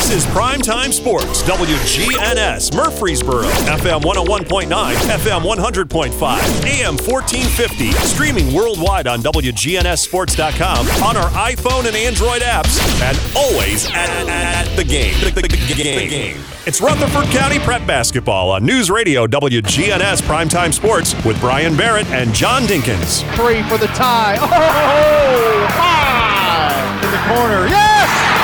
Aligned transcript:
This 0.00 0.24
is 0.24 0.26
Primetime 0.32 0.94
Sports, 0.94 1.42
WGNS, 1.42 2.74
Murfreesboro, 2.74 3.42
FM 3.42 4.00
101.9, 4.00 4.94
FM 4.94 5.42
100.5, 5.42 6.64
AM 6.64 6.96
1450, 6.96 7.92
streaming 8.08 8.54
worldwide 8.54 9.06
on 9.06 9.20
WGNSSports.com, 9.20 10.88
on 11.04 11.18
our 11.18 11.28
iPhone 11.32 11.86
and 11.86 11.94
Android 11.94 12.40
apps, 12.40 12.80
and 13.02 13.36
always 13.36 13.84
at, 13.90 14.08
at 14.26 14.74
the 14.74 14.84
game. 14.84 15.12
The, 15.20 15.32
the, 15.32 15.42
the, 15.42 15.74
game. 15.74 16.40
It's 16.64 16.80
Rutherford 16.80 17.26
County 17.26 17.58
Prep 17.58 17.86
Basketball 17.86 18.52
on 18.52 18.64
News 18.64 18.90
Radio 18.90 19.26
WGNS 19.26 20.22
Primetime 20.22 20.72
Sports 20.72 21.14
with 21.26 21.38
Brian 21.40 21.76
Barrett 21.76 22.06
and 22.06 22.32
John 22.32 22.62
Dinkins. 22.62 23.20
Three 23.36 23.62
for 23.64 23.76
the 23.76 23.88
tie. 23.88 24.38
Oh, 24.40 25.68
five 25.76 27.04
in 27.04 27.10
the 27.10 27.18
corner. 27.34 27.68
Yes! 27.68 28.39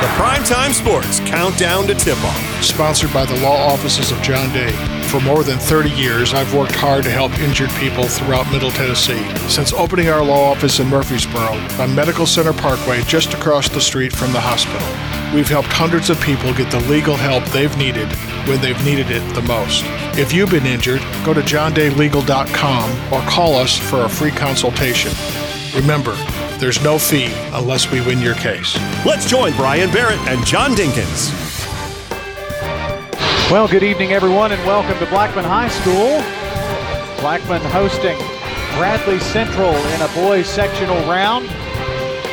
The 0.00 0.06
Primetime 0.16 0.72
Sports 0.72 1.20
Countdown 1.20 1.86
to 1.86 1.94
Tip 1.94 2.16
Off. 2.24 2.64
Sponsored 2.64 3.12
by 3.12 3.26
the 3.26 3.38
law 3.40 3.70
offices 3.70 4.10
of 4.10 4.22
John 4.22 4.50
Day. 4.50 4.72
For 5.08 5.20
more 5.20 5.44
than 5.44 5.58
30 5.58 5.90
years, 5.90 6.32
I've 6.32 6.54
worked 6.54 6.74
hard 6.74 7.04
to 7.04 7.10
help 7.10 7.38
injured 7.38 7.68
people 7.72 8.04
throughout 8.04 8.50
Middle 8.50 8.70
Tennessee. 8.70 9.22
Since 9.50 9.74
opening 9.74 10.08
our 10.08 10.24
law 10.24 10.52
office 10.52 10.80
in 10.80 10.88
Murfreesboro, 10.88 11.52
on 11.78 11.94
Medical 11.94 12.24
Center 12.24 12.54
Parkway, 12.54 13.02
just 13.02 13.34
across 13.34 13.68
the 13.68 13.80
street 13.82 14.10
from 14.10 14.32
the 14.32 14.40
hospital, 14.40 14.88
we've 15.34 15.50
helped 15.50 15.68
hundreds 15.68 16.08
of 16.08 16.18
people 16.22 16.54
get 16.54 16.70
the 16.70 16.80
legal 16.88 17.14
help 17.14 17.44
they've 17.52 17.76
needed 17.76 18.10
when 18.48 18.58
they've 18.62 18.82
needed 18.86 19.10
it 19.10 19.34
the 19.34 19.42
most. 19.42 19.84
If 20.18 20.32
you've 20.32 20.50
been 20.50 20.64
injured, 20.64 21.02
go 21.26 21.34
to 21.34 21.42
johndaylegal.com 21.42 23.12
or 23.12 23.20
call 23.28 23.54
us 23.56 23.76
for 23.76 24.06
a 24.06 24.08
free 24.08 24.30
consultation. 24.30 25.12
Remember, 25.74 26.16
there's 26.60 26.82
no 26.82 26.98
fee 26.98 27.32
unless 27.54 27.90
we 27.90 28.02
win 28.02 28.20
your 28.20 28.34
case. 28.34 28.78
Let's 29.06 29.28
join 29.28 29.54
Brian 29.56 29.90
Barrett 29.90 30.20
and 30.28 30.44
John 30.46 30.72
Dinkins. 30.72 31.32
Well, 33.50 33.66
good 33.66 33.82
evening, 33.82 34.12
everyone, 34.12 34.52
and 34.52 34.64
welcome 34.66 34.98
to 34.98 35.06
Blackman 35.06 35.44
High 35.44 35.68
School. 35.68 36.22
Blackman 37.20 37.62
hosting 37.72 38.18
Bradley 38.76 39.18
Central 39.18 39.70
in 39.74 40.02
a 40.02 40.08
boys 40.14 40.46
sectional 40.46 40.96
round 41.08 41.48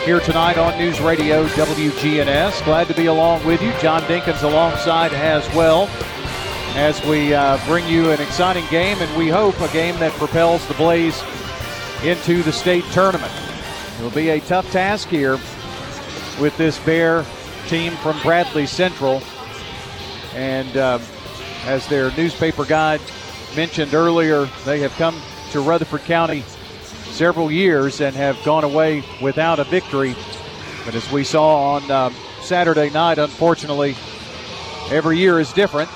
here 0.05 0.19
tonight 0.19 0.57
on 0.57 0.77
News 0.77 0.99
Radio 0.99 1.47
WGNS. 1.47 2.63
Glad 2.65 2.87
to 2.87 2.93
be 2.93 3.05
along 3.05 3.45
with 3.45 3.61
you. 3.61 3.71
John 3.79 4.01
Dinkins 4.03 4.43
alongside 4.43 5.13
as 5.13 5.47
well 5.55 5.89
as 6.75 7.03
we 7.05 7.33
uh, 7.33 7.57
bring 7.65 7.87
you 7.87 8.11
an 8.11 8.21
exciting 8.21 8.65
game, 8.69 8.97
and 8.99 9.17
we 9.17 9.29
hope 9.29 9.59
a 9.61 9.67
game 9.69 9.97
that 9.99 10.11
propels 10.13 10.67
the 10.67 10.73
Blaze 10.75 11.23
into 12.03 12.43
the 12.43 12.51
state 12.51 12.83
tournament. 12.91 13.46
It'll 13.97 14.11
be 14.11 14.29
a 14.29 14.39
tough 14.39 14.71
task 14.71 15.07
here 15.07 15.39
with 16.39 16.55
this 16.55 16.77
Bear 16.79 17.25
team 17.67 17.93
from 17.97 18.19
Bradley 18.21 18.67
Central. 18.67 19.23
And 20.35 20.77
uh, 20.77 20.99
as 21.65 21.87
their 21.87 22.15
newspaper 22.15 22.63
guide 22.63 23.01
mentioned 23.55 23.95
earlier, 23.95 24.45
they 24.65 24.79
have 24.81 24.93
come 24.93 25.19
to 25.51 25.61
Rutherford 25.61 26.01
County 26.01 26.43
several 27.09 27.51
years 27.51 27.99
and 27.99 28.15
have 28.15 28.37
gone 28.43 28.63
away 28.63 29.03
without 29.19 29.59
a 29.59 29.63
victory. 29.63 30.15
But 30.85 30.93
as 30.93 31.11
we 31.11 31.23
saw 31.23 31.73
on 31.73 31.89
uh, 31.89 32.11
Saturday 32.41 32.91
night, 32.91 33.17
unfortunately, 33.17 33.95
every 34.91 35.17
year 35.17 35.39
is 35.39 35.51
different. 35.53 35.89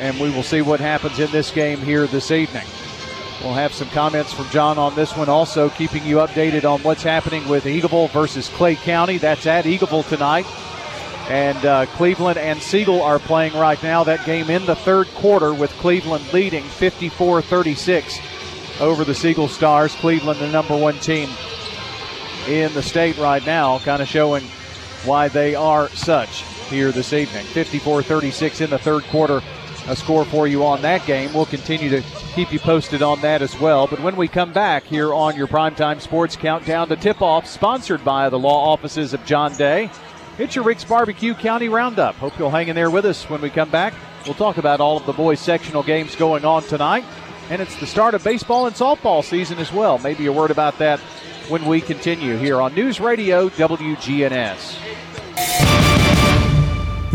And 0.00 0.20
we 0.20 0.28
will 0.28 0.42
see 0.42 0.60
what 0.60 0.80
happens 0.80 1.18
in 1.18 1.30
this 1.30 1.50
game 1.50 1.78
here 1.78 2.06
this 2.06 2.30
evening. 2.30 2.66
We'll 3.42 3.54
have 3.54 3.74
some 3.74 3.88
comments 3.90 4.32
from 4.32 4.48
John 4.48 4.78
on 4.78 4.94
this 4.94 5.16
one, 5.16 5.28
also 5.28 5.68
keeping 5.68 6.04
you 6.04 6.16
updated 6.16 6.64
on 6.64 6.82
what's 6.82 7.02
happening 7.02 7.46
with 7.48 7.64
Eagleville 7.64 8.10
versus 8.10 8.48
Clay 8.48 8.76
County. 8.76 9.18
That's 9.18 9.46
at 9.46 9.66
Eagleville 9.66 10.08
tonight. 10.08 10.46
And 11.28 11.64
uh, 11.66 11.86
Cleveland 11.86 12.38
and 12.38 12.60
Siegel 12.62 13.02
are 13.02 13.18
playing 13.18 13.54
right 13.54 13.80
now. 13.82 14.04
That 14.04 14.24
game 14.24 14.48
in 14.48 14.64
the 14.64 14.76
third 14.76 15.08
quarter 15.08 15.52
with 15.52 15.70
Cleveland 15.72 16.32
leading 16.32 16.62
54 16.64 17.42
36 17.42 18.20
over 18.80 19.04
the 19.04 19.14
Siegel 19.14 19.48
Stars. 19.48 19.94
Cleveland, 19.96 20.40
the 20.40 20.50
number 20.50 20.76
one 20.76 20.98
team 21.00 21.28
in 22.48 22.72
the 22.74 22.82
state 22.82 23.18
right 23.18 23.44
now, 23.44 23.80
kind 23.80 24.00
of 24.00 24.08
showing 24.08 24.44
why 25.04 25.28
they 25.28 25.54
are 25.54 25.88
such 25.90 26.42
here 26.68 26.92
this 26.92 27.12
evening. 27.12 27.44
54 27.44 28.02
36 28.02 28.60
in 28.60 28.70
the 28.70 28.78
third 28.78 29.02
quarter. 29.04 29.42
A 29.88 29.94
score 29.94 30.24
for 30.24 30.48
you 30.48 30.64
on 30.64 30.82
that 30.82 31.04
game. 31.06 31.32
We'll 31.32 31.46
continue 31.46 31.90
to 31.90 32.02
keep 32.36 32.52
you 32.52 32.58
posted 32.58 33.00
on 33.00 33.18
that 33.22 33.40
as 33.40 33.58
well. 33.58 33.86
But 33.86 34.00
when 34.00 34.14
we 34.14 34.28
come 34.28 34.52
back 34.52 34.84
here 34.84 35.14
on 35.14 35.36
your 35.36 35.46
Primetime 35.46 36.02
Sports 36.02 36.36
Countdown 36.36 36.86
to 36.90 36.96
Tip 36.96 37.22
Off, 37.22 37.46
sponsored 37.46 38.04
by 38.04 38.28
the 38.28 38.38
law 38.38 38.74
offices 38.74 39.14
of 39.14 39.24
John 39.24 39.56
Day, 39.56 39.90
it's 40.38 40.54
your 40.54 40.62
Rick's 40.62 40.84
Barbecue 40.84 41.32
County 41.32 41.70
Roundup. 41.70 42.14
Hope 42.16 42.38
you'll 42.38 42.50
hang 42.50 42.68
in 42.68 42.76
there 42.76 42.90
with 42.90 43.06
us 43.06 43.24
when 43.30 43.40
we 43.40 43.48
come 43.48 43.70
back. 43.70 43.94
We'll 44.26 44.34
talk 44.34 44.58
about 44.58 44.80
all 44.82 44.98
of 44.98 45.06
the 45.06 45.14
boys' 45.14 45.40
sectional 45.40 45.82
games 45.82 46.14
going 46.14 46.44
on 46.44 46.62
tonight. 46.64 47.06
And 47.48 47.62
it's 47.62 47.80
the 47.80 47.86
start 47.86 48.12
of 48.12 48.22
baseball 48.22 48.66
and 48.66 48.76
softball 48.76 49.24
season 49.24 49.56
as 49.56 49.72
well. 49.72 49.96
Maybe 49.96 50.26
a 50.26 50.32
word 50.32 50.50
about 50.50 50.76
that 50.76 51.00
when 51.48 51.64
we 51.64 51.80
continue 51.80 52.36
here 52.36 52.60
on 52.60 52.74
News 52.74 53.00
Radio 53.00 53.48
WGNS. 53.48 55.25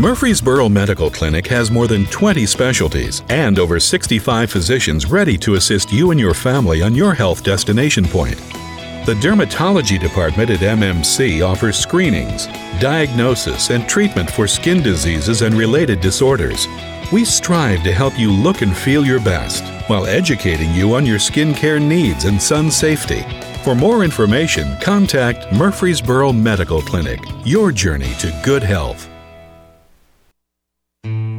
Murfreesboro 0.02 0.68
Medical 0.68 1.08
Clinic 1.08 1.46
has 1.46 1.70
more 1.70 1.86
than 1.86 2.06
20 2.06 2.44
specialties 2.44 3.22
and 3.28 3.56
over 3.60 3.78
65 3.78 4.50
physicians 4.50 5.06
ready 5.06 5.38
to 5.38 5.54
assist 5.54 5.92
you 5.92 6.10
and 6.10 6.18
your 6.18 6.34
family 6.34 6.82
on 6.82 6.92
your 6.92 7.14
health 7.14 7.44
destination 7.44 8.04
point. 8.04 8.36
The 9.06 9.16
Dermatology 9.22 10.00
Department 10.00 10.50
at 10.50 10.58
MMC 10.58 11.48
offers 11.48 11.78
screenings, 11.78 12.48
diagnosis, 12.80 13.70
and 13.70 13.88
treatment 13.88 14.28
for 14.28 14.48
skin 14.48 14.82
diseases 14.82 15.42
and 15.42 15.54
related 15.54 16.00
disorders. 16.00 16.66
We 17.12 17.24
strive 17.24 17.84
to 17.84 17.92
help 17.92 18.18
you 18.18 18.32
look 18.32 18.62
and 18.62 18.76
feel 18.76 19.06
your 19.06 19.20
best 19.20 19.62
while 19.88 20.06
educating 20.08 20.72
you 20.72 20.94
on 20.94 21.06
your 21.06 21.20
skincare 21.20 21.80
needs 21.80 22.24
and 22.24 22.42
sun 22.42 22.72
safety. 22.72 23.22
For 23.62 23.76
more 23.76 24.02
information, 24.02 24.76
contact 24.80 25.52
Murfreesboro 25.52 26.32
Medical 26.32 26.82
Clinic, 26.82 27.20
your 27.44 27.70
journey 27.70 28.12
to 28.14 28.36
good 28.44 28.64
health. 28.64 29.11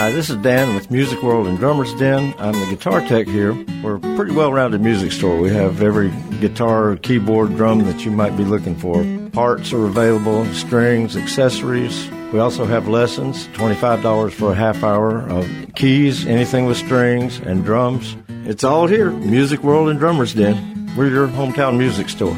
Hi, 0.00 0.10
this 0.10 0.30
is 0.30 0.36
Dan 0.36 0.74
with 0.74 0.90
Music 0.90 1.22
World 1.22 1.46
and 1.46 1.58
Drummers 1.58 1.92
Den. 1.96 2.32
I'm 2.38 2.58
the 2.58 2.74
guitar 2.74 3.02
tech 3.02 3.26
here. 3.26 3.52
We're 3.82 3.96
a 3.96 4.00
pretty 4.16 4.32
well 4.32 4.50
rounded 4.50 4.80
music 4.80 5.12
store. 5.12 5.38
We 5.38 5.50
have 5.50 5.82
every 5.82 6.10
guitar, 6.40 6.96
keyboard, 6.96 7.54
drum 7.54 7.80
that 7.84 8.02
you 8.02 8.10
might 8.10 8.34
be 8.34 8.42
looking 8.42 8.74
for. 8.74 9.04
Parts 9.32 9.74
are 9.74 9.84
available, 9.84 10.46
strings, 10.54 11.18
accessories. 11.18 12.10
We 12.32 12.38
also 12.38 12.64
have 12.64 12.88
lessons, 12.88 13.46
$25 13.48 14.32
for 14.32 14.52
a 14.52 14.54
half 14.54 14.82
hour 14.82 15.28
of 15.28 15.46
keys, 15.74 16.26
anything 16.26 16.64
with 16.64 16.78
strings, 16.78 17.38
and 17.38 17.62
drums. 17.62 18.16
It's 18.46 18.64
all 18.64 18.86
here, 18.86 19.10
Music 19.10 19.62
World 19.62 19.90
and 19.90 19.98
Drummers 19.98 20.32
Den. 20.32 20.94
We're 20.96 21.10
your 21.10 21.28
hometown 21.28 21.76
music 21.76 22.08
store. 22.08 22.34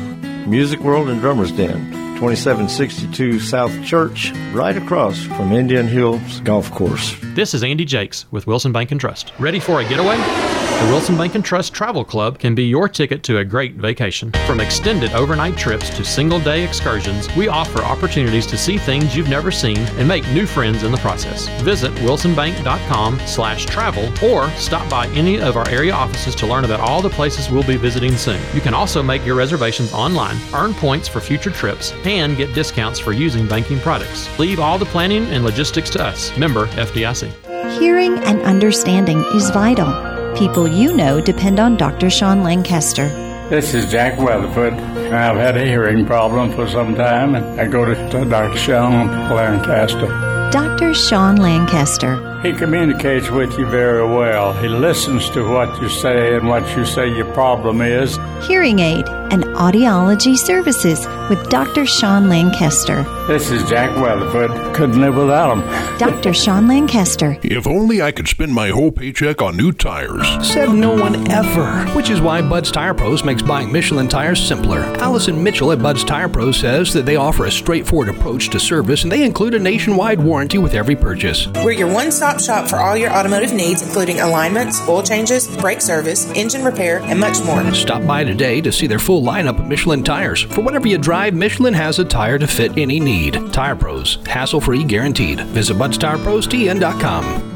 Music 0.49 0.81
World 0.81 1.09
and 1.09 1.21
Drummers 1.21 1.53
Den. 1.53 2.02
2762 2.23 3.41
South 3.41 3.85
Church, 3.85 4.31
right 4.53 4.77
across 4.77 5.21
from 5.25 5.51
Indian 5.51 5.89
Hills 5.89 6.39
Golf 6.43 6.71
Course. 6.71 7.17
This 7.35 7.53
is 7.53 7.65
Andy 7.65 7.85
Jakes 7.85 8.27
with 8.31 8.47
Wilson 8.47 8.71
Bank 8.71 8.93
and 8.93 9.01
Trust. 9.01 9.33
Ready 9.41 9.59
for 9.59 9.81
a 9.81 9.89
getaway? 9.89 10.52
The 10.83 10.89
Wilson 10.89 11.17
Bank 11.17 11.37
and 11.37 11.45
Trust 11.45 11.73
Travel 11.73 12.05
Club 12.05 12.41
can 12.41 12.57
be 12.57 12.65
your 12.65 12.89
ticket 12.89 13.23
to 13.23 13.39
a 13.39 13.45
great 13.45 13.75
vacation. 13.75 14.33
From 14.49 14.59
extended 14.59 15.13
overnight 15.13 15.57
trips 15.57 15.89
to 15.91 16.05
single 16.05 16.41
day 16.41 16.65
excursions, 16.65 17.33
we 17.37 17.47
offer 17.47 17.83
opportunities 17.83 18.47
to 18.49 18.59
see 18.59 18.79
things 18.79 19.15
you've 19.15 19.29
never 19.29 19.53
seen 19.53 19.79
and 19.79 20.09
make 20.09 20.27
new 20.33 20.45
friends 20.45 20.83
in 20.83 20.91
the 20.91 20.99
process. 20.99 21.47
Visit 21.63 21.93
wilsonbank.com 21.99 23.21
slash 23.27 23.65
travel 23.65 24.13
or 24.29 24.51
stop 24.57 24.91
by 24.91 25.07
any 25.11 25.41
of 25.41 25.57
our 25.57 25.69
area 25.69 25.93
offices 25.93 26.35
to 26.35 26.49
learn 26.49 26.65
about 26.65 26.81
all 26.81 27.01
the 27.01 27.11
places 27.11 27.49
we'll 27.49 27.63
be 27.63 27.77
visiting 27.77 28.17
soon. 28.17 28.43
You 28.53 28.61
can 28.61 28.75
also 28.75 29.05
make 29.05 29.25
your 29.25 29.37
reservations 29.37 29.93
online, 29.93 30.37
earn 30.53 30.75
points 30.75 31.07
for 31.07 31.21
future 31.21 31.53
trips, 31.53 31.93
and 32.05 32.37
get 32.37 32.57
discounts 32.57 32.99
for 32.99 33.13
using 33.13 33.47
banking 33.47 33.79
products. 33.79 34.37
Leave 34.37 34.59
all 34.59 34.79
the 34.79 34.87
planning 34.87 35.27
and 35.27 35.45
logistics 35.45 35.91
to 35.91 36.05
us. 36.05 36.37
Member 36.37 36.67
FDIC. 36.67 37.31
Hearing 37.79 38.19
and 38.25 38.43
understanding 38.43 39.21
is 39.37 39.49
vital. 39.51 40.12
People 40.37 40.67
you 40.67 40.95
know 40.95 41.21
depend 41.21 41.61
on 41.61 41.77
Dr. 41.77 42.09
Sean 42.09 42.43
Lancaster. 42.43 43.09
This 43.51 43.75
is 43.75 43.91
Jack 43.91 44.19
Weatherford. 44.19 44.73
I've 44.73 45.37
had 45.37 45.59
a 45.59 45.65
hearing 45.65 46.07
problem 46.07 46.53
for 46.53 46.67
some 46.67 46.95
time, 46.95 47.35
and 47.35 47.61
I 47.61 47.67
go 47.67 47.85
to 47.85 47.95
Dr. 48.25 48.57
Sean 48.57 49.09
Lancaster. 49.29 50.09
Dr. 50.51 50.95
Sean 50.95 51.37
Lancaster. 51.37 52.32
He 52.43 52.53
communicates 52.53 53.31
with 53.31 53.57
you 53.57 53.67
very 53.67 54.05
well. 54.05 54.53
He 54.53 54.67
listens 54.67 55.31
to 55.31 55.49
what 55.49 55.81
you 55.81 55.89
say 55.89 56.35
and 56.35 56.49
what 56.49 56.77
you 56.77 56.85
say 56.85 57.07
your 57.07 57.33
problem 57.33 57.81
is. 57.81 58.19
Hearing 58.49 58.81
aid 58.81 59.09
and 59.31 59.45
audiology 59.55 60.37
services 60.37 61.07
with 61.31 61.49
Dr. 61.49 61.87
Sean 61.87 62.29
Lancaster. 62.29 63.05
This 63.29 63.53
is 63.53 63.63
Jack 63.71 63.97
Weatherford. 63.97 64.51
Couldn't 64.75 65.01
live 65.01 65.15
without 65.15 65.57
him. 65.57 65.99
Dr. 65.99 66.35
Sean 66.35 66.67
Lancaster. 66.67 67.39
If 67.45 67.69
only 67.69 68.03
I 68.03 68.11
could 68.11 68.27
spend 68.27 68.53
my 68.53 68.71
whole 68.71 68.91
paycheck 68.91 69.41
on 69.41 69.57
new 69.57 69.71
tires. 69.71 70.27
Said 70.45 70.71
no 70.71 70.95
one 71.01 71.31
ever. 71.31 71.87
Which 71.93 72.11
is 72.11 72.21
why 72.21 72.43
Bud's 72.43 72.73
Tire 72.73 72.93
Pros 72.93 73.23
makes 73.23 73.41
buying 73.41 73.71
Michelin 73.71 74.09
tires 74.09 74.43
simpler. 74.43 74.81
Allison 74.99 75.43
Mitchell 75.43 75.71
at 75.71 75.81
Bud's 75.81 76.03
Tire 76.03 76.29
Pros 76.29 76.59
says 76.59 76.93
that 76.93 77.07
they 77.07 77.15
offer 77.15 77.47
a 77.47 77.53
straightforward 77.53 78.09
approach 78.09 78.49
to 78.51 78.59
service 78.59 79.05
and 79.05 79.13
they 79.13 79.23
include 79.25 79.55
a 79.55 79.61
nationwide 79.61 80.21
warranty 80.21 80.59
with 80.59 80.75
every 80.75 80.97
purchase. 80.97 81.47
We're 81.65 81.71
your 81.71 81.93
one 81.93 82.11
stop 82.11 82.32
shop 82.41 82.69
for 82.69 82.77
all 82.77 82.97
your 82.97 83.13
automotive 83.13 83.53
needs, 83.53 83.83
including 83.83 84.21
alignments, 84.21 84.81
oil 84.89 85.03
changes, 85.03 85.49
brake 85.59 85.81
service, 85.81 86.31
engine 86.33 86.65
repair, 86.65 87.01
and 87.03 87.19
much 87.19 87.43
more. 87.45 87.73
Stop 87.75 88.07
by 88.07 88.25
today 88.25 88.61
to 88.61 88.73
see 88.73 88.87
their 88.87 88.99
full 88.99 89.23
lineup 89.23 89.59
of 89.59 89.67
Michelin 89.67 90.03
tires. 90.03 90.43
For 90.43 90.61
whatever 90.63 90.89
you 90.89 90.99
drive, 90.99 91.35
Michelin 91.35 91.75
has 91.75 91.99
a 91.99 92.05
tire 92.05 92.39
to 92.39 92.47
fit 92.47 92.77
any 92.79 93.01
need. 93.01 93.53
Tire 93.53 93.77
Pros, 93.77 94.19
hassle 94.27 94.61
free 94.61 94.85
guaranteed. 94.85 95.41
Visit 95.49 95.77
BudsTirePros.tn.com. 95.77 97.49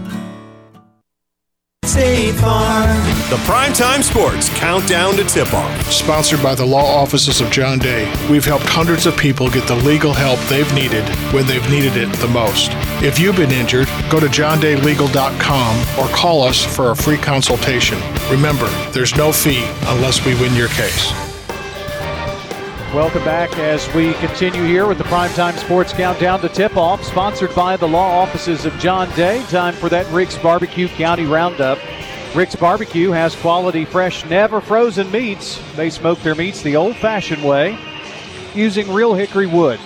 State 1.84 2.32
Farm. 2.34 2.85
The 3.28 3.34
Primetime 3.38 4.04
Sports 4.04 4.48
Countdown 4.50 5.16
to 5.16 5.24
Tip 5.24 5.52
Off. 5.52 5.90
Sponsored 5.90 6.40
by 6.44 6.54
the 6.54 6.64
law 6.64 6.84
offices 6.84 7.40
of 7.40 7.50
John 7.50 7.80
Day, 7.80 8.08
we've 8.30 8.44
helped 8.44 8.66
hundreds 8.66 9.04
of 9.04 9.16
people 9.16 9.50
get 9.50 9.66
the 9.66 9.74
legal 9.74 10.12
help 10.12 10.38
they've 10.48 10.72
needed 10.72 11.02
when 11.34 11.44
they've 11.44 11.68
needed 11.68 11.96
it 11.96 12.08
the 12.18 12.28
most. 12.28 12.70
If 13.02 13.18
you've 13.18 13.34
been 13.34 13.50
injured, 13.50 13.88
go 14.10 14.20
to 14.20 14.26
johndaylegal.com 14.26 15.98
or 15.98 16.08
call 16.14 16.44
us 16.44 16.64
for 16.64 16.92
a 16.92 16.96
free 16.96 17.16
consultation. 17.16 17.98
Remember, 18.30 18.68
there's 18.92 19.16
no 19.16 19.32
fee 19.32 19.64
unless 19.86 20.24
we 20.24 20.36
win 20.36 20.54
your 20.54 20.68
case. 20.68 21.10
Welcome 22.94 23.24
back 23.24 23.58
as 23.58 23.92
we 23.92 24.14
continue 24.14 24.62
here 24.62 24.86
with 24.86 24.98
the 24.98 25.04
Primetime 25.04 25.58
Sports 25.58 25.92
Countdown 25.92 26.40
to 26.42 26.48
Tip 26.48 26.76
Off, 26.76 27.02
sponsored 27.02 27.52
by 27.56 27.76
the 27.76 27.88
law 27.88 28.22
offices 28.22 28.64
of 28.64 28.78
John 28.78 29.10
Day. 29.16 29.42
Time 29.48 29.74
for 29.74 29.88
that 29.88 30.06
Rick's 30.12 30.38
Barbecue 30.38 30.86
County 30.86 31.26
Roundup. 31.26 31.80
Rick's 32.34 32.56
Barbecue 32.56 33.12
has 33.12 33.34
quality, 33.36 33.84
fresh, 33.84 34.24
never 34.26 34.60
frozen 34.60 35.10
meats. 35.10 35.60
They 35.74 35.88
smoke 35.90 36.20
their 36.20 36.34
meats 36.34 36.62
the 36.62 36.76
old 36.76 36.96
fashioned 36.96 37.42
way 37.42 37.78
using 38.54 38.92
real 38.92 39.14
hickory 39.14 39.46
wood 39.46 39.80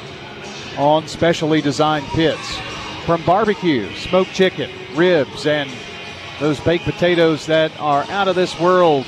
on 0.78 1.06
specially 1.06 1.60
designed 1.60 2.06
pits. 2.06 2.58
From 3.04 3.24
barbecue, 3.24 3.92
smoked 3.94 4.32
chicken, 4.32 4.70
ribs, 4.94 5.46
and 5.46 5.70
those 6.38 6.58
baked 6.60 6.84
potatoes 6.84 7.46
that 7.46 7.78
are 7.80 8.04
out 8.04 8.28
of 8.28 8.34
this 8.34 8.58
world, 8.58 9.06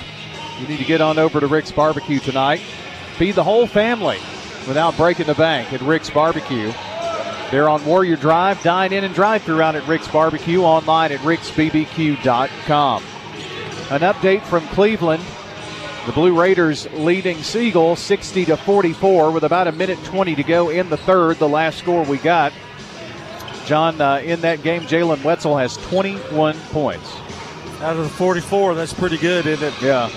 you 0.61 0.69
need 0.69 0.79
to 0.79 0.85
get 0.85 1.01
on 1.01 1.19
over 1.19 1.41
to 1.41 1.47
Rick's 1.47 1.73
Barbecue 1.73 2.19
tonight. 2.19 2.61
Feed 3.17 3.35
the 3.35 3.45
whole 3.45 3.67
family 3.67 4.19
without 4.69 4.97
breaking 4.97 5.27
the 5.27 5.35
bank 5.35 5.73
at 5.73 5.81
Rick's 5.81 6.11
Barbecue. 6.11 6.73
They're 7.51 7.69
on 7.69 7.85
Warrior 7.85 8.17
Drive. 8.17 8.63
Dine 8.63 8.93
in 8.93 9.05
and 9.05 9.15
drive 9.15 9.43
through 9.43 9.63
out 9.63 9.77
at 9.77 9.87
Rick's 9.87 10.09
Barbecue 10.09 10.63
online 10.63 11.13
at 11.13 11.21
ricksbbq.com. 11.21 13.03
An 13.91 14.01
update 14.01 14.43
from 14.43 14.67
Cleveland. 14.69 15.23
The 16.07 16.13
Blue 16.13 16.39
Raiders 16.39 16.91
leading 16.93 17.43
Siegel 17.43 17.95
60 17.95 18.47
to 18.47 18.57
44 18.57 19.31
with 19.31 19.45
about 19.45 19.69
a 19.69 19.73
minute 19.73 20.03
20 20.05 20.35
to 20.35 20.43
go 20.43 20.71
in 20.71 20.89
the 20.89 20.97
third, 20.97 21.39
the 21.39 21.49
last 21.49 21.79
score 21.79 22.03
we 22.05 22.19
got. 22.19 22.53
John, 23.67 24.01
uh, 24.01 24.17
in 24.17 24.41
that 24.41 24.63
game, 24.63 24.83
Jalen 24.83 25.23
Wetzel 25.23 25.57
has 25.57 25.77
21 25.77 26.59
points. 26.71 27.09
Out 27.81 27.97
of 27.97 28.05
the 28.05 28.09
44, 28.09 28.75
that's 28.75 28.93
pretty 28.93 29.19
good, 29.19 29.47
isn't 29.47 29.67
it? 29.67 29.83
Yeah. 29.83 30.11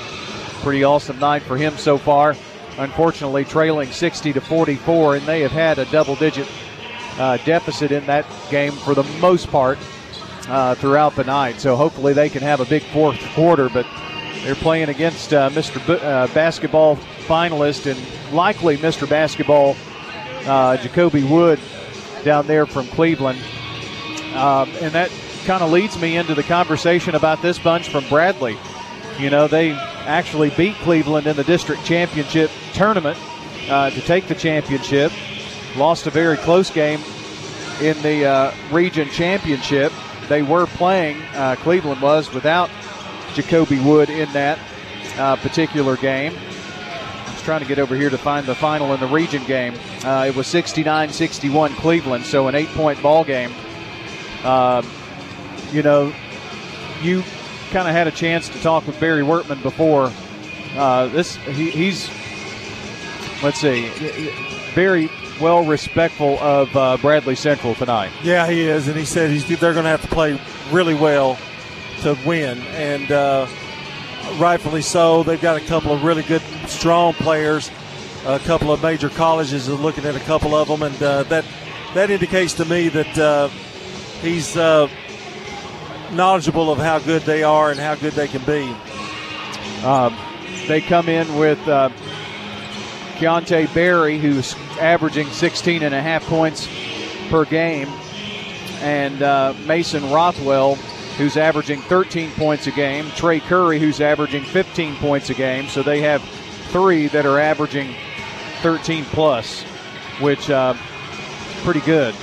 Pretty 0.62 0.84
awesome 0.84 1.20
night 1.20 1.44
for 1.44 1.58
him 1.58 1.78
so 1.78 1.98
far. 1.98 2.36
Unfortunately, 2.78 3.46
trailing 3.46 3.92
60 3.92 4.34
to 4.34 4.42
44, 4.42 5.18
and 5.18 5.26
they 5.28 5.42
have 5.42 5.52
had 5.52 5.78
a 5.78 5.86
double 5.86 6.16
digit 6.16 6.48
uh, 7.20 7.38
deficit 7.46 7.92
in 7.92 8.06
that 8.08 8.26
game 8.50 8.72
for 8.72 8.94
the 8.96 9.04
most 9.20 9.50
part 9.50 9.78
uh, 10.48 10.76
throughout 10.76 11.16
the 11.16 11.24
night. 11.24 11.60
So 11.60 11.76
hopefully 11.76 12.14
they 12.14 12.30
can 12.30 12.42
have 12.42 12.60
a 12.60 12.66
big 12.66 12.84
fourth 12.84 13.20
quarter, 13.34 13.70
but 13.70 13.86
they're 14.44 14.56
playing 14.56 14.90
against 14.90 15.34
uh, 15.34 15.50
Mr. 15.50 15.86
B- 15.88 15.94
uh, 15.94 16.28
basketball 16.28 16.98
finalist 17.28 17.90
and 17.90 18.00
likely 18.34 18.78
Mr. 18.78 19.10
Basketball 19.10 19.76
uh, 20.46 20.78
Jacoby 20.78 21.24
Wood 21.24 21.60
down 22.24 22.46
there 22.48 22.66
from 22.66 22.88
Cleveland. 22.88 23.40
Um, 24.34 24.70
and 24.82 24.92
that 24.94 25.12
kind 25.46 25.64
of 25.64 25.72
leads 25.72 26.00
me 26.00 26.18
into 26.18 26.36
the 26.36 26.44
conversation 26.44 27.16
about 27.16 27.42
this 27.42 27.58
bunch 27.58 27.90
from 27.90 28.08
Bradley. 28.10 28.58
You 29.18 29.30
know, 29.30 29.48
they 29.48 29.72
actually 29.72 30.50
beat 30.52 30.76
Cleveland 30.78 31.26
in 31.28 31.36
the 31.36 31.44
district 31.44 31.86
championship 31.86 32.52
tournament 32.74 33.18
uh, 33.70 33.90
to 33.92 34.02
take 34.02 34.28
the 34.28 34.36
championship. 34.36 35.12
Lost 35.78 36.08
a 36.08 36.12
very 36.12 36.38
close 36.38 36.70
game 36.70 37.00
in 37.82 38.00
the 38.02 38.26
uh, 38.26 38.54
region 38.72 39.10
championship. 39.10 39.92
They 40.28 40.44
were 40.44 40.66
playing, 40.66 41.22
uh, 41.34 41.56
Cleveland 41.60 42.02
was, 42.02 42.34
without 42.34 42.70
Jacoby 43.34 43.80
Wood 43.80 44.10
in 44.10 44.32
that 44.34 44.60
uh, 45.18 45.36
particular 45.38 45.98
game. 45.98 46.34
I 46.36 47.32
was 47.32 47.42
trying 47.44 47.62
to 47.62 47.68
get 47.68 47.80
over 47.80 47.96
here 47.96 48.10
to 48.10 48.18
find 48.18 48.46
the 48.46 48.56
final 48.56 48.94
in 48.94 49.00
the 49.00 49.08
region 49.08 49.44
game. 49.46 49.76
Uh, 50.04 50.26
it 50.28 50.36
was 50.36 50.48
69 50.48 51.10
61 51.10 51.74
Cleveland, 51.76 52.26
so 52.26 52.48
an 52.48 52.56
eight 52.56 52.70
point 52.70 53.02
ball 53.02 53.24
game. 53.24 53.52
Um, 54.44 54.86
you 55.72 55.84
know, 55.84 56.14
you 57.02 57.24
kind 57.72 57.88
of 57.88 57.94
had 57.94 58.08
a 58.08 58.12
chance 58.12 58.48
to 58.50 58.60
talk 58.62 58.88
with 58.88 59.00
Barry 59.00 59.22
Wertman 59.22 59.62
before. 59.62 60.12
Uh, 60.76 61.08
this 61.08 61.36
he, 61.36 61.70
he's 61.72 62.10
let's 63.44 63.60
see, 63.60 63.90
very 64.74 65.10
well 65.40 65.66
respectful 65.66 66.40
of 66.40 66.76
uh, 66.76 66.98
Bradley 66.98 67.36
Central 67.36 67.76
tonight. 67.76 68.12
Yeah, 68.24 68.48
he 68.48 68.62
is, 68.62 68.88
and 68.88 68.98
he 68.98 69.06
said 69.06 69.30
he's, 69.30 69.48
they're 69.48 69.74
going 69.74 69.84
to 69.84 69.90
have 69.90 70.02
to 70.02 70.08
play 70.08 70.40
really 70.72 70.94
well 70.94 71.38
to 72.02 72.18
win, 72.26 72.60
and 72.60 73.12
uh, 73.12 73.48
rightfully 74.38 74.82
so. 74.82 75.24
They've 75.24 75.42
got 75.42 75.62
a 75.62 75.66
couple 75.66 75.92
of 75.92 76.04
really 76.04 76.24
good, 76.24 76.42
strong 76.68 77.14
players. 77.14 77.72
A 78.26 78.40
couple 78.40 78.72
of 78.72 78.82
major 78.82 79.10
colleges 79.10 79.70
are 79.70 79.74
looking 79.74 80.06
at 80.06 80.16
a 80.16 80.20
couple 80.22 80.56
of 80.56 80.68
them, 80.68 80.82
and 80.82 81.04
uh, 81.04 81.24
that 81.24 81.46
that 81.94 82.10
indicates 82.10 82.54
to 82.56 82.66
me 82.66 82.90
that 82.90 83.18
uh, 83.18 83.48
he's 84.22 84.58
uh, 84.58 84.90
knowledgeable 86.12 86.72
of 86.72 86.80
how 86.80 87.00
good 87.00 87.22
they 87.22 87.44
are 87.44 87.72
and 87.72 87.80
how 87.80 87.96
good 87.96 88.14
they 88.14 88.28
can 88.28 88.44
be. 88.44 88.76
Um, 89.86 90.18
they 90.68 90.82
come 90.82 91.08
in 91.08 91.36
with 91.36 91.60
uh, 91.68 91.90
Keontae 93.16 93.74
Berry, 93.74 94.18
who's 94.20 94.56
averaging 94.80 95.28
16 95.28 95.84
and 95.84 95.94
a 95.96 96.02
half 96.02 96.24
points 96.26 96.68
per 97.30 97.46
game, 97.46 97.88
and 98.82 99.22
uh, 99.22 99.54
Mason 99.66 100.10
Rothwell, 100.12 100.76
who's 101.18 101.38
averaging 101.38 101.80
13 101.82 102.32
points 102.32 102.68
a 102.68 102.72
game, 102.72 103.06
Trey 103.12 103.40
Curry, 103.40 103.80
who's 103.80 104.02
averaging 104.02 104.44
15 104.44 104.96
points 104.98 105.30
a 105.30 105.34
game. 105.34 105.68
So 105.70 105.82
they 105.82 106.02
have 106.02 106.22
three 106.72 107.08
that 107.08 107.26
are 107.26 107.40
averaging 107.40 107.96
13 108.62 109.06
plus, 109.06 109.64
which 110.20 110.50
uh, 110.50 110.74
pretty 111.64 111.82
good. 111.82 112.14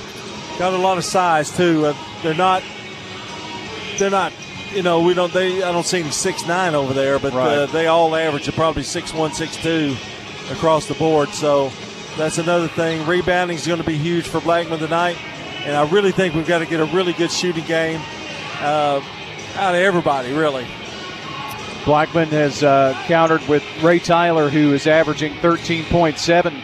Got 0.59 0.73
a 0.73 0.77
lot 0.77 0.97
of 0.99 1.03
size 1.03 1.55
too. 1.55 1.87
Uh, 1.87 1.95
they're 2.21 2.35
not. 2.35 2.61
They're 3.97 4.11
not. 4.11 4.31
You 4.73 4.83
know, 4.83 5.01
we 5.01 5.13
don't. 5.15 5.33
They. 5.33 5.63
I 5.63 5.71
don't 5.71 5.85
see 5.85 5.99
any 6.01 6.11
six 6.11 6.45
nine 6.47 6.75
over 6.75 6.93
there, 6.93 7.17
but 7.19 7.33
Right. 7.33 7.57
uh, 7.57 7.65
they 7.67 7.87
all 7.87 8.15
average 8.15 8.47
at 8.47 8.53
probably 8.53 8.83
six 8.83 9.13
one, 9.13 9.33
six 9.33 9.55
two 9.57 9.95
across 10.53 10.87
the 10.87 10.93
board. 10.93 11.29
So 11.29 11.71
that's 12.17 12.37
another 12.37 12.67
thing. 12.67 13.05
Rebounding 13.05 13.57
is 13.57 13.67
going 13.67 13.81
to 13.81 13.85
be 13.85 13.97
huge 13.97 14.25
for 14.25 14.39
Blackman 14.39 14.79
tonight, 14.79 15.17
and 15.65 15.75
I 15.75 15.89
really 15.89 16.11
think 16.11 16.35
we've 16.35 16.47
got 16.47 16.59
to 16.59 16.65
get 16.65 16.79
a 16.79 16.85
really 16.85 17.13
good 17.13 17.31
shooting 17.31 17.65
game 17.65 18.01
uh, 18.59 19.01
out 19.55 19.75
of 19.75 19.81
everybody. 19.81 20.31
Really. 20.31 20.65
Blackman 21.85 22.29
has 22.29 22.63
uh, 22.63 22.93
countered 23.07 23.45
with 23.49 23.63
Ray 23.83 23.99
Tyler, 23.99 24.49
who 24.49 24.73
is 24.73 24.87
averaging 24.87 25.33
13.7 25.35 26.61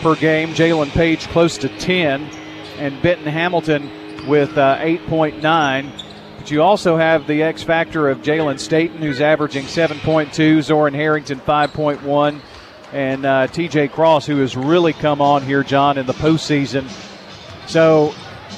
per 0.00 0.14
game. 0.14 0.50
Jalen 0.50 0.90
Page 0.90 1.26
close 1.28 1.58
to 1.58 1.68
10, 1.80 2.22
and 2.78 3.02
Benton 3.02 3.26
Hamilton 3.26 3.90
with 4.28 4.56
uh, 4.56 4.78
8.9. 4.78 6.04
But 6.36 6.50
you 6.50 6.62
also 6.62 6.96
have 6.96 7.26
the 7.26 7.42
X 7.42 7.62
factor 7.62 8.08
of 8.08 8.22
Jalen 8.22 8.60
Staten, 8.60 8.98
who's 8.98 9.20
averaging 9.20 9.64
7.2, 9.64 10.62
Zoran 10.62 10.94
Harrington 10.94 11.40
5.1, 11.40 12.40
and 12.92 13.24
uh, 13.24 13.46
TJ 13.48 13.92
Cross, 13.92 14.26
who 14.26 14.38
has 14.38 14.56
really 14.56 14.92
come 14.92 15.20
on 15.20 15.42
here, 15.42 15.62
John, 15.62 15.98
in 15.98 16.06
the 16.06 16.14
postseason. 16.14 16.88
So 17.68 18.08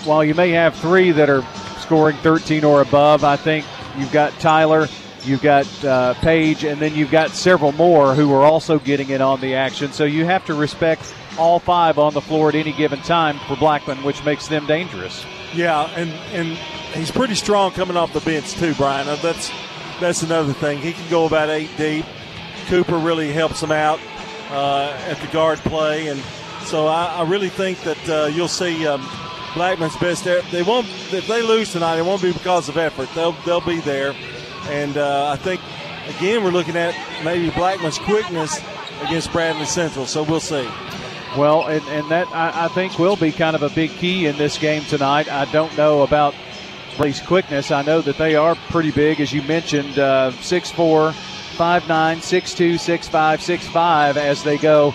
while 0.05 0.25
you 0.25 0.35
may 0.35 0.51
have 0.51 0.75
three 0.77 1.11
that 1.12 1.29
are 1.29 1.43
scoring 1.81 2.17
13 2.19 2.65
or 2.65 2.81
above, 2.81 3.25
I 3.25 3.37
think 3.37 3.67
you've 3.99 4.12
got 4.12 4.33
Tyler 4.41 4.89
You've 5.25 5.43
got 5.43 5.85
uh, 5.85 6.15
Page, 6.15 6.65
and 6.65 6.81
then 6.81 6.95
you've 6.95 7.11
got 7.11 7.31
several 7.31 7.71
more 7.73 8.15
who 8.15 8.33
are 8.33 8.43
also 8.43 8.79
getting 8.81 9.11
in 9.11 9.23
on 9.23 9.41
the 9.41 9.55
action. 9.55 9.93
So 9.93 10.05
you 10.05 10.25
have 10.25 10.45
to 10.47 10.55
respect 10.55 11.15
all 11.39 11.61
five 11.61 11.99
on 11.99 12.12
the 12.12 12.21
floor 12.21 12.49
at 12.49 12.57
any 12.57 12.73
given 12.73 13.01
time 13.03 13.39
for 13.47 13.57
Blackman, 13.57 14.03
which 14.03 14.25
makes 14.25 14.49
them 14.49 14.67
dangerous. 14.67 15.25
Yeah, 15.55 15.89
and 15.95 16.11
and 16.33 16.59
he's 16.95 17.11
pretty 17.11 17.37
strong 17.37 17.71
coming 17.73 17.97
off 17.97 18.12
the 18.12 18.21
bench 18.21 18.55
too, 18.55 18.75
Brian. 18.75 19.07
That's 19.23 19.51
that's 20.01 20.23
another 20.23 20.53
thing. 20.53 20.79
He 20.79 20.93
can 20.93 21.09
go 21.09 21.27
about 21.27 21.51
eight 21.51 21.71
deep. 21.77 22.05
Cooper 22.67 22.99
really 22.99 23.33
helps 23.33 23.62
him 23.62 23.73
out 23.73 24.01
uh, 24.53 24.97
at 25.09 25.19
the 25.19 25.27
guard 25.29 25.59
play, 25.61 26.09
and 26.09 26.21
so 26.65 26.87
I, 26.87 27.07
I 27.07 27.23
really 27.25 27.49
think 27.49 27.81
that 27.83 28.09
uh, 28.09 28.27
you'll 28.27 28.49
see 28.49 28.87
um, 28.87 29.07
Blackman's 29.55 29.97
best. 29.97 30.25
There. 30.25 30.43
They 30.43 30.63
won't 30.63 30.87
if 31.13 31.27
they 31.27 31.43
lose 31.43 31.73
tonight. 31.73 31.99
It 31.99 32.05
won't 32.05 32.23
be 32.23 32.33
because 32.33 32.69
of 32.69 32.77
effort. 32.77 33.09
They'll 33.15 33.33
they'll 33.45 33.61
be 33.61 33.81
there, 33.81 34.15
and 34.69 34.97
uh, 34.97 35.31
I 35.31 35.37
think 35.37 35.61
again 36.17 36.45
we're 36.45 36.51
looking 36.51 36.77
at 36.77 36.95
maybe 37.25 37.51
Blackman's 37.51 37.99
quickness 37.99 38.61
against 39.03 39.33
Bradley 39.33 39.67
Central. 39.67 40.07
So 40.07 40.23
we'll 40.23 40.41
see. 40.41 40.69
Well, 41.37 41.67
and, 41.67 41.83
and 41.89 42.11
that 42.11 42.29
I, 42.29 42.67
I, 42.67 42.69
think 42.69 42.99
will 42.99 43.17
be 43.17 43.33
kind 43.33 43.57
of 43.57 43.63
a 43.63 43.71
big 43.71 43.91
key 43.93 44.27
in 44.27 44.37
this 44.37 44.59
game 44.59 44.83
tonight. 44.83 45.33
I 45.33 45.47
don't 45.47 45.75
know 45.79 46.03
about 46.03 46.35
Blake's 46.99 47.21
quickness. 47.21 47.71
I 47.71 47.81
know 47.83 48.03
that 48.03 48.19
they 48.19 48.37
are 48.37 48.55
pretty 48.69 48.91
big, 48.91 49.19
as 49.19 49.33
you 49.33 49.41
mentioned, 49.43 49.99
uh, 49.99 50.33
6'4, 50.35 51.15
5'9, 51.53 52.17
6'2, 52.19 52.75
6'5, 52.75 53.59
6'5 53.59 54.17
as 54.17 54.43
they 54.43 54.59
go 54.59 54.95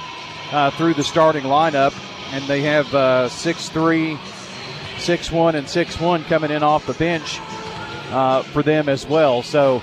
uh, 0.52 0.72
through 0.72 0.94
the 0.94 1.04
starting 1.04 1.44
lineup. 1.44 1.96
And 2.34 2.44
they 2.46 2.62
have 2.62 2.94
uh, 2.94 3.30
6'3, 3.30 4.18
6'1, 4.18 5.54
and 5.56 5.68
6'1 5.68 6.26
coming 6.26 6.52
in 6.52 6.64
off 6.64 6.86
the 6.86 6.94
bench 6.94 7.40
uh, 8.12 8.44
for 8.44 8.64
them 8.64 8.90
as 8.90 9.08
well. 9.08 9.42
So 9.44 9.82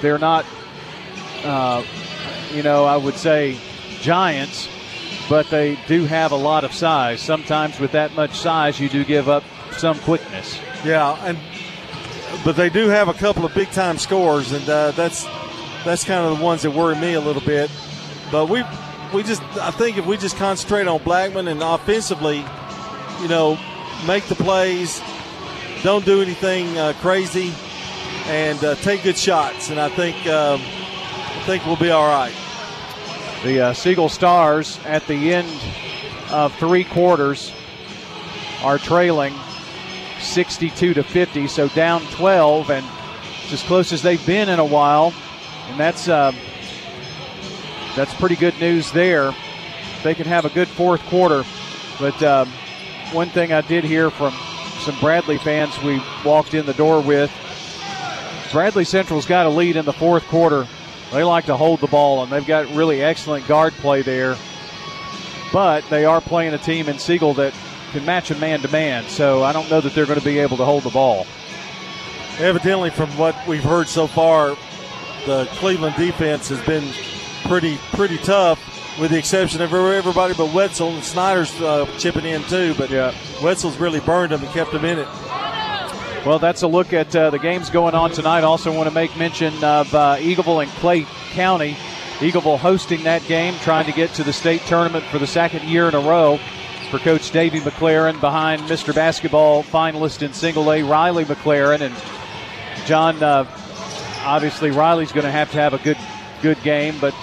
they're 0.00 0.18
not, 0.18 0.44
uh, 1.44 1.82
you 2.52 2.62
know, 2.62 2.84
I 2.84 2.96
would 2.96 3.14
say 3.14 3.56
giants 4.00 4.68
but 5.28 5.48
they 5.50 5.78
do 5.86 6.04
have 6.04 6.32
a 6.32 6.36
lot 6.36 6.64
of 6.64 6.72
size. 6.72 7.20
Sometimes 7.20 7.78
with 7.78 7.92
that 7.92 8.14
much 8.14 8.34
size, 8.38 8.80
you 8.80 8.88
do 8.88 9.04
give 9.04 9.28
up 9.28 9.44
some 9.72 9.98
quickness. 10.00 10.58
Yeah, 10.84 11.16
and 11.24 11.38
but 12.44 12.56
they 12.56 12.70
do 12.70 12.88
have 12.88 13.08
a 13.08 13.14
couple 13.14 13.44
of 13.44 13.54
big 13.54 13.70
time 13.70 13.98
scores, 13.98 14.52
and 14.52 14.68
uh, 14.68 14.92
that's 14.92 15.26
that's 15.84 16.04
kind 16.04 16.24
of 16.24 16.38
the 16.38 16.44
ones 16.44 16.62
that 16.62 16.70
worry 16.70 16.96
me 16.96 17.14
a 17.14 17.20
little 17.20 17.42
bit. 17.42 17.70
But 18.30 18.48
we 18.48 18.62
we 19.14 19.22
just 19.22 19.42
I 19.58 19.70
think 19.70 19.98
if 19.98 20.06
we 20.06 20.16
just 20.16 20.36
concentrate 20.36 20.86
on 20.86 21.02
Blackman 21.02 21.48
and 21.48 21.62
offensively, 21.62 22.44
you 23.20 23.28
know, 23.28 23.58
make 24.06 24.24
the 24.26 24.34
plays, 24.34 25.00
don't 25.82 26.04
do 26.04 26.20
anything 26.20 26.76
uh, 26.76 26.92
crazy, 27.00 27.52
and 28.26 28.62
uh, 28.62 28.74
take 28.76 29.02
good 29.02 29.16
shots, 29.16 29.70
and 29.70 29.80
I 29.80 29.88
think 29.88 30.16
um, 30.26 30.60
I 30.60 31.42
think 31.46 31.64
we'll 31.66 31.76
be 31.76 31.90
all 31.90 32.08
right. 32.08 32.34
The 33.44 33.60
uh, 33.60 33.72
Siegel 33.72 34.08
Stars 34.08 34.78
at 34.84 35.06
the 35.06 35.32
end 35.32 35.48
of 36.30 36.54
three 36.56 36.84
quarters 36.84 37.52
are 38.62 38.78
trailing 38.78 39.32
62 40.20 40.94
to 40.94 41.02
50, 41.02 41.46
so 41.46 41.68
down 41.68 42.02
12, 42.12 42.70
and 42.70 42.86
it's 43.44 43.52
as 43.52 43.62
close 43.62 43.92
as 43.92 44.02
they've 44.02 44.24
been 44.26 44.48
in 44.48 44.58
a 44.58 44.64
while, 44.64 45.14
and 45.68 45.78
that's 45.78 46.08
uh, 46.08 46.32
that's 47.96 48.14
pretty 48.14 48.36
good 48.36 48.58
news 48.60 48.92
there. 48.92 49.34
They 50.02 50.14
can 50.14 50.26
have 50.26 50.44
a 50.44 50.50
good 50.50 50.68
fourth 50.68 51.02
quarter, 51.06 51.44
but 51.98 52.22
um, 52.22 52.48
one 53.12 53.28
thing 53.28 53.52
I 53.52 53.60
did 53.60 53.84
hear 53.84 54.10
from 54.10 54.32
some 54.80 54.98
Bradley 55.00 55.38
fans 55.38 55.80
we 55.82 56.00
walked 56.24 56.54
in 56.54 56.66
the 56.66 56.74
door 56.74 57.00
with. 57.00 57.32
Bradley 58.52 58.84
Central's 58.84 59.26
got 59.26 59.46
a 59.46 59.50
lead 59.50 59.76
in 59.76 59.84
the 59.84 59.92
fourth 59.92 60.24
quarter 60.28 60.66
they 61.12 61.24
like 61.24 61.46
to 61.46 61.56
hold 61.56 61.80
the 61.80 61.86
ball, 61.86 62.22
and 62.22 62.30
they've 62.30 62.46
got 62.46 62.68
really 62.74 63.02
excellent 63.02 63.46
guard 63.46 63.72
play 63.74 64.02
there. 64.02 64.36
But 65.52 65.88
they 65.88 66.04
are 66.04 66.20
playing 66.20 66.52
a 66.52 66.58
team 66.58 66.88
in 66.88 66.98
Siegel 66.98 67.34
that 67.34 67.54
can 67.92 68.04
match 68.04 68.30
a 68.30 68.34
man 68.36 68.60
to 68.60 68.68
man, 68.68 69.04
so 69.08 69.42
I 69.42 69.52
don't 69.52 69.70
know 69.70 69.80
that 69.80 69.94
they're 69.94 70.06
going 70.06 70.18
to 70.18 70.24
be 70.24 70.38
able 70.38 70.58
to 70.58 70.64
hold 70.66 70.82
the 70.82 70.90
ball. 70.90 71.26
Evidently, 72.38 72.90
from 72.90 73.08
what 73.16 73.34
we've 73.46 73.64
heard 73.64 73.88
so 73.88 74.06
far, 74.06 74.56
the 75.28 75.44
Cleveland 75.56 75.94
defense 75.96 76.48
has 76.48 76.60
been 76.62 76.90
pretty 77.44 77.78
pretty 77.92 78.16
tough, 78.18 78.58
with 78.98 79.10
the 79.10 79.18
exception 79.18 79.60
of 79.60 79.72
everybody 79.72 80.32
but 80.34 80.52
Wetzel 80.54 80.88
and 80.88 81.04
Snyder's 81.04 81.52
uh, 81.60 81.86
chipping 81.98 82.24
in 82.24 82.42
too. 82.44 82.74
But 82.78 82.90
yeah. 82.90 83.14
Wetzel's 83.42 83.76
really 83.76 84.00
burned 84.00 84.32
them 84.32 84.42
and 84.42 84.50
kept 84.52 84.72
them 84.72 84.84
in 84.84 84.98
it. 84.98 85.08
Well, 86.26 86.38
that's 86.38 86.62
a 86.62 86.66
look 86.66 86.92
at 86.92 87.14
uh, 87.14 87.30
the 87.30 87.38
games 87.38 87.70
going 87.70 87.94
on 87.94 88.10
tonight. 88.10 88.42
Also, 88.42 88.74
want 88.74 88.88
to 88.88 88.94
make 88.94 89.16
mention 89.16 89.52
of 89.62 89.94
uh, 89.94 90.16
Eagleville 90.18 90.62
and 90.62 90.72
Clay 90.72 91.06
County. 91.30 91.76
Eagleville 92.18 92.58
hosting 92.58 93.04
that 93.04 93.24
game, 93.26 93.54
trying 93.60 93.86
to 93.86 93.92
get 93.92 94.12
to 94.14 94.24
the 94.24 94.32
state 94.32 94.62
tournament 94.62 95.04
for 95.04 95.18
the 95.18 95.26
second 95.26 95.62
year 95.68 95.88
in 95.88 95.94
a 95.94 96.00
row 96.00 96.40
for 96.90 96.98
Coach 96.98 97.30
Davey 97.30 97.60
McLaren 97.60 98.18
behind 98.20 98.62
Mr. 98.62 98.94
Basketball 98.94 99.62
finalist 99.62 100.22
in 100.22 100.32
single 100.32 100.72
A, 100.72 100.82
Riley 100.82 101.24
McLaren. 101.24 101.80
And 101.80 101.94
John, 102.86 103.22
uh, 103.22 103.44
obviously, 104.28 104.70
Riley's 104.70 105.12
going 105.12 105.24
to 105.24 105.32
have 105.32 105.50
to 105.52 105.58
have 105.58 105.74
a 105.74 105.78
good, 105.78 105.98
good 106.42 106.62
game, 106.62 106.94
but 107.00 107.14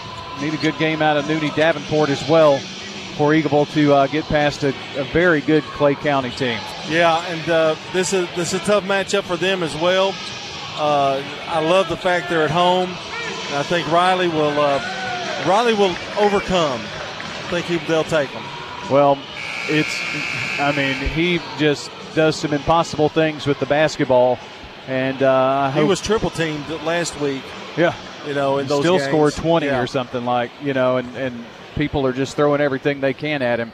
need 0.42 0.54
a 0.54 0.58
good 0.58 0.78
game 0.78 1.02
out 1.02 1.18
of 1.18 1.26
Nooney 1.26 1.56
Davenport 1.56 2.10
as 2.10 2.28
well 2.28 2.58
for 3.18 3.32
Eagleville 3.32 3.72
to 3.74 3.94
uh, 3.94 4.08
get 4.08 4.26
past 4.26 4.64
a, 4.64 4.70
a, 4.98 5.06
very 5.06 5.40
good 5.40 5.64
Clay 5.64 5.96
County 5.96 6.32
team. 6.32 6.60
Yeah, 6.90 7.26
and 7.28 7.50
uh, 7.50 7.76
this 7.94 8.12
is 8.12 8.28
this 8.36 8.54
is 8.54 8.62
a 8.62 8.66
tough 8.66 8.84
matchup 8.84 9.24
for 9.24 9.38
them 9.38 9.64
as 9.64 9.74
well. 9.76 10.14
Uh, 10.78 11.24
I 11.48 11.60
love 11.62 11.88
the 11.88 11.96
fact 11.96 12.30
they're 12.30 12.44
at 12.44 12.52
home. 12.52 12.90
I 12.90 13.64
think 13.64 13.90
Riley 13.90 14.28
will 14.28 14.60
uh, 14.60 15.46
Riley 15.48 15.74
will 15.74 15.96
overcome. 16.18 16.82
I 16.82 17.48
think 17.50 17.66
he, 17.68 17.78
they'll 17.88 18.04
take 18.04 18.32
them. 18.34 18.44
Well, 18.92 19.18
it's 19.68 19.98
I 20.60 20.74
mean 20.76 20.96
he 20.96 21.40
just 21.58 21.90
does 22.16 22.36
some 22.36 22.54
impossible 22.54 23.08
things 23.08 23.48
with 23.48 23.60
the 23.60 23.66
basketball, 23.66 24.40
and 24.88 25.22
uh, 25.22 25.72
he 25.72 25.84
was 25.84 26.02
triple 26.02 26.30
teamed 26.30 26.68
last 26.84 27.20
week. 27.20 27.44
Yeah, 27.78 27.96
you 28.26 28.34
know, 28.34 28.60
in 28.60 28.68
those 28.68 28.82
still 28.82 28.98
games. 28.98 29.10
scored 29.10 29.34
20 29.34 29.66
yeah. 29.66 29.80
or 29.80 29.88
something 29.88 30.26
like 30.26 30.52
you 30.62 30.74
know, 30.74 30.98
and 30.98 31.16
and 31.16 31.46
people 31.76 32.06
are 32.06 32.14
just 32.14 32.36
throwing 32.36 32.62
everything 32.62 33.02
they 33.02 33.14
can 33.14 33.42
at 33.42 33.60
him. 33.60 33.72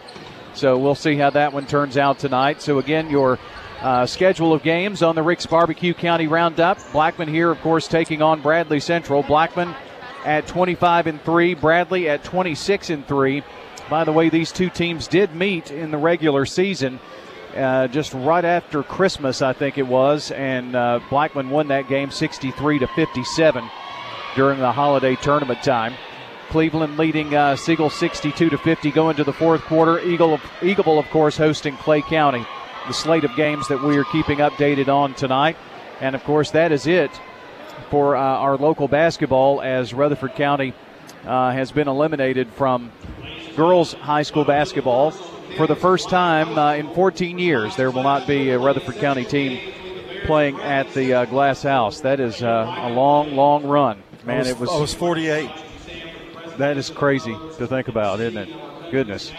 So 0.54 0.78
we'll 0.78 0.96
see 0.96 1.16
how 1.16 1.30
that 1.32 1.54
one 1.54 1.66
turns 1.66 1.98
out 1.98 2.20
tonight. 2.20 2.62
So 2.62 2.80
again, 2.80 3.10
your 3.10 3.40
uh, 3.82 4.06
schedule 4.06 4.54
of 4.54 4.64
games 4.64 5.02
on 5.02 5.16
the 5.16 5.24
Rick's 5.24 5.46
Barbecue 5.46 5.94
County 5.94 6.28
Roundup. 6.28 6.78
Blackman 6.92 7.30
here, 7.30 7.50
of 7.50 7.60
course, 7.62 7.88
taking 7.88 8.22
on 8.22 8.42
Bradley 8.42 8.80
Central. 8.80 9.24
Blackman 9.24 9.74
at 10.26 10.48
25 10.48 11.08
and 11.08 11.22
three, 11.24 11.54
Bradley 11.54 12.10
at 12.10 12.24
26 12.24 12.90
and 12.90 13.08
three. 13.08 13.44
By 13.90 14.04
the 14.04 14.12
way, 14.12 14.30
these 14.30 14.52
two 14.52 14.70
teams 14.70 15.08
did 15.08 15.36
meet 15.36 15.72
in 15.72 15.92
the 15.92 15.98
regular 15.98 16.46
season. 16.46 17.00
Uh, 17.56 17.88
just 17.88 18.14
right 18.14 18.46
after 18.46 18.82
Christmas, 18.82 19.42
I 19.42 19.52
think 19.52 19.78
it 19.78 19.86
was, 19.86 20.32
and 20.32 20.76
uh, 20.76 21.02
Blackman 21.10 21.50
won 21.50 21.68
that 21.68 21.90
game 21.90 22.10
63 22.10 22.80
to 22.80 22.88
57 22.88 23.70
during 24.36 24.60
the 24.60 24.72
holiday 24.72 25.16
tournament 25.18 25.62
time. 25.62 25.94
Cleveland 26.50 26.98
leading 26.98 27.36
uh, 27.36 27.56
Siegel 27.56 27.90
62 27.90 28.50
to 28.50 28.58
50 28.58 28.92
going 28.92 29.16
to 29.18 29.24
the 29.24 29.34
fourth 29.34 29.62
quarter. 29.64 30.00
Eagle 30.00 30.38
Eagleville, 30.60 31.00
of 31.00 31.10
course, 31.10 31.38
hosting 31.38 31.76
Clay 31.78 32.02
County. 32.02 32.46
The 32.88 32.94
slate 32.94 33.24
of 33.24 33.36
games 33.36 33.68
that 33.68 33.82
we 33.84 33.98
are 33.98 34.04
keeping 34.06 34.40
updated 34.40 34.88
on 34.88 35.14
tonight. 35.14 35.56
And 36.00 36.16
of 36.16 36.24
course, 36.24 36.52
that 36.52 36.72
is 36.72 36.88
it 36.88 37.12
for 37.90 38.16
uh, 38.16 38.22
our 38.22 38.58
local 38.58 38.88
basketball 38.88 39.62
as 39.62 39.94
Rutherford 39.94 40.36
County 40.36 40.74
uh, 41.26 41.52
has 41.52 41.72
been 41.72 41.88
eliminated 41.88 42.50
from 42.50 42.92
girls 43.56 43.94
high 43.94 44.24
school 44.24 44.46
basketball 44.46 45.14
for 45.58 45.68
the 45.68 45.76
first 45.76 46.10
time 46.10 46.58
uh, 46.58 46.74
in 46.74 46.94
14 46.94 47.40
years. 47.40 47.76
There 47.76 47.92
will 47.92 48.04
not 48.04 48.28
be 48.28 48.50
a 48.50 48.60
Rutherford 48.60 48.96
County 48.96 49.26
team 49.26 49.60
playing 50.26 50.60
at 50.62 50.92
the 50.94 51.14
uh, 51.14 51.26
Glass 51.26 51.64
House. 51.64 52.02
That 52.02 52.20
is 52.20 52.42
uh, 52.42 52.48
a 52.82 52.90
long, 52.90 53.36
long 53.36 53.66
run. 53.66 54.02
Man, 54.26 54.40
was, 54.40 54.50
it 54.50 54.60
was. 54.60 54.70
I 54.70 54.80
was 54.80 54.94
48 54.94 55.50
that 56.62 56.78
is 56.78 56.90
crazy 56.90 57.36
to 57.58 57.68
think 57.68 57.88
about, 57.88 58.20
isn't 58.20 58.38
it? 58.38 58.92
Goodness. 58.92 59.32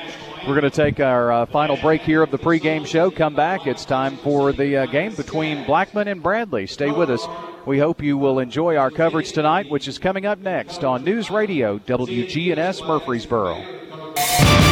We're 0.47 0.59
going 0.59 0.62
to 0.62 0.71
take 0.71 0.99
our 0.99 1.31
uh, 1.31 1.47
final 1.47 1.76
break 1.76 2.02
here 2.02 2.23
of 2.23 2.33
the 2.33 2.38
pregame 2.38 2.85
show. 2.85 3.11
Come 3.12 3.37
back. 3.37 3.66
It's 3.66 3.85
time 3.85 4.16
for 4.19 4.52
the 4.52 4.78
uh, 4.78 4.87
game 4.87 5.14
between 5.14 5.64
Blackman 5.64 6.09
and 6.09 6.21
Bradley. 6.21 6.66
Stay 6.66 6.90
with 6.90 7.11
us. 7.11 7.25
We 7.64 7.78
hope 7.78 8.02
you 8.02 8.19
will 8.19 8.40
enjoy 8.40 8.76
our 8.76 8.90
coverage 8.90 9.31
tonight, 9.33 9.71
which 9.71 9.87
is 9.87 9.99
coming 9.99 10.26
up 10.26 10.40
next 10.40 10.83
on 10.83 11.04
News 11.04 11.31
Radio 11.31 11.78
WGNS 11.78 12.85
Murfreesboro. 12.88 14.72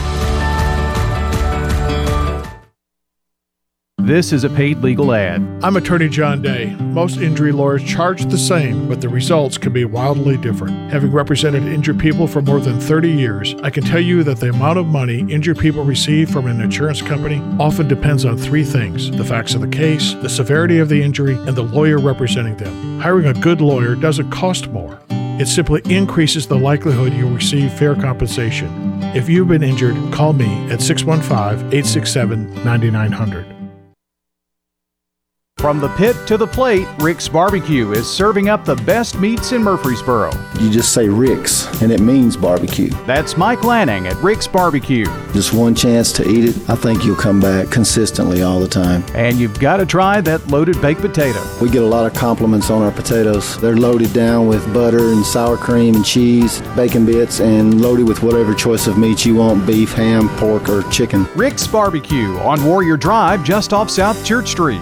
This 4.03 4.33
is 4.33 4.43
a 4.43 4.49
paid 4.49 4.79
legal 4.79 5.13
ad. 5.13 5.47
I'm 5.61 5.77
attorney 5.77 6.09
John 6.09 6.41
Day. 6.41 6.75
Most 6.79 7.17
injury 7.17 7.51
lawyers 7.51 7.83
charge 7.83 8.25
the 8.25 8.37
same, 8.37 8.89
but 8.89 8.99
the 8.99 9.07
results 9.07 9.59
can 9.59 9.71
be 9.73 9.85
wildly 9.85 10.37
different. 10.37 10.91
Having 10.91 11.11
represented 11.11 11.63
injured 11.63 11.99
people 11.99 12.25
for 12.25 12.41
more 12.41 12.59
than 12.59 12.79
30 12.79 13.11
years, 13.11 13.53
I 13.61 13.69
can 13.69 13.83
tell 13.83 13.99
you 13.99 14.23
that 14.23 14.39
the 14.39 14.49
amount 14.49 14.79
of 14.79 14.87
money 14.87 15.19
injured 15.31 15.59
people 15.59 15.83
receive 15.83 16.31
from 16.31 16.47
an 16.47 16.61
insurance 16.61 16.99
company 16.99 17.43
often 17.59 17.87
depends 17.87 18.25
on 18.25 18.39
three 18.39 18.63
things 18.63 19.11
the 19.11 19.23
facts 19.23 19.53
of 19.53 19.61
the 19.61 19.67
case, 19.67 20.15
the 20.15 20.29
severity 20.29 20.79
of 20.79 20.89
the 20.89 21.01
injury, 21.01 21.35
and 21.35 21.55
the 21.55 21.61
lawyer 21.61 21.99
representing 21.99 22.57
them. 22.57 22.99
Hiring 22.99 23.27
a 23.27 23.39
good 23.39 23.61
lawyer 23.61 23.93
doesn't 23.93 24.31
cost 24.31 24.67
more. 24.69 24.99
It 25.11 25.47
simply 25.47 25.81
increases 25.85 26.47
the 26.47 26.57
likelihood 26.57 27.13
you'll 27.13 27.29
receive 27.29 27.71
fair 27.73 27.95
compensation. 27.95 28.99
If 29.15 29.29
you've 29.29 29.47
been 29.47 29.63
injured, 29.63 29.95
call 30.11 30.33
me 30.33 30.71
at 30.71 30.81
615 30.81 31.67
867 31.67 32.63
9900. 32.63 33.50
From 35.61 35.79
the 35.79 35.89
pit 35.89 36.17
to 36.25 36.37
the 36.37 36.47
plate, 36.47 36.87
Rick's 36.97 37.29
Barbecue 37.29 37.91
is 37.91 38.09
serving 38.09 38.49
up 38.49 38.65
the 38.65 38.77
best 38.77 39.19
meats 39.19 39.51
in 39.51 39.61
Murfreesboro. 39.61 40.31
You 40.59 40.71
just 40.71 40.91
say 40.91 41.07
Rick's, 41.07 41.67
and 41.83 41.91
it 41.91 41.99
means 41.99 42.35
barbecue. 42.35 42.89
That's 43.05 43.37
Mike 43.37 43.63
Lanning 43.63 44.07
at 44.07 44.15
Rick's 44.23 44.47
Barbecue. 44.47 45.05
Just 45.33 45.53
one 45.53 45.75
chance 45.75 46.11
to 46.13 46.27
eat 46.27 46.45
it, 46.45 46.67
I 46.67 46.73
think 46.73 47.05
you'll 47.05 47.15
come 47.15 47.39
back 47.39 47.69
consistently 47.69 48.41
all 48.41 48.59
the 48.59 48.67
time. 48.67 49.03
And 49.13 49.37
you've 49.37 49.59
got 49.59 49.77
to 49.77 49.85
try 49.85 50.19
that 50.21 50.47
loaded 50.47 50.81
baked 50.81 51.01
potato. 51.01 51.39
We 51.61 51.69
get 51.69 51.83
a 51.83 51.85
lot 51.85 52.07
of 52.07 52.17
compliments 52.17 52.71
on 52.71 52.81
our 52.81 52.91
potatoes. 52.91 53.61
They're 53.61 53.77
loaded 53.77 54.13
down 54.13 54.47
with 54.47 54.73
butter 54.73 55.11
and 55.11 55.23
sour 55.23 55.57
cream 55.57 55.93
and 55.93 56.03
cheese, 56.03 56.59
bacon 56.75 57.05
bits, 57.05 57.39
and 57.39 57.79
loaded 57.79 58.07
with 58.07 58.23
whatever 58.23 58.55
choice 58.55 58.87
of 58.87 58.97
meat 58.97 59.27
you 59.27 59.35
want 59.35 59.67
beef, 59.67 59.93
ham, 59.93 60.27
pork, 60.37 60.69
or 60.69 60.81
chicken. 60.89 61.27
Rick's 61.35 61.67
Barbecue 61.67 62.35
on 62.39 62.65
Warrior 62.65 62.97
Drive, 62.97 63.43
just 63.43 63.73
off 63.73 63.91
South 63.91 64.25
Church 64.25 64.49
Street. 64.49 64.81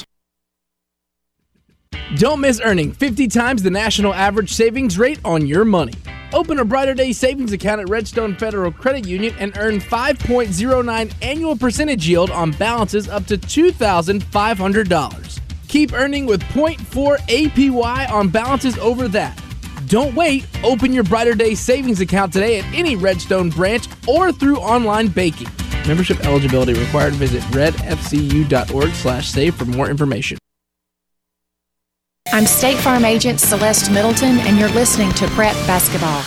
Don't 2.17 2.41
miss 2.41 2.59
earning 2.61 2.91
50 2.91 3.29
times 3.29 3.63
the 3.63 3.71
national 3.71 4.13
average 4.13 4.51
savings 4.51 4.97
rate 4.97 5.21
on 5.23 5.47
your 5.47 5.63
money. 5.63 5.93
Open 6.33 6.59
a 6.59 6.65
Brighter 6.65 6.93
Day 6.93 7.13
savings 7.13 7.53
account 7.53 7.79
at 7.79 7.87
Redstone 7.87 8.35
Federal 8.35 8.69
Credit 8.69 9.07
Union 9.07 9.33
and 9.39 9.57
earn 9.57 9.79
5.09 9.79 11.13
annual 11.21 11.55
percentage 11.55 12.09
yield 12.09 12.29
on 12.29 12.51
balances 12.51 13.07
up 13.07 13.27
to 13.27 13.37
$2,500. 13.37 15.39
Keep 15.69 15.93
earning 15.93 16.25
with 16.25 16.43
0.4 16.43 17.17
APY 17.17 18.11
on 18.11 18.27
balances 18.27 18.77
over 18.79 19.07
that. 19.07 19.41
Don't 19.87 20.13
wait. 20.13 20.45
Open 20.65 20.91
your 20.91 21.05
Brighter 21.05 21.33
Day 21.33 21.55
savings 21.55 22.01
account 22.01 22.33
today 22.33 22.59
at 22.59 22.65
any 22.73 22.97
Redstone 22.97 23.51
branch 23.51 23.87
or 24.05 24.33
through 24.33 24.57
online 24.57 25.07
banking. 25.07 25.47
Membership 25.87 26.25
eligibility 26.25 26.73
required. 26.73 27.13
Visit 27.13 27.41
redfcu.org 27.43 28.89
slash 28.95 29.29
save 29.29 29.55
for 29.55 29.63
more 29.63 29.89
information. 29.89 30.40
I'm 32.33 32.45
State 32.45 32.77
Farm 32.77 33.03
Agent 33.03 33.41
Celeste 33.41 33.91
Middleton, 33.91 34.39
and 34.39 34.57
you're 34.57 34.69
listening 34.69 35.11
to 35.13 35.27
Prep 35.31 35.53
Basketball. 35.67 36.23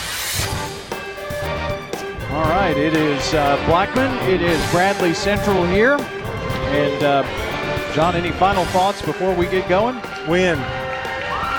All 2.37 2.45
right, 2.45 2.77
it 2.77 2.95
is 2.95 3.33
uh, 3.33 3.57
Blackman. 3.65 4.13
It 4.29 4.43
is 4.43 4.61
Bradley 4.71 5.15
Central 5.15 5.65
here. 5.65 5.95
And, 5.95 7.03
uh, 7.03 7.95
John, 7.95 8.17
any 8.17 8.33
final 8.33 8.67
thoughts 8.67 9.01
before 9.01 9.35
we 9.35 9.47
get 9.47 9.67
going? 9.67 9.95
Win. 10.29 10.59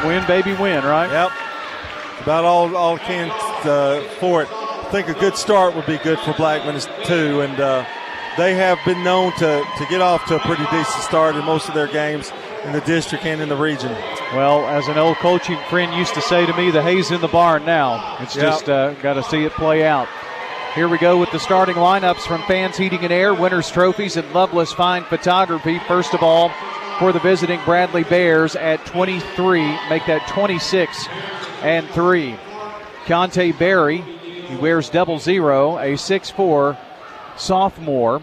Win, 0.06 0.24
baby, 0.28 0.54
win, 0.54 0.84
right? 0.84 1.10
Yep. 1.10 1.32
About 2.22 2.46
all, 2.46 2.78
all 2.78 3.00
can 3.00 3.32
uh, 3.64 4.08
for 4.20 4.44
it. 4.44 4.50
I 4.52 4.90
think 4.92 5.08
a 5.08 5.16
good 5.16 5.38
start 5.38 5.76
would 5.76 5.88
be 5.88 5.98
good 5.98 6.20
for 6.20 6.34
Blackman, 6.34 6.80
too. 7.06 7.42
And 7.42 7.60
uh, 7.60 7.84
they 8.38 8.54
have 8.54 8.78
been 8.86 9.04
known 9.04 9.32
to, 9.38 9.66
to 9.80 9.86
get 9.90 10.02
off 10.02 10.24
to 10.28 10.36
a 10.36 10.40
pretty 10.40 10.66
decent 10.66 11.04
start 11.04 11.36
in 11.36 11.44
most 11.46 11.68
of 11.68 11.74
their 11.74 11.88
games 11.88 12.32
in 12.66 12.72
the 12.74 12.82
district 12.82 13.26
and 13.26 13.42
in 13.42 13.50
the 13.50 13.56
region. 13.56 13.92
Well, 14.34 14.66
as 14.68 14.88
an 14.88 14.98
old 14.98 15.18
coaching 15.18 15.58
friend 15.70 15.94
used 15.94 16.14
to 16.16 16.22
say 16.22 16.46
to 16.46 16.54
me, 16.58 16.72
the 16.72 16.82
hay's 16.82 17.12
in 17.12 17.22
the 17.22 17.28
barn 17.28 17.66
now. 17.66 18.18
It's 18.20 18.36
Yep. 18.36 18.44
just 18.46 18.70
uh, 18.70 18.94
got 18.96 19.14
to 19.14 19.24
see 19.24 19.44
it 19.44 19.52
play 19.54 19.86
out. 19.86 20.08
Here 20.74 20.90
we 20.90 20.98
go 20.98 21.18
with 21.18 21.32
the 21.32 21.40
starting 21.40 21.76
lineups 21.76 22.22
from 22.28 22.42
Fans 22.44 22.76
Heating 22.76 23.04
and 23.04 23.14
Air, 23.14 23.34
Winners 23.34 23.70
Trophies, 23.72 24.18
and 24.18 24.30
Loveless 24.34 24.74
Fine 24.74 25.04
Photography. 25.06 25.80
First 25.88 26.14
of 26.14 26.22
all, 26.22 26.50
for 27.00 27.12
the 27.14 27.20
visiting 27.20 27.60
Bradley 27.66 28.04
Bears 28.04 28.56
at 28.58 28.86
23, 28.86 29.62
make 29.90 30.06
that 30.08 30.28
26 30.28 31.08
and 31.62 31.88
3. 31.92 32.36
Keontae 33.06 33.58
Berry, 33.58 33.98
he 34.00 34.56
wears 34.58 34.90
double 34.90 35.20
zero, 35.20 35.78
a 35.78 35.94
6'4 35.96 36.78
sophomore. 37.38 38.22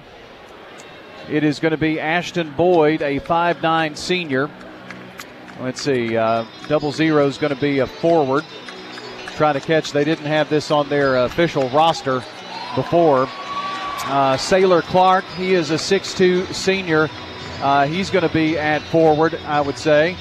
It 1.28 1.44
is 1.44 1.60
going 1.60 1.70
to 1.70 1.78
be 1.78 2.00
Ashton 2.00 2.52
Boyd, 2.54 3.00
a 3.00 3.20
5'9 3.20 3.96
senior. 3.96 4.50
Let's 5.60 5.80
see, 5.80 6.16
uh, 6.16 6.44
double 6.66 6.90
zero 6.90 7.26
is 7.26 7.38
going 7.38 7.54
to 7.54 7.60
be 7.60 7.78
a 7.78 7.86
forward. 7.86 8.44
Trying 9.36 9.54
to 9.54 9.60
catch, 9.60 9.92
they 9.92 10.04
didn't 10.04 10.26
have 10.26 10.50
this 10.50 10.70
on 10.70 10.88
their 10.88 11.16
official 11.24 11.70
roster 11.70 12.22
before. 12.74 13.28
Uh, 14.04 14.36
Sailor 14.36 14.82
Clark, 14.82 15.24
he 15.36 15.54
is 15.54 15.70
a 15.70 15.76
6'2 15.76 16.52
senior. 16.52 17.08
Uh, 17.60 17.86
he's 17.86 18.10
going 18.10 18.26
to 18.26 18.34
be 18.34 18.58
at 18.58 18.82
forward, 18.82 19.36
I 19.46 19.60
would 19.60 19.78
say. 19.78 20.16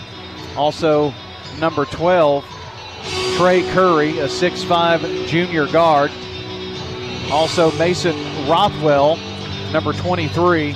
Also, 0.56 1.12
number 1.60 1.86
12, 1.86 2.46
Trey 3.38 3.64
Curry, 3.72 4.20
a 4.20 4.28
6'5 4.28 5.28
junior 5.28 5.66
guard. 5.68 6.12
Also, 7.32 7.72
Mason 7.78 8.16
Rothwell, 8.48 9.18
number 9.72 9.94
23. 9.94 10.76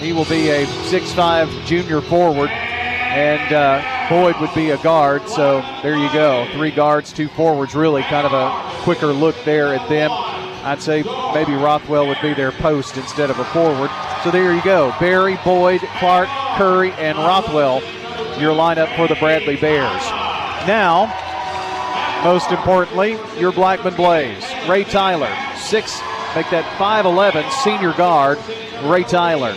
He 0.00 0.12
will 0.12 0.24
be 0.26 0.50
a 0.50 0.66
6'5 0.66 1.66
junior 1.66 2.00
forward. 2.00 2.50
And 2.50 3.52
uh, 3.52 4.08
Boyd 4.08 4.38
would 4.40 4.54
be 4.54 4.70
a 4.70 4.78
guard. 4.82 5.28
So 5.28 5.62
there 5.82 5.96
you 5.96 6.12
go. 6.12 6.46
Three 6.52 6.70
guards, 6.70 7.12
two 7.12 7.28
forwards. 7.28 7.74
Really 7.74 8.02
kind 8.02 8.26
of 8.26 8.32
a 8.32 8.82
quicker 8.82 9.06
look 9.06 9.36
there 9.44 9.74
at 9.74 9.88
them. 9.88 10.10
I'd 10.12 10.82
say 10.82 11.02
maybe 11.32 11.54
Rothwell 11.54 12.06
would 12.08 12.20
be 12.20 12.34
their 12.34 12.52
post 12.52 12.96
instead 12.96 13.30
of 13.30 13.38
a 13.38 13.44
forward. 13.46 13.90
So 14.22 14.30
there 14.30 14.52
you 14.52 14.62
go. 14.62 14.94
Barry, 14.98 15.38
Boyd, 15.44 15.80
Clark, 15.98 16.28
Curry, 16.56 16.92
and 16.92 17.16
Rothwell, 17.16 17.80
your 18.40 18.52
lineup 18.52 18.94
for 18.96 19.06
the 19.06 19.14
Bradley 19.14 19.56
Bears. 19.56 20.02
Now, 20.66 21.06
most 22.24 22.50
importantly, 22.50 23.18
your 23.38 23.52
Blackman 23.52 23.94
Blaze. 23.94 24.44
Ray 24.68 24.82
Tyler, 24.84 25.32
six, 25.56 26.00
make 26.34 26.50
that 26.50 26.64
5'11 26.76 27.48
senior 27.62 27.92
guard, 27.92 28.38
Ray 28.82 29.04
Tyler. 29.04 29.54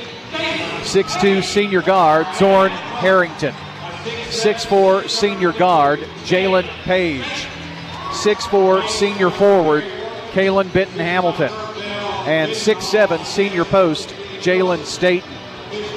6'2 0.81 1.43
senior 1.43 1.81
guard, 1.81 2.27
Zorn 2.35 2.71
Harrington. 2.71 3.53
6'4 4.29 5.09
senior 5.09 5.51
guard, 5.51 5.99
Jalen 6.23 6.67
Page. 6.83 7.47
6'4 8.11 8.87
senior 8.87 9.29
forward, 9.29 9.83
Kalen 10.31 10.71
Benton 10.73 10.99
Hamilton. 10.99 11.51
And 12.25 12.51
6'7 12.51 13.23
senior 13.25 13.65
post, 13.65 14.09
Jalen 14.39 14.83
Staten. 14.85 15.29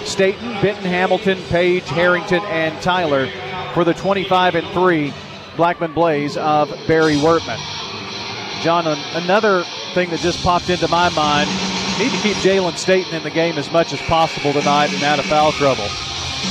Staten, 0.05 0.53
Benton 0.61 0.85
Hamilton, 0.85 1.39
Page, 1.49 1.85
Harrington, 1.85 2.43
and 2.45 2.81
Tyler 2.83 3.29
for 3.73 3.85
the 3.85 3.95
25 3.95 4.57
and 4.57 4.67
3 4.69 5.13
Blackman 5.57 5.93
Blaze 5.93 6.37
of 6.37 6.69
Barry 6.87 7.17
Wertman. 7.17 7.59
John, 8.63 8.87
another 8.87 9.65
thing 9.95 10.11
that 10.11 10.21
just 10.21 10.43
popped 10.43 10.71
into 10.71 10.89
my 10.89 11.09
mind 11.11 11.49
need 11.99 12.13
to 12.13 12.19
keep 12.19 12.37
Jalen 12.39 12.77
Staten 12.77 13.15
in 13.15 13.23
the 13.23 13.31
game 13.31 13.59
as 13.59 13.71
much 13.71 13.93
as 13.93 14.01
possible 14.03 14.53
tonight 14.53 14.93
and 14.93 15.03
out 15.03 15.19
of 15.19 15.27
foul 15.27 15.53
trouble. 15.53 15.87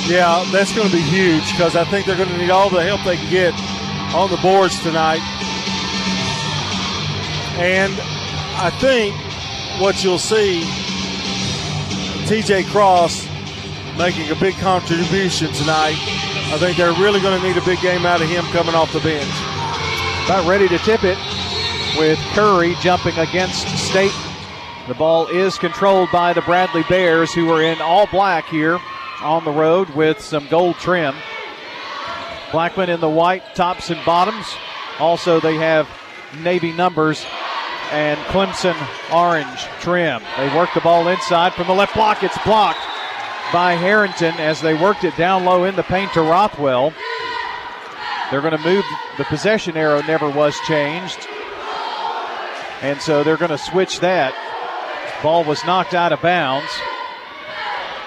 Yeah, 0.07 0.43
that's 0.51 0.73
going 0.73 0.89
to 0.89 0.95
be 0.95 1.01
huge 1.01 1.51
because 1.51 1.75
I 1.75 1.83
think 1.85 2.05
they're 2.05 2.17
going 2.17 2.29
to 2.29 2.37
need 2.37 2.49
all 2.49 2.69
the 2.69 2.83
help 2.83 3.03
they 3.03 3.17
can 3.17 3.29
get 3.29 3.53
on 4.13 4.29
the 4.29 4.37
boards 4.37 4.81
tonight. 4.81 5.21
And 7.59 7.93
I 8.57 8.69
think 8.79 9.15
what 9.81 10.03
you'll 10.03 10.19
see, 10.19 10.61
TJ 12.27 12.65
Cross 12.67 13.27
making 13.97 14.31
a 14.31 14.35
big 14.35 14.55
contribution 14.55 15.51
tonight. 15.53 15.95
I 16.51 16.57
think 16.57 16.77
they're 16.77 16.93
really 16.93 17.19
going 17.19 17.39
to 17.39 17.47
need 17.47 17.57
a 17.57 17.65
big 17.65 17.79
game 17.81 18.05
out 18.05 18.21
of 18.21 18.29
him 18.29 18.43
coming 18.45 18.75
off 18.75 18.91
the 18.93 18.99
bench. 18.99 19.29
About 20.25 20.47
ready 20.47 20.67
to 20.67 20.77
tip 20.79 21.03
it 21.03 21.17
with 21.97 22.17
Curry 22.33 22.75
jumping 22.81 23.17
against 23.17 23.67
Staten. 23.77 24.30
The 24.91 24.97
ball 24.97 25.27
is 25.27 25.57
controlled 25.57 26.11
by 26.11 26.33
the 26.33 26.41
Bradley 26.41 26.83
Bears, 26.89 27.33
who 27.33 27.49
are 27.49 27.61
in 27.61 27.79
all 27.79 28.07
black 28.07 28.49
here 28.49 28.77
on 29.21 29.45
the 29.45 29.51
road 29.51 29.89
with 29.91 30.19
some 30.19 30.49
gold 30.49 30.75
trim. 30.79 31.15
Blackman 32.51 32.89
in 32.89 32.99
the 32.99 33.09
white 33.09 33.55
tops 33.55 33.89
and 33.89 34.03
bottoms. 34.05 34.45
Also, 34.99 35.39
they 35.39 35.55
have 35.55 35.87
navy 36.41 36.73
numbers 36.73 37.25
and 37.91 38.19
Clemson 38.25 38.75
orange 39.13 39.61
trim. 39.79 40.21
They 40.35 40.53
work 40.53 40.73
the 40.73 40.81
ball 40.81 41.07
inside 41.07 41.53
from 41.53 41.67
the 41.67 41.73
left 41.73 41.93
block. 41.93 42.21
It's 42.21 42.37
blocked 42.43 42.81
by 43.53 43.75
Harrington 43.75 44.33
as 44.39 44.59
they 44.59 44.73
worked 44.73 45.05
it 45.05 45.15
down 45.15 45.45
low 45.45 45.63
in 45.63 45.77
the 45.77 45.83
paint 45.83 46.11
to 46.15 46.21
Rothwell. 46.21 46.91
They're 48.29 48.41
going 48.41 48.57
to 48.57 48.65
move. 48.65 48.83
The 49.17 49.23
possession 49.23 49.77
arrow 49.77 50.01
never 50.01 50.29
was 50.29 50.59
changed. 50.67 51.29
And 52.81 53.01
so 53.01 53.23
they're 53.23 53.37
going 53.37 53.51
to 53.51 53.57
switch 53.57 54.01
that. 54.01 54.35
Ball 55.21 55.43
was 55.43 55.63
knocked 55.65 55.93
out 55.93 56.11
of 56.11 56.21
bounds. 56.21 56.71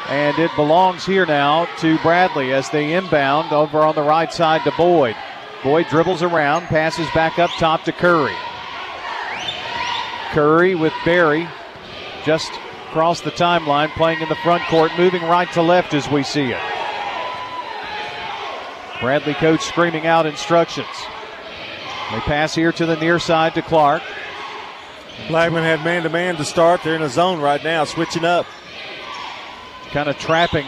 And 0.08 0.38
it 0.38 0.50
belongs 0.54 1.06
here 1.06 1.24
now 1.24 1.64
to 1.78 1.98
Bradley 2.00 2.52
as 2.52 2.68
they 2.70 2.92
inbound 2.92 3.52
over 3.52 3.78
on 3.78 3.94
the 3.94 4.02
right 4.02 4.32
side 4.32 4.62
to 4.64 4.72
Boyd. 4.76 5.16
Boyd 5.62 5.86
dribbles 5.88 6.22
around, 6.22 6.66
passes 6.66 7.08
back 7.14 7.38
up 7.38 7.50
top 7.52 7.84
to 7.84 7.92
Curry. 7.92 8.34
Curry 10.32 10.74
with 10.74 10.92
Barry 11.06 11.48
just 12.24 12.52
across 12.88 13.22
the 13.22 13.30
timeline, 13.30 13.88
playing 13.94 14.20
in 14.20 14.28
the 14.28 14.34
front 14.36 14.62
court, 14.64 14.92
moving 14.98 15.22
right 15.22 15.50
to 15.52 15.62
left 15.62 15.94
as 15.94 16.10
we 16.10 16.22
see 16.22 16.52
it. 16.52 16.60
Bradley 19.00 19.34
coach 19.34 19.62
screaming 19.62 20.06
out 20.06 20.26
instructions. 20.26 20.86
They 22.12 22.20
pass 22.20 22.54
here 22.54 22.72
to 22.72 22.84
the 22.86 22.96
near 22.96 23.18
side 23.18 23.54
to 23.54 23.62
Clark. 23.62 24.02
Blackman 25.28 25.62
had 25.62 25.84
man 25.84 26.02
to 26.02 26.10
man 26.10 26.36
to 26.36 26.44
start. 26.44 26.82
They're 26.82 26.94
in 26.94 27.02
a 27.02 27.08
zone 27.08 27.40
right 27.40 27.62
now, 27.62 27.84
switching 27.84 28.24
up. 28.24 28.46
Kind 29.90 30.08
of 30.08 30.18
trapping 30.18 30.66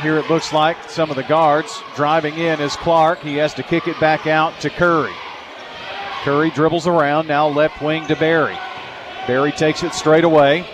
here, 0.00 0.16
it 0.16 0.30
looks 0.30 0.52
like. 0.52 0.88
Some 0.88 1.10
of 1.10 1.16
the 1.16 1.22
guards 1.24 1.82
driving 1.94 2.36
in 2.38 2.60
is 2.60 2.76
Clark. 2.76 3.20
He 3.20 3.36
has 3.36 3.52
to 3.54 3.62
kick 3.62 3.88
it 3.88 3.98
back 4.00 4.26
out 4.26 4.58
to 4.60 4.70
Curry. 4.70 5.12
Curry 6.22 6.50
dribbles 6.50 6.86
around, 6.86 7.26
now 7.28 7.48
left 7.48 7.82
wing 7.82 8.06
to 8.06 8.16
Barry. 8.16 8.56
Barry 9.26 9.52
takes 9.52 9.82
it 9.82 9.92
straight 9.92 10.24
away. 10.24 10.66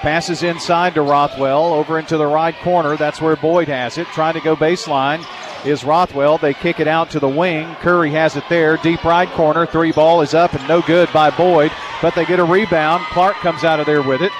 Passes 0.00 0.42
inside 0.42 0.94
to 0.94 1.02
Rothwell 1.02 1.72
over 1.74 1.98
into 1.98 2.16
the 2.16 2.26
right 2.26 2.56
corner. 2.60 2.96
That's 2.96 3.20
where 3.20 3.36
Boyd 3.36 3.68
has 3.68 3.98
it. 3.98 4.06
Trying 4.08 4.34
to 4.34 4.40
go 4.40 4.56
baseline 4.56 5.24
is 5.66 5.84
Rothwell. 5.84 6.38
They 6.38 6.54
kick 6.54 6.80
it 6.80 6.88
out 6.88 7.10
to 7.10 7.20
the 7.20 7.28
wing. 7.28 7.74
Curry 7.76 8.10
has 8.12 8.36
it 8.36 8.44
there. 8.48 8.76
Deep 8.76 9.04
right 9.04 9.28
corner. 9.30 9.66
Three 9.66 9.92
ball 9.92 10.22
is 10.22 10.34
up 10.34 10.54
and 10.54 10.66
no 10.68 10.80
good 10.82 11.12
by 11.12 11.30
Boyd, 11.30 11.72
but 12.00 12.14
they 12.14 12.24
get 12.24 12.38
a 12.38 12.44
rebound. 12.44 13.04
Clark 13.06 13.36
comes 13.36 13.64
out 13.64 13.80
of 13.80 13.86
there 13.86 14.02
with 14.02 14.22
it. 14.22 14.32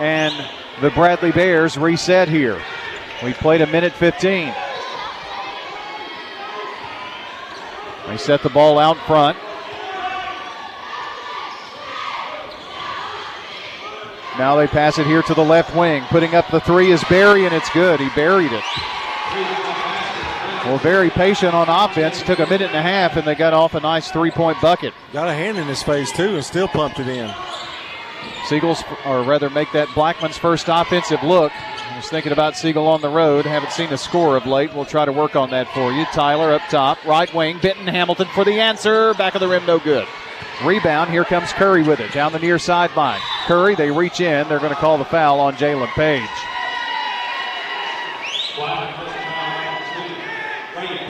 And 0.00 0.34
the 0.80 0.90
Bradley 0.90 1.32
Bears 1.32 1.76
reset 1.76 2.28
here. 2.28 2.60
We 3.24 3.32
played 3.32 3.60
a 3.60 3.66
minute 3.66 3.92
15. 3.92 4.54
They 8.06 8.16
set 8.16 8.42
the 8.42 8.50
ball 8.50 8.78
out 8.78 8.96
front. 9.06 9.36
Now 14.38 14.54
they 14.54 14.68
pass 14.68 14.98
it 14.98 15.06
here 15.06 15.22
to 15.22 15.34
the 15.34 15.44
left 15.44 15.74
wing. 15.74 16.04
Putting 16.04 16.36
up 16.36 16.48
the 16.50 16.60
three 16.60 16.92
is 16.92 17.02
Barry, 17.04 17.44
and 17.44 17.54
it's 17.54 17.68
good. 17.70 17.98
He 17.98 18.08
buried 18.10 18.52
it. 18.52 18.64
Well, 20.64 20.78
very 20.78 21.08
patient 21.10 21.54
on 21.54 21.68
offense. 21.68 22.22
Took 22.22 22.40
a 22.40 22.46
minute 22.46 22.68
and 22.68 22.76
a 22.76 22.82
half, 22.82 23.16
and 23.16 23.26
they 23.26 23.34
got 23.34 23.54
off 23.54 23.74
a 23.74 23.80
nice 23.80 24.10
three 24.10 24.30
point 24.30 24.60
bucket. 24.60 24.92
Got 25.12 25.28
a 25.28 25.34
hand 25.34 25.56
in 25.56 25.66
his 25.66 25.82
face, 25.82 26.12
too, 26.12 26.34
and 26.34 26.44
still 26.44 26.68
pumped 26.68 26.98
it 27.00 27.08
in. 27.08 27.32
Seagulls, 28.46 28.82
or 29.06 29.22
rather, 29.22 29.50
make 29.50 29.70
that 29.72 29.88
Blackman's 29.94 30.38
first 30.38 30.66
offensive 30.68 31.22
look. 31.22 31.52
I 31.54 31.96
was 31.96 32.08
thinking 32.08 32.32
about 32.32 32.56
Siegel 32.56 32.86
on 32.86 33.00
the 33.00 33.08
road. 33.08 33.44
Haven't 33.44 33.72
seen 33.72 33.92
a 33.92 33.98
score 33.98 34.36
of 34.36 34.46
late. 34.46 34.74
We'll 34.74 34.84
try 34.84 35.04
to 35.04 35.12
work 35.12 35.36
on 35.36 35.50
that 35.50 35.68
for 35.74 35.92
you. 35.92 36.04
Tyler 36.06 36.52
up 36.52 36.62
top, 36.70 37.04
right 37.04 37.32
wing. 37.34 37.58
Benton 37.60 37.86
Hamilton 37.86 38.28
for 38.34 38.44
the 38.44 38.60
answer. 38.60 39.14
Back 39.14 39.34
of 39.34 39.40
the 39.40 39.48
rim, 39.48 39.66
no 39.66 39.78
good. 39.78 40.06
Rebound. 40.64 41.10
Here 41.10 41.24
comes 41.24 41.52
Curry 41.52 41.82
with 41.82 42.00
it 42.00 42.12
down 42.12 42.32
the 42.32 42.38
near 42.38 42.58
sideline. 42.58 43.20
Curry, 43.46 43.74
they 43.74 43.90
reach 43.90 44.20
in. 44.20 44.48
They're 44.48 44.60
going 44.60 44.74
to 44.74 44.80
call 44.80 44.98
the 44.98 45.04
foul 45.04 45.40
on 45.40 45.54
Jalen 45.56 45.88
Page. 45.88 46.28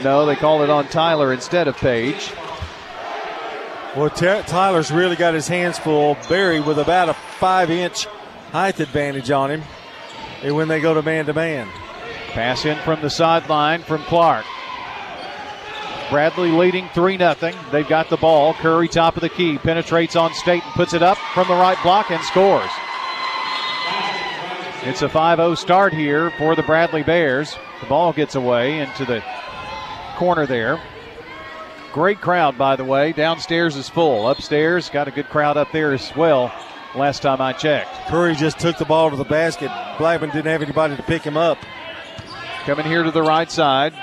No, 0.03 0.25
they 0.25 0.35
call 0.35 0.63
it 0.63 0.69
on 0.69 0.87
Tyler 0.87 1.33
instead 1.33 1.67
of 1.67 1.75
Page. 1.77 2.31
Well, 3.95 4.09
T- 4.09 4.41
Tyler's 4.47 4.91
really 4.91 5.15
got 5.15 5.33
his 5.33 5.47
hands 5.47 5.77
full. 5.79 6.15
Barry 6.29 6.59
with 6.59 6.79
about 6.79 7.09
a 7.09 7.13
five 7.13 7.69
inch 7.69 8.05
height 8.51 8.79
advantage 8.79 9.31
on 9.31 9.51
him 9.51 9.63
and 10.41 10.55
when 10.55 10.67
they 10.67 10.79
go 10.79 10.93
to 10.93 11.01
man 11.01 11.25
to 11.25 11.33
man. 11.33 11.67
Pass 12.29 12.65
in 12.65 12.77
from 12.79 13.01
the 13.01 13.09
sideline 13.09 13.81
from 13.81 14.01
Clark. 14.03 14.45
Bradley 16.09 16.51
leading 16.51 16.87
3 16.89 17.17
0. 17.17 17.35
They've 17.71 17.87
got 17.87 18.09
the 18.09 18.17
ball. 18.17 18.53
Curry, 18.55 18.87
top 18.87 19.15
of 19.15 19.21
the 19.21 19.29
key, 19.29 19.57
penetrates 19.57 20.15
on 20.15 20.33
Staten 20.33 20.65
and 20.65 20.75
puts 20.75 20.93
it 20.93 21.03
up 21.03 21.17
from 21.33 21.47
the 21.47 21.53
right 21.53 21.77
block 21.83 22.09
and 22.09 22.23
scores. 22.23 22.69
It's 24.83 25.01
a 25.01 25.09
5 25.09 25.37
0 25.37 25.55
start 25.55 25.93
here 25.93 26.31
for 26.31 26.55
the 26.55 26.63
Bradley 26.63 27.03
Bears. 27.03 27.55
The 27.81 27.87
ball 27.87 28.13
gets 28.13 28.35
away 28.35 28.79
into 28.79 29.05
the 29.05 29.23
corner 30.19 30.45
there. 30.45 30.79
Great 31.93 32.19
crowd, 32.19 32.57
by 32.57 32.75
the 32.75 32.83
way. 32.83 33.13
Downstairs 33.13 33.77
is 33.77 33.87
full. 33.87 34.29
Upstairs, 34.29 34.89
got 34.89 35.07
a 35.07 35.11
good 35.11 35.29
crowd 35.29 35.55
up 35.55 35.71
there 35.71 35.93
as 35.93 36.13
well. 36.15 36.53
Last 36.93 37.21
time 37.21 37.39
I 37.39 37.53
checked, 37.53 37.89
Curry 38.09 38.35
just 38.35 38.59
took 38.59 38.77
the 38.77 38.85
ball 38.85 39.09
to 39.11 39.15
the 39.15 39.23
basket. 39.23 39.71
Blackman 39.97 40.31
didn't 40.31 40.51
have 40.51 40.61
anybody 40.61 40.95
to 40.97 41.03
pick 41.03 41.21
him 41.21 41.37
up. 41.37 41.57
Coming 42.65 42.85
here 42.85 43.03
to 43.03 43.11
the 43.11 43.23
right 43.23 43.49
side 43.49 43.93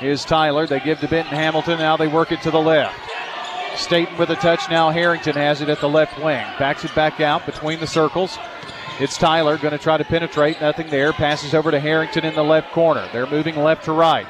is 0.00 0.24
Tyler. 0.24 0.66
They 0.66 0.78
give 0.78 1.00
to 1.00 1.08
Benton 1.08 1.34
Hamilton. 1.34 1.78
Now 1.78 1.96
they 1.96 2.06
work 2.06 2.32
it 2.32 2.40
to 2.42 2.50
the 2.50 2.60
left. 2.60 2.96
Staten 3.76 4.16
with 4.16 4.30
a 4.30 4.36
touch. 4.36 4.70
Now 4.70 4.90
Harrington 4.90 5.34
has 5.34 5.60
it 5.60 5.68
at 5.68 5.80
the 5.80 5.88
left 5.88 6.16
wing. 6.18 6.46
Backs 6.58 6.84
it 6.84 6.94
back 6.94 7.20
out 7.20 7.44
between 7.46 7.80
the 7.80 7.86
circles. 7.86 8.38
It's 9.00 9.18
Tyler 9.18 9.58
going 9.58 9.72
to 9.72 9.78
try 9.78 9.96
to 9.96 10.04
penetrate. 10.04 10.60
Nothing 10.60 10.88
there. 10.88 11.12
Passes 11.12 11.52
over 11.52 11.72
to 11.72 11.80
Harrington 11.80 12.24
in 12.24 12.34
the 12.34 12.44
left 12.44 12.70
corner. 12.72 13.08
They're 13.12 13.26
moving 13.26 13.56
left 13.56 13.86
to 13.86 13.92
right. 13.92 14.26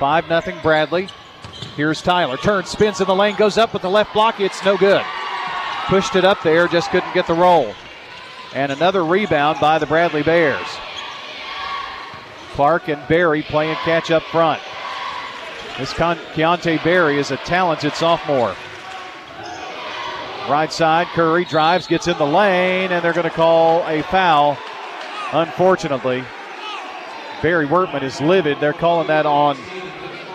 5 0.00 0.28
nothing 0.30 0.56
Bradley. 0.62 1.08
Here's 1.76 2.00
Tyler. 2.00 2.38
Turns, 2.38 2.70
spins 2.70 3.02
in 3.02 3.06
the 3.06 3.14
lane, 3.14 3.36
goes 3.36 3.58
up 3.58 3.74
with 3.74 3.82
the 3.82 3.90
left 3.90 4.14
block. 4.14 4.40
It's 4.40 4.64
no 4.64 4.78
good. 4.78 5.04
Pushed 5.88 6.16
it 6.16 6.24
up 6.24 6.42
there, 6.42 6.66
just 6.68 6.90
couldn't 6.90 7.12
get 7.12 7.26
the 7.26 7.34
roll. 7.34 7.74
And 8.54 8.72
another 8.72 9.04
rebound 9.04 9.60
by 9.60 9.78
the 9.78 9.84
Bradley 9.84 10.22
Bears. 10.22 10.66
Clark 12.52 12.88
and 12.88 13.06
Barry 13.08 13.42
playing 13.42 13.76
catch 13.76 14.10
up 14.10 14.22
front. 14.24 14.62
This 15.76 15.92
Con- 15.92 16.18
Keontae 16.32 16.82
Barry 16.82 17.18
is 17.18 17.30
a 17.30 17.36
talented 17.36 17.92
sophomore. 17.92 18.56
Right 20.48 20.72
side, 20.72 21.08
Curry 21.08 21.44
drives, 21.44 21.86
gets 21.86 22.08
in 22.08 22.16
the 22.16 22.26
lane, 22.26 22.90
and 22.90 23.04
they're 23.04 23.12
going 23.12 23.28
to 23.28 23.30
call 23.30 23.86
a 23.86 24.02
foul. 24.04 24.56
Unfortunately, 25.32 26.24
Barry 27.42 27.66
Wertman 27.66 28.02
is 28.02 28.20
livid. 28.20 28.58
They're 28.60 28.72
calling 28.72 29.06
that 29.08 29.26
on 29.26 29.56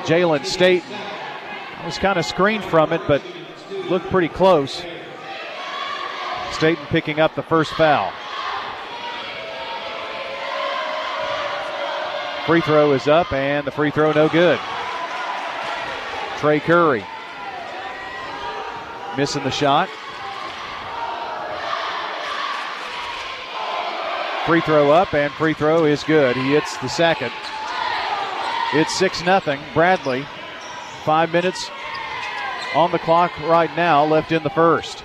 Jalen 0.06 0.46
Staten. 0.46 0.94
I 0.94 1.86
was 1.86 1.98
kind 1.98 2.20
of 2.20 2.26
screened 2.26 2.64
from 2.64 2.94
it, 2.94 3.02
but 3.08 3.22
looked 3.90 4.10
pretty 4.10 4.30
close. 4.30 4.84
Staten 6.52 6.86
picking 6.88 7.20
up 7.20 7.36
the 7.36 7.44
first 7.44 7.72
foul. 7.74 8.12
Free 12.46 12.62
throw 12.62 12.92
is 12.92 13.08
up, 13.08 13.34
and 13.34 13.66
the 13.66 13.72
free 13.72 13.90
throw 13.90 14.12
no 14.12 14.30
good. 14.30 14.60
Trey 16.38 16.60
Curry 16.60 17.04
missing 19.18 19.44
the 19.44 19.52
shot. 19.52 19.90
Free 24.46 24.62
throw 24.62 24.92
up, 24.92 25.16
and 25.16 25.34
free 25.34 25.56
throw 25.56 25.86
is 25.86 26.04
good. 26.04 26.36
He 26.36 26.52
hits 26.52 26.78
the 26.78 26.90
second. 26.90 27.32
It's 28.78 28.94
6 28.98 29.20
0. 29.20 29.40
Bradley, 29.74 30.26
five 31.06 31.32
minutes 31.32 31.72
on 32.76 32.92
the 32.92 33.00
clock 33.00 33.32
right 33.40 33.74
now, 33.78 34.04
left 34.04 34.34
in 34.34 34.44
the 34.44 34.50
first. 34.50 35.02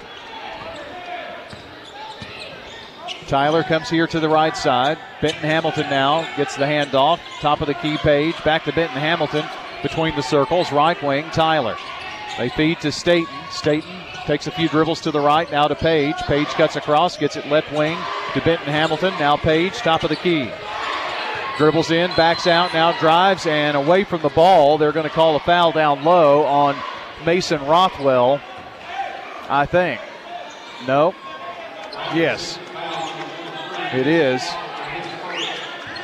Tyler 3.28 3.62
comes 3.62 3.88
here 3.88 4.08
to 4.08 4.18
the 4.18 4.28
right 4.28 4.56
side. 4.56 4.98
Benton 5.22 5.42
Hamilton 5.42 5.88
now 5.88 6.22
gets 6.36 6.56
the 6.56 6.64
handoff. 6.64 7.20
Top 7.38 7.60
of 7.60 7.68
the 7.68 7.74
key 7.74 7.96
page. 7.98 8.34
Back 8.42 8.64
to 8.64 8.72
Benton 8.72 8.98
Hamilton 8.98 9.44
between 9.84 10.16
the 10.16 10.22
circles. 10.22 10.72
Right 10.72 11.00
wing, 11.00 11.30
Tyler. 11.30 11.76
They 12.38 12.48
feed 12.48 12.80
to 12.80 12.90
Staten. 12.90 13.32
Staten 13.52 13.88
takes 14.26 14.48
a 14.48 14.50
few 14.50 14.68
dribbles 14.68 15.00
to 15.02 15.12
the 15.12 15.20
right. 15.20 15.48
Now 15.52 15.68
to 15.68 15.76
Page. 15.76 16.16
Page 16.26 16.48
cuts 16.48 16.74
across, 16.74 17.16
gets 17.16 17.36
it 17.36 17.46
left 17.46 17.72
wing 17.72 17.96
to 18.34 18.40
Benton 18.40 18.66
Hamilton. 18.66 19.14
Now 19.20 19.36
Page, 19.36 19.76
top 19.76 20.02
of 20.02 20.08
the 20.08 20.16
key. 20.16 20.50
Dribbles 21.60 21.90
in, 21.90 22.08
backs 22.16 22.46
out, 22.46 22.72
now 22.72 22.98
drives, 23.00 23.46
and 23.46 23.76
away 23.76 24.04
from 24.04 24.22
the 24.22 24.30
ball. 24.30 24.78
They're 24.78 24.92
going 24.92 25.06
to 25.06 25.14
call 25.14 25.36
a 25.36 25.40
foul 25.40 25.72
down 25.72 26.04
low 26.04 26.44
on 26.44 26.74
Mason 27.26 27.62
Rothwell, 27.66 28.40
I 29.46 29.66
think. 29.66 30.00
No. 30.86 31.14
Yes. 32.14 32.58
It 33.92 34.06
is 34.06 34.42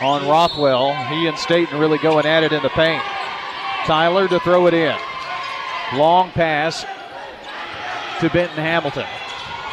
on 0.02 0.28
Rothwell. 0.28 0.92
He 1.06 1.26
and 1.26 1.38
Staten 1.38 1.78
really 1.78 1.96
going 1.96 2.26
at 2.26 2.42
it 2.42 2.52
in 2.52 2.62
the 2.62 2.68
paint. 2.68 3.02
Tyler 3.86 4.28
to 4.28 4.38
throw 4.40 4.66
it 4.66 4.74
in. 4.74 4.94
Long 5.94 6.32
pass 6.32 6.84
to 8.20 8.28
Benton 8.28 8.58
Hamilton. 8.58 9.06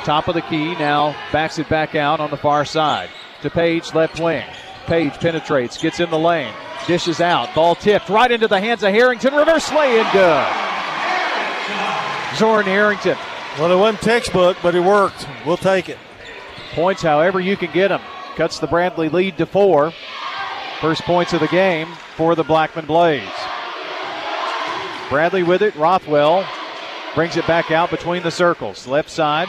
Top 0.06 0.30
of 0.30 0.36
the 0.36 0.44
key 0.44 0.76
now 0.76 1.14
backs 1.34 1.60
it 1.60 1.68
back 1.68 1.94
out 1.94 2.22
on 2.22 2.30
the 2.30 2.38
far 2.38 2.64
side 2.64 3.10
to 3.42 3.50
Page, 3.50 3.94
left 3.94 4.22
wing. 4.22 4.46
Page 4.86 5.14
penetrates, 5.14 5.82
gets 5.82 6.00
in 6.00 6.10
the 6.10 6.20
lane, 6.20 6.54
dishes 6.88 7.22
out. 7.22 7.54
Ball 7.56 7.76
tipped 7.76 8.10
right 8.10 8.32
into 8.32 8.48
the 8.48 8.60
hands 8.60 8.84
of 8.84 8.92
Harrington. 8.92 9.34
Reverse 9.34 9.72
lay 9.72 10.00
in 10.00 10.06
good. 10.12 10.48
Zorn 12.36 12.66
Harrington. 12.66 13.18
Well, 13.58 13.72
it 13.72 13.80
wasn't 13.80 14.02
textbook, 14.02 14.58
but 14.62 14.76
it 14.76 14.82
worked. 14.82 15.28
We'll 15.46 15.58
take 15.58 15.88
it. 15.88 15.98
Points 16.74 17.02
however 17.02 17.40
you 17.40 17.56
can 17.56 17.72
get 17.72 17.90
them. 17.90 18.02
Cuts 18.36 18.60
the 18.60 18.68
Bradley 18.68 19.10
lead 19.10 19.38
to 19.38 19.46
four. 19.46 19.94
First 20.82 21.04
points 21.04 21.34
of 21.34 21.40
the 21.40 21.48
game 21.48 21.88
for 22.18 22.36
the 22.36 22.44
Blackman 22.44 22.86
Blaze. 22.86 23.24
Bradley 25.10 25.44
with 25.44 25.62
it. 25.62 25.76
Rothwell 25.76 26.46
brings 27.14 27.38
it 27.38 27.46
back 27.46 27.72
out 27.72 27.92
between 27.92 28.24
the 28.24 28.32
circles. 28.32 28.88
Left 28.88 29.10
side 29.10 29.48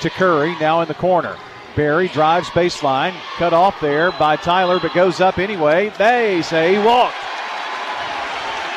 to 0.00 0.10
Curry, 0.10 0.54
now 0.60 0.82
in 0.82 0.88
the 0.88 0.94
corner. 0.94 1.36
Barry 1.76 2.08
drives 2.08 2.48
baseline, 2.50 3.14
cut 3.36 3.52
off 3.52 3.80
there 3.80 4.12
by 4.12 4.36
Tyler, 4.36 4.78
but 4.78 4.94
goes 4.94 5.20
up 5.20 5.38
anyway. 5.38 5.90
They 5.98 6.42
say 6.42 6.74
he 6.74 6.78
walked. 6.78 7.16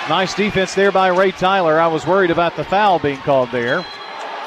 Nice 0.09 0.33
defense 0.33 0.73
there 0.73 0.91
by 0.91 1.09
Ray 1.09 1.31
Tyler. 1.31 1.79
I 1.79 1.87
was 1.87 2.07
worried 2.07 2.31
about 2.31 2.55
the 2.55 2.63
foul 2.63 2.97
being 2.97 3.17
called 3.17 3.51
there. 3.51 3.85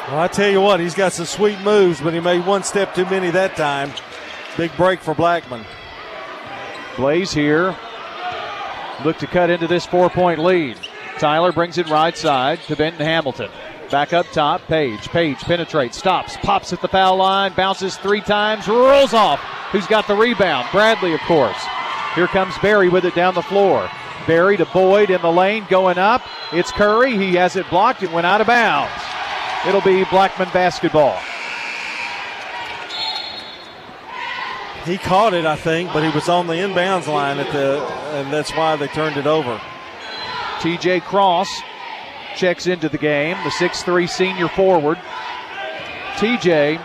Well, 0.09 0.19
I 0.19 0.27
tell 0.27 0.51
you 0.51 0.61
what, 0.61 0.81
he's 0.81 0.95
got 0.95 1.13
some 1.13 1.27
sweet 1.27 1.61
moves, 1.61 2.01
but 2.01 2.15
he 2.15 2.21
made 2.21 2.45
one 2.47 2.63
step 2.65 2.95
too 2.95 3.05
many 3.05 3.31
that 3.31 3.57
time. 3.57 3.93
Big 4.57 4.75
break 4.77 5.01
for 5.01 5.15
Blackman. 5.15 5.65
Blaze 6.97 7.33
here. 7.33 7.77
Look 9.05 9.19
to 9.19 9.27
cut 9.27 9.51
into 9.51 9.67
this 9.67 9.87
four 9.87 10.11
point 10.11 10.41
lead. 10.41 10.77
Tyler 11.19 11.53
brings 11.53 11.79
it 11.79 11.89
right 11.89 12.17
side 12.17 12.61
to 12.63 12.75
Benton 12.75 13.05
Hamilton. 13.05 13.51
Back 13.91 14.13
up 14.13 14.31
top, 14.31 14.65
Page. 14.69 15.09
Page 15.09 15.39
penetrates, 15.41 15.99
stops, 15.99 16.37
pops 16.37 16.73
at 16.73 16.81
the 16.81 16.87
foul 16.87 17.17
line, 17.17 17.53
bounces 17.55 17.97
three 17.97 18.21
times, 18.21 18.69
rolls 18.69 19.13
off. 19.13 19.41
Who's 19.73 19.87
got 19.89 20.07
the 20.07 20.15
rebound? 20.15 20.69
Bradley, 20.71 21.13
of 21.13 21.21
course. 21.23 21.61
Here 22.15 22.29
comes 22.29 22.57
Barry 22.59 22.89
with 22.89 23.05
it 23.05 23.17
down 23.17 23.35
the 23.35 23.43
floor. 23.43 23.91
Barry 24.29 24.57
to 24.57 24.67
Boyd 24.67 25.11
in 25.11 25.21
the 25.23 25.33
lane, 25.33 25.67
going 25.69 25.99
up. 25.99 26.23
It's 26.53 26.71
Curry. 26.71 27.17
He 27.17 27.35
has 27.35 27.57
it 27.57 27.69
blocked. 27.69 28.05
It 28.05 28.13
went 28.13 28.27
out 28.27 28.41
of 28.41 28.47
bounds. 28.47 28.93
It'll 29.67 29.81
be 29.81 30.05
Blackman 30.05 30.51
basketball. 30.53 31.19
He 34.85 34.99
caught 34.99 35.35
it, 35.35 35.45
I 35.45 35.57
think, 35.57 35.93
but 35.93 36.03
he 36.03 36.11
was 36.11 36.29
on 36.29 36.47
the 36.47 36.55
inbounds 36.55 37.07
line 37.07 37.39
at 37.39 37.53
the, 37.53 37.83
and 38.15 38.33
that's 38.33 38.53
why 38.53 38.77
they 38.77 38.87
turned 38.89 39.17
it 39.17 39.27
over. 39.27 39.61
TJ 40.61 41.03
Cross 41.03 41.63
checks 42.37 42.67
into 42.67 42.89
the 42.89 42.99
game, 42.99 43.37
the 43.45 43.51
6'3 43.51 44.09
senior 44.09 44.49
forward. 44.49 44.99
TJ, 46.17 46.79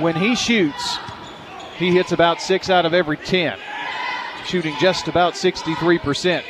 when 0.00 0.16
he 0.16 0.34
shoots, 0.34 0.98
he 1.76 1.92
hits 1.92 2.12
about 2.12 2.40
six 2.40 2.70
out 2.70 2.86
of 2.86 2.94
every 2.94 3.16
10, 3.16 3.58
shooting 4.46 4.74
just 4.80 5.08
about 5.08 5.34
63% 5.34 6.42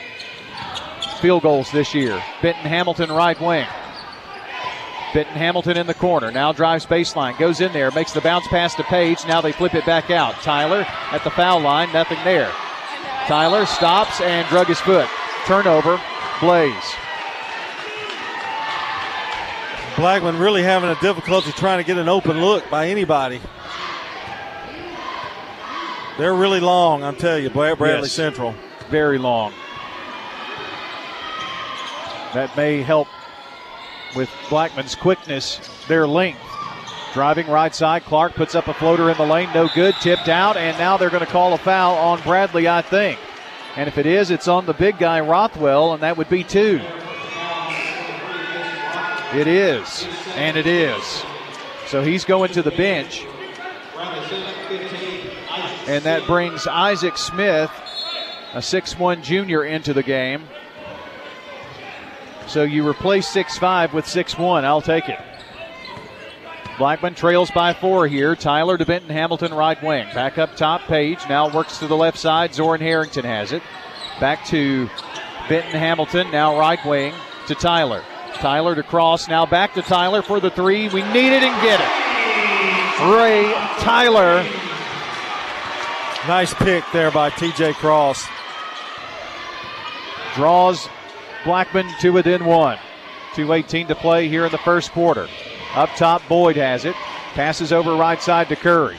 field 1.20 1.42
goals 1.42 1.70
this 1.70 1.94
year. 1.94 2.22
Benton 2.42 2.66
Hamilton, 2.66 3.10
right 3.10 3.40
wing. 3.40 3.66
Benton 5.14 5.34
Hamilton 5.34 5.76
in 5.76 5.86
the 5.86 5.94
corner. 5.94 6.30
Now 6.30 6.52
drives 6.52 6.86
baseline. 6.86 7.38
Goes 7.38 7.60
in 7.60 7.72
there. 7.72 7.90
Makes 7.90 8.12
the 8.12 8.20
bounce 8.20 8.46
pass 8.48 8.74
to 8.76 8.82
Page. 8.84 9.18
Now 9.26 9.40
they 9.40 9.52
flip 9.52 9.74
it 9.74 9.84
back 9.84 10.10
out. 10.10 10.34
Tyler 10.42 10.86
at 11.12 11.22
the 11.22 11.30
foul 11.30 11.60
line. 11.60 11.92
Nothing 11.92 12.18
there. 12.24 12.50
Tyler 13.26 13.66
stops 13.66 14.20
and 14.20 14.48
drug 14.48 14.66
his 14.66 14.80
foot. 14.80 15.08
Turnover. 15.46 16.00
Blaze. 16.42 16.94
Blackman 19.96 20.40
really 20.40 20.64
having 20.64 20.90
a 20.90 20.96
difficulty 20.96 21.52
trying 21.52 21.78
to 21.78 21.84
get 21.84 21.98
an 21.98 22.08
open 22.08 22.40
look 22.40 22.68
by 22.68 22.88
anybody. 22.88 23.40
They're 26.18 26.34
really 26.34 26.58
long, 26.58 27.04
I'm 27.04 27.14
telling 27.14 27.44
you, 27.44 27.50
Bradley 27.50 27.88
Yes. 27.88 28.10
Central. 28.12 28.56
Very 28.90 29.18
long. 29.18 29.52
That 32.34 32.50
may 32.56 32.82
help 32.82 33.06
with 34.16 34.28
Blackman's 34.50 34.96
quickness, 34.96 35.60
their 35.86 36.08
length. 36.08 36.40
Driving 37.14 37.46
right 37.46 37.72
side, 37.72 38.04
Clark 38.04 38.34
puts 38.34 38.56
up 38.56 38.66
a 38.66 38.74
floater 38.74 39.10
in 39.10 39.16
the 39.16 39.24
lane, 39.26 39.50
no 39.54 39.68
good, 39.68 39.94
tipped 40.00 40.28
out, 40.28 40.56
and 40.56 40.76
now 40.76 40.96
they're 40.96 41.08
going 41.08 41.24
to 41.24 41.30
call 41.30 41.52
a 41.54 41.58
foul 41.58 41.94
on 41.94 42.20
Bradley, 42.22 42.66
I 42.68 42.82
think. 42.82 43.20
And 43.76 43.88
if 43.88 43.96
it 43.96 44.06
is, 44.06 44.30
it's 44.30 44.48
on 44.48 44.66
the 44.66 44.74
big 44.74 44.98
guy 44.98 45.20
Rothwell, 45.20 45.94
and 45.94 46.02
that 46.02 46.16
would 46.16 46.28
be 46.28 46.44
two. 46.44 46.80
It 49.34 49.46
is, 49.46 50.06
and 50.34 50.58
it 50.58 50.66
is. 50.66 51.22
So 51.86 52.02
he's 52.02 52.24
going 52.26 52.52
to 52.52 52.62
the 52.62 52.70
bench. 52.70 53.24
And 55.86 56.04
that 56.04 56.26
brings 56.26 56.66
Isaac 56.66 57.16
Smith, 57.16 57.70
a 58.52 58.58
6'1 58.58 59.22
junior, 59.22 59.64
into 59.64 59.94
the 59.94 60.02
game. 60.02 60.48
So 62.46 62.62
you 62.64 62.86
replace 62.86 63.32
6'5 63.34 63.94
with 63.94 64.04
6'1. 64.04 64.64
I'll 64.64 64.82
take 64.82 65.08
it. 65.08 65.18
Blackman 66.78 67.14
trails 67.14 67.50
by 67.50 67.74
four 67.74 68.06
here. 68.06 68.34
Tyler 68.34 68.78
to 68.78 68.86
Benton 68.86 69.10
Hamilton, 69.10 69.52
right 69.52 69.80
wing. 69.82 70.06
Back 70.14 70.38
up 70.38 70.56
top, 70.56 70.82
Page. 70.82 71.18
Now 71.28 71.52
works 71.54 71.78
to 71.78 71.86
the 71.86 71.96
left 71.96 72.18
side. 72.18 72.54
Zoran 72.54 72.80
Harrington 72.80 73.24
has 73.24 73.52
it. 73.52 73.62
Back 74.20 74.44
to 74.46 74.88
Benton 75.48 75.78
Hamilton, 75.78 76.30
now 76.30 76.58
right 76.58 76.84
wing 76.86 77.14
to 77.46 77.54
Tyler. 77.54 78.02
Tyler 78.34 78.74
to 78.74 78.82
cross, 78.82 79.28
now 79.28 79.44
back 79.44 79.74
to 79.74 79.82
Tyler 79.82 80.22
for 80.22 80.40
the 80.40 80.50
three. 80.50 80.88
We 80.88 81.02
need 81.12 81.32
it 81.32 81.42
and 81.42 81.62
get 81.62 81.80
it. 81.80 82.02
Ray 83.14 83.52
Tyler. 83.78 84.42
Nice 86.28 86.54
pick 86.54 86.84
there 86.92 87.10
by 87.10 87.30
TJ 87.30 87.74
Cross. 87.74 88.26
draws 90.34 90.88
Blackman 91.44 91.88
to 92.00 92.10
within 92.10 92.44
one. 92.44 92.78
2.18 93.34 93.88
to 93.88 93.94
play 93.94 94.28
here 94.28 94.46
in 94.46 94.52
the 94.52 94.58
first 94.58 94.92
quarter. 94.92 95.26
Up 95.74 95.90
top, 95.96 96.22
Boyd 96.28 96.56
has 96.56 96.84
it. 96.84 96.94
Passes 97.34 97.72
over 97.72 97.94
right 97.94 98.20
side 98.20 98.48
to 98.50 98.56
Curry. 98.56 98.98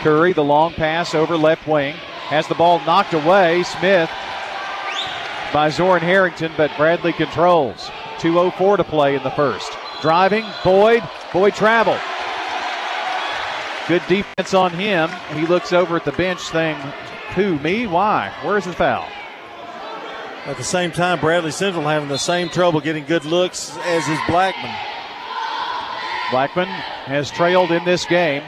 Curry, 0.00 0.32
the 0.32 0.44
long 0.44 0.74
pass 0.74 1.14
over 1.14 1.36
left 1.36 1.66
wing. 1.66 1.94
Has 2.28 2.46
the 2.48 2.54
ball 2.54 2.80
knocked 2.80 3.14
away. 3.14 3.62
Smith 3.62 4.10
by 5.52 5.68
Zoran 5.68 6.02
Harrington, 6.02 6.52
but 6.56 6.70
Bradley 6.76 7.12
controls. 7.12 7.90
2.04 8.18 8.78
to 8.78 8.84
play 8.84 9.16
in 9.16 9.22
the 9.22 9.30
first. 9.30 9.70
Driving, 10.00 10.44
Boyd. 10.64 11.02
Boyd 11.32 11.54
travel. 11.54 11.98
Good 13.88 14.02
defense 14.08 14.54
on 14.54 14.70
him. 14.70 15.10
He 15.34 15.46
looks 15.46 15.72
over 15.72 15.96
at 15.96 16.04
the 16.04 16.12
bench 16.12 16.40
saying, 16.40 16.78
Who, 17.34 17.58
me? 17.58 17.86
Why? 17.86 18.32
Where's 18.42 18.64
the 18.64 18.72
foul? 18.72 19.08
At 20.46 20.56
the 20.56 20.64
same 20.64 20.90
time, 20.90 21.20
Bradley 21.20 21.52
Central 21.52 21.84
having 21.84 22.08
the 22.08 22.18
same 22.18 22.48
trouble 22.48 22.80
getting 22.80 23.04
good 23.04 23.24
looks 23.24 23.76
as 23.78 24.06
is 24.08 24.18
Blackman. 24.28 24.91
Blackman 26.32 26.66
has 26.66 27.30
trailed 27.30 27.70
in 27.70 27.84
this 27.84 28.06
game. 28.06 28.42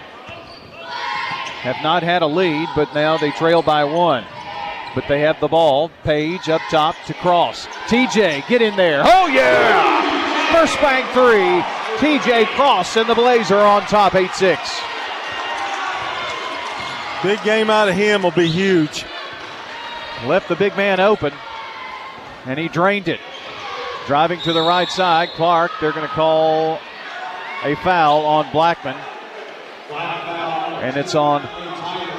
Have 1.60 1.76
not 1.82 2.02
had 2.02 2.22
a 2.22 2.26
lead, 2.26 2.66
but 2.74 2.94
now 2.94 3.18
they 3.18 3.30
trail 3.32 3.60
by 3.60 3.84
one. 3.84 4.24
But 4.94 5.04
they 5.06 5.20
have 5.20 5.38
the 5.38 5.48
ball. 5.48 5.90
Page 6.02 6.48
up 6.48 6.62
top 6.70 6.96
to 7.06 7.14
cross. 7.14 7.66
TJ, 7.88 8.48
get 8.48 8.62
in 8.62 8.74
there. 8.76 9.02
Oh, 9.04 9.26
yeah! 9.26 10.50
First 10.50 10.80
bank 10.80 11.06
three. 11.12 11.60
TJ 11.98 12.46
Cross 12.56 12.96
and 12.96 13.08
the 13.08 13.14
Blazer 13.14 13.58
on 13.58 13.82
top 13.82 14.14
8 14.14 14.30
6. 14.30 14.80
Big 17.22 17.42
game 17.42 17.68
out 17.68 17.88
of 17.88 17.94
him 17.94 18.22
will 18.22 18.30
be 18.30 18.48
huge. 18.48 19.04
Left 20.24 20.48
the 20.48 20.56
big 20.56 20.74
man 20.74 21.00
open, 21.00 21.34
and 22.46 22.58
he 22.58 22.68
drained 22.68 23.08
it. 23.08 23.20
Driving 24.06 24.40
to 24.40 24.54
the 24.54 24.62
right 24.62 24.88
side, 24.88 25.28
Clark, 25.36 25.70
they're 25.80 25.92
going 25.92 26.08
to 26.08 26.14
call 26.14 26.78
a 27.64 27.74
foul 27.76 28.26
on 28.26 28.50
Blackman. 28.52 28.96
And 29.90 30.96
it's 30.96 31.14
on 31.14 31.42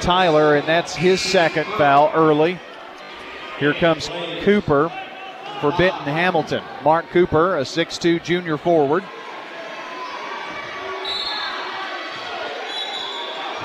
Tyler, 0.00 0.56
and 0.56 0.66
that's 0.66 0.94
his 0.94 1.20
second 1.20 1.66
foul 1.78 2.10
early. 2.14 2.58
Here 3.58 3.72
comes 3.72 4.08
Cooper 4.42 4.92
for 5.60 5.72
Benton 5.78 6.02
Hamilton. 6.02 6.62
Mark 6.82 7.08
Cooper, 7.10 7.56
a 7.56 7.62
6'2 7.62 8.22
junior 8.22 8.58
forward. 8.58 9.04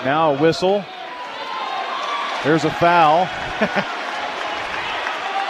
Now 0.05 0.33
a 0.33 0.37
whistle. 0.39 0.85
There's 2.43 2.63
a 2.63 2.71
foul. 2.71 3.27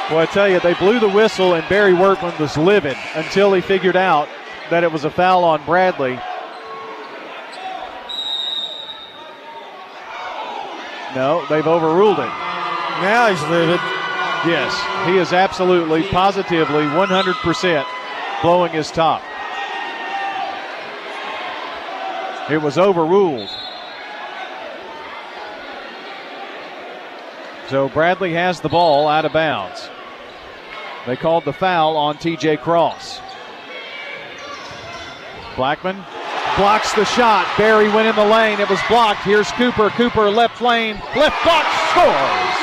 Well, 0.10 0.20
I 0.20 0.26
tell 0.26 0.50
you, 0.50 0.60
they 0.60 0.74
blew 0.74 1.00
the 1.00 1.08
whistle, 1.08 1.54
and 1.54 1.66
Barry 1.70 1.94
Wertman 1.94 2.38
was 2.38 2.58
livid 2.58 2.98
until 3.16 3.54
he 3.54 3.62
figured 3.62 3.96
out 3.96 4.28
that 4.72 4.84
it 4.84 4.92
was 4.92 5.04
a 5.04 5.12
foul 5.12 5.44
on 5.44 5.64
Bradley. 5.66 6.18
No, 11.14 11.46
they've 11.50 11.68
overruled 11.68 12.20
it. 12.20 12.32
Now 13.02 13.28
he's 13.30 13.42
livid. 13.50 13.82
Yes, 14.48 14.74
he 15.08 15.18
is 15.18 15.34
absolutely, 15.34 16.04
positively, 16.04 16.84
100% 16.86 17.86
blowing 18.42 18.72
his 18.72 18.90
top. 18.90 19.22
It 22.50 22.62
was 22.62 22.78
overruled. 22.78 23.50
So 27.70 27.88
Bradley 27.90 28.34
has 28.34 28.62
the 28.62 28.70
ball 28.70 29.08
out 29.08 29.26
of 29.26 29.34
bounds. 29.34 29.90
They 31.06 31.16
called 31.16 31.46
the 31.46 31.54
foul 31.54 31.98
on 31.98 32.18
TJ 32.18 32.62
Cross. 32.62 33.21
Blackman 35.62 36.04
blocks 36.58 36.92
the 36.94 37.06
shot. 37.06 37.46
Barry 37.56 37.88
went 37.88 38.08
in 38.08 38.16
the 38.16 38.26
lane. 38.26 38.60
It 38.60 38.68
was 38.68 38.80
blocked. 38.90 39.22
Here's 39.22 39.52
Cooper. 39.52 39.92
Cooper 39.92 40.28
left 40.28 40.60
lane. 40.60 40.96
Left 41.16 41.38
block 41.46 41.70
scores. 41.94 42.58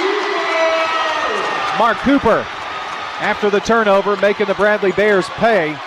Mark 1.79 1.97
Cooper 1.99 2.45
after 3.23 3.51
the 3.51 3.61
turnover 3.61 4.17
making 4.17 4.47
the 4.47 4.55
Bradley 4.55 4.91
Bears 4.91 5.29
pay. 5.39 5.79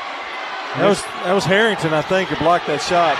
That 0.80 0.88
was 0.88 1.02
that 1.28 1.34
was 1.34 1.44
Harrington, 1.44 1.94
I 1.94 2.02
think, 2.02 2.30
who 2.30 2.38
blocked 2.38 2.68
that 2.68 2.80
shot. 2.80 3.20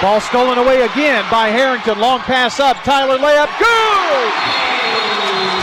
Ball 0.00 0.20
stolen 0.20 0.56
away 0.56 0.82
again 0.82 1.26
by 1.28 1.48
Harrington. 1.48 1.98
Long 1.98 2.20
pass 2.20 2.60
up. 2.60 2.76
Tyler 2.84 3.18
layup. 3.18 3.50
Good! 3.58 4.30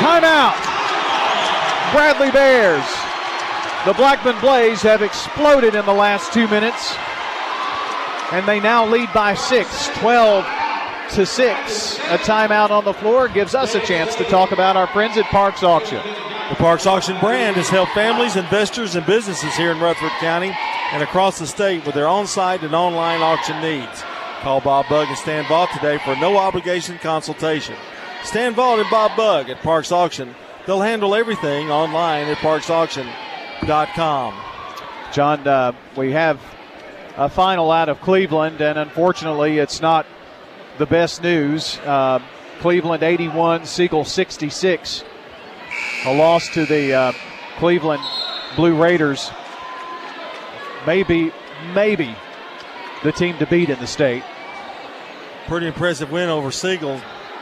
Timeout. 0.04 0.60
Bradley 1.96 2.32
Bears. 2.32 2.84
The 3.86 3.94
Blackman 3.94 4.42
Blaze 4.42 4.82
have 4.82 5.02
exploded 5.02 5.74
in 5.74 5.86
the 5.86 5.94
last 5.94 6.34
two 6.34 6.50
minutes. 6.50 6.98
And 8.32 8.48
they 8.48 8.60
now 8.60 8.86
lead 8.86 9.10
by 9.14 9.34
six, 9.34 9.90
12 10.00 10.46
to 11.12 11.26
six. 11.26 11.98
A 11.98 12.18
timeout 12.18 12.70
on 12.70 12.86
the 12.86 12.94
floor 12.94 13.28
gives 13.28 13.54
us 13.54 13.76
a 13.76 13.82
chance 13.82 14.16
to 14.16 14.24
talk 14.26 14.52
about 14.52 14.78
our 14.78 14.88
friends 14.88 15.18
at 15.18 15.26
Parks 15.26 15.64
Auction. 15.64 16.02
The 16.50 16.56
Parks 16.56 16.86
Auction 16.86 17.20
brand 17.20 17.58
has 17.58 17.70
helped 17.70 17.94
families, 17.94 18.36
investors, 18.36 18.96
and 18.96 19.06
businesses 19.06 19.56
here 19.56 19.72
in 19.72 19.80
Rutherford 19.80 20.12
County 20.20 20.56
and 20.92 21.04
across 21.04 21.40
the 21.40 21.48
state 21.48 21.86
with 21.86 21.96
their 21.96 22.08
on 22.08 22.28
site 22.28 22.64
and 22.64 22.74
online 22.74 23.22
auction 23.22 23.62
needs. 23.62 24.04
Call 24.42 24.62
Bob 24.62 24.88
Bug 24.90 25.08
and 25.08 25.18
Stan 25.18 25.44
Vaught 25.46 25.72
today 25.74 25.98
for 26.00 26.14
a 26.14 26.20
no 26.20 26.38
obligation 26.38 26.98
consultation. 26.98 27.76
Stan 28.24 28.54
Vaught 28.54 28.82
and 28.82 28.90
Bob 28.90 29.16
Bug 29.16 29.50
at 29.50 29.62
Parks 29.62 29.92
Auction. 29.92 30.36
They'll 30.66 30.82
handle 30.82 31.16
everything 31.16 31.72
online 31.72 32.28
at 32.28 32.38
parksauction.com. 32.38 34.42
John, 35.14 35.48
uh, 35.48 35.74
we 35.96 36.12
have 36.12 36.40
a 37.18 37.30
final 37.30 37.72
out 37.72 37.90
of 37.90 38.00
Cleveland, 38.02 38.62
and 38.62 38.78
unfortunately, 38.78 39.58
it's 39.58 39.82
not 39.82 40.06
the 40.78 40.86
best 40.86 41.22
news. 41.22 41.78
Uh, 41.80 42.20
Cleveland 42.60 43.04
81, 43.04 43.66
Siegel 43.66 44.06
66. 44.06 45.04
A 46.06 46.14
loss 46.14 46.50
to 46.50 46.66
the 46.66 46.94
uh, 46.94 47.14
Cleveland 47.58 48.04
Blue 48.56 48.76
Raiders. 48.76 49.32
Maybe, 50.86 51.32
maybe 51.74 52.16
the 53.04 53.12
team 53.12 53.38
to 53.38 53.46
beat 53.46 53.70
in 53.70 53.80
the 53.80 53.88
state. 53.88 54.24
Pretty 55.48 55.68
impressive 55.68 56.12
win 56.12 56.30
over 56.30 56.52
Siegel. 56.52 57.02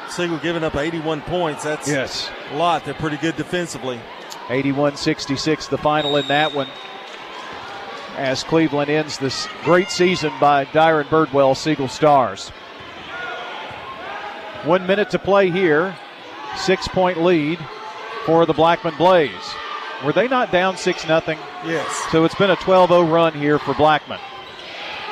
Siegel 0.10 0.38
giving 0.39 0.63
up 0.63 0.75
81 0.75 1.21
points. 1.21 1.63
That's 1.63 1.88
yes. 1.88 2.29
a 2.51 2.58
lot. 2.58 2.86
They're 2.86 2.93
pretty 2.93 3.17
good 3.17 3.36
defensively. 3.36 3.99
81 4.49 4.97
66, 4.97 5.67
the 5.67 5.77
final 5.77 6.17
in 6.17 6.27
that 6.27 6.53
one. 6.53 6.67
As 8.19 8.43
Cleveland 8.43 8.89
ends 8.89 9.17
this 9.17 9.47
great 9.63 9.89
season 9.89 10.34
by 10.41 10.65
Dyron 10.65 11.05
Birdwell, 11.05 11.55
Siegel 11.55 11.88
Stars. 11.88 12.49
One 14.65 14.86
minute 14.86 15.10
to 15.12 15.19
play 15.19 15.49
here. 15.49 15.95
Six 16.58 16.86
point 16.89 17.23
lead 17.23 17.60
for 18.25 18.45
the 18.45 18.51
Blackman 18.53 18.97
Blaze. 18.97 19.32
Were 20.03 20.12
they 20.12 20.27
not 20.27 20.51
down 20.51 20.75
6 20.75 21.01
0? 21.01 21.21
Yes. 21.65 22.12
So 22.12 22.25
it's 22.25 22.36
been 22.36 22.49
a 22.49 22.58
12 22.58 22.89
0 22.89 23.03
run 23.03 23.34
here 23.34 23.58
for 23.58 23.73
Blackman. 23.73 24.19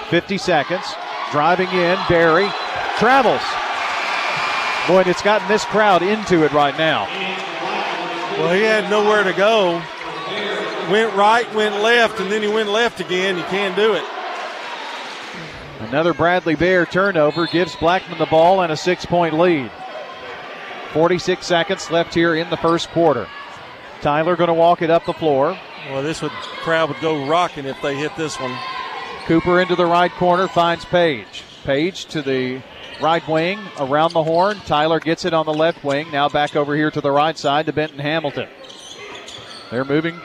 50 0.10 0.38
seconds. 0.38 0.84
Driving 1.32 1.70
in, 1.70 1.98
Barry 2.10 2.50
travels. 2.98 3.42
Boy, 4.86 5.10
it's 5.10 5.22
gotten 5.22 5.48
this 5.48 5.64
crowd 5.64 6.04
into 6.04 6.44
it 6.44 6.52
right 6.52 6.78
now. 6.78 7.06
Well, 8.38 8.54
he 8.54 8.64
had 8.64 8.90
nowhere 8.90 9.24
to 9.24 9.34
go. 9.34 9.82
Went 10.90 11.14
right, 11.16 11.54
went 11.54 11.76
left, 11.82 12.20
and 12.20 12.32
then 12.32 12.42
he 12.42 12.48
went 12.48 12.70
left 12.70 13.00
again. 13.00 13.38
You 13.38 13.44
can't 13.44 13.76
do 13.76 13.94
it. 13.94 14.04
Another 15.80 16.14
Bradley 16.14 16.56
Bear 16.56 16.86
turnover 16.86 17.46
gives 17.46 17.76
Blackman 17.76 18.18
the 18.18 18.26
ball 18.26 18.62
and 18.62 18.72
a 18.72 18.78
six 18.78 19.06
point 19.06 19.38
lead. 19.38 19.70
46 20.94 21.46
seconds 21.46 21.92
left 21.92 22.14
here 22.14 22.36
in 22.36 22.50
the 22.50 22.58
first 22.58 22.90
quarter. 22.90 23.28
Tyler 24.02 24.36
going 24.36 24.48
to 24.48 24.54
walk 24.54 24.82
it 24.82 24.90
up 24.90 25.06
the 25.06 25.14
floor. 25.14 25.58
Well, 25.90 26.04
this 26.04 26.22
would 26.22 26.32
crowd 26.32 26.90
would 26.90 27.02
go 27.02 27.28
rocking 27.28 27.66
if 27.66 27.82
they 27.82 27.96
hit 27.96 28.16
this 28.16 28.40
one. 28.40 28.58
Cooper 29.26 29.62
into 29.62 29.76
the 29.76 29.86
right 29.86 30.12
corner 30.12 30.48
finds 30.48 30.86
Page. 30.86 31.44
Page 31.64 32.06
to 32.06 32.22
the 32.22 32.62
right 33.02 33.28
wing 33.28 33.60
around 33.78 34.14
the 34.14 34.24
horn. 34.24 34.58
Tyler 34.66 35.00
gets 35.00 35.26
it 35.26 35.34
on 35.34 35.46
the 35.46 35.54
left 35.54 35.84
wing. 35.84 36.10
Now 36.12 36.30
back 36.30 36.56
over 36.56 36.76
here 36.76 36.92
to 36.92 37.02
the 37.02 37.12
right 37.12 37.38
side 37.38 37.66
to 37.66 37.74
Benton 37.74 38.00
Hamilton. 38.00 38.48
They're 39.70 39.86
moving 39.86 40.20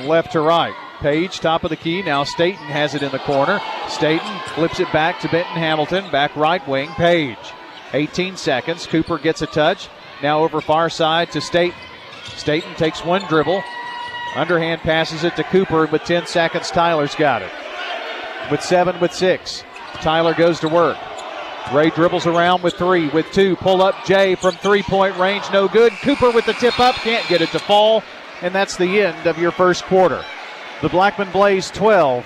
left 0.00 0.32
to 0.32 0.40
right. 0.40 0.74
Page, 1.00 1.40
top 1.40 1.64
of 1.64 1.70
the 1.70 1.76
key. 1.76 2.02
Now 2.02 2.24
Staten 2.24 2.64
has 2.66 2.94
it 2.94 3.02
in 3.02 3.12
the 3.12 3.18
corner. 3.20 3.60
Staten 3.88 4.40
flips 4.54 4.80
it 4.80 4.92
back 4.92 5.20
to 5.20 5.28
Benton 5.28 5.56
Hamilton. 5.56 6.10
Back 6.10 6.34
right 6.34 6.66
wing. 6.66 6.88
Page. 6.90 7.38
18 7.92 8.36
seconds. 8.36 8.86
Cooper 8.86 9.18
gets 9.18 9.42
a 9.42 9.46
touch. 9.46 9.88
Now 10.22 10.42
over 10.42 10.60
far 10.60 10.90
side 10.90 11.30
to 11.32 11.40
Staten. 11.40 11.78
Staten 12.24 12.74
takes 12.74 13.04
one 13.04 13.22
dribble. 13.28 13.62
Underhand 14.34 14.80
passes 14.80 15.24
it 15.24 15.36
to 15.36 15.44
Cooper. 15.44 15.86
With 15.86 16.02
10 16.04 16.26
seconds, 16.26 16.70
Tyler's 16.70 17.14
got 17.14 17.42
it. 17.42 17.50
With 18.50 18.62
seven, 18.62 18.98
with 19.00 19.12
six. 19.12 19.64
Tyler 19.94 20.34
goes 20.34 20.60
to 20.60 20.68
work. 20.68 20.96
Ray 21.72 21.90
dribbles 21.90 22.26
around 22.26 22.62
with 22.62 22.74
three, 22.74 23.08
with 23.10 23.30
two. 23.30 23.56
Pull 23.56 23.82
up 23.82 23.94
Jay 24.06 24.34
from 24.34 24.54
three 24.54 24.82
point 24.82 25.16
range, 25.18 25.44
no 25.52 25.68
good. 25.68 25.92
Cooper 26.00 26.30
with 26.30 26.46
the 26.46 26.54
tip 26.54 26.80
up, 26.80 26.94
can't 26.96 27.26
get 27.28 27.42
it 27.42 27.50
to 27.50 27.58
fall. 27.58 28.02
And 28.42 28.54
that's 28.54 28.76
the 28.76 29.00
end 29.00 29.26
of 29.26 29.38
your 29.38 29.50
first 29.50 29.84
quarter. 29.84 30.24
The 30.80 30.88
Blackman 30.88 31.30
Blaze 31.32 31.70
12, 31.70 32.24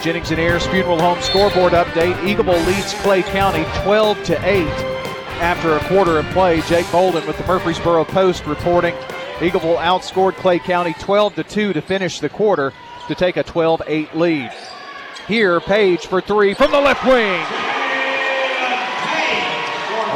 Jennings 0.03 0.29
and 0.29 0.39
Ayers 0.39 0.67
Funeral 0.67 0.99
Home 0.99 1.19
scoreboard 1.21 1.73
update. 1.73 2.13
Eagleville 2.17 2.63
leads 2.67 2.93
Clay 3.01 3.23
County 3.23 3.65
12 3.83 4.23
to 4.25 4.45
8 4.47 4.67
after 5.41 5.75
a 5.75 5.79
quarter 5.87 6.19
of 6.19 6.25
play. 6.27 6.61
Jake 6.61 6.89
Bolden 6.91 7.25
with 7.25 7.35
the 7.39 7.47
Murfreesboro 7.47 8.05
Post 8.05 8.45
reporting 8.45 8.93
Eagleville 9.39 9.77
outscored 9.77 10.35
Clay 10.35 10.59
County 10.59 10.93
12 10.99 11.35
to 11.35 11.43
2 11.43 11.73
to 11.73 11.81
finish 11.81 12.19
the 12.19 12.29
quarter 12.29 12.73
to 13.07 13.15
take 13.15 13.37
a 13.37 13.43
12 13.43 13.81
8 13.87 14.15
lead. 14.15 14.51
Here, 15.27 15.59
Page 15.59 16.05
for 16.05 16.21
three 16.21 16.53
from 16.53 16.69
the 16.69 16.79
left 16.79 17.03
wing. 17.05 17.74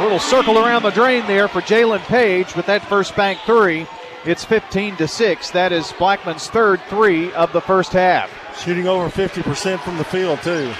A 0.00 0.02
little 0.02 0.18
circle 0.18 0.56
around 0.56 0.82
the 0.82 0.90
drain 0.92 1.26
there 1.26 1.46
for 1.46 1.60
Jalen 1.60 2.00
Page 2.04 2.56
with 2.56 2.64
that 2.64 2.82
first 2.86 3.14
bank 3.14 3.38
three. 3.44 3.86
It's 4.24 4.42
15 4.42 4.96
to 4.96 5.06
6. 5.06 5.50
That 5.50 5.72
is 5.72 5.92
Blackman's 5.98 6.48
third 6.48 6.80
three 6.88 7.30
of 7.34 7.52
the 7.52 7.60
first 7.60 7.92
half. 7.92 8.30
Shooting 8.58 8.88
over 8.88 9.10
50% 9.10 9.78
from 9.80 9.98
the 9.98 10.04
field, 10.04 10.40
too. 10.40 10.72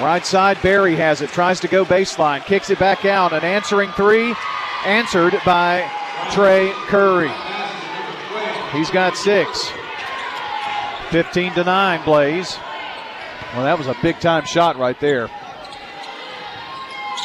Right 0.00 0.26
side, 0.26 0.60
Barry 0.62 0.96
has 0.96 1.20
it. 1.20 1.30
Tries 1.30 1.60
to 1.60 1.68
go 1.68 1.84
baseline. 1.84 2.44
Kicks 2.44 2.68
it 2.68 2.80
back 2.80 3.04
out. 3.04 3.32
An 3.32 3.44
answering 3.44 3.92
three. 3.92 4.34
Answered 4.84 5.40
by 5.46 5.88
Trey 6.32 6.72
Curry. 6.88 7.30
He's 8.72 8.90
got 8.90 9.16
six. 9.16 9.70
15 11.10 11.52
to 11.52 11.62
9, 11.62 12.04
Blaze. 12.04 12.58
Well, 13.54 13.62
that 13.62 13.78
was 13.78 13.86
a 13.86 13.94
big 14.02 14.18
time 14.18 14.44
shot 14.44 14.76
right 14.76 14.98
there. 14.98 15.30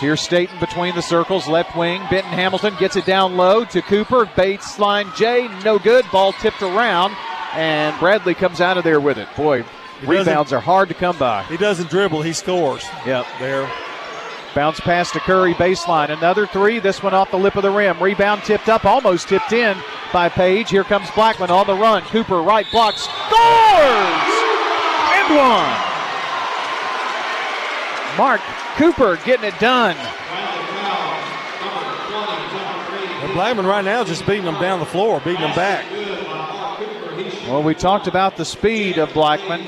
Here's 0.02 0.20
Staten 0.20 0.60
between 0.60 0.96
the 0.96 1.02
circles, 1.04 1.48
left 1.48 1.78
wing. 1.78 2.02
Benton 2.10 2.34
Hamilton 2.34 2.76
gets 2.80 2.96
it 2.96 3.06
down 3.06 3.38
low 3.38 3.64
to 3.66 3.84
Cooper. 3.84 4.26
Baseline 4.26 5.16
Jay, 5.16 5.48
no 5.64 5.78
good. 5.78 6.06
Ball 6.12 6.34
tipped 6.34 6.64
around, 6.64 7.16
and 7.54 7.98
Bradley 8.00 8.34
comes 8.34 8.62
out 8.62 8.80
of 8.80 8.84
there 8.84 9.00
with 9.00 9.20
it. 9.20 9.28
Boy, 9.38 9.64
he 10.00 10.08
rebounds 10.08 10.52
are 10.52 10.60
hard 10.60 10.90
to 10.90 10.96
come 10.96 11.20
by. 11.20 11.44
He 11.44 11.56
doesn't 11.56 11.92
dribble, 11.92 12.24
he 12.24 12.34
scores. 12.34 12.84
Yep. 13.06 13.28
There. 13.40 13.72
Bounce 14.56 14.80
pass 14.80 15.12
to 15.12 15.20
Curry, 15.20 15.54
baseline. 15.54 16.10
Another 16.10 16.48
three. 16.48 16.80
This 16.80 17.04
one 17.04 17.14
off 17.14 17.30
the 17.30 17.38
lip 17.38 17.56
of 17.56 17.62
the 17.62 17.70
rim. 17.70 18.02
Rebound 18.02 18.44
tipped 18.44 18.70
up, 18.70 18.86
almost 18.86 19.30
tipped 19.30 19.54
in 19.54 19.78
by 20.12 20.30
Page. 20.30 20.72
Here 20.72 20.84
comes 20.84 21.12
Blackman 21.12 21.52
on 21.52 21.68
the 21.68 21.76
run. 21.76 22.02
Cooper, 22.06 22.42
right 22.42 22.66
block, 22.72 22.98
scores! 22.98 23.12
And 25.14 25.36
one. 25.38 25.91
Mark 28.18 28.42
Cooper 28.76 29.18
getting 29.26 29.46
it 29.46 29.60
done. 29.60 29.96
And 33.22 33.34
Blackman 33.34 33.66
right 33.66 33.86
now 33.86 34.04
just 34.04 34.26
beating 34.26 34.46
them 34.46 34.60
down 34.60 34.80
the 34.80 34.86
floor, 34.86 35.20
beating 35.20 35.42
them 35.42 35.56
back. 35.56 35.86
Well, 37.48 37.64
we 37.64 37.76
talked 37.76 38.08
about 38.08 38.38
the 38.38 38.46
speed 38.46 38.98
of 38.98 39.14
Blackman. 39.14 39.62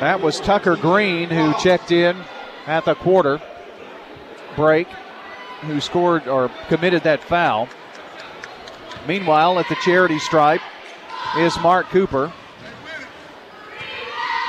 That 0.00 0.20
was 0.22 0.40
Tucker 0.40 0.76
Green 0.76 1.28
who 1.28 1.52
checked 1.60 1.92
in 1.92 2.16
at 2.66 2.84
the 2.84 2.94
quarter 2.94 3.40
break, 4.56 4.88
who 5.62 5.80
scored 5.80 6.26
or 6.26 6.50
committed 6.68 7.02
that 7.02 7.22
foul. 7.22 7.68
Meanwhile, 9.06 9.58
at 9.58 9.68
the 9.68 9.76
charity 9.76 10.18
stripe 10.18 10.62
is 11.36 11.58
Mark 11.60 11.88
Cooper 11.90 12.32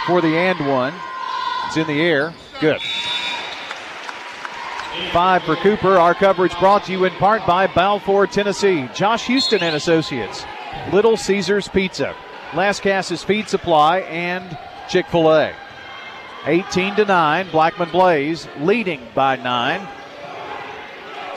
for 0.05 0.21
the 0.21 0.35
and 0.37 0.67
one. 0.67 0.93
It's 1.71 1.77
in 1.77 1.87
the 1.87 2.01
air. 2.01 2.33
Good. 2.59 2.81
Five 5.13 5.41
for 5.43 5.55
Cooper. 5.55 5.97
Our 5.97 6.13
coverage 6.13 6.53
brought 6.59 6.83
to 6.83 6.91
you 6.91 7.05
in 7.05 7.13
part 7.13 7.47
by 7.47 7.67
Balfour, 7.67 8.27
Tennessee. 8.27 8.89
Josh 8.93 9.27
Houston 9.27 9.63
and 9.63 9.73
Associates. 9.73 10.43
Little 10.91 11.15
Caesars 11.15 11.69
Pizza. 11.69 12.13
Last 12.53 12.83
Lascassas 12.83 13.23
Feed 13.23 13.47
Supply 13.47 13.99
and 13.99 14.57
Chick 14.89 15.05
fil 15.07 15.31
A. 15.31 15.55
18 16.45 16.95
to 16.95 17.05
9. 17.05 17.49
Blackman 17.51 17.89
Blaze 17.89 18.49
leading 18.59 19.07
by 19.15 19.37
9. 19.37 19.87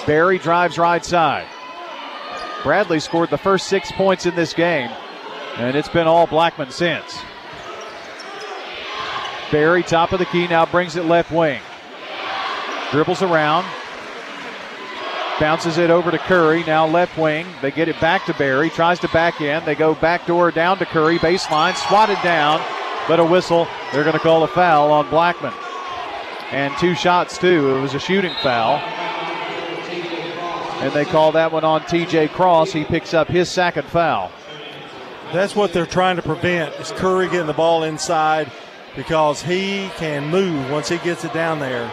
Barry 0.04 0.38
drives 0.38 0.78
right 0.78 1.04
side. 1.04 1.46
Bradley 2.64 2.98
scored 2.98 3.30
the 3.30 3.38
first 3.38 3.68
six 3.68 3.92
points 3.92 4.26
in 4.26 4.34
this 4.34 4.52
game, 4.52 4.90
and 5.58 5.76
it's 5.76 5.88
been 5.88 6.08
all 6.08 6.26
Blackman 6.26 6.72
since. 6.72 7.20
Barry, 9.54 9.84
top 9.84 10.10
of 10.10 10.18
the 10.18 10.24
key, 10.24 10.48
now 10.48 10.66
brings 10.66 10.96
it 10.96 11.04
left 11.04 11.30
wing. 11.30 11.60
Dribbles 12.90 13.22
around. 13.22 13.64
Bounces 15.38 15.78
it 15.78 15.90
over 15.90 16.10
to 16.10 16.18
Curry, 16.18 16.64
now 16.64 16.88
left 16.88 17.16
wing. 17.16 17.46
They 17.62 17.70
get 17.70 17.86
it 17.86 18.00
back 18.00 18.26
to 18.26 18.34
Barry, 18.34 18.68
tries 18.68 18.98
to 18.98 19.08
back 19.10 19.40
in. 19.40 19.64
They 19.64 19.76
go 19.76 19.94
back 19.94 20.26
door 20.26 20.50
down 20.50 20.78
to 20.78 20.86
Curry, 20.86 21.20
baseline, 21.20 21.76
swatted 21.76 22.18
down, 22.24 22.60
but 23.06 23.20
a 23.20 23.24
whistle. 23.24 23.68
They're 23.92 24.02
going 24.02 24.14
to 24.14 24.18
call 24.18 24.42
a 24.42 24.48
foul 24.48 24.90
on 24.90 25.08
Blackman. 25.08 25.54
And 26.50 26.76
two 26.78 26.96
shots, 26.96 27.38
too. 27.38 27.76
It 27.76 27.80
was 27.80 27.94
a 27.94 28.00
shooting 28.00 28.34
foul. 28.42 28.78
And 30.82 30.92
they 30.92 31.04
call 31.04 31.30
that 31.30 31.52
one 31.52 31.62
on 31.62 31.82
TJ 31.82 32.32
Cross. 32.32 32.72
He 32.72 32.82
picks 32.82 33.14
up 33.14 33.28
his 33.28 33.48
second 33.48 33.86
foul. 33.86 34.32
That's 35.32 35.54
what 35.54 35.72
they're 35.72 35.86
trying 35.86 36.16
to 36.16 36.22
prevent 36.22 36.74
is 36.80 36.90
Curry 36.90 37.28
getting 37.28 37.46
the 37.46 37.52
ball 37.52 37.84
inside 37.84 38.50
because 38.96 39.42
he 39.42 39.90
can 39.96 40.28
move 40.28 40.70
once 40.70 40.88
he 40.88 40.98
gets 40.98 41.24
it 41.24 41.32
down 41.32 41.58
there. 41.58 41.90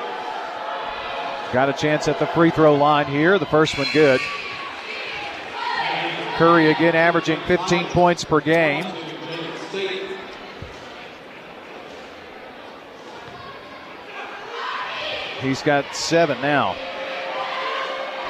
Got 1.54 1.70
a 1.70 1.74
chance 1.74 2.08
at 2.08 2.20
the 2.20 2.28
free 2.28 2.50
throw 2.50 2.76
line 2.76 3.08
here. 3.08 3.38
The 3.38 3.46
first 3.46 3.78
one 3.78 3.88
good. 3.92 4.22
Curry 6.36 6.72
again 6.72 6.96
averaging 6.96 7.40
15 7.42 7.88
points 7.88 8.24
per 8.24 8.40
game. 8.40 8.86
He's 15.42 15.62
got 15.62 15.96
seven 15.96 16.40
now. 16.42 16.76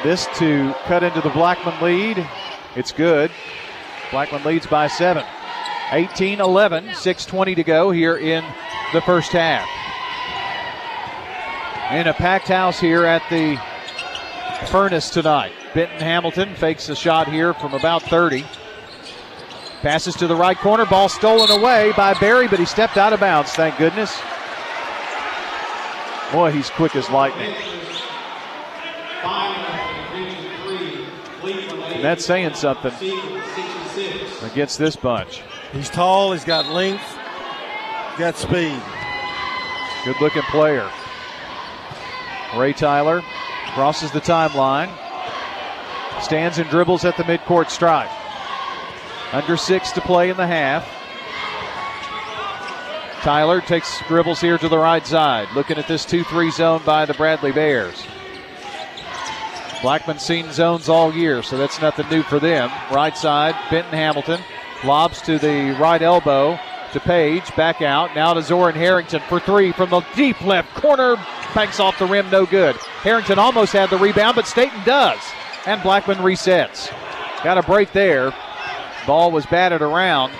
This 0.03 0.25
to 0.37 0.73
cut 0.85 1.03
into 1.03 1.21
the 1.21 1.29
Blackman 1.29 1.79
lead. 1.83 2.27
It's 2.75 2.91
good. 2.91 3.29
Blackman 4.11 4.43
leads 4.43 4.65
by 4.65 4.87
seven. 4.87 5.23
18 5.91 6.39
11, 6.39 6.85
6.20 6.87 7.55
to 7.55 7.63
go 7.63 7.91
here 7.91 8.17
in 8.17 8.45
the 8.93 9.01
first 9.01 9.31
half. 9.31 9.67
In 11.91 12.07
a 12.07 12.13
packed 12.13 12.47
house 12.47 12.79
here 12.79 13.05
at 13.05 13.21
the 13.29 13.59
Furnace 14.67 15.09
tonight. 15.09 15.51
Benton 15.73 15.99
Hamilton 15.99 16.55
fakes 16.55 16.87
a 16.89 16.95
shot 16.95 17.27
here 17.27 17.53
from 17.53 17.73
about 17.73 18.03
30. 18.03 18.45
Passes 19.81 20.15
to 20.15 20.27
the 20.27 20.35
right 20.35 20.57
corner, 20.57 20.85
ball 20.85 21.09
stolen 21.09 21.49
away 21.49 21.91
by 21.97 22.13
Barry, 22.19 22.47
but 22.47 22.59
he 22.59 22.65
stepped 22.65 22.97
out 22.97 23.13
of 23.13 23.19
bounds, 23.19 23.51
thank 23.51 23.77
goodness. 23.77 24.15
Boy, 26.31 26.51
he's 26.51 26.69
quick 26.69 26.95
as 26.95 27.09
lightning. 27.09 27.53
That's 32.01 32.25
saying 32.25 32.55
something 32.55 32.93
against 34.43 34.79
this 34.79 34.95
bunch. 34.95 35.43
He's 35.71 35.89
tall, 35.89 36.31
he's 36.31 36.43
got 36.43 36.65
length, 36.67 37.03
got 38.17 38.35
speed. 38.35 38.81
Good 40.03 40.19
looking 40.19 40.41
player. 40.43 40.89
Ray 42.57 42.73
Tyler 42.73 43.21
crosses 43.73 44.11
the 44.11 44.19
timeline, 44.19 44.91
stands 46.21 46.57
and 46.57 46.69
dribbles 46.69 47.05
at 47.05 47.15
the 47.17 47.23
midcourt 47.23 47.69
stripe. 47.69 48.09
Under 49.31 49.55
six 49.55 49.91
to 49.91 50.01
play 50.01 50.29
in 50.29 50.37
the 50.37 50.47
half. 50.47 50.89
Tyler 53.21 53.61
takes 53.61 54.01
dribbles 54.07 54.41
here 54.41 54.57
to 54.57 54.67
the 54.67 54.77
right 54.77 55.05
side, 55.05 55.47
looking 55.53 55.77
at 55.77 55.87
this 55.87 56.03
2 56.03 56.23
3 56.23 56.49
zone 56.49 56.81
by 56.83 57.05
the 57.05 57.13
Bradley 57.13 57.51
Bears. 57.51 58.03
Blackman's 59.81 60.21
seen 60.21 60.51
zones 60.51 60.89
all 60.89 61.13
year, 61.13 61.41
so 61.41 61.57
that's 61.57 61.81
nothing 61.81 62.07
new 62.09 62.23
for 62.23 62.39
them. 62.39 62.69
Right 62.91 63.17
side, 63.17 63.55
Benton 63.69 63.93
Hamilton 63.93 64.41
lobs 64.83 65.21
to 65.23 65.39
the 65.39 65.75
right 65.79 66.01
elbow 66.01 66.59
to 66.93 66.99
Page, 66.99 67.55
back 67.55 67.81
out. 67.81 68.13
Now 68.15 68.33
to 68.33 68.41
Zoran 68.41 68.75
Harrington 68.75 69.21
for 69.29 69.39
three 69.39 69.71
from 69.71 69.89
the 69.89 70.01
deep 70.15 70.41
left 70.41 70.73
corner. 70.75 71.15
Banks 71.55 71.79
off 71.79 71.97
the 71.97 72.05
rim, 72.05 72.29
no 72.29 72.45
good. 72.45 72.75
Harrington 72.75 73.39
almost 73.39 73.71
had 73.71 73.89
the 73.89 73.97
rebound, 73.97 74.35
but 74.35 74.45
Staten 74.45 74.83
does. 74.83 75.19
And 75.65 75.81
Blackman 75.83 76.17
resets. 76.17 76.91
Got 77.43 77.57
a 77.57 77.63
break 77.63 77.93
there. 77.93 78.33
Ball 79.07 79.31
was 79.31 79.45
batted 79.45 79.81
around. 79.81 80.33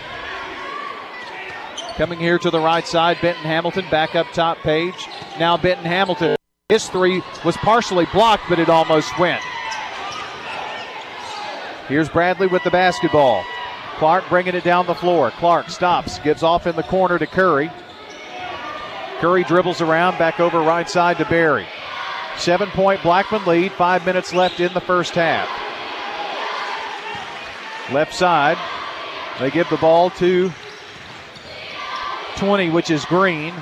Coming 1.96 2.20
here 2.20 2.38
to 2.40 2.50
the 2.50 2.60
right 2.60 2.86
side, 2.86 3.18
Benton 3.22 3.44
Hamilton 3.44 3.86
back 3.90 4.16
up 4.16 4.28
top 4.34 4.58
page. 4.60 5.08
Now 5.40 5.58
Benton 5.58 5.86
Hamilton. 5.86 6.36
His 6.72 6.88
three 6.88 7.22
was 7.44 7.58
partially 7.58 8.06
blocked, 8.14 8.46
but 8.48 8.58
it 8.58 8.70
almost 8.70 9.20
went. 9.20 9.44
Here's 11.90 12.08
Bradley 12.08 12.48
with 12.48 12.64
the 12.64 12.72
basketball. 12.72 13.44
Clark 13.98 14.30
bringing 14.30 14.56
it 14.56 14.64
down 14.64 14.88
the 14.88 14.96
floor. 14.96 15.32
Clark 15.32 15.70
stops, 15.70 16.20
gives 16.20 16.44
off 16.44 16.68
in 16.68 16.78
the 16.78 16.84
corner 16.84 17.20
to 17.20 17.28
Curry. 17.28 17.70
Curry 19.20 19.44
dribbles 19.44 19.82
around, 19.82 20.18
back 20.18 20.40
over 20.40 20.62
right 20.62 20.90
side 20.90 21.18
to 21.18 21.26
Barry. 21.26 21.68
Seven 22.38 22.70
point 22.70 23.04
Blackman 23.04 23.44
lead, 23.44 23.74
five 23.74 24.06
minutes 24.06 24.34
left 24.34 24.62
in 24.62 24.74
the 24.74 24.80
first 24.80 25.14
half. 25.14 25.50
Left 27.92 28.14
side, 28.14 28.58
they 29.42 29.52
give 29.52 29.70
the 29.70 29.76
ball 29.76 30.10
to 30.12 30.50
20, 32.38 32.70
which 32.70 32.90
is 32.90 33.04
Green. 33.04 33.54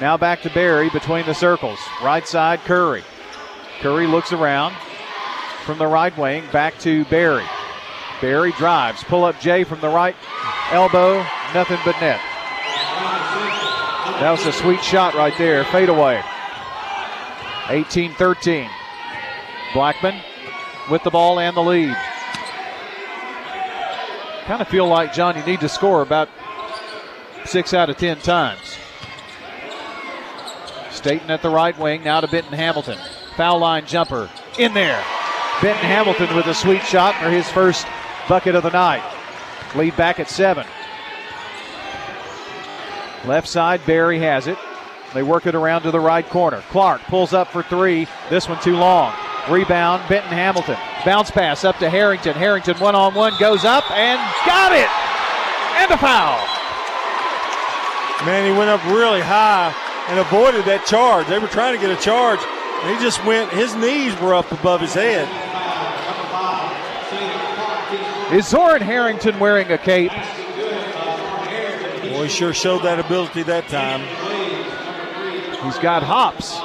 Now 0.00 0.16
back 0.16 0.42
to 0.42 0.50
Barry 0.50 0.90
between 0.90 1.26
the 1.26 1.34
circles. 1.34 1.78
Right 2.02 2.26
side, 2.26 2.60
Curry. 2.60 3.02
Curry 3.80 4.06
looks 4.06 4.32
around 4.32 4.74
from 5.64 5.78
the 5.78 5.86
right 5.86 6.16
wing 6.16 6.44
back 6.52 6.78
to 6.80 7.04
Barry. 7.06 7.44
Barry 8.20 8.52
drives. 8.52 9.02
Pull 9.04 9.24
up 9.24 9.40
Jay 9.40 9.64
from 9.64 9.80
the 9.80 9.88
right 9.88 10.16
elbow. 10.70 11.24
Nothing 11.52 11.78
but 11.84 12.00
net. 12.00 12.20
That 14.20 14.30
was 14.30 14.46
a 14.46 14.52
sweet 14.52 14.82
shot 14.82 15.14
right 15.14 15.36
there. 15.36 15.64
Fade 15.64 15.88
away. 15.88 16.22
18 17.68 18.14
13. 18.14 18.70
Blackman 19.74 20.20
with 20.90 21.02
the 21.02 21.10
ball 21.10 21.38
and 21.38 21.56
the 21.56 21.60
lead. 21.60 21.96
Kind 24.46 24.62
of 24.62 24.68
feel 24.68 24.86
like, 24.86 25.12
John, 25.12 25.36
you 25.36 25.44
need 25.44 25.60
to 25.60 25.68
score 25.68 26.02
about 26.02 26.28
six 27.44 27.74
out 27.74 27.90
of 27.90 27.98
ten 27.98 28.16
times. 28.18 28.78
Staten 30.98 31.30
at 31.30 31.42
the 31.42 31.48
right 31.48 31.78
wing, 31.78 32.02
now 32.02 32.20
to 32.20 32.26
Benton 32.26 32.52
Hamilton. 32.52 32.98
Foul 33.36 33.60
line 33.60 33.86
jumper 33.86 34.28
in 34.58 34.74
there. 34.74 35.00
Benton 35.62 35.84
Hamilton 35.84 36.34
with 36.34 36.46
a 36.46 36.54
sweet 36.54 36.82
shot 36.82 37.14
for 37.22 37.30
his 37.30 37.48
first 37.48 37.86
bucket 38.28 38.56
of 38.56 38.64
the 38.64 38.70
night. 38.70 39.04
Lead 39.76 39.96
back 39.96 40.18
at 40.18 40.28
seven. 40.28 40.66
Left 43.24 43.46
side, 43.46 43.80
Barry 43.86 44.18
has 44.18 44.48
it. 44.48 44.58
They 45.14 45.22
work 45.22 45.46
it 45.46 45.54
around 45.54 45.82
to 45.82 45.92
the 45.92 46.00
right 46.00 46.28
corner. 46.28 46.62
Clark 46.70 47.00
pulls 47.02 47.32
up 47.32 47.46
for 47.52 47.62
three. 47.62 48.08
This 48.28 48.48
one 48.48 48.60
too 48.60 48.76
long. 48.76 49.14
Rebound, 49.48 50.02
Benton 50.08 50.32
Hamilton. 50.32 50.76
Bounce 51.04 51.30
pass 51.30 51.64
up 51.64 51.78
to 51.78 51.88
Harrington. 51.88 52.34
Harrington 52.34 52.76
one 52.78 52.96
on 52.96 53.14
one 53.14 53.34
goes 53.38 53.64
up 53.64 53.88
and 53.92 54.18
got 54.44 54.72
it. 54.72 54.88
And 55.80 55.92
a 55.92 55.96
foul. 55.96 56.44
Man, 58.26 58.52
he 58.52 58.58
went 58.58 58.68
up 58.68 58.84
really 58.86 59.20
high 59.20 59.72
and 60.08 60.18
avoided 60.18 60.64
that 60.64 60.86
charge. 60.86 61.26
They 61.26 61.38
were 61.38 61.48
trying 61.48 61.74
to 61.74 61.80
get 61.80 61.96
a 61.96 62.00
charge, 62.00 62.40
and 62.82 62.96
he 62.96 63.02
just 63.02 63.22
went, 63.24 63.50
his 63.50 63.74
knees 63.74 64.18
were 64.20 64.34
up 64.34 64.50
above 64.50 64.80
his 64.80 64.94
head. 64.94 65.28
Is 68.32 68.48
Zoran 68.48 68.82
Harrington 68.82 69.38
wearing 69.38 69.70
a 69.70 69.78
cape? 69.78 70.12
Boy, 72.12 72.24
he 72.24 72.28
sure 72.28 72.52
showed 72.52 72.82
that 72.82 72.98
ability 72.98 73.42
that 73.44 73.68
time. 73.68 74.00
He's 75.62 75.78
got 75.78 76.02
hops. 76.02 76.58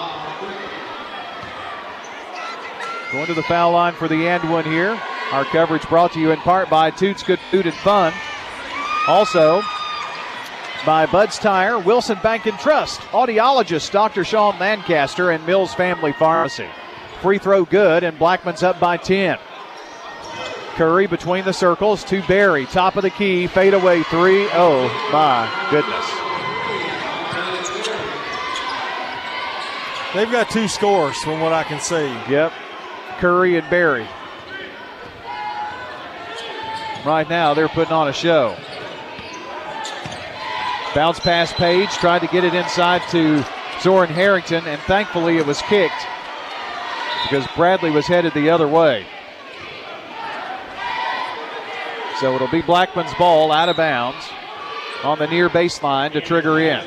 Going 3.11 3.27
to 3.27 3.33
the 3.33 3.43
foul 3.43 3.71
line 3.71 3.93
for 3.93 4.07
the 4.07 4.27
end 4.27 4.49
one 4.49 4.65
here. 4.65 4.99
Our 5.31 5.45
coverage 5.45 5.87
brought 5.87 6.13
to 6.13 6.19
you 6.19 6.31
in 6.31 6.39
part 6.39 6.69
by 6.69 6.91
Toots 6.91 7.23
Good 7.23 7.39
Food 7.51 7.65
and 7.65 7.75
Fun. 7.75 8.13
Also 9.07 9.61
by 10.85 11.05
Bud's 11.05 11.39
Tire, 11.39 11.79
Wilson 11.79 12.19
Bank 12.21 12.45
and 12.45 12.57
Trust, 12.59 12.99
audiologist 13.11 13.91
Dr. 13.91 14.23
Sean 14.23 14.57
Lancaster, 14.59 15.31
and 15.31 15.45
Mills 15.45 15.73
Family 15.73 16.13
Pharmacy. 16.13 16.67
Free 17.21 17.37
throw 17.37 17.63
good, 17.63 18.03
and 18.03 18.19
Blackman's 18.19 18.63
up 18.63 18.79
by 18.79 18.97
10. 18.97 19.37
Curry 20.75 21.07
between 21.07 21.45
the 21.45 21.53
circles 21.53 22.03
to 22.05 22.21
Barry, 22.23 22.65
top 22.65 22.95
of 22.95 23.03
the 23.03 23.09
key, 23.11 23.47
fade 23.47 23.73
away 23.73 24.03
three. 24.03 24.47
Oh 24.53 24.87
my 25.13 25.47
goodness. 25.69 26.23
They've 30.13 30.31
got 30.31 30.49
two 30.49 30.67
scores 30.67 31.17
from 31.23 31.39
what 31.39 31.53
I 31.53 31.63
can 31.63 31.79
see. 31.79 32.07
Yep. 32.31 32.51
Curry 33.19 33.57
and 33.57 33.69
Barry. 33.69 34.07
Right 37.05 37.27
now, 37.29 37.53
they're 37.53 37.67
putting 37.67 37.93
on 37.93 38.07
a 38.07 38.13
show. 38.13 38.55
Bounce 40.95 41.19
pass 41.19 41.51
Page, 41.53 41.89
tried 41.91 42.19
to 42.19 42.27
get 42.27 42.43
it 42.43 42.53
inside 42.53 43.01
to 43.09 43.43
Zoran 43.81 44.09
Harrington, 44.09 44.65
and 44.67 44.79
thankfully 44.81 45.37
it 45.37 45.45
was 45.45 45.61
kicked 45.63 46.05
because 47.23 47.47
Bradley 47.55 47.89
was 47.89 48.05
headed 48.05 48.33
the 48.33 48.49
other 48.49 48.67
way. 48.67 49.05
So 52.19 52.35
it'll 52.35 52.47
be 52.47 52.61
Blackman's 52.61 53.13
ball 53.15 53.51
out 53.51 53.69
of 53.69 53.77
bounds 53.77 54.29
on 55.03 55.17
the 55.17 55.27
near 55.27 55.49
baseline 55.49 56.13
to 56.13 56.21
trigger 56.21 56.59
in. 56.59 56.79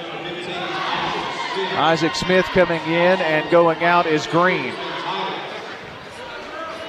Isaac 1.76 2.14
Smith 2.14 2.46
coming 2.46 2.80
in 2.82 3.20
and 3.20 3.50
going 3.50 3.82
out 3.82 4.06
is 4.06 4.26
Green. 4.28 4.72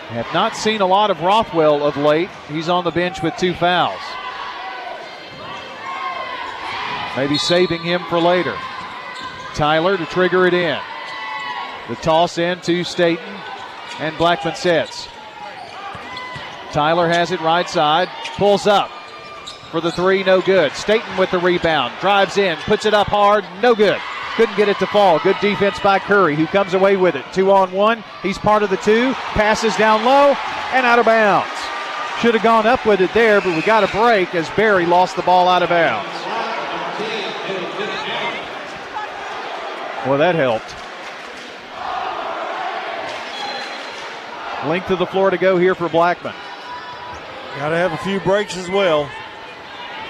Have 0.10 0.34
not 0.34 0.56
seen 0.56 0.80
a 0.80 0.86
lot 0.86 1.10
of 1.10 1.22
Rothwell 1.22 1.84
of 1.84 1.98
late. 1.98 2.30
He's 2.48 2.70
on 2.70 2.86
the 2.86 2.92
bench 2.92 3.22
with 3.22 3.36
two 3.36 3.54
fouls. 3.54 4.00
Maybe 7.18 7.38
saving 7.40 7.82
him 7.82 8.04
for 8.10 8.20
later. 8.20 8.56
Tyler 9.56 9.98
to 9.98 10.06
trigger 10.06 10.46
it 10.46 10.54
in. 10.54 10.80
The 11.90 11.96
toss 11.96 12.38
in 12.38 12.62
to 12.62 12.84
Staten, 12.84 13.36
and 14.00 14.16
Blackman 14.20 14.56
sets. 14.56 15.08
Tyler 16.72 17.10
has 17.10 17.32
it 17.32 17.42
right 17.42 17.68
side, 17.68 18.08
pulls 18.36 18.68
up 18.68 18.92
for 19.72 19.82
the 19.82 19.92
three, 19.92 20.24
no 20.24 20.42
good. 20.42 20.72
Staten 20.74 21.18
with 21.18 21.32
the 21.32 21.40
rebound, 21.40 21.92
drives 22.02 22.38
in, 22.38 22.56
puts 22.60 22.86
it 22.86 22.94
up 22.94 23.08
hard, 23.08 23.44
no 23.64 23.74
good. 23.74 24.00
Couldn't 24.36 24.56
get 24.56 24.70
it 24.70 24.78
to 24.78 24.86
fall. 24.86 25.18
Good 25.18 25.38
defense 25.42 25.80
by 25.80 25.98
Curry, 25.98 26.36
who 26.36 26.46
comes 26.46 26.76
away 26.76 26.98
with 26.98 27.16
it. 27.16 27.26
Two 27.34 27.52
on 27.52 27.72
one. 27.72 28.04
He's 28.22 28.38
part 28.38 28.62
of 28.62 28.70
the 28.70 28.78
two. 28.78 29.14
Passes 29.34 29.76
down 29.78 30.06
low 30.06 30.36
and 30.74 30.86
out 30.86 31.00
of 31.00 31.06
bounds. 31.06 31.50
Should 32.22 32.36
have 32.36 32.44
gone 32.44 32.68
up 32.68 32.86
with 32.86 33.02
it 33.02 33.12
there, 33.16 33.42
but 33.42 33.56
we 33.56 33.64
got 33.64 33.84
a 33.84 33.88
break 33.88 34.36
as 34.36 34.48
Barry 34.52 34.86
lost 34.86 35.16
the 35.16 35.24
ball 35.24 35.48
out 35.48 35.64
of 35.64 35.70
bounds. 35.70 36.37
Well, 40.08 40.20
that 40.20 40.36
helped. 40.36 40.74
Length 44.70 44.92
of 44.92 45.00
the 45.00 45.06
floor 45.06 45.30
to 45.32 45.38
go 45.38 45.58
here 45.58 45.76
for 45.76 45.90
Blackman. 45.90 46.34
Got 47.58 47.70
to 47.70 47.76
have 47.76 47.92
a 47.92 47.98
few 47.98 48.22
breaks 48.22 48.56
as 48.56 48.70
well. 48.70 49.10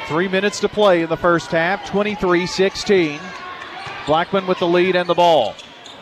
Three 0.07 0.27
minutes 0.27 0.59
to 0.59 0.69
play 0.69 1.01
in 1.01 1.09
the 1.09 1.17
first 1.17 1.49
half, 1.49 1.89
23 1.89 2.45
16. 2.45 3.19
Blackman 4.05 4.45
with 4.45 4.59
the 4.59 4.67
lead 4.67 4.95
and 4.95 5.09
the 5.09 5.15
ball. 5.15 5.55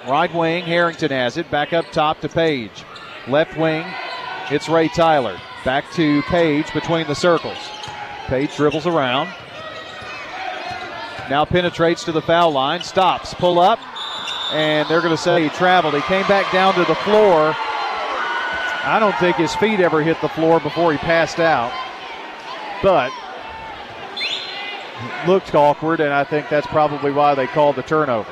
Right 0.05 0.33
wing, 0.33 0.65
Harrington 0.65 1.11
has 1.11 1.37
it. 1.37 1.49
Back 1.49 1.71
up 1.71 1.89
top 1.93 2.19
to 2.19 2.27
Page. 2.27 2.83
Left 3.29 3.57
wing, 3.57 3.85
it's 4.51 4.67
Ray 4.67 4.89
Tyler. 4.89 5.39
Back 5.63 5.89
to 5.93 6.21
Page 6.23 6.73
between 6.73 7.07
the 7.07 7.15
circles. 7.15 7.57
Page 8.27 8.57
dribbles 8.57 8.87
around. 8.87 9.33
Now 11.30 11.43
penetrates 11.43 12.03
to 12.05 12.11
the 12.11 12.21
foul 12.21 12.51
line. 12.51 12.82
Stops. 12.84 13.34
Pull 13.34 13.59
up. 13.59 13.80
And 14.53 14.88
they're 14.88 15.01
going 15.01 15.15
to 15.15 15.21
say 15.21 15.43
he 15.43 15.49
traveled. 15.49 15.95
He 15.95 16.01
came 16.01 16.26
back 16.28 16.51
down 16.51 16.76
to 16.76 16.86
the 16.86 16.95
floor. 16.95 17.55
I 18.88 18.97
don't 18.99 19.15
think 19.17 19.36
his 19.38 19.55
feet 19.55 19.80
ever 19.80 20.03
hit 20.03 20.21
the 20.21 20.30
floor 20.30 20.59
before 20.59 20.91
he 20.91 20.99
passed 20.99 21.39
out. 21.39 21.73
But 22.84 23.11
looked 25.28 25.55
awkward, 25.55 25.99
and 25.99 26.13
I 26.13 26.23
think 26.23 26.49
that's 26.49 26.67
probably 26.67 27.11
why 27.11 27.34
they 27.34 27.47
called 27.47 27.76
the 27.76 27.82
turnover. 27.82 28.32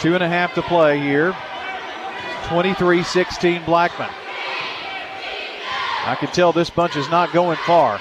Two 0.00 0.14
and 0.14 0.24
a 0.24 0.28
half 0.28 0.52
to 0.54 0.62
play 0.62 0.98
here. 0.98 1.36
23 2.48 3.04
16 3.04 3.64
Blackman. 3.64 4.10
I 6.04 6.16
can 6.16 6.28
tell 6.28 6.52
this 6.52 6.70
bunch 6.70 6.96
is 6.96 7.08
not 7.10 7.32
going 7.32 7.56
far. 7.58 8.00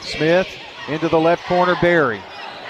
Smith 0.00 0.48
into 0.88 1.08
the 1.08 1.18
left 1.18 1.44
corner, 1.46 1.74
Barry. 1.80 2.20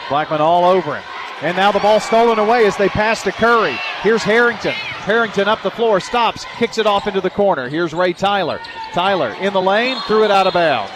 Blackman 0.08 0.40
all 0.40 0.64
over 0.64 0.94
him. 0.96 1.04
And 1.42 1.56
now 1.56 1.72
the 1.72 1.80
ball 1.80 1.98
stolen 1.98 2.38
away 2.38 2.66
as 2.66 2.76
they 2.76 2.88
pass 2.88 3.22
to 3.24 3.32
Curry. 3.32 3.76
Here's 4.02 4.22
Harrington. 4.22 4.72
Harrington 4.72 5.48
up 5.48 5.62
the 5.62 5.70
floor, 5.70 5.98
stops, 5.98 6.46
kicks 6.56 6.78
it 6.78 6.86
off 6.86 7.06
into 7.06 7.20
the 7.20 7.30
corner. 7.30 7.68
Here's 7.68 7.92
Ray 7.92 8.12
Tyler. 8.12 8.60
Tyler 8.92 9.34
in 9.40 9.52
the 9.52 9.60
lane, 9.60 10.00
threw 10.06 10.24
it 10.24 10.30
out 10.30 10.46
of 10.46 10.54
bounds. 10.54 10.92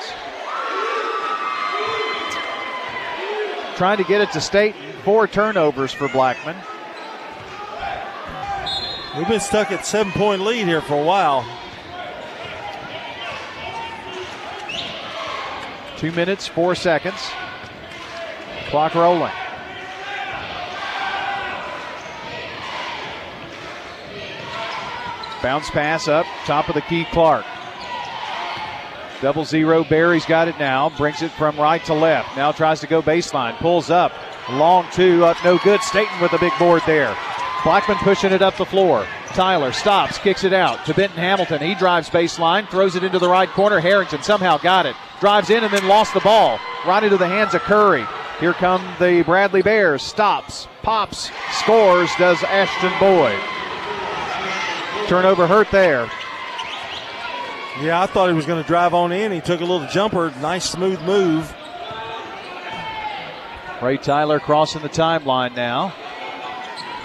Trying 3.76 3.98
to 3.98 4.04
get 4.04 4.20
it 4.20 4.30
to 4.32 4.40
State. 4.40 4.74
Four 5.04 5.26
turnovers 5.26 5.92
for 5.92 6.08
Blackman. 6.08 6.56
We've 9.16 9.28
been 9.28 9.40
stuck 9.40 9.72
at 9.72 9.84
seven 9.84 10.12
point 10.12 10.42
lead 10.42 10.66
here 10.66 10.80
for 10.80 10.94
a 10.94 11.04
while. 11.04 11.44
Two 15.98 16.12
minutes, 16.12 16.46
four 16.46 16.76
seconds. 16.76 17.30
Clock 18.68 18.94
rolling. 18.94 19.32
Bounce 25.42 25.70
pass 25.70 26.06
up, 26.06 26.24
top 26.44 26.68
of 26.68 26.76
the 26.76 26.82
key, 26.82 27.04
Clark. 27.10 27.44
Double 29.20 29.44
zero, 29.44 29.82
Barry's 29.82 30.24
got 30.24 30.46
it 30.46 30.56
now. 30.60 30.90
Brings 30.90 31.22
it 31.22 31.32
from 31.32 31.56
right 31.56 31.84
to 31.86 31.94
left. 31.94 32.36
Now 32.36 32.52
tries 32.52 32.78
to 32.80 32.86
go 32.86 33.02
baseline. 33.02 33.56
Pulls 33.58 33.90
up. 33.90 34.12
Long 34.50 34.86
two, 34.92 35.24
up 35.24 35.36
no 35.42 35.58
good. 35.58 35.82
Staten 35.82 36.20
with 36.20 36.32
a 36.32 36.38
big 36.38 36.52
board 36.60 36.82
there. 36.86 37.16
Blackman 37.64 37.98
pushing 37.98 38.32
it 38.32 38.40
up 38.40 38.56
the 38.56 38.64
floor. 38.64 39.04
Tyler 39.30 39.72
stops, 39.72 40.18
kicks 40.18 40.44
it 40.44 40.52
out 40.52 40.86
to 40.86 40.94
Benton 40.94 41.18
Hamilton. 41.18 41.60
He 41.60 41.74
drives 41.74 42.08
baseline, 42.08 42.68
throws 42.68 42.94
it 42.94 43.02
into 43.02 43.18
the 43.18 43.28
right 43.28 43.48
corner. 43.48 43.80
Harrington 43.80 44.22
somehow 44.22 44.58
got 44.58 44.86
it. 44.86 44.94
Drives 45.20 45.50
in 45.50 45.64
and 45.64 45.72
then 45.72 45.88
lost 45.88 46.14
the 46.14 46.20
ball. 46.20 46.58
Right 46.86 47.02
into 47.02 47.16
the 47.16 47.26
hands 47.26 47.54
of 47.54 47.62
Curry. 47.62 48.06
Here 48.40 48.52
come 48.52 48.82
the 49.00 49.22
Bradley 49.22 49.62
Bears. 49.62 50.02
Stops, 50.02 50.68
pops, 50.82 51.30
scores, 51.50 52.10
does 52.18 52.42
Ashton 52.44 52.92
Boyd. 53.00 53.38
Turnover 55.08 55.46
hurt 55.46 55.70
there. 55.70 56.08
Yeah, 57.80 58.02
I 58.02 58.06
thought 58.06 58.28
he 58.28 58.34
was 58.34 58.46
going 58.46 58.62
to 58.62 58.66
drive 58.66 58.94
on 58.94 59.12
in. 59.12 59.32
He 59.32 59.40
took 59.40 59.60
a 59.60 59.64
little 59.64 59.86
jumper. 59.88 60.32
Nice, 60.40 60.68
smooth 60.68 61.00
move. 61.02 61.52
Ray 63.82 63.96
Tyler 63.96 64.40
crossing 64.40 64.82
the 64.82 64.88
timeline 64.88 65.54
now. 65.54 65.94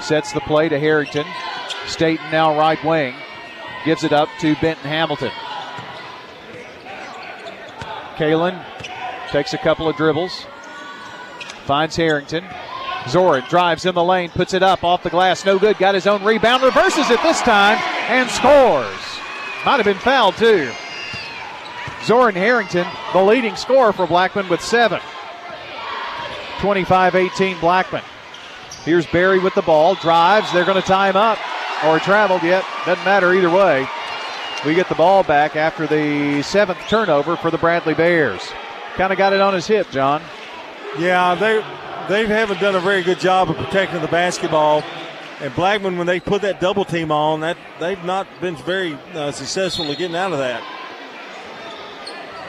Sets 0.02 0.34
the 0.34 0.42
play 0.42 0.70
to 0.70 0.80
Harrington. 0.80 1.26
Staten 1.86 2.32
now 2.32 2.58
right 2.58 2.84
wing. 2.84 3.16
Gives 3.86 4.04
it 4.04 4.14
up 4.14 4.30
to 4.40 4.56
Benton 4.56 4.90
Hamilton. 4.90 5.32
Kalen 8.16 8.64
takes 9.30 9.54
a 9.54 9.58
couple 9.58 9.88
of 9.88 9.96
dribbles. 9.96 10.46
Finds 11.66 11.96
Harrington. 11.96 12.46
Zoran 13.08 13.44
drives 13.50 13.86
in 13.86 13.96
the 13.96 14.04
lane, 14.04 14.30
puts 14.30 14.54
it 14.54 14.64
up 14.64 14.84
off 14.84 15.04
the 15.04 15.10
glass. 15.10 15.46
No 15.46 15.60
good. 15.60 15.78
Got 15.78 15.96
his 15.96 16.08
own 16.08 16.24
rebound. 16.24 16.64
Reverses 16.64 17.10
it 17.10 17.22
this 17.22 17.42
time 17.42 17.78
and 18.10 18.30
scores. 18.30 18.96
Might 19.66 19.78
have 19.78 19.86
been 19.86 19.98
fouled 19.98 20.36
too. 20.36 20.72
Zoran 22.04 22.36
Harrington, 22.36 22.86
the 23.14 23.22
leading 23.22 23.56
scorer 23.56 23.94
for 23.94 24.06
Blackman 24.06 24.50
with 24.50 24.62
seven. 24.62 25.00
25 26.60 27.16
18 27.16 27.60
Blackman. 27.60 28.04
Here's 28.86 29.06
Barry 29.08 29.40
with 29.40 29.56
the 29.56 29.62
ball. 29.62 29.96
Drives. 29.96 30.52
They're 30.52 30.66
going 30.66 30.82
to 30.82 30.88
tie 30.88 31.10
him 31.10 31.16
up. 31.16 31.40
Or 31.86 32.00
traveled 32.00 32.44
yet. 32.44 32.66
Doesn't 32.86 33.04
matter 33.04 33.34
either 33.34 33.50
way. 33.50 33.88
We 34.66 34.76
get 34.76 34.88
the 34.88 34.96
ball 34.96 35.24
back 35.24 35.58
after 35.58 35.88
the 35.88 36.42
seventh 36.42 36.80
turnover 36.88 37.36
for 37.36 37.52
the 37.52 37.58
Bradley 37.58 37.94
Bears. 37.94 38.42
Kind 38.96 39.12
of 39.12 39.18
got 39.18 39.34
it 39.34 39.42
on 39.42 39.54
his 39.54 39.68
hip, 39.68 39.90
John. 39.92 40.22
Yeah, 40.98 41.36
they 41.36 41.64
they 42.08 42.26
haven't 42.28 42.62
done 42.62 42.76
a 42.76 42.80
very 42.80 43.04
good 43.04 43.20
job 43.20 43.50
of 43.50 43.58
protecting 43.58 44.02
the 44.02 44.08
basketball. 44.08 44.84
And 45.42 45.54
Blackman, 45.56 45.98
when 45.98 46.08
they 46.08 46.22
put 46.22 46.44
that 46.44 46.62
double 46.62 46.86
team 46.86 47.12
on, 47.12 47.42
that 47.42 47.58
they've 47.80 48.04
not 48.06 48.28
been 48.40 48.56
very 48.56 48.94
uh, 49.14 49.32
successful 49.32 49.92
at 49.92 49.98
getting 49.98 50.16
out 50.16 50.32
of 50.32 50.38
that. 50.38 50.64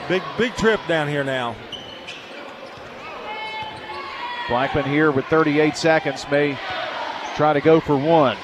Big 0.09 0.23
big 0.39 0.55
trip 0.55 0.81
down 0.87 1.09
here 1.09 1.25
now. 1.25 1.57
Blackman 4.49 4.85
here 4.85 5.11
with 5.11 5.25
38 5.27 5.77
seconds 5.77 6.27
may 6.31 6.59
try 7.35 7.55
to 7.55 7.61
go 7.61 7.81
for 7.81 7.97
one. 7.97 8.37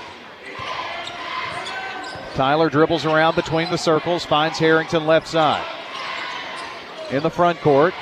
Tyler 2.40 2.70
dribbles 2.70 3.04
around 3.04 3.36
between 3.36 3.68
the 3.68 3.76
circles, 3.76 4.24
finds 4.24 4.58
Harrington 4.58 5.06
left 5.06 5.28
side. 5.28 5.62
In 7.10 7.22
the 7.22 7.28
front 7.28 7.60
court. 7.60 7.92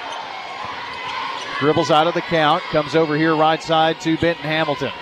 Dribbles 1.58 1.90
out 1.90 2.06
of 2.06 2.14
the 2.14 2.20
count, 2.20 2.62
comes 2.70 2.94
over 2.94 3.16
here 3.16 3.34
right 3.34 3.60
side 3.60 4.00
to 4.02 4.16
Benton 4.18 4.44
Hamilton. 4.44 4.92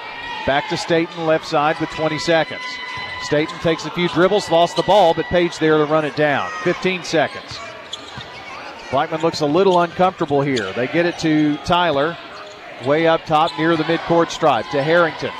Back 0.47 0.70
to 0.70 0.76
Staten 0.78 1.26
left 1.26 1.47
side 1.47 1.78
with 1.80 1.91
20 1.91 2.18
seconds. 2.18 2.62
Staten 3.24 3.59
takes 3.59 3.84
a 3.84 3.91
few 3.91 4.09
dribbles, 4.09 4.51
lost 4.51 4.74
the 4.74 4.82
ball, 4.84 5.12
but 5.12 5.26
Page 5.26 5.59
there 5.59 5.76
to 5.76 5.84
run 5.84 6.07
it 6.07 6.16
down. 6.16 6.51
15 6.62 7.03
seconds. 7.03 7.59
Blackman 8.91 9.20
looks 9.20 9.43
a 9.43 9.47
little 9.47 9.82
uncomfortable 9.82 10.41
here. 10.41 10.72
They 10.72 10.87
get 10.87 11.05
it 11.05 11.18
to 11.18 11.59
Tyler, 11.59 12.16
way 12.87 13.07
up 13.07 13.26
top 13.26 13.51
near 13.59 13.76
the 13.76 13.84
midcourt 13.84 14.30
stripe 14.30 14.64
to 14.70 14.82
Harrington. 14.82 15.32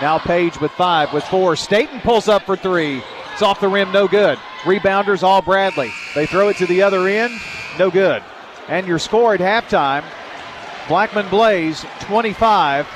Now 0.00 0.18
Page 0.18 0.58
with 0.58 0.70
five, 0.70 1.12
with 1.12 1.24
four. 1.24 1.54
Staten 1.54 2.00
pulls 2.00 2.28
up 2.28 2.46
for 2.46 2.56
three. 2.56 3.02
It's 3.32 3.42
off 3.42 3.60
the 3.60 3.68
rim, 3.68 3.90
no 3.92 4.06
good. 4.06 4.38
Rebounders 4.62 5.22
all 5.22 5.42
Bradley. 5.42 5.90
They 6.14 6.26
throw 6.26 6.48
it 6.48 6.56
to 6.58 6.66
the 6.66 6.82
other 6.82 7.08
end, 7.08 7.40
no 7.78 7.90
good. 7.90 8.22
And 8.68 8.86
your 8.86 8.98
score 8.98 9.34
at 9.34 9.40
halftime 9.40 10.04
Blackman 10.88 11.28
Blaze 11.30 11.84
25, 12.00 12.86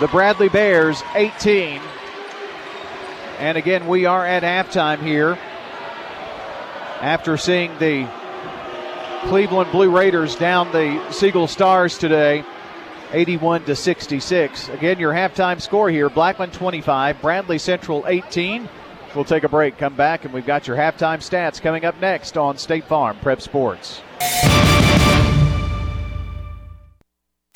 the 0.00 0.08
Bradley 0.08 0.48
Bears 0.48 1.02
18. 1.14 1.80
And 3.38 3.58
again, 3.58 3.86
we 3.86 4.06
are 4.06 4.26
at 4.26 4.42
halftime 4.42 5.00
here 5.00 5.38
after 7.00 7.36
seeing 7.36 7.78
the 7.78 8.08
Cleveland 9.26 9.70
Blue 9.70 9.94
Raiders 9.94 10.34
down 10.34 10.72
the 10.72 11.10
Siegel 11.10 11.46
Stars 11.46 11.98
today. 11.98 12.44
81 13.14 13.64
to 13.64 13.76
66. 13.76 14.68
Again, 14.70 14.98
your 14.98 15.12
halftime 15.12 15.60
score 15.60 15.88
here 15.88 16.10
Blackman 16.10 16.50
25, 16.50 17.20
Bradley 17.20 17.58
Central 17.58 18.04
18. 18.06 18.68
We'll 19.14 19.24
take 19.24 19.44
a 19.44 19.48
break, 19.48 19.78
come 19.78 19.94
back, 19.94 20.24
and 20.24 20.34
we've 20.34 20.44
got 20.44 20.66
your 20.66 20.76
halftime 20.76 21.18
stats 21.18 21.60
coming 21.60 21.84
up 21.84 21.98
next 22.00 22.36
on 22.36 22.58
State 22.58 22.84
Farm 22.84 23.16
Prep 23.22 23.40
Sports. 23.40 24.02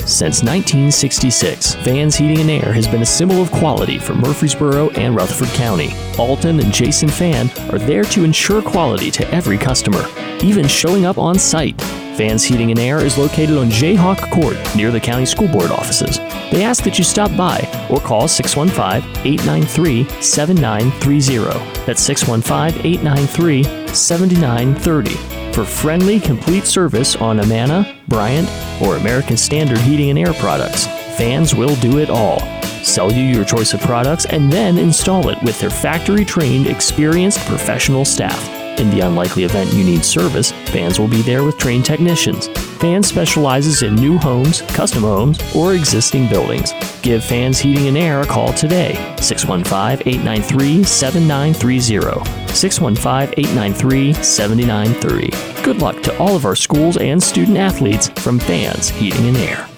Since 0.09 0.43
1966, 0.43 1.75
Vans 1.77 2.17
Heating 2.17 2.41
and 2.41 2.51
Air 2.51 2.73
has 2.73 2.89
been 2.89 3.03
a 3.03 3.07
symbol 3.07 3.43
of 3.43 3.53
quality 3.53 3.99
for 3.99 4.15
Murfreesboro 4.15 4.89
and 4.91 5.15
Rutherford 5.15 5.55
County. 5.55 5.91
Alton 6.19 6.61
and 6.61 6.73
Jason 6.73 7.09
Fan 7.09 7.51
are 7.71 7.79
there 7.79 8.05
to 8.05 8.25
ensure 8.25 8.63
quality 8.63 9.11
to 9.11 9.29
every 9.35 9.59
customer, 9.59 10.05
even 10.43 10.67
showing 10.67 11.05
up 11.05 11.19
on 11.19 11.39
site. 11.39 11.79
Vans 12.19 12.43
Heating 12.43 12.73
and 12.73 12.81
Air 12.81 12.99
is 12.99 13.17
located 13.17 13.57
on 13.57 13.71
Jayhawk 13.71 14.29
Court 14.33 14.57
near 14.75 14.91
the 14.91 14.99
county 14.99 15.25
school 15.25 15.47
board 15.47 15.71
offices. 15.71 16.19
They 16.51 16.65
ask 16.65 16.83
that 16.83 16.99
you 16.99 17.05
stop 17.05 17.31
by 17.37 17.61
or 17.89 18.01
call 18.01 18.27
615 18.27 19.09
893 19.25 20.21
7930. 20.21 21.85
That's 21.87 22.03
615 22.03 22.85
893 22.85 23.95
7930 23.95 25.53
for 25.53 25.65
friendly, 25.65 26.19
complete 26.19 26.67
service 26.67 27.15
on 27.15 27.39
Amana, 27.39 27.97
Bryant, 28.09 28.49
or 28.83 28.97
American 28.97 29.37
Standard 29.37 29.79
Heating 29.79 30.11
and 30.11 30.19
Air 30.19 30.33
products. 30.35 30.87
Vans 31.19 31.55
will 31.55 31.77
do 31.77 31.99
it 31.99 32.11
all. 32.11 32.41
Sell 32.83 33.13
you 33.13 33.23
your 33.23 33.45
choice 33.45 33.75
of 33.75 33.81
products 33.81 34.25
and 34.27 34.53
then 34.53 34.77
install 34.77 35.29
it 35.29 35.41
with 35.45 35.61
their 35.61 35.71
factory 35.71 36.25
trained, 36.25 36.67
experienced 36.67 37.39
professional 37.47 38.05
staff. 38.05 38.58
In 38.79 38.91
the 38.91 39.01
unlikely 39.01 39.43
event 39.43 39.73
you 39.73 39.83
need 39.83 40.05
service, 40.05 40.53
Vans 40.71 41.01
will 41.01 41.09
be 41.09 41.21
there 41.23 41.43
with 41.43 41.59
trained 41.59 41.85
technicians. 41.85 42.47
Vans 42.79 43.09
specializes 43.09 43.83
in 43.83 43.97
new 43.97 44.17
homes, 44.19 44.63
custom 44.63 45.03
homes, 45.03 45.41
or 45.57 45.75
existing 45.75 46.29
buildings. 46.29 46.73
Give 47.03 47.23
Fans 47.23 47.59
Heating 47.59 47.89
and 47.89 47.99
Air 47.99 48.21
a 48.21 48.27
call 48.27 48.53
today, 48.53 48.95
615 49.21 50.07
893 50.07 50.85
7930. 50.85 52.55
615 52.55 53.35
893 53.37 54.13
7930. 54.13 55.63
Good 55.65 55.83
luck 55.83 56.01
to 56.05 56.17
all 56.19 56.37
of 56.37 56.45
our 56.45 56.55
schools 56.55 56.97
and 56.99 57.21
student 57.21 57.59
athletes 57.59 58.09
from 58.21 58.39
Fans 58.39 58.91
Heating 58.91 59.27
and 59.27 59.37
Air. 59.39 59.69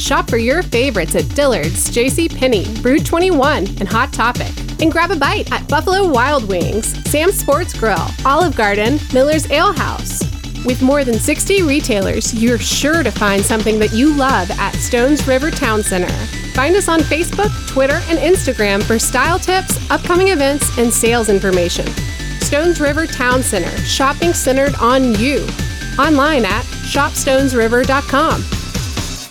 Shop 0.00 0.28
for 0.28 0.36
your 0.36 0.64
favorites 0.64 1.14
at 1.14 1.28
Dillard's, 1.36 1.90
J.C. 1.92 2.28
Penney, 2.28 2.66
Brew 2.82 2.98
21, 2.98 3.66
and 3.78 3.88
Hot 3.88 4.12
Topic. 4.12 4.65
And 4.80 4.92
grab 4.92 5.10
a 5.10 5.16
bite 5.16 5.50
at 5.52 5.66
Buffalo 5.68 6.08
Wild 6.10 6.48
Wings, 6.48 6.88
Sam's 7.10 7.38
Sports 7.38 7.72
Grill, 7.72 8.06
Olive 8.24 8.56
Garden, 8.56 8.98
Miller's 9.12 9.50
Ale 9.50 9.72
House. 9.72 10.22
With 10.64 10.82
more 10.82 11.04
than 11.04 11.18
60 11.18 11.62
retailers, 11.62 12.34
you're 12.34 12.58
sure 12.58 13.02
to 13.02 13.10
find 13.10 13.42
something 13.42 13.78
that 13.78 13.92
you 13.92 14.14
love 14.14 14.50
at 14.50 14.74
Stones 14.74 15.26
River 15.26 15.50
Town 15.50 15.82
Center. 15.82 16.12
Find 16.54 16.74
us 16.74 16.88
on 16.88 17.00
Facebook, 17.00 17.52
Twitter, 17.68 18.00
and 18.08 18.18
Instagram 18.18 18.82
for 18.82 18.98
style 18.98 19.38
tips, 19.38 19.78
upcoming 19.90 20.28
events, 20.28 20.76
and 20.76 20.92
sales 20.92 21.28
information. 21.28 21.86
Stones 22.40 22.80
River 22.80 23.06
Town 23.06 23.42
Center, 23.42 23.76
shopping 23.78 24.32
centered 24.32 24.74
on 24.76 25.14
you. 25.14 25.46
Online 25.98 26.44
at 26.44 26.64
shopstonesriver.com. 26.64 28.55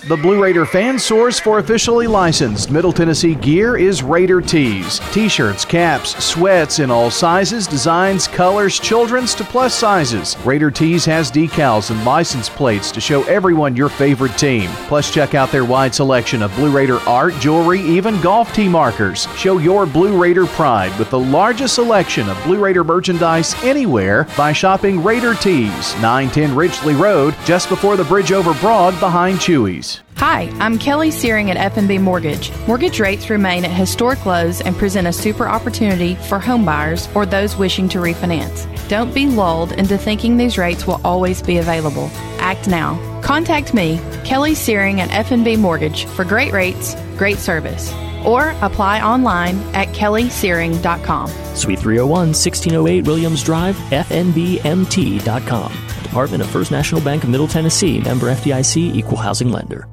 The 0.07 0.15
Blue 0.15 0.39
Raider 0.39 0.67
fan 0.67 0.99
source 0.99 1.39
for 1.39 1.57
officially 1.57 2.05
licensed 2.05 2.69
Middle 2.69 2.93
Tennessee 2.93 3.33
gear 3.33 3.75
is 3.75 4.03
Raider 4.03 4.39
Tees. 4.39 4.99
T 5.11 5.27
shirts, 5.27 5.65
caps, 5.65 6.23
sweats 6.23 6.77
in 6.77 6.91
all 6.91 7.09
sizes, 7.09 7.65
designs, 7.65 8.27
colors, 8.27 8.79
children's 8.79 9.33
to 9.33 9.43
plus 9.43 9.73
sizes. 9.73 10.37
Raider 10.45 10.69
Tees 10.69 11.05
has 11.05 11.31
decals 11.31 11.89
and 11.89 12.05
license 12.05 12.49
plates 12.49 12.91
to 12.91 13.01
show 13.01 13.23
everyone 13.23 13.75
your 13.75 13.89
favorite 13.89 14.37
team. 14.37 14.69
Plus, 14.85 15.11
check 15.11 15.33
out 15.33 15.51
their 15.51 15.65
wide 15.65 15.95
selection 15.95 16.43
of 16.43 16.55
Blue 16.55 16.69
Raider 16.69 16.99
art, 17.09 17.33
jewelry, 17.39 17.81
even 17.81 18.21
golf 18.21 18.53
tee 18.53 18.69
markers. 18.69 19.27
Show 19.35 19.57
your 19.57 19.87
Blue 19.87 20.15
Raider 20.15 20.45
pride 20.45 20.95
with 20.99 21.09
the 21.09 21.19
largest 21.19 21.73
selection 21.73 22.29
of 22.29 22.43
Blue 22.43 22.59
Raider 22.59 22.83
merchandise 22.83 23.55
anywhere 23.63 24.27
by 24.37 24.53
shopping 24.53 25.03
Raider 25.03 25.33
Tees, 25.33 25.95
910 25.95 26.55
Ridgely 26.55 26.93
Road, 26.93 27.33
just 27.43 27.69
before 27.69 27.97
the 27.97 28.03
bridge 28.03 28.31
over 28.31 28.53
Broad 28.59 28.99
behind 28.99 29.39
Chewy's. 29.39 29.94
Hi, 30.17 30.43
I'm 30.59 30.79
Kelly 30.79 31.11
Searing 31.11 31.51
at 31.51 31.73
FNB 31.73 32.01
Mortgage. 32.01 32.51
Mortgage 32.67 32.99
rates 32.99 33.29
remain 33.29 33.65
at 33.65 33.71
historic 33.71 34.25
lows 34.25 34.61
and 34.61 34.75
present 34.75 35.07
a 35.07 35.13
super 35.13 35.47
opportunity 35.47 36.15
for 36.15 36.39
home 36.39 36.65
buyers 36.65 37.09
or 37.13 37.25
those 37.25 37.55
wishing 37.57 37.89
to 37.89 37.99
refinance. 37.99 38.65
Don't 38.87 39.13
be 39.13 39.27
lulled 39.27 39.73
into 39.73 39.97
thinking 39.97 40.37
these 40.37 40.57
rates 40.57 40.87
will 40.87 41.01
always 41.03 41.41
be 41.41 41.57
available. 41.57 42.09
Act 42.39 42.67
now. 42.67 42.99
Contact 43.21 43.73
me, 43.73 43.99
Kelly 44.23 44.55
Searing 44.55 45.01
at 45.01 45.09
FNB 45.09 45.57
Mortgage 45.57 46.05
for 46.05 46.23
great 46.23 46.53
rates, 46.53 46.95
great 47.17 47.37
service. 47.37 47.93
Or 48.25 48.55
apply 48.61 49.01
online 49.01 49.57
at 49.75 49.89
kellysearing.com. 49.89 51.27
Suite 51.55 51.79
301, 51.79 52.09
1608 52.09 53.05
Williams 53.05 53.43
Drive, 53.43 53.75
FNBMT.com. 53.75 55.71
Department 56.15 56.43
of 56.43 56.49
First 56.49 56.71
National 56.71 57.01
Bank 57.01 57.25
of 57.25 57.29
Middle 57.29 57.45
Tennessee, 57.45 57.99
member 57.99 58.27
FDIC, 58.27 58.95
equal 58.95 59.17
housing 59.17 59.51
lender. 59.51 59.85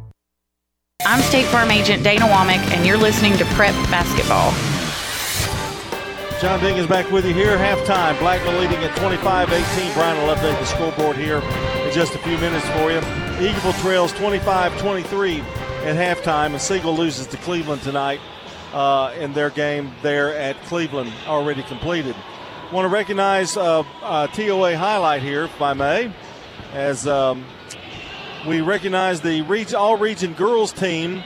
I'm 1.05 1.21
State 1.21 1.47
Farm 1.47 1.73
Agent 1.73 2.05
Dana 2.05 2.27
Womack, 2.27 2.63
and 2.71 2.87
you're 2.87 2.97
listening 2.97 3.37
to 3.39 3.45
Prep 3.57 3.75
Basketball. 3.91 4.53
John 6.41 6.61
Ding 6.61 6.77
is 6.77 6.87
back 6.87 7.11
with 7.11 7.27
you 7.27 7.35
here. 7.35 7.57
Halftime. 7.57 8.17
Blackman 8.21 8.57
leading 8.61 8.77
at 8.85 8.97
25 8.99 9.53
18. 9.53 9.95
Brian 9.95 10.17
will 10.25 10.33
update 10.33 10.57
the 10.61 10.65
scoreboard 10.65 11.17
here 11.17 11.39
in 11.39 11.93
just 11.93 12.15
a 12.15 12.19
few 12.19 12.39
minutes 12.39 12.69
for 12.69 12.93
you. 12.93 13.01
Eagleville 13.45 13.81
trails 13.83 14.13
25 14.13 14.79
23 14.79 15.41
at 15.41 15.97
halftime, 15.97 16.53
and 16.53 16.61
Siegel 16.61 16.97
loses 16.97 17.27
to 17.27 17.37
Cleveland 17.39 17.83
tonight 17.83 18.21
uh, 18.73 19.13
in 19.19 19.33
their 19.33 19.51
game 19.51 19.91
there 20.03 20.37
at 20.39 20.55
Cleveland, 20.67 21.13
already 21.27 21.65
completed. 21.65 22.15
Want 22.73 22.87
to 22.87 22.89
recognize 22.89 23.59
a, 23.59 23.85
uh, 24.03 24.27
TOA 24.29 24.79
highlight 24.79 25.21
here, 25.21 25.45
if 25.45 25.61
I 25.61 25.75
may, 25.75 26.11
as 26.73 27.07
um, 27.07 27.45
we 28.49 28.63
recognize 28.63 29.21
the 29.21 29.43
region, 29.43 29.77
all 29.77 29.99
region 29.99 30.33
girls 30.33 30.73
team 30.73 31.23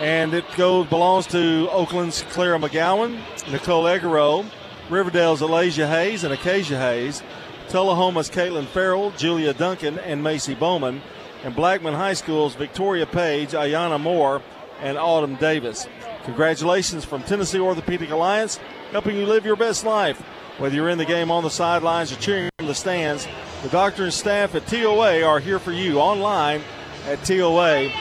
and 0.00 0.32
it 0.34 0.44
goes 0.56 0.86
belongs 0.86 1.26
to 1.28 1.68
Oakland's 1.72 2.22
Clara 2.30 2.60
McGowan, 2.60 3.18
Nicole 3.50 3.84
Egaro, 3.86 4.46
Riverdale's 4.88 5.40
Alasia 5.40 5.88
Hayes 5.88 6.22
and 6.22 6.32
Acacia 6.32 6.78
Hayes, 6.78 7.24
Tullahoma's 7.68 8.30
Caitlin 8.30 8.66
Farrell, 8.66 9.10
Julia 9.16 9.52
Duncan, 9.52 9.98
and 9.98 10.22
Macy 10.22 10.54
Bowman, 10.54 11.02
and 11.42 11.56
Blackman 11.56 11.94
High 11.94 12.14
School's 12.14 12.54
Victoria 12.54 13.06
Page, 13.06 13.50
Ayana 13.50 14.00
Moore, 14.00 14.40
and 14.80 14.96
Autumn 14.96 15.34
Davis. 15.34 15.88
Congratulations 16.22 17.04
from 17.04 17.24
Tennessee 17.24 17.58
Orthopedic 17.58 18.10
Alliance, 18.10 18.60
helping 18.92 19.16
you 19.16 19.26
live 19.26 19.44
your 19.44 19.56
best 19.56 19.84
life. 19.84 20.22
Whether 20.58 20.74
you're 20.76 20.90
in 20.90 20.98
the 20.98 21.06
game 21.06 21.30
on 21.30 21.42
the 21.42 21.50
sidelines 21.50 22.12
or 22.12 22.16
cheering 22.16 22.50
from 22.58 22.66
the 22.66 22.74
stands, 22.74 23.26
the 23.62 23.70
doctor 23.70 24.04
and 24.04 24.12
staff 24.12 24.54
at 24.54 24.66
TOA 24.66 25.22
are 25.22 25.40
here 25.40 25.58
for 25.58 25.72
you 25.72 25.98
online 25.98 26.60
at 27.06 27.24
TOA.com. 27.24 27.96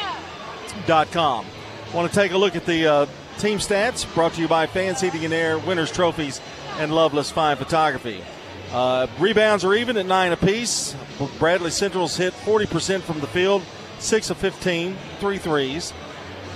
Want 1.93 2.11
to 2.11 2.15
take 2.15 2.33
a 2.33 2.37
look 2.37 2.55
at 2.55 2.65
the 2.65 2.87
uh, 2.87 3.05
team 3.37 3.57
stats 3.57 4.11
brought 4.13 4.33
to 4.33 4.41
you 4.41 4.47
by 4.47 4.67
Fans 4.67 5.01
Heating 5.01 5.23
and 5.25 5.33
Air, 5.33 5.57
Winners 5.59 5.91
Trophies, 5.91 6.41
and 6.77 6.93
Loveless 6.93 7.31
Fine 7.31 7.57
Photography. 7.57 8.23
Uh, 8.71 9.07
rebounds 9.19 9.63
are 9.63 9.73
even 9.73 9.97
at 9.97 10.05
nine 10.05 10.31
apiece. 10.31 10.95
Bradley 11.39 11.71
Central's 11.71 12.17
hit 12.17 12.33
40% 12.33 13.01
from 13.01 13.19
the 13.19 13.27
field, 13.27 13.63
6 13.99 14.29
of 14.29 14.37
15, 14.37 14.97
three 15.19 15.37
threes. 15.37 15.93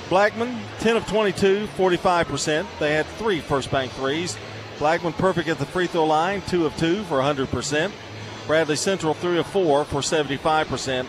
Blackman, 0.10 0.60
10 0.80 0.98
of 0.98 1.08
22, 1.08 1.68
45%. 1.76 2.66
They 2.80 2.94
had 2.94 3.06
three 3.06 3.40
first 3.40 3.72
bank 3.72 3.92
threes. 3.94 4.38
Blackman 4.80 5.14
perfect 5.14 5.48
at 5.48 5.58
the 5.58 5.66
free 5.66 5.88
throw 5.88 6.06
line, 6.06 6.42
2 6.44 6.66
of 6.66 6.76
2 6.78 7.04
for 7.04 7.20
100%. 7.20 7.92
Bradley 8.48 8.76
Central, 8.76 9.14
3 9.14 9.40
of 9.40 9.48
4 9.48 9.86
for 9.86 10.02
75%. 10.02 11.06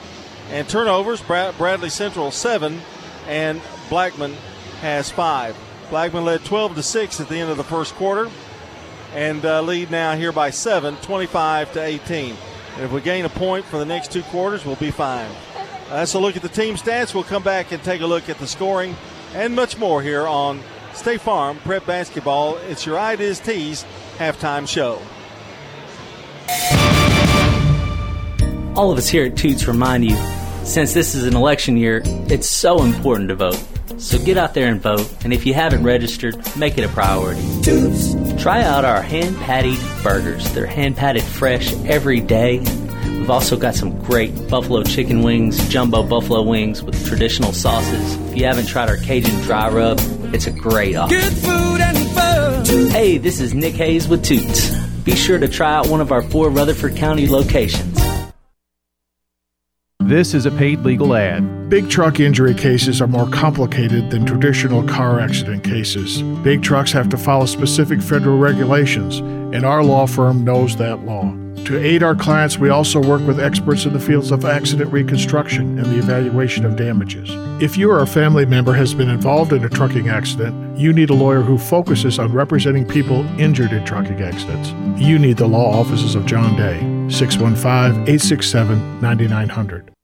And 0.51 0.69
turnovers, 0.69 1.21
Bradley 1.23 1.91
Central, 1.91 2.31
7 2.31 2.81
and 3.27 3.61
Blackman 3.89 4.33
has 4.81 5.11
five. 5.11 5.57
Blackman 5.91 6.25
led 6.25 6.45
12 6.45 6.77
to 6.77 6.83
6 6.83 7.21
at 7.21 7.29
the 7.29 7.37
end 7.37 7.51
of 7.51 7.57
the 7.57 7.65
first 7.65 7.95
quarter 7.95 8.31
and 9.15 9.45
uh, 9.45 9.63
lead 9.63 9.91
now 9.91 10.15
here 10.15 10.33
by 10.33 10.51
seven, 10.51 10.97
25 10.97 11.73
to 11.73 11.83
18. 11.83 12.37
And 12.75 12.85
if 12.85 12.93
we 12.93 13.01
gain 13.01 13.25
a 13.25 13.31
point 13.31 13.65
for 13.65 13.79
the 13.79 13.85
next 13.85 14.13
two 14.13 14.23
quarters, 14.25 14.65
we'll 14.65 14.77
be 14.77 14.91
fine. 14.91 15.31
That's 15.89 16.15
a 16.15 16.19
look 16.19 16.37
at 16.37 16.43
the 16.43 16.49
team 16.49 16.75
stats. 16.75 17.15
We'll 17.15 17.25
come 17.25 17.43
back 17.43 17.73
and 17.73 17.83
take 17.83 18.01
a 18.01 18.07
look 18.07 18.29
at 18.29 18.39
the 18.39 18.47
scoring 18.47 18.97
and 19.35 19.55
much 19.55 19.79
more 19.79 20.03
here 20.03 20.27
on 20.27 20.61
State 20.97 21.21
Farm 21.21 21.59
Prep 21.59 21.87
Basketball. 21.87 22.57
It's 22.69 22.85
your 22.87 22.99
Ideas 22.99 23.39
Tees 23.39 23.85
halftime 24.19 24.67
show. 24.67 25.01
All 28.75 28.91
of 28.91 28.99
us 28.99 29.09
here 29.09 29.27
at 29.27 29.37
Toots 29.37 29.69
remind 29.69 30.05
you 30.05 30.17
since 30.65 30.95
this 30.95 31.15
is 31.15 31.25
an 31.25 31.37
election 31.37 31.77
year, 31.77 32.03
it's 32.05 32.49
so 32.49 32.83
important 32.83 33.29
to 33.29 33.37
vote. 33.37 33.63
So 33.99 34.19
get 34.19 34.37
out 34.37 34.53
there 34.53 34.69
and 34.69 34.83
vote, 34.83 35.09
and 35.23 35.33
if 35.33 35.47
you 35.47 35.55
haven't 35.55 35.85
registered, 35.85 36.37
make 36.57 36.77
it 36.77 36.85
a 36.85 36.89
priority. 36.89 37.41
Toots. 37.63 38.15
Try 38.43 38.63
out 38.63 38.85
our 38.85 39.01
hand 39.01 39.37
patted 39.39 39.79
burgers. 40.03 40.53
They're 40.53 40.67
hand 40.67 40.97
patted 40.97 41.23
fresh 41.23 41.73
every 41.85 42.21
day. 42.21 42.59
We've 43.05 43.31
also 43.31 43.57
got 43.57 43.75
some 43.75 43.97
great 44.03 44.49
buffalo 44.49 44.83
chicken 44.83 45.23
wings, 45.23 45.67
jumbo 45.69 46.03
buffalo 46.03 46.43
wings 46.43 46.83
with 46.83 47.07
traditional 47.07 47.53
sauces. 47.53 48.17
If 48.31 48.37
you 48.37 48.45
haven't 48.45 48.67
tried 48.67 48.89
our 48.89 48.97
Cajun 48.97 49.41
dry 49.43 49.71
rub, 49.71 49.99
it's 50.35 50.47
a 50.47 50.51
great 50.51 50.97
offer. 50.97 51.15
Good 51.15 51.33
food 51.33 51.81
and 51.81 51.99
fun. 52.11 52.87
Hey, 52.91 53.19
this 53.19 53.41
is 53.41 53.55
Nick 53.55 53.75
Hayes 53.75 54.09
with 54.09 54.25
Toots. 54.25 54.71
Be 55.05 55.15
sure 55.15 55.39
to 55.39 55.49
try 55.49 55.75
out 55.75 55.89
one 55.89 56.01
of 56.01 56.11
our 56.13 56.23
four 56.23 56.51
Rutherford 56.51 56.97
County 56.97 57.29
locations. 57.29 58.01
This 60.01 60.35
is 60.35 60.47
a 60.47 60.53
paid 60.53 60.81
legal 60.81 61.17
ad. 61.17 61.69
Big 61.69 61.91
truck 61.91 62.21
injury 62.21 62.55
cases 62.55 63.01
are 63.01 63.09
more 63.09 63.29
complicated 63.29 64.11
than 64.11 64.25
traditional 64.25 64.85
car 64.85 65.19
accident 65.19 65.65
cases. 65.65 66.23
Big 66.45 66.63
trucks 66.63 66.93
have 66.93 67.09
to 67.09 67.17
follow 67.17 67.45
specific 67.45 68.01
federal 68.01 68.39
regulations, 68.39 69.19
and 69.19 69.65
our 69.65 69.83
law 69.83 70.07
firm 70.07 70.45
knows 70.45 70.77
that 70.77 71.05
law. 71.05 71.35
To 71.67 71.77
aid 71.77 72.05
our 72.05 72.15
clients, 72.15 72.59
we 72.59 72.69
also 72.69 73.03
work 73.03 73.27
with 73.27 73.41
experts 73.41 73.87
in 73.87 73.93
the 73.93 73.99
fields 73.99 74.31
of 74.31 74.45
accident 74.45 74.93
reconstruction 74.93 75.81
and 75.81 75.87
the 75.87 75.99
evaluation 75.99 76.65
of 76.65 76.77
damages. 76.77 77.29
If 77.61 77.77
you 77.77 77.91
or 77.91 78.03
a 78.03 78.07
family 78.07 78.47
member 78.47 78.73
has 78.73 78.95
been 78.95 79.11
involved 79.11 79.53
in 79.53 79.65
a 79.65 79.69
trucking 79.69 80.09
accident, 80.09 80.79
you 80.79 80.93
need 80.93 81.11
a 81.11 81.15
lawyer 81.15 81.41
who 81.41 81.59
focuses 81.59 82.21
on 82.21 82.33
representing 82.33 82.87
people 82.87 83.27
injured 83.41 83.73
in 83.73 83.85
trucking 83.85 84.23
accidents. 84.23 84.69
You 85.03 85.19
need 85.19 85.39
the 85.39 85.49
law 85.49 85.81
offices 85.81 86.15
of 86.15 86.25
John 86.25 86.55
Day, 86.55 86.79
615 87.11 88.03
867 88.03 89.01
9900. 89.01 89.96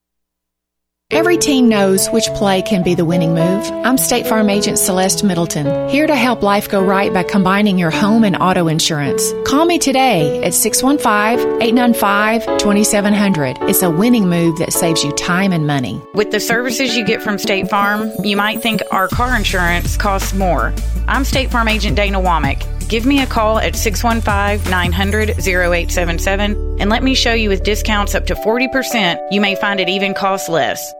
Every 1.13 1.37
team 1.37 1.69
knows 1.69 2.09
which 2.09 2.29
play 2.29 2.63
can 2.63 2.83
be 2.83 2.95
the 2.95 3.05
winning 3.05 3.35
move. 3.35 3.71
I'm 3.85 3.99
State 3.99 4.27
Farm 4.27 4.49
Agent 4.49 4.79
Celeste 4.79 5.23
Middleton, 5.23 5.91
here 5.91 6.07
to 6.07 6.17
help 6.17 6.43
life 6.43 6.71
go 6.71 6.83
right 6.83 7.13
by 7.13 7.23
combining 7.23 7.77
your 7.77 7.91
home 7.91 8.25
and 8.25 8.35
auto 8.35 8.67
insurance. 8.67 9.31
Call 9.45 9.67
me 9.67 9.79
today 9.79 10.43
at 10.43 10.55
615 10.55 11.61
895 11.61 12.57
2700. 12.57 13.59
It's 13.69 13.83
a 13.83 13.91
winning 13.91 14.31
move 14.31 14.57
that 14.57 14.73
saves 14.73 15.05
you 15.05 15.13
time 15.13 15.53
and 15.53 15.67
money. 15.67 16.01
With 16.15 16.31
the 16.31 16.41
services 16.41 16.97
you 16.97 17.05
get 17.05 17.21
from 17.21 17.37
State 17.37 17.69
Farm, 17.69 18.11
you 18.25 18.35
might 18.35 18.63
think 18.63 18.81
our 18.91 19.09
car 19.09 19.37
insurance 19.37 19.99
costs 19.99 20.33
more. 20.33 20.73
I'm 21.09 21.27
State 21.27 21.51
Farm 21.51 21.69
Agent 21.69 21.95
Dana 21.95 22.23
Womack. 22.23 22.89
Give 22.89 23.05
me 23.05 23.21
a 23.21 23.27
call 23.27 23.59
at 23.59 23.77
615 23.77 24.71
900 24.71 25.29
0877 25.39 26.79
and 26.81 26.89
let 26.89 27.03
me 27.03 27.15
show 27.15 27.35
you 27.35 27.51
with 27.51 27.65
discounts 27.65 28.15
up 28.15 28.25
to 28.29 28.35
40%. 28.35 29.19
You 29.31 29.43
may 29.43 29.57
find 29.57 29.79
it 29.79 29.91
even 29.91 30.15
costs 30.15 30.49
less. 30.49 30.95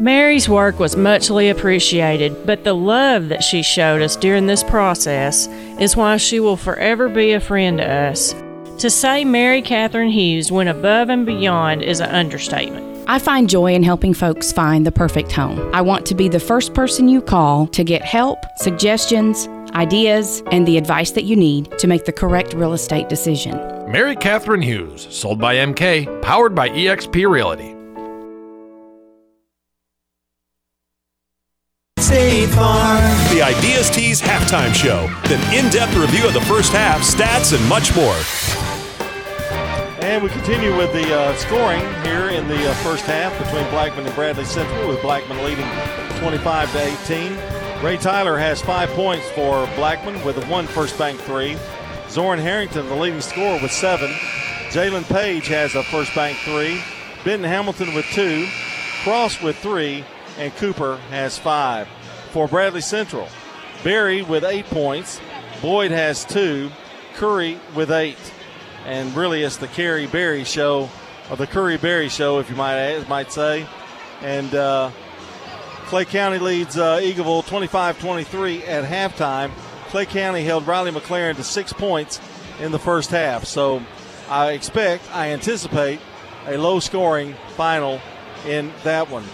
Mary's 0.00 0.48
work 0.48 0.78
was 0.78 0.96
muchly 0.96 1.48
appreciated, 1.48 2.46
but 2.46 2.62
the 2.62 2.72
love 2.72 3.28
that 3.30 3.42
she 3.42 3.62
showed 3.62 4.00
us 4.00 4.14
during 4.14 4.46
this 4.46 4.62
process 4.62 5.48
is 5.80 5.96
why 5.96 6.16
she 6.16 6.38
will 6.38 6.56
forever 6.56 7.08
be 7.08 7.32
a 7.32 7.40
friend 7.40 7.78
to 7.78 7.84
us. 7.84 8.32
To 8.78 8.90
say 8.90 9.24
Mary 9.24 9.60
Catherine 9.60 10.10
Hughes 10.10 10.52
went 10.52 10.68
above 10.68 11.08
and 11.08 11.26
beyond 11.26 11.82
is 11.82 11.98
an 11.98 12.10
understatement. 12.10 12.86
I 13.08 13.18
find 13.18 13.50
joy 13.50 13.74
in 13.74 13.82
helping 13.82 14.14
folks 14.14 14.52
find 14.52 14.86
the 14.86 14.92
perfect 14.92 15.32
home. 15.32 15.58
I 15.74 15.80
want 15.80 16.06
to 16.06 16.14
be 16.14 16.28
the 16.28 16.38
first 16.38 16.74
person 16.74 17.08
you 17.08 17.20
call 17.20 17.66
to 17.68 17.82
get 17.82 18.02
help, 18.02 18.38
suggestions, 18.58 19.48
ideas, 19.74 20.44
and 20.52 20.64
the 20.68 20.78
advice 20.78 21.10
that 21.12 21.24
you 21.24 21.34
need 21.34 21.76
to 21.78 21.88
make 21.88 22.04
the 22.04 22.12
correct 22.12 22.54
real 22.54 22.72
estate 22.72 23.08
decision. 23.08 23.56
Mary 23.90 24.14
Catherine 24.14 24.62
Hughes, 24.62 25.08
sold 25.10 25.40
by 25.40 25.56
MK, 25.56 26.22
powered 26.22 26.54
by 26.54 26.68
eXp 26.68 27.28
Realty. 27.28 27.77
State 32.08 32.46
Farm. 32.46 33.02
The 33.34 33.42
Ideas 33.42 33.90
Tees 33.90 34.18
halftime 34.18 34.72
show. 34.72 35.10
An 35.24 35.54
in 35.54 35.70
depth 35.70 35.94
review 35.94 36.26
of 36.26 36.32
the 36.32 36.40
first 36.40 36.72
half, 36.72 37.02
stats, 37.02 37.54
and 37.54 37.62
much 37.68 37.94
more. 37.94 38.16
And 40.02 40.24
we 40.24 40.30
continue 40.30 40.74
with 40.74 40.90
the 40.94 41.14
uh, 41.14 41.36
scoring 41.36 41.82
here 42.04 42.30
in 42.30 42.48
the 42.48 42.70
uh, 42.70 42.74
first 42.76 43.04
half 43.04 43.38
between 43.38 43.68
Blackman 43.68 44.06
and 44.06 44.14
Bradley 44.14 44.46
Central, 44.46 44.88
with 44.88 45.02
Blackman 45.02 45.44
leading 45.44 45.66
25 46.20 46.72
to 46.72 46.82
18. 47.04 47.84
Ray 47.84 47.98
Tyler 47.98 48.38
has 48.38 48.62
five 48.62 48.88
points 48.92 49.28
for 49.32 49.66
Blackman 49.76 50.24
with 50.24 50.42
a 50.42 50.46
one 50.46 50.66
first 50.66 50.96
bank 50.96 51.20
three. 51.20 51.58
Zoran 52.08 52.38
Harrington, 52.38 52.88
the 52.88 52.96
leading 52.96 53.20
scorer, 53.20 53.60
with 53.60 53.70
seven. 53.70 54.08
Jalen 54.70 55.06
Page 55.12 55.48
has 55.48 55.74
a 55.74 55.82
first 55.82 56.14
bank 56.14 56.38
three. 56.38 56.80
Benton 57.22 57.46
Hamilton 57.46 57.92
with 57.92 58.06
two. 58.12 58.46
Cross 59.02 59.42
with 59.42 59.58
three. 59.58 60.06
And 60.38 60.54
Cooper 60.54 60.96
has 61.10 61.36
five 61.36 61.88
for 62.28 62.48
Bradley 62.48 62.80
Central. 62.80 63.28
Berry 63.84 64.22
with 64.22 64.44
eight 64.44 64.66
points. 64.66 65.20
Boyd 65.62 65.90
has 65.90 66.24
two. 66.24 66.70
Curry 67.14 67.58
with 67.74 67.90
eight. 67.90 68.18
And 68.84 69.14
really, 69.14 69.42
it's 69.42 69.56
the 69.56 69.68
Carey 69.68 70.06
Berry 70.06 70.44
show, 70.44 70.88
or 71.30 71.36
the 71.36 71.46
Curry 71.46 71.76
Berry 71.76 72.08
show, 72.08 72.38
if 72.38 72.48
you 72.48 72.56
might 72.56 73.06
might 73.08 73.32
say. 73.32 73.66
And 74.22 74.54
uh, 74.54 74.90
Clay 75.86 76.04
County 76.04 76.38
leads 76.38 76.76
uh, 76.76 76.98
Eagleville 76.98 77.46
25 77.46 78.00
23 78.00 78.62
at 78.64 78.84
halftime. 78.84 79.50
Clay 79.88 80.06
County 80.06 80.44
held 80.44 80.66
Riley 80.66 80.90
McLaren 80.90 81.36
to 81.36 81.44
six 81.44 81.72
points 81.72 82.20
in 82.60 82.72
the 82.72 82.78
first 82.78 83.10
half. 83.10 83.44
So 83.44 83.82
I 84.28 84.52
expect, 84.52 85.04
I 85.14 85.30
anticipate 85.30 86.00
a 86.46 86.56
low 86.56 86.80
scoring 86.80 87.34
final 87.56 88.00
in 88.46 88.72
that 88.84 89.10
one. 89.10 89.24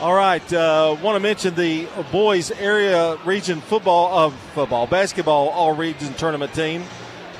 All 0.00 0.14
right. 0.14 0.52
Uh, 0.52 0.96
Want 1.02 1.14
to 1.14 1.20
mention 1.20 1.54
the 1.54 1.86
boys 2.10 2.50
area 2.50 3.16
region 3.24 3.60
football 3.60 4.26
of 4.26 4.34
uh, 4.34 4.36
football 4.54 4.86
basketball 4.86 5.50
all 5.50 5.74
region 5.74 6.12
tournament 6.14 6.52
team. 6.52 6.82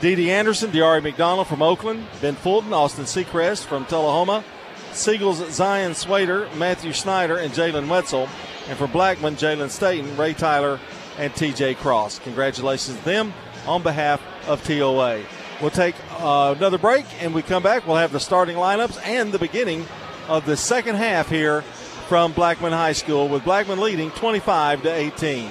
Dee 0.00 0.30
Anderson, 0.30 0.70
Diari 0.70 1.02
McDonald 1.02 1.48
from 1.48 1.62
Oakland, 1.62 2.06
Ben 2.20 2.36
Fulton, 2.36 2.72
Austin 2.72 3.04
Seacrest 3.04 3.64
from 3.64 3.86
Tullahoma, 3.86 4.44
Siegel's 4.92 5.52
Zion 5.52 5.94
Swader, 5.94 6.48
Matthew 6.56 6.92
Snyder, 6.92 7.36
and 7.36 7.52
Jalen 7.52 7.88
Wetzel. 7.88 8.28
And 8.68 8.78
for 8.78 8.86
Blackman, 8.86 9.34
Jalen 9.34 9.70
Staten, 9.70 10.16
Ray 10.16 10.32
Tyler, 10.32 10.78
and 11.18 11.32
TJ 11.32 11.76
Cross. 11.78 12.20
Congratulations 12.20 12.96
to 12.98 13.04
them 13.04 13.34
on 13.66 13.82
behalf 13.82 14.22
of 14.46 14.62
TOA. 14.64 15.22
We'll 15.60 15.70
take 15.70 15.96
uh, 16.20 16.54
another 16.56 16.78
break 16.78 17.04
and 17.20 17.34
we 17.34 17.42
come 17.42 17.62
back. 17.62 17.86
We'll 17.86 17.96
have 17.96 18.12
the 18.12 18.20
starting 18.20 18.56
lineups 18.56 19.04
and 19.04 19.32
the 19.32 19.38
beginning 19.38 19.86
of 20.28 20.46
the 20.46 20.56
second 20.56 20.96
half 20.96 21.28
here 21.28 21.64
from 22.04 22.32
Blackman 22.32 22.72
High 22.72 22.92
School 22.92 23.28
with 23.28 23.44
Blackman 23.44 23.80
leading 23.80 24.10
25 24.12 24.82
to 24.82 24.92
18. 24.92 25.50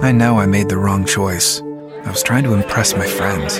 I 0.00 0.12
know 0.12 0.38
I 0.38 0.46
made 0.46 0.68
the 0.68 0.78
wrong 0.78 1.04
choice. 1.04 1.60
I 1.60 2.10
was 2.10 2.22
trying 2.22 2.44
to 2.44 2.54
impress 2.54 2.94
my 2.94 3.06
friends. 3.06 3.58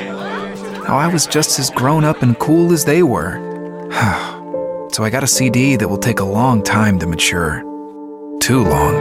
How 0.86 0.96
I 0.96 1.08
was 1.08 1.26
just 1.26 1.58
as 1.58 1.70
grown 1.70 2.04
up 2.04 2.22
and 2.22 2.38
cool 2.38 2.72
as 2.72 2.84
they 2.84 3.02
were. 3.02 3.36
so 4.92 5.04
I 5.04 5.10
got 5.10 5.22
a 5.22 5.26
CD 5.26 5.76
that 5.76 5.88
will 5.88 5.98
take 5.98 6.20
a 6.20 6.24
long 6.24 6.62
time 6.62 6.98
to 7.00 7.06
mature. 7.06 7.60
Too 8.40 8.62
long. 8.64 8.94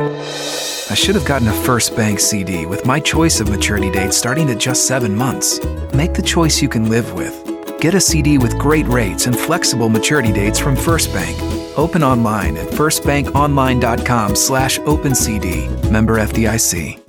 I 0.89 0.93
should 0.93 1.15
have 1.15 1.25
gotten 1.25 1.47
a 1.47 1.53
First 1.63 1.95
Bank 1.95 2.19
CD 2.19 2.65
with 2.65 2.85
my 2.85 2.99
choice 2.99 3.39
of 3.39 3.49
maturity 3.49 3.91
date 3.91 4.13
starting 4.13 4.49
at 4.49 4.57
just 4.57 4.87
seven 4.87 5.15
months. 5.15 5.59
Make 5.93 6.13
the 6.13 6.21
choice 6.21 6.61
you 6.61 6.69
can 6.69 6.89
live 6.89 7.13
with. 7.13 7.56
Get 7.79 7.93
a 7.93 8.01
CD 8.01 8.39
with 8.39 8.57
great 8.57 8.87
rates 8.87 9.27
and 9.27 9.37
flexible 9.37 9.87
maturity 9.87 10.33
dates 10.33 10.57
from 10.57 10.75
First 10.75 11.13
Bank. 11.13 11.39
Open 11.77 12.03
online 12.03 12.57
at 12.57 12.65
firstbankonline.com 12.69 14.35
slash 14.35 14.79
opencd. 14.79 15.91
Member 15.91 16.17
FDIC. 16.17 16.99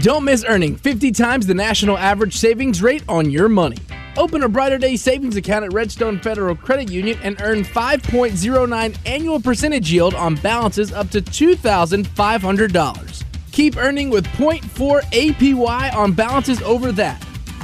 Don't 0.00 0.24
miss 0.24 0.46
earning 0.48 0.76
50 0.76 1.12
times 1.12 1.46
the 1.46 1.52
national 1.52 1.98
average 1.98 2.34
savings 2.34 2.80
rate 2.80 3.02
on 3.06 3.30
your 3.30 3.50
money. 3.50 3.76
Open 4.16 4.42
a 4.42 4.48
Brighter 4.48 4.78
Day 4.78 4.96
savings 4.96 5.36
account 5.36 5.66
at 5.66 5.74
Redstone 5.74 6.20
Federal 6.20 6.56
Credit 6.56 6.90
Union 6.90 7.18
and 7.22 7.38
earn 7.42 7.62
5.09 7.62 8.96
annual 9.04 9.40
percentage 9.40 9.92
yield 9.92 10.14
on 10.14 10.36
balances 10.36 10.90
up 10.92 11.10
to 11.10 11.20
$2,500. 11.20 13.24
Keep 13.52 13.76
earning 13.76 14.08
with 14.08 14.26
0.4 14.28 15.02
APY 15.02 15.94
on 15.94 16.12
balances 16.12 16.62
over 16.62 16.92
that. 16.92 17.22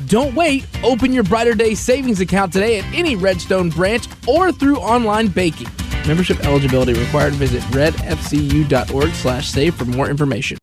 Don't 0.08 0.34
wait. 0.34 0.66
Open 0.82 1.12
your 1.12 1.24
Brighter 1.24 1.54
Day 1.54 1.74
savings 1.74 2.20
account 2.20 2.52
today 2.52 2.78
at 2.78 2.84
any 2.94 3.14
Redstone 3.16 3.70
branch 3.70 4.08
or 4.26 4.52
through 4.52 4.76
online 4.76 5.28
banking. 5.28 5.68
Membership 6.06 6.44
eligibility 6.44 6.94
required. 6.94 7.34
Visit 7.34 7.62
redfcu.org 7.64 9.10
slash 9.10 9.48
save 9.48 9.74
for 9.74 9.84
more 9.84 10.08
information. 10.08 10.58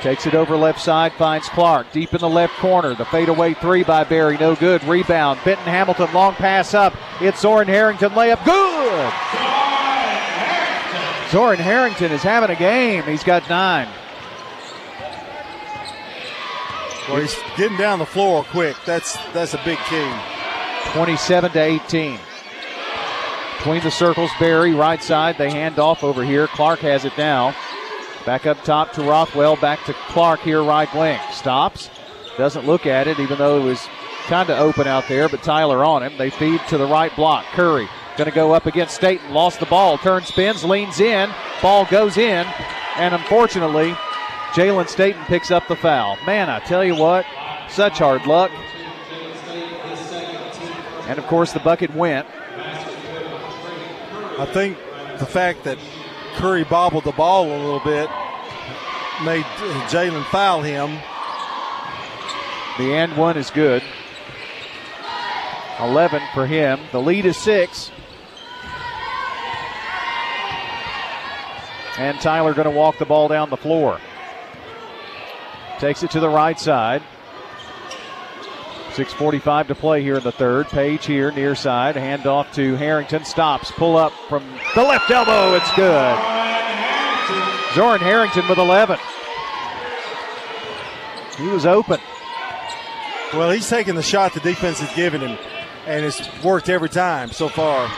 Takes 0.00 0.26
it 0.26 0.34
over 0.34 0.56
left 0.56 0.80
side, 0.80 1.12
finds 1.12 1.46
Clark 1.50 1.92
deep 1.92 2.14
in 2.14 2.20
the 2.20 2.28
left 2.28 2.54
corner. 2.54 2.94
The 2.94 3.04
fadeaway 3.04 3.52
three 3.52 3.84
by 3.84 4.04
Barry, 4.04 4.38
no 4.38 4.56
good. 4.56 4.82
Rebound. 4.84 5.38
Benton 5.44 5.66
Hamilton, 5.66 6.10
long 6.14 6.32
pass 6.34 6.72
up. 6.72 6.94
It's 7.20 7.40
Zoran 7.40 7.68
Harrington 7.68 8.12
layup, 8.12 8.42
good. 8.46 9.12
Zoran 11.30 11.58
Harrington 11.58 12.12
is 12.12 12.22
having 12.22 12.48
a 12.48 12.58
game. 12.58 13.04
He's 13.04 13.22
got 13.22 13.46
nine. 13.50 13.88
Well, 17.10 17.20
he's 17.20 17.36
getting 17.56 17.76
down 17.76 17.98
the 17.98 18.06
floor 18.06 18.44
quick. 18.44 18.76
That's 18.86 19.16
that's 19.32 19.54
a 19.54 19.60
big 19.64 19.78
key. 19.88 20.12
27 20.92 21.52
to 21.52 21.60
18. 21.60 22.18
Between 23.58 23.82
the 23.82 23.90
circles, 23.90 24.30
Barry, 24.38 24.72
right 24.72 25.02
side. 25.02 25.36
They 25.36 25.50
hand 25.50 25.78
off 25.78 26.02
over 26.02 26.24
here. 26.24 26.46
Clark 26.46 26.80
has 26.80 27.04
it 27.04 27.16
now. 27.18 27.54
Back 28.24 28.46
up 28.46 28.62
top 28.64 28.92
to 28.92 29.02
Rothwell. 29.02 29.56
Back 29.56 29.84
to 29.84 29.92
Clark 30.08 30.40
here, 30.40 30.62
right 30.62 30.92
wing. 30.94 31.20
Stops. 31.32 31.90
Doesn't 32.38 32.66
look 32.66 32.86
at 32.86 33.06
it, 33.06 33.18
even 33.20 33.38
though 33.38 33.60
it 33.60 33.64
was 33.64 33.86
kind 34.26 34.48
of 34.48 34.58
open 34.58 34.86
out 34.86 35.08
there, 35.08 35.28
but 35.28 35.42
Tyler 35.42 35.84
on 35.84 36.02
him. 36.02 36.16
They 36.16 36.30
feed 36.30 36.60
to 36.68 36.78
the 36.78 36.86
right 36.86 37.14
block. 37.16 37.44
Curry 37.52 37.88
going 38.20 38.30
to 38.30 38.34
go 38.34 38.52
up 38.52 38.66
against 38.66 38.94
Staten. 38.94 39.32
Lost 39.32 39.60
the 39.60 39.66
ball. 39.66 39.96
Turn 39.96 40.22
spins, 40.24 40.62
leans 40.62 41.00
in. 41.00 41.30
Ball 41.62 41.86
goes 41.86 42.18
in. 42.18 42.46
And 42.96 43.14
unfortunately, 43.14 43.96
Jalen 44.52 44.88
Staten 44.88 45.22
picks 45.26 45.50
up 45.50 45.66
the 45.68 45.76
foul. 45.76 46.16
Man, 46.26 46.50
I 46.50 46.58
tell 46.60 46.84
you 46.84 46.96
what, 46.96 47.24
such 47.68 47.98
hard 47.98 48.26
luck. 48.26 48.50
And 51.06 51.18
of 51.18 51.26
course, 51.26 51.52
the 51.52 51.60
bucket 51.60 51.94
went. 51.94 52.26
I 54.38 54.46
think 54.52 54.76
the 55.18 55.26
fact 55.26 55.64
that 55.64 55.78
Curry 56.34 56.64
bobbled 56.64 57.04
the 57.04 57.12
ball 57.12 57.46
a 57.46 57.56
little 57.56 57.80
bit 57.80 58.08
made 59.24 59.44
Jalen 59.88 60.24
foul 60.26 60.62
him. 60.62 60.98
The 62.78 62.94
and 62.94 63.16
one 63.16 63.36
is 63.36 63.50
good. 63.50 63.82
11 65.78 66.22
for 66.34 66.46
him. 66.46 66.80
The 66.92 67.00
lead 67.00 67.24
is 67.24 67.36
six. 67.36 67.90
And 71.98 72.18
Tyler 72.20 72.54
going 72.54 72.64
to 72.64 72.70
walk 72.70 72.98
the 72.98 73.04
ball 73.04 73.28
down 73.28 73.50
the 73.50 73.56
floor. 73.56 74.00
Takes 75.80 76.02
it 76.02 76.10
to 76.10 76.20
the 76.20 76.28
right 76.28 76.60
side. 76.60 77.02
6.45 78.90 79.68
to 79.68 79.74
play 79.74 80.02
here 80.02 80.16
in 80.16 80.22
the 80.22 80.32
third. 80.32 80.68
Page 80.68 81.06
here, 81.06 81.32
near 81.32 81.54
side. 81.54 81.96
Hand 81.96 82.26
off 82.26 82.52
to 82.54 82.74
Harrington. 82.76 83.24
Stops. 83.24 83.70
Pull 83.70 83.96
up 83.96 84.12
from 84.28 84.44
the 84.74 84.82
left 84.82 85.10
elbow. 85.10 85.54
It's 85.54 85.72
good. 85.72 86.18
Zoran 87.74 88.00
Harrington 88.00 88.46
with 88.46 88.58
11. 88.58 88.98
He 91.38 91.46
was 91.46 91.64
open. 91.64 91.98
Well, 93.32 93.50
he's 93.50 93.68
taking 93.68 93.94
the 93.94 94.02
shot 94.02 94.34
the 94.34 94.40
defense 94.40 94.80
has 94.80 94.94
given 94.94 95.22
him, 95.22 95.38
and 95.86 96.04
it's 96.04 96.20
worked 96.42 96.68
every 96.68 96.88
time 96.90 97.30
so 97.30 97.48
far. 97.48 97.88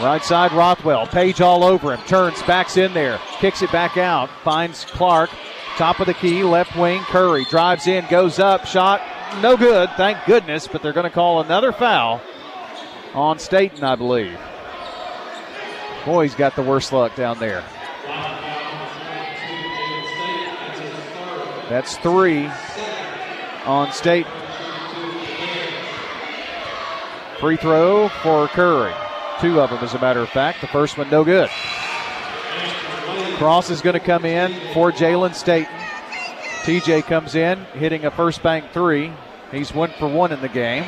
Right 0.00 0.24
side, 0.24 0.52
Rothwell. 0.52 1.06
Page 1.08 1.42
all 1.42 1.64
over 1.64 1.92
him. 1.92 2.00
Turns, 2.06 2.40
backs 2.44 2.78
in 2.78 2.94
there. 2.94 3.18
Kicks 3.38 3.60
it 3.60 3.70
back 3.70 3.98
out. 3.98 4.30
Finds 4.44 4.86
Clark. 4.86 5.28
Top 5.76 6.00
of 6.00 6.06
the 6.06 6.14
key, 6.14 6.42
left 6.44 6.76
wing. 6.76 7.00
Curry 7.02 7.44
drives 7.46 7.86
in, 7.86 8.06
goes 8.08 8.38
up, 8.38 8.66
shot 8.66 9.00
no 9.40 9.56
good, 9.56 9.88
thank 9.96 10.24
goodness, 10.26 10.68
but 10.68 10.82
they're 10.82 10.92
going 10.92 11.04
to 11.04 11.10
call 11.10 11.40
another 11.40 11.72
foul 11.72 12.20
on 13.14 13.38
Staten, 13.38 13.82
I 13.82 13.96
believe. 13.96 14.38
Boy, 16.04 16.24
he's 16.24 16.34
got 16.34 16.56
the 16.56 16.62
worst 16.62 16.92
luck 16.92 17.14
down 17.14 17.38
there. 17.38 17.64
That's 21.68 21.96
three 21.98 22.50
on 23.64 23.92
Staten. 23.92 24.30
Free 27.40 27.56
throw 27.56 28.08
for 28.08 28.48
Curry. 28.48 28.92
Two 29.40 29.60
of 29.60 29.70
them, 29.70 29.78
as 29.82 29.94
a 29.94 29.98
matter 29.98 30.20
of 30.20 30.28
fact. 30.28 30.60
The 30.60 30.66
first 30.66 30.98
one, 30.98 31.08
no 31.10 31.24
good. 31.24 31.48
Cross 33.36 33.70
is 33.70 33.80
going 33.80 33.94
to 33.94 34.00
come 34.00 34.24
in 34.24 34.52
for 34.72 34.92
Jalen 34.92 35.34
Staten. 35.34 35.74
TJ 36.62 37.04
comes 37.04 37.34
in, 37.34 37.58
hitting 37.74 38.04
a 38.04 38.10
first 38.10 38.42
bank 38.42 38.66
three. 38.72 39.12
He's 39.50 39.74
one 39.74 39.90
for 39.98 40.08
one 40.08 40.32
in 40.32 40.40
the 40.40 40.48
game. 40.48 40.84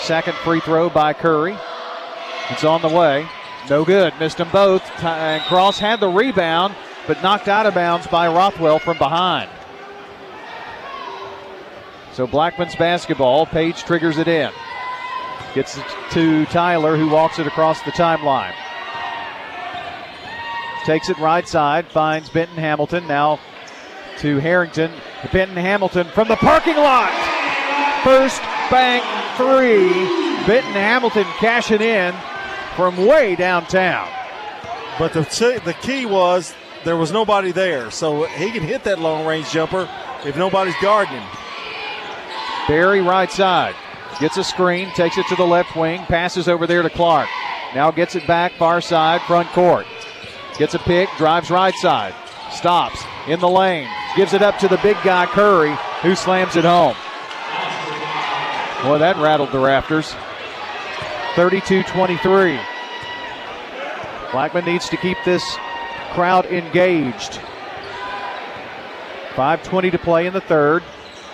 Second 0.00 0.34
free 0.38 0.60
throw 0.60 0.90
by 0.90 1.12
Curry. 1.12 1.56
It's 2.50 2.64
on 2.64 2.82
the 2.82 2.88
way. 2.88 3.26
No 3.70 3.84
good. 3.84 4.12
Missed 4.18 4.38
them 4.38 4.50
both. 4.50 4.82
And 5.02 5.42
Cross 5.44 5.78
had 5.78 6.00
the 6.00 6.08
rebound, 6.08 6.74
but 7.06 7.22
knocked 7.22 7.46
out 7.46 7.66
of 7.66 7.74
bounds 7.74 8.06
by 8.08 8.26
Rothwell 8.26 8.80
from 8.80 8.98
behind. 8.98 9.48
So 12.12 12.26
Blackman's 12.26 12.74
basketball. 12.74 13.46
Page 13.46 13.84
triggers 13.84 14.18
it 14.18 14.28
in. 14.28 14.50
Gets 15.54 15.78
it 15.78 15.84
to 16.10 16.46
Tyler, 16.46 16.96
who 16.96 17.08
walks 17.08 17.38
it 17.38 17.46
across 17.46 17.80
the 17.82 17.92
timeline. 17.92 18.54
Takes 20.84 21.08
it 21.08 21.18
right 21.18 21.46
side, 21.46 21.86
finds 21.86 22.28
Benton 22.30 22.56
Hamilton. 22.56 23.06
Now 23.06 23.38
to 24.18 24.38
Harrington. 24.38 24.90
Benton 25.32 25.56
Hamilton 25.56 26.06
from 26.08 26.28
the 26.28 26.36
parking 26.36 26.76
lot. 26.76 27.12
First 28.04 28.40
bank 28.70 29.04
three. 29.36 29.88
Benton 30.46 30.72
Hamilton 30.72 31.24
cashing 31.38 31.80
in 31.80 32.14
from 32.76 33.06
way 33.06 33.36
downtown. 33.36 34.08
But 34.98 35.12
the, 35.12 35.60
the 35.64 35.74
key 35.74 36.06
was 36.06 36.54
there 36.84 36.96
was 36.96 37.12
nobody 37.12 37.52
there, 37.52 37.90
so 37.90 38.24
he 38.24 38.50
can 38.50 38.62
hit 38.62 38.84
that 38.84 38.98
long 38.98 39.24
range 39.24 39.50
jumper 39.50 39.88
if 40.24 40.36
nobody's 40.36 40.74
guarding 40.82 41.14
him. 41.14 41.28
Barry 42.66 43.00
right 43.00 43.30
side. 43.30 43.74
Gets 44.20 44.36
a 44.36 44.44
screen, 44.44 44.90
takes 44.94 45.16
it 45.16 45.26
to 45.28 45.36
the 45.36 45.46
left 45.46 45.74
wing, 45.74 46.00
passes 46.02 46.48
over 46.48 46.66
there 46.66 46.82
to 46.82 46.90
Clark. 46.90 47.28
Now 47.74 47.90
gets 47.90 48.14
it 48.14 48.26
back, 48.26 48.52
far 48.52 48.80
side, 48.80 49.22
front 49.22 49.48
court. 49.50 49.86
Gets 50.58 50.74
a 50.74 50.78
pick, 50.78 51.08
drives 51.16 51.50
right 51.50 51.74
side. 51.74 52.14
Stops 52.50 53.02
in 53.26 53.40
the 53.40 53.48
lane. 53.48 53.88
Gives 54.16 54.34
it 54.34 54.42
up 54.42 54.58
to 54.58 54.68
the 54.68 54.78
big 54.78 54.96
guy, 55.02 55.26
Curry, 55.26 55.74
who 56.02 56.14
slams 56.14 56.56
it 56.56 56.64
home. 56.64 56.94
Boy, 58.82 58.98
that 58.98 59.16
rattled 59.16 59.52
the 59.52 59.58
rafters. 59.58 60.14
32 61.36 61.82
23. 61.84 62.58
Blackman 64.32 64.64
needs 64.64 64.88
to 64.90 64.96
keep 64.96 65.16
this 65.24 65.42
crowd 66.12 66.46
engaged. 66.46 67.40
5.20 69.34 69.92
to 69.92 69.98
play 69.98 70.26
in 70.26 70.34
the 70.34 70.40
third. 70.42 70.82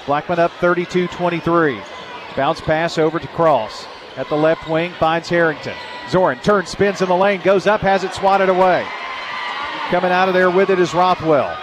Blackman 0.07 0.39
up 0.39 0.53
32 0.61 1.09
23. 1.09 1.81
Bounce 2.37 2.61
pass 2.61 2.99
over 2.99 3.19
to 3.19 3.27
Cross. 3.29 3.87
At 4.17 4.29
the 4.29 4.37
left 4.37 4.69
wing, 4.69 4.93
finds 4.99 5.29
Harrington. 5.29 5.77
Zoran 6.09 6.39
turns, 6.41 6.69
spins 6.71 7.03
in 7.03 7.09
the 7.09 7.17
lane, 7.17 7.41
goes 7.43 7.67
up, 7.67 7.81
has 7.81 8.05
it 8.05 8.15
swatted 8.15 8.49
away. 8.49 8.87
Coming 9.91 10.13
out 10.13 10.29
of 10.29 10.35
there 10.35 10.51
with 10.51 10.69
it 10.69 10.79
is 10.79 10.93
Rothwell. 10.93 11.57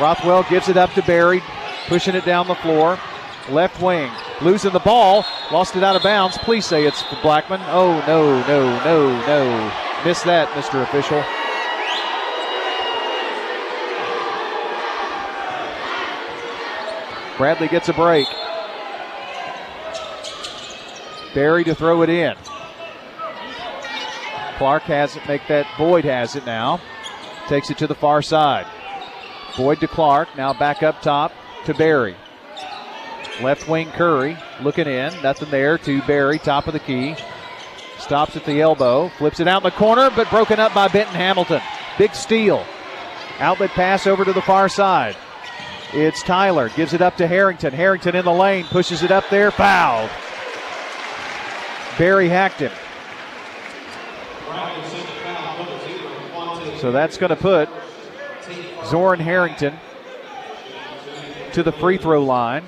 Rothwell 0.00 0.42
gives 0.50 0.68
it 0.68 0.76
up 0.76 0.92
to 0.94 1.02
Barry, 1.02 1.40
pushing 1.86 2.16
it 2.16 2.24
down 2.24 2.48
the 2.48 2.56
floor. 2.56 2.98
Left 3.50 3.80
wing, 3.80 4.10
losing 4.40 4.72
the 4.72 4.80
ball, 4.80 5.24
lost 5.52 5.76
it 5.76 5.84
out 5.84 5.94
of 5.94 6.02
bounds. 6.02 6.36
Please 6.38 6.66
say 6.66 6.86
it's 6.86 7.04
Blackman. 7.22 7.60
Oh, 7.66 8.02
no, 8.06 8.40
no, 8.48 8.84
no, 8.84 9.26
no. 9.26 9.72
Missed 10.04 10.24
that, 10.24 10.48
Mr. 10.50 10.82
Official. 10.82 11.22
Bradley 17.38 17.68
gets 17.68 17.88
a 17.88 17.92
break. 17.92 18.26
Barry 21.32 21.62
to 21.64 21.74
throw 21.74 22.02
it 22.02 22.10
in. 22.10 22.34
Clark 24.58 24.82
has 24.84 25.16
it, 25.16 25.26
make 25.26 25.46
that. 25.48 25.66
Boyd 25.78 26.04
has 26.04 26.36
it 26.36 26.44
now. 26.44 26.80
Takes 27.52 27.68
it 27.68 27.76
to 27.76 27.86
the 27.86 27.94
far 27.94 28.22
side. 28.22 28.64
Boyd 29.58 29.80
to 29.80 29.86
Clark. 29.86 30.34
Now 30.38 30.54
back 30.54 30.82
up 30.82 31.02
top 31.02 31.34
to 31.66 31.74
Barry. 31.74 32.16
Left 33.42 33.68
wing 33.68 33.90
Curry 33.90 34.38
looking 34.62 34.86
in. 34.86 35.12
Nothing 35.20 35.50
there 35.50 35.76
to 35.76 36.00
Barry, 36.04 36.38
top 36.38 36.66
of 36.66 36.72
the 36.72 36.78
key. 36.78 37.14
Stops 37.98 38.36
at 38.36 38.46
the 38.46 38.62
elbow. 38.62 39.10
Flips 39.18 39.38
it 39.38 39.48
out 39.48 39.62
in 39.62 39.64
the 39.64 39.76
corner, 39.76 40.08
but 40.16 40.30
broken 40.30 40.58
up 40.58 40.72
by 40.72 40.88
Benton 40.88 41.14
Hamilton. 41.14 41.60
Big 41.98 42.14
steal. 42.14 42.64
Outlet 43.38 43.68
pass 43.72 44.06
over 44.06 44.24
to 44.24 44.32
the 44.32 44.40
far 44.40 44.70
side. 44.70 45.14
It's 45.92 46.22
Tyler. 46.22 46.70
Gives 46.70 46.94
it 46.94 47.02
up 47.02 47.18
to 47.18 47.26
Harrington. 47.26 47.74
Harrington 47.74 48.16
in 48.16 48.24
the 48.24 48.32
lane. 48.32 48.64
Pushes 48.64 49.02
it 49.02 49.10
up 49.10 49.28
there. 49.28 49.50
Fouled. 49.50 50.08
Barry 51.98 52.30
hacked 52.30 52.60
him. 52.60 52.72
So 56.82 56.90
that's 56.90 57.16
going 57.16 57.30
to 57.30 57.36
put 57.36 57.68
Zoran 58.86 59.20
Harrington 59.20 59.72
to 61.52 61.62
the 61.62 61.70
free 61.70 61.96
throw 61.96 62.24
line. 62.24 62.64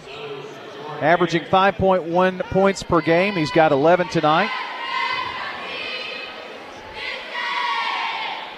Averaging 1.00 1.42
5.1 1.42 2.40
points 2.44 2.84
per 2.84 3.00
game. 3.00 3.34
He's 3.34 3.50
got 3.50 3.72
11 3.72 4.06
tonight. 4.10 4.52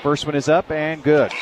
First 0.03 0.27
one 0.27 0.35
is 0.35 0.51
up 0.51 0.71
and 0.71 1.03
good. 1.03 1.33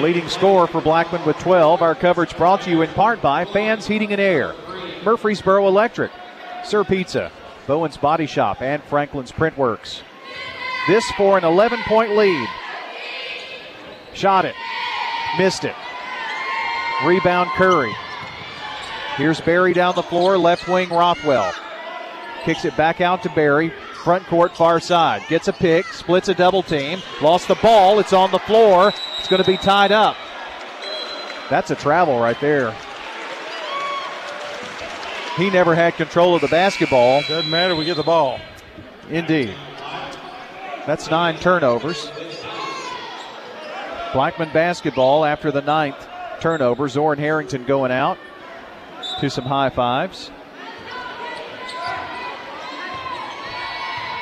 Leading 0.00 0.28
scorer 0.28 0.66
for 0.66 0.80
Blackman 0.80 1.24
with 1.24 1.38
12. 1.38 1.82
Our 1.82 1.94
coverage 1.94 2.36
brought 2.36 2.62
to 2.62 2.70
you 2.70 2.82
in 2.82 2.90
part 2.90 3.22
by 3.22 3.44
Fans 3.44 3.86
Heating 3.86 4.10
and 4.10 4.20
Air, 4.20 4.56
Murfreesboro 5.04 5.68
Electric, 5.68 6.10
Sir 6.64 6.82
Pizza, 6.82 7.30
Bowen's 7.68 7.96
Body 7.96 8.26
Shop, 8.26 8.60
and 8.60 8.82
Franklin's 8.82 9.30
Printworks. 9.30 10.02
This 10.88 11.08
for 11.12 11.38
an 11.38 11.44
11 11.44 11.78
point 11.84 12.16
lead. 12.16 12.48
Shot 14.14 14.44
it. 14.44 14.54
Missed 15.38 15.64
it. 15.64 15.74
Rebound 17.04 17.50
Curry. 17.50 17.92
Here's 19.16 19.40
Barry 19.40 19.72
down 19.72 19.94
the 19.94 20.02
floor, 20.02 20.38
left 20.38 20.68
wing 20.68 20.88
Rothwell. 20.88 21.52
Kicks 22.44 22.64
it 22.64 22.76
back 22.76 23.00
out 23.00 23.22
to 23.22 23.28
Barry, 23.30 23.70
front 24.02 24.26
court, 24.26 24.56
far 24.56 24.80
side. 24.80 25.22
Gets 25.28 25.48
a 25.48 25.52
pick, 25.52 25.86
splits 25.86 26.28
a 26.28 26.34
double 26.34 26.62
team, 26.62 27.00
lost 27.20 27.48
the 27.48 27.54
ball. 27.56 27.98
It's 27.98 28.12
on 28.12 28.30
the 28.30 28.38
floor. 28.40 28.92
It's 29.18 29.28
going 29.28 29.42
to 29.42 29.50
be 29.50 29.56
tied 29.56 29.92
up. 29.92 30.16
That's 31.50 31.70
a 31.70 31.76
travel 31.76 32.18
right 32.18 32.40
there. 32.40 32.74
He 35.36 35.50
never 35.50 35.74
had 35.74 35.94
control 35.94 36.34
of 36.34 36.40
the 36.40 36.48
basketball. 36.48 37.22
Doesn't 37.22 37.50
matter, 37.50 37.74
we 37.76 37.84
get 37.84 37.96
the 37.96 38.02
ball. 38.02 38.38
Indeed. 39.08 39.54
That's 40.86 41.10
nine 41.10 41.38
turnovers. 41.38 42.10
Blackman 44.12 44.52
basketball 44.52 45.24
after 45.24 45.50
the 45.50 45.62
ninth 45.62 46.08
turnover. 46.40 46.88
Zoran 46.88 47.18
Harrington 47.18 47.64
going 47.64 47.92
out 47.92 48.18
to 49.20 49.30
some 49.30 49.44
high 49.44 49.70
fives. 49.70 50.30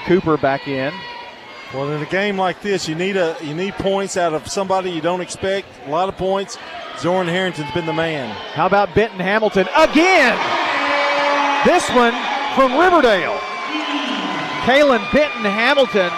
Cooper 0.06 0.36
back 0.36 0.66
in. 0.68 0.92
Well, 1.72 1.90
in 1.92 2.02
a 2.02 2.06
game 2.06 2.36
like 2.36 2.62
this, 2.62 2.88
you 2.88 2.94
need 2.94 3.16
a 3.16 3.36
you 3.42 3.54
need 3.54 3.74
points 3.74 4.16
out 4.16 4.34
of 4.34 4.48
somebody 4.48 4.90
you 4.90 5.00
don't 5.00 5.20
expect. 5.20 5.68
A 5.86 5.90
lot 5.90 6.08
of 6.08 6.16
points. 6.16 6.58
Zoran 6.98 7.28
Harrington's 7.28 7.70
been 7.72 7.86
the 7.86 7.92
man. 7.92 8.28
How 8.54 8.66
about 8.66 8.94
Benton 8.94 9.20
Hamilton 9.20 9.68
again? 9.76 10.36
This 11.64 11.88
one 11.90 12.12
from 12.54 12.78
Riverdale. 12.78 13.38
Kalen 14.66 15.12
Benton 15.12 15.44
Hamilton, 15.44 16.10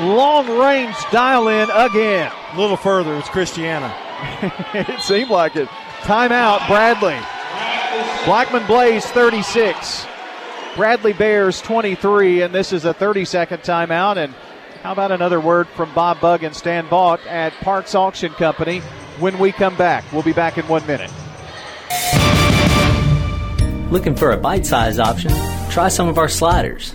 long 0.00 0.48
range 0.58 0.96
dial 1.10 1.48
in 1.48 1.68
again. 1.70 2.32
A 2.52 2.58
little 2.58 2.76
further, 2.76 3.16
it's 3.16 3.28
Christiana. 3.28 3.94
it 4.74 5.00
seemed 5.00 5.30
like 5.30 5.56
it. 5.56 5.68
Timeout, 6.02 6.66
Bradley. 6.66 7.18
Blackman 8.24 8.66
Blaze 8.66 9.06
36. 9.06 10.06
Bradley 10.76 11.12
Bears 11.12 11.60
23, 11.60 12.42
and 12.42 12.54
this 12.54 12.72
is 12.72 12.84
a 12.84 12.94
30 12.94 13.24
second 13.24 13.58
timeout. 13.62 14.16
And 14.16 14.34
how 14.82 14.92
about 14.92 15.12
another 15.12 15.40
word 15.40 15.68
from 15.68 15.92
Bob 15.94 16.20
Bug 16.20 16.42
and 16.42 16.54
Stan 16.54 16.86
Vaught 16.86 17.24
at 17.26 17.52
Parks 17.54 17.94
Auction 17.94 18.32
Company 18.32 18.80
when 19.18 19.38
we 19.38 19.52
come 19.52 19.76
back? 19.76 20.04
We'll 20.12 20.22
be 20.22 20.32
back 20.32 20.58
in 20.58 20.66
one 20.68 20.86
minute. 20.86 21.10
Looking 23.90 24.14
for 24.14 24.30
a 24.30 24.36
bite 24.36 24.64
sized 24.64 25.00
option? 25.00 25.32
Try 25.70 25.88
some 25.88 26.08
of 26.08 26.16
our 26.16 26.28
sliders. 26.28 26.94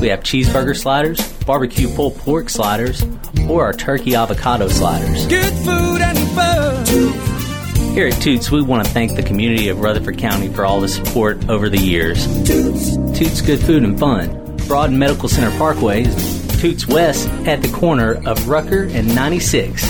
We 0.00 0.08
have 0.08 0.20
cheeseburger 0.20 0.76
sliders, 0.76 1.20
barbecue 1.44 1.88
pulled 1.88 2.16
pork 2.18 2.50
sliders, 2.50 3.02
or 3.48 3.64
our 3.64 3.72
turkey 3.72 4.14
avocado 4.14 4.68
sliders. 4.68 5.26
Good 5.26 5.54
food 5.54 6.02
and 6.02 6.18
fun. 6.30 7.92
Here 7.94 8.08
at 8.08 8.20
Toots, 8.20 8.50
we 8.50 8.60
want 8.60 8.86
to 8.86 8.92
thank 8.92 9.16
the 9.16 9.22
community 9.22 9.68
of 9.68 9.80
Rutherford 9.80 10.18
County 10.18 10.48
for 10.48 10.66
all 10.66 10.80
the 10.80 10.88
support 10.88 11.48
over 11.48 11.70
the 11.70 11.78
years. 11.78 12.26
Toots! 12.46 12.96
Toots 13.18 13.40
Good 13.40 13.58
Food 13.58 13.84
and 13.84 13.98
Fun. 13.98 14.56
Broad 14.68 14.92
Medical 14.92 15.30
Center 15.30 15.56
Parkway 15.56 16.02
is 16.02 16.60
Toots 16.60 16.86
West 16.86 17.28
at 17.46 17.62
the 17.62 17.72
corner 17.72 18.20
of 18.28 18.48
Rucker 18.48 18.82
and 18.82 19.14
96. 19.14 19.82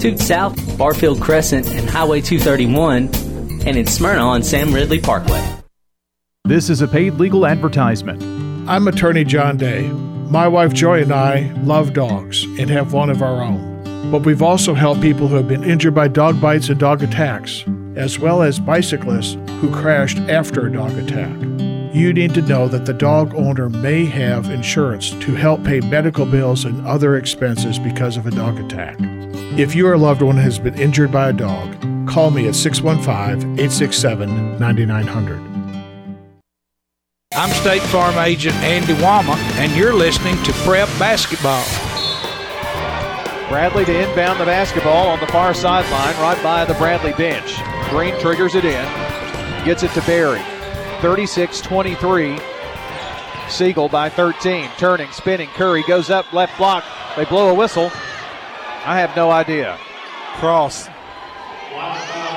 Toots 0.00 0.24
South, 0.24 0.78
Barfield 0.78 1.20
Crescent 1.20 1.66
and 1.66 1.90
Highway 1.90 2.22
231, 2.22 3.10
and 3.66 3.76
in 3.76 3.86
Smyrna 3.86 4.22
on 4.22 4.42
Sam 4.42 4.72
Ridley 4.72 5.00
Parkway. 5.00 5.46
This 6.46 6.70
is 6.70 6.80
a 6.80 6.88
paid 6.88 7.14
legal 7.14 7.46
advertisement. 7.46 8.22
I'm 8.70 8.86
attorney 8.86 9.24
John 9.24 9.56
Day. 9.56 9.88
My 9.88 10.46
wife 10.46 10.72
Joy 10.72 11.02
and 11.02 11.12
I 11.12 11.50
love 11.64 11.92
dogs 11.92 12.44
and 12.44 12.70
have 12.70 12.92
one 12.92 13.10
of 13.10 13.20
our 13.20 13.42
own. 13.42 14.12
But 14.12 14.24
we've 14.24 14.42
also 14.42 14.74
helped 14.74 15.00
people 15.00 15.26
who 15.26 15.34
have 15.34 15.48
been 15.48 15.64
injured 15.64 15.92
by 15.92 16.06
dog 16.06 16.40
bites 16.40 16.68
and 16.68 16.78
dog 16.78 17.02
attacks, 17.02 17.64
as 17.96 18.20
well 18.20 18.42
as 18.42 18.60
bicyclists 18.60 19.36
who 19.60 19.74
crashed 19.74 20.18
after 20.18 20.68
a 20.68 20.72
dog 20.72 20.92
attack. 20.92 21.36
You 21.92 22.12
need 22.12 22.32
to 22.34 22.42
know 22.42 22.68
that 22.68 22.86
the 22.86 22.94
dog 22.94 23.34
owner 23.34 23.68
may 23.68 24.04
have 24.04 24.48
insurance 24.50 25.10
to 25.10 25.34
help 25.34 25.64
pay 25.64 25.80
medical 25.80 26.24
bills 26.24 26.64
and 26.64 26.86
other 26.86 27.16
expenses 27.16 27.76
because 27.76 28.16
of 28.16 28.28
a 28.28 28.30
dog 28.30 28.60
attack. 28.60 28.94
If 29.58 29.74
your 29.74 29.98
loved 29.98 30.22
one 30.22 30.36
has 30.36 30.60
been 30.60 30.78
injured 30.78 31.10
by 31.10 31.30
a 31.30 31.32
dog, 31.32 31.74
call 32.08 32.30
me 32.30 32.46
at 32.46 32.54
615 32.54 33.58
867 33.58 34.60
9900. 34.60 35.49
I'm 37.32 37.50
State 37.52 37.82
Farm 37.82 38.18
Agent 38.18 38.56
Andy 38.56 38.92
Womack, 38.94 39.38
and 39.54 39.70
you're 39.76 39.94
listening 39.94 40.34
to 40.42 40.52
Prep 40.64 40.88
Basketball. 40.98 41.64
Bradley 43.48 43.84
to 43.84 44.10
inbound 44.10 44.40
the 44.40 44.44
basketball 44.44 45.06
on 45.06 45.20
the 45.20 45.28
far 45.28 45.54
sideline, 45.54 46.20
right 46.20 46.42
by 46.42 46.64
the 46.64 46.74
Bradley 46.74 47.12
bench. 47.12 47.62
Green 47.88 48.18
triggers 48.18 48.56
it 48.56 48.64
in, 48.64 48.84
gets 49.64 49.84
it 49.84 49.92
to 49.92 50.00
Barry. 50.02 50.42
36 51.02 51.60
23. 51.60 52.36
Siegel 53.48 53.88
by 53.88 54.08
13. 54.08 54.68
Turning, 54.76 55.10
spinning. 55.12 55.48
Curry 55.50 55.84
goes 55.86 56.10
up, 56.10 56.32
left 56.32 56.58
block. 56.58 56.82
They 57.14 57.26
blow 57.26 57.50
a 57.50 57.54
whistle. 57.54 57.92
I 58.84 58.98
have 58.98 59.14
no 59.14 59.30
idea. 59.30 59.78
Cross. 60.40 60.88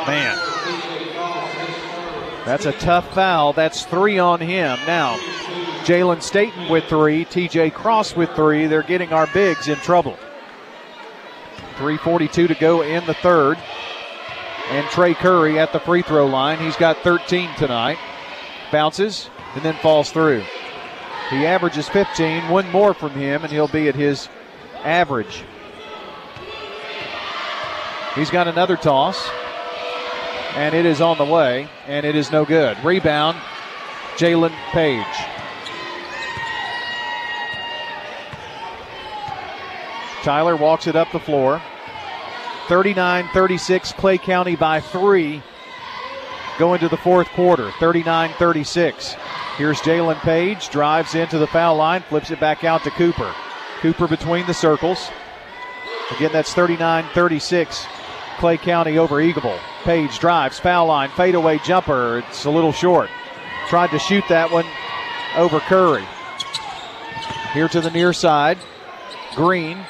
Man. 0.05 0.52
That's 2.45 2.65
a 2.65 2.73
tough 2.73 3.13
foul. 3.13 3.53
That's 3.53 3.85
three 3.85 4.19
on 4.19 4.41
him. 4.41 4.77
Now, 4.85 5.17
Jalen 5.85 6.21
Staten 6.21 6.69
with 6.69 6.85
three, 6.85 7.25
TJ 7.25 7.73
Cross 7.73 8.15
with 8.15 8.31
three. 8.31 8.67
They're 8.67 8.83
getting 8.83 9.13
our 9.13 9.27
bigs 9.27 9.67
in 9.67 9.77
trouble. 9.77 10.17
3.42 11.77 12.47
to 12.49 12.55
go 12.55 12.81
in 12.81 13.05
the 13.05 13.13
third. 13.13 13.57
And 14.69 14.87
Trey 14.87 15.13
Curry 15.13 15.59
at 15.59 15.73
the 15.73 15.79
free 15.79 16.01
throw 16.01 16.25
line. 16.25 16.59
He's 16.59 16.75
got 16.75 16.97
13 16.97 17.49
tonight. 17.55 17.97
Bounces 18.71 19.29
and 19.55 19.63
then 19.63 19.75
falls 19.75 20.11
through. 20.11 20.43
He 21.29 21.45
averages 21.45 21.89
15. 21.89 22.49
One 22.49 22.69
more 22.71 22.93
from 22.93 23.11
him, 23.11 23.43
and 23.43 23.51
he'll 23.51 23.67
be 23.67 23.87
at 23.87 23.95
his 23.95 24.29
average. 24.83 25.43
He's 28.15 28.29
got 28.29 28.47
another 28.47 28.77
toss, 28.77 29.27
and 30.55 30.75
it 30.75 30.85
is 30.85 31.01
on 31.01 31.17
the 31.17 31.25
way, 31.25 31.67
and 31.87 32.05
it 32.05 32.15
is 32.15 32.31
no 32.31 32.45
good. 32.45 32.77
Rebound, 32.83 33.37
Jalen 34.15 34.53
Page. 34.71 35.05
Tyler 40.23 40.55
walks 40.55 40.87
it 40.87 40.95
up 40.95 41.11
the 41.11 41.19
floor. 41.19 41.61
39 42.67 43.27
36, 43.33 43.91
Clay 43.93 44.17
County 44.17 44.55
by 44.55 44.79
three. 44.79 45.41
Going 46.57 46.79
to 46.79 46.87
the 46.87 46.97
fourth 46.97 47.27
quarter, 47.29 47.71
39 47.79 48.31
36. 48.37 49.15
Here's 49.57 49.79
Jalen 49.81 50.19
Page, 50.19 50.69
drives 50.69 51.13
into 51.13 51.37
the 51.37 51.47
foul 51.47 51.75
line, 51.75 52.01
flips 52.03 52.31
it 52.31 52.39
back 52.39 52.63
out 52.63 52.83
to 52.83 52.91
Cooper. 52.91 53.33
Cooper 53.81 54.07
between 54.07 54.45
the 54.45 54.53
circles. 54.53 55.09
Again, 56.15 56.31
that's 56.31 56.53
39 56.53 57.05
36, 57.13 57.85
Clay 58.43 58.57
County 58.57 58.97
over 58.97 59.21
Eagleville. 59.23 59.57
Page 59.85 60.19
drives, 60.19 60.59
foul 60.59 60.87
line, 60.87 61.09
fadeaway 61.11 61.59
jumper. 61.59 62.17
It's 62.27 62.43
a 62.43 62.49
little 62.49 62.73
short. 62.73 63.09
Tried 63.69 63.91
to 63.91 63.99
shoot 63.99 64.25
that 64.27 64.51
one 64.51 64.65
over 65.37 65.61
Curry. 65.61 66.03
Here 67.53 67.69
to 67.69 67.79
the 67.79 67.89
near 67.89 68.11
side. 68.11 68.57
Green 69.33 69.85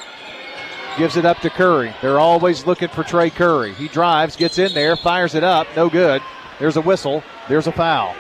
gives 1.00 1.18
it 1.18 1.26
up 1.26 1.40
to 1.40 1.50
Curry. 1.50 1.96
They're 2.04 2.20
always 2.20 2.68
looking 2.68 2.90
for 2.90 3.04
Trey 3.04 3.32
Curry. 3.32 3.74
He 3.74 3.88
drives, 3.88 4.36
gets 4.36 4.60
in 4.60 4.72
there, 4.76 4.98
fires 4.98 5.34
it 5.34 5.44
up. 5.44 5.66
No 5.76 5.90
good. 5.90 6.22
There's 6.60 6.78
a 6.78 6.82
whistle. 6.82 7.24
There's 7.50 7.66
a 7.66 7.72
foul. 7.72 8.14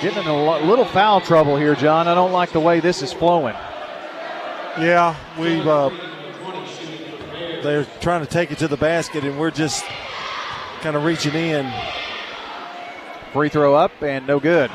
Getting 0.00 0.22
in 0.22 0.28
a 0.28 0.60
little 0.60 0.84
foul 0.84 1.20
trouble 1.20 1.56
here, 1.56 1.74
John. 1.74 2.06
I 2.06 2.14
don't 2.14 2.30
like 2.30 2.52
the 2.52 2.60
way 2.60 2.78
this 2.78 3.02
is 3.02 3.12
flowing. 3.12 3.56
Yeah, 4.78 5.14
we've 5.38 5.66
uh, 5.66 5.90
they're 7.62 7.84
trying 8.00 8.24
to 8.24 8.30
take 8.30 8.50
it 8.50 8.58
to 8.58 8.68
the 8.68 8.76
basket, 8.76 9.24
and 9.24 9.38
we're 9.38 9.50
just 9.50 9.84
kind 10.80 10.96
of 10.96 11.04
reaching 11.04 11.34
in. 11.34 11.70
Free 13.32 13.48
throw 13.48 13.74
up 13.74 14.02
and 14.02 14.26
no 14.26 14.40
good. 14.40 14.70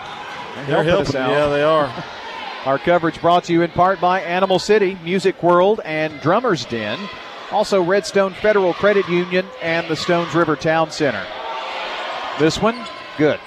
They're 0.65 0.83
helping. 0.83 1.13
Yeah, 1.13 1.47
they 1.49 1.63
are. 1.63 2.03
Our 2.65 2.79
coverage 2.79 3.21
brought 3.21 3.45
to 3.45 3.53
you 3.53 3.61
in 3.61 3.71
part 3.71 4.01
by 4.01 4.21
Animal 4.21 4.59
City, 4.59 4.97
Music 5.03 5.41
World, 5.41 5.79
and 5.85 6.19
Drummer's 6.21 6.65
Den. 6.65 6.99
Also, 7.51 7.81
Redstone 7.81 8.33
Federal 8.33 8.73
Credit 8.73 9.07
Union 9.07 9.45
and 9.61 9.87
the 9.87 9.95
Stones 9.95 10.35
River 10.35 10.55
Town 10.55 10.91
Center. 10.91 11.25
This 12.39 12.61
one, 12.61 12.75
good. 13.17 13.39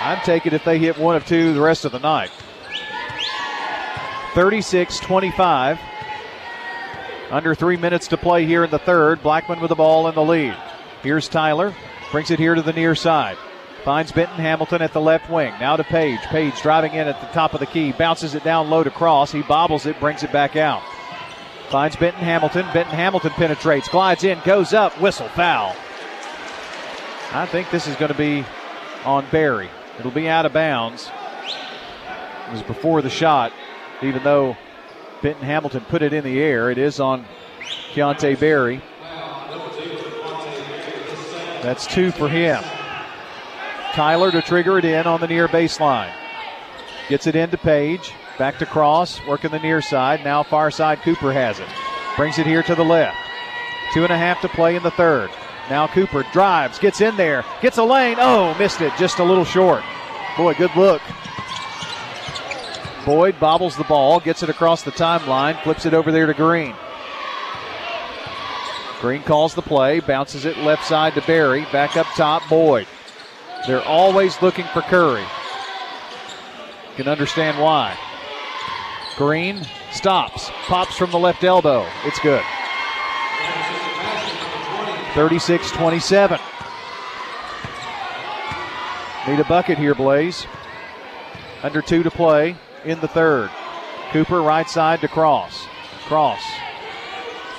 I'd 0.00 0.22
take 0.24 0.46
it 0.46 0.52
if 0.52 0.64
they 0.64 0.78
hit 0.78 0.96
one 0.96 1.16
of 1.16 1.26
two 1.26 1.52
the 1.52 1.60
rest 1.60 1.84
of 1.84 1.92
the 1.92 1.98
night. 1.98 2.30
36 4.38 5.00
25. 5.00 5.80
Under 7.32 7.56
three 7.56 7.76
minutes 7.76 8.06
to 8.06 8.16
play 8.16 8.46
here 8.46 8.62
in 8.62 8.70
the 8.70 8.78
third. 8.78 9.20
Blackman 9.20 9.58
with 9.58 9.70
the 9.70 9.74
ball 9.74 10.06
in 10.06 10.14
the 10.14 10.22
lead. 10.22 10.56
Here's 11.02 11.26
Tyler. 11.26 11.74
Brings 12.12 12.30
it 12.30 12.38
here 12.38 12.54
to 12.54 12.62
the 12.62 12.72
near 12.72 12.94
side. 12.94 13.36
Finds 13.82 14.12
Benton 14.12 14.36
Hamilton 14.36 14.80
at 14.80 14.92
the 14.92 15.00
left 15.00 15.28
wing. 15.28 15.52
Now 15.58 15.74
to 15.74 15.82
Page. 15.82 16.20
Page 16.20 16.62
driving 16.62 16.92
in 16.92 17.08
at 17.08 17.20
the 17.20 17.26
top 17.32 17.52
of 17.52 17.58
the 17.58 17.66
key. 17.66 17.90
Bounces 17.90 18.36
it 18.36 18.44
down 18.44 18.70
low 18.70 18.84
to 18.84 18.92
Cross. 18.92 19.32
He 19.32 19.42
bobbles 19.42 19.86
it, 19.86 19.98
brings 19.98 20.22
it 20.22 20.30
back 20.30 20.54
out. 20.54 20.84
Finds 21.68 21.96
Benton 21.96 22.22
Hamilton. 22.22 22.64
Benton 22.72 22.94
Hamilton 22.94 23.32
penetrates, 23.32 23.88
glides 23.88 24.22
in, 24.22 24.38
goes 24.44 24.72
up, 24.72 25.00
whistle, 25.00 25.26
foul. 25.30 25.74
I 27.32 27.44
think 27.50 27.72
this 27.72 27.88
is 27.88 27.96
going 27.96 28.12
to 28.12 28.16
be 28.16 28.44
on 29.04 29.26
Barry. 29.32 29.68
It'll 29.98 30.12
be 30.12 30.28
out 30.28 30.46
of 30.46 30.52
bounds. 30.52 31.10
It 32.46 32.52
was 32.52 32.62
before 32.62 33.02
the 33.02 33.10
shot, 33.10 33.52
even 34.02 34.22
though 34.22 34.56
Benton 35.22 35.44
Hamilton 35.44 35.84
put 35.88 36.02
it 36.02 36.12
in 36.12 36.24
the 36.24 36.40
air. 36.40 36.70
It 36.70 36.78
is 36.78 37.00
on 37.00 37.24
Keontae 37.92 38.38
Barry. 38.38 38.80
That's 41.62 41.86
two 41.86 42.12
for 42.12 42.28
him. 42.28 42.62
Tyler 43.92 44.30
to 44.30 44.40
trigger 44.42 44.78
it 44.78 44.84
in 44.84 45.06
on 45.06 45.20
the 45.20 45.26
near 45.26 45.48
baseline. 45.48 46.12
Gets 47.08 47.26
it 47.26 47.34
into 47.34 47.58
Page. 47.58 48.12
Back 48.38 48.58
to 48.58 48.66
Cross, 48.66 49.20
working 49.26 49.50
the 49.50 49.58
near 49.58 49.80
side. 49.80 50.22
Now 50.22 50.44
far 50.44 50.70
side, 50.70 51.00
Cooper 51.00 51.32
has 51.32 51.58
it. 51.58 51.68
Brings 52.16 52.38
it 52.38 52.46
here 52.46 52.62
to 52.62 52.74
the 52.76 52.84
left. 52.84 53.16
Two 53.92 54.04
and 54.04 54.12
a 54.12 54.18
half 54.18 54.40
to 54.42 54.48
play 54.48 54.76
in 54.76 54.82
the 54.84 54.92
third. 54.92 55.30
Now 55.68 55.88
Cooper 55.88 56.24
drives, 56.32 56.78
gets 56.78 57.00
in 57.00 57.16
there, 57.16 57.44
gets 57.60 57.78
a 57.78 57.84
lane. 57.84 58.16
Oh, 58.20 58.54
missed 58.58 58.80
it, 58.80 58.92
just 58.96 59.18
a 59.18 59.24
little 59.24 59.44
short. 59.44 59.82
Boy, 60.36 60.54
good 60.54 60.74
look. 60.76 61.02
Boyd 63.04 63.38
bobbles 63.40 63.76
the 63.76 63.84
ball, 63.84 64.20
gets 64.20 64.42
it 64.42 64.50
across 64.50 64.82
the 64.82 64.90
timeline, 64.90 65.62
flips 65.62 65.86
it 65.86 65.94
over 65.94 66.12
there 66.12 66.26
to 66.26 66.34
Green. 66.34 66.74
Green 69.00 69.22
calls 69.22 69.54
the 69.54 69.62
play, 69.62 70.00
bounces 70.00 70.44
it 70.44 70.58
left 70.58 70.84
side 70.84 71.14
to 71.14 71.22
Barry. 71.22 71.64
Back 71.72 71.96
up 71.96 72.06
top, 72.16 72.42
Boyd. 72.48 72.86
They're 73.66 73.84
always 73.84 74.40
looking 74.42 74.64
for 74.66 74.82
Curry. 74.82 75.24
Can 76.96 77.06
understand 77.06 77.62
why. 77.62 77.96
Green 79.16 79.64
stops, 79.92 80.50
pops 80.66 80.96
from 80.96 81.12
the 81.12 81.18
left 81.18 81.44
elbow. 81.44 81.86
It's 82.04 82.18
good. 82.18 82.42
36 85.14 85.70
27. 85.70 86.40
Need 89.28 89.40
a 89.40 89.44
bucket 89.44 89.78
here, 89.78 89.94
Blaze. 89.94 90.46
Under 91.62 91.82
two 91.82 92.02
to 92.02 92.10
play 92.10 92.56
in 92.84 93.00
the 93.00 93.08
third. 93.08 93.50
Cooper 94.10 94.40
right 94.40 94.68
side 94.68 95.00
to 95.00 95.08
Cross. 95.08 95.66
Cross. 96.06 96.42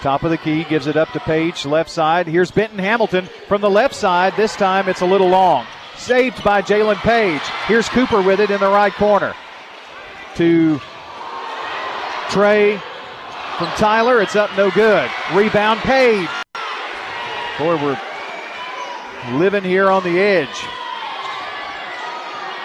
Top 0.01 0.23
of 0.23 0.31
the 0.31 0.37
key, 0.37 0.63
gives 0.63 0.87
it 0.87 0.95
up 0.95 1.11
to 1.11 1.19
Page, 1.19 1.65
left 1.65 1.89
side. 1.89 2.25
Here's 2.25 2.51
Benton 2.51 2.79
Hamilton 2.79 3.25
from 3.47 3.61
the 3.61 3.69
left 3.69 3.93
side. 3.93 4.33
This 4.37 4.55
time 4.55 4.87
it's 4.87 5.01
a 5.01 5.05
little 5.05 5.27
long. 5.27 5.65
Saved 5.97 6.41
by 6.43 6.61
Jalen 6.61 6.95
Page. 6.95 7.41
Here's 7.67 7.89
Cooper 7.89 8.21
with 8.21 8.39
it 8.39 8.49
in 8.49 8.59
the 8.59 8.69
right 8.69 8.93
corner. 8.93 9.35
To 10.35 10.79
Trey 12.29 12.77
from 13.57 13.67
Tyler. 13.75 14.21
It's 14.21 14.37
up, 14.37 14.49
no 14.55 14.71
good. 14.71 15.09
Rebound, 15.33 15.81
Page. 15.81 16.29
Boy, 17.59 17.75
we're 17.75 17.99
living 19.33 19.65
here 19.65 19.91
on 19.91 20.03
the 20.03 20.17
edge. 20.17 20.47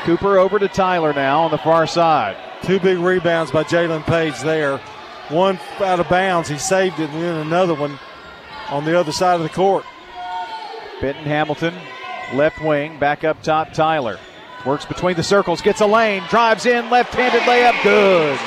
Cooper 0.04 0.38
over 0.38 0.58
to 0.58 0.68
Tyler 0.68 1.14
now 1.14 1.42
on 1.42 1.50
the 1.50 1.58
far 1.58 1.86
side. 1.86 2.36
Two 2.62 2.78
big 2.78 2.98
rebounds 2.98 3.50
by 3.50 3.64
Jalen 3.64 4.04
Page 4.04 4.38
there. 4.40 4.78
One 5.30 5.58
out 5.80 5.98
of 5.98 6.08
bounds, 6.10 6.48
he 6.48 6.58
saved 6.58 7.00
it, 7.00 7.08
and 7.08 7.22
then 7.22 7.46
another 7.46 7.74
one 7.74 7.98
on 8.68 8.84
the 8.84 8.98
other 8.98 9.12
side 9.12 9.36
of 9.36 9.42
the 9.42 9.48
court. 9.48 9.84
Benton 11.00 11.24
Hamilton, 11.24 11.74
left 12.34 12.62
wing, 12.62 12.98
back 12.98 13.24
up 13.24 13.42
top, 13.42 13.72
Tyler. 13.72 14.18
Works 14.66 14.84
between 14.84 15.16
the 15.16 15.22
circles, 15.22 15.62
gets 15.62 15.80
a 15.80 15.86
lane, 15.86 16.22
drives 16.28 16.66
in, 16.66 16.90
left 16.90 17.14
handed 17.14 17.42
layup, 17.42 17.82
good. 17.82 18.38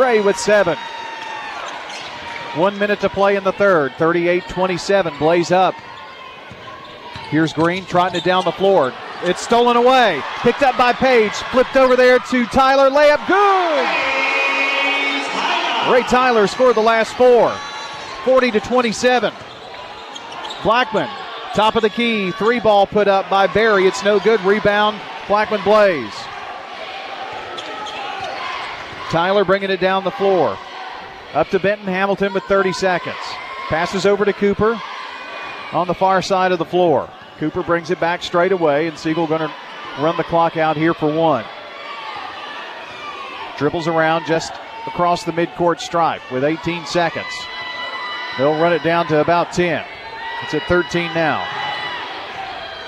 Ray 0.00 0.20
with 0.20 0.38
seven. 0.38 0.76
One 2.54 2.78
minute 2.78 3.00
to 3.00 3.10
play 3.10 3.36
in 3.36 3.44
the 3.44 3.52
third. 3.52 3.92
38 3.98 4.48
27. 4.48 5.18
Blaze 5.18 5.52
up. 5.52 5.74
Here's 7.28 7.52
Green 7.52 7.84
trotting 7.84 8.18
it 8.18 8.24
down 8.24 8.44
the 8.44 8.52
floor. 8.52 8.92
It's 9.22 9.42
stolen 9.42 9.76
away. 9.76 10.22
Picked 10.42 10.62
up 10.62 10.76
by 10.76 10.92
Page. 10.92 11.32
Flipped 11.50 11.76
over 11.76 11.96
there 11.96 12.18
to 12.18 12.46
Tyler. 12.46 12.88
Layup 12.90 13.26
good. 13.26 13.88
Ray 15.92 16.02
Tyler 16.02 16.46
scored 16.46 16.76
the 16.76 16.82
last 16.82 17.14
four. 17.14 17.52
40 18.24 18.50
to 18.52 18.60
27. 18.60 19.32
Blackman, 20.62 21.08
top 21.54 21.76
of 21.76 21.82
the 21.82 21.90
key. 21.90 22.30
Three 22.32 22.60
ball 22.60 22.86
put 22.86 23.08
up 23.08 23.28
by 23.30 23.46
Barry. 23.46 23.86
It's 23.86 24.04
no 24.04 24.20
good. 24.20 24.40
Rebound. 24.42 25.00
Blackman 25.26 25.62
Blaze. 25.62 26.14
Tyler 29.10 29.44
bringing 29.44 29.70
it 29.70 29.80
down 29.80 30.04
the 30.04 30.10
floor. 30.10 30.58
Up 31.34 31.48
to 31.48 31.58
Benton 31.58 31.86
Hamilton 31.86 32.32
with 32.34 32.44
30 32.44 32.72
seconds. 32.72 33.16
Passes 33.68 34.06
over 34.06 34.24
to 34.24 34.32
Cooper 34.32 34.80
on 35.72 35.86
the 35.86 35.94
far 35.94 36.22
side 36.22 36.52
of 36.52 36.58
the 36.58 36.64
floor. 36.64 37.08
Cooper 37.38 37.62
brings 37.62 37.90
it 37.90 38.00
back 38.00 38.22
straight 38.22 38.52
away, 38.52 38.88
and 38.88 38.98
Siegel 38.98 39.26
going 39.26 39.40
to 39.40 39.52
run 40.00 40.16
the 40.16 40.24
clock 40.24 40.56
out 40.56 40.76
here 40.76 40.92
for 40.92 41.12
one. 41.12 41.44
Dribbles 43.56 43.86
around 43.86 44.26
just 44.26 44.52
across 44.86 45.24
the 45.24 45.32
midcourt 45.32 45.80
stripe 45.80 46.22
with 46.32 46.44
18 46.44 46.86
seconds. 46.86 47.26
They'll 48.36 48.60
run 48.60 48.72
it 48.72 48.82
down 48.82 49.06
to 49.08 49.20
about 49.20 49.52
10. 49.52 49.84
It's 50.42 50.54
at 50.54 50.62
13 50.68 51.14
now. 51.14 51.46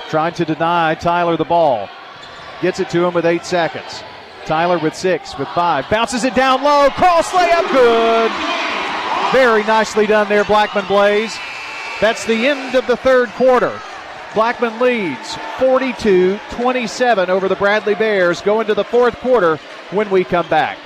Trying 0.09 0.35
to 0.35 0.44
deny 0.44 0.94
Tyler 0.94 1.36
the 1.36 1.44
ball. 1.44 1.89
Gets 2.62 2.81
it 2.81 2.90
to 2.90 3.05
him 3.05 3.14
with 3.14 3.27
eight 3.27 3.44
seconds. 3.44 4.02
Tyler 4.47 4.78
with 4.78 4.94
six, 4.94 5.39
with 5.39 5.48
five. 5.48 5.89
Bounces 5.90 6.24
it 6.24 6.35
down 6.35 6.62
low. 6.62 6.89
Cross 6.90 7.31
layup. 7.31 7.70
Good. 7.72 8.32
Very 9.32 9.62
nicely 9.64 10.06
done 10.06 10.28
there, 10.28 10.44
Blackman 10.44 10.86
Blaze. 10.86 11.36
That's 12.01 12.24
the 12.24 12.48
end 12.48 12.74
of 12.74 12.86
the 12.86 12.97
third 12.97 13.28
quarter. 13.31 13.81
Blackman 14.35 14.78
leads 14.78 15.35
42 15.59 16.39
27 16.51 17.31
over 17.31 17.48
the 17.48 17.57
Bradley 17.57 17.94
Bears. 17.97 18.40
Go 18.43 18.61
into 18.61 18.74
the 18.74 18.85
fourth 18.85 19.16
quarter 19.16 19.57
when 19.90 20.09
we 20.11 20.23
come 20.23 20.48
back. 20.48 20.78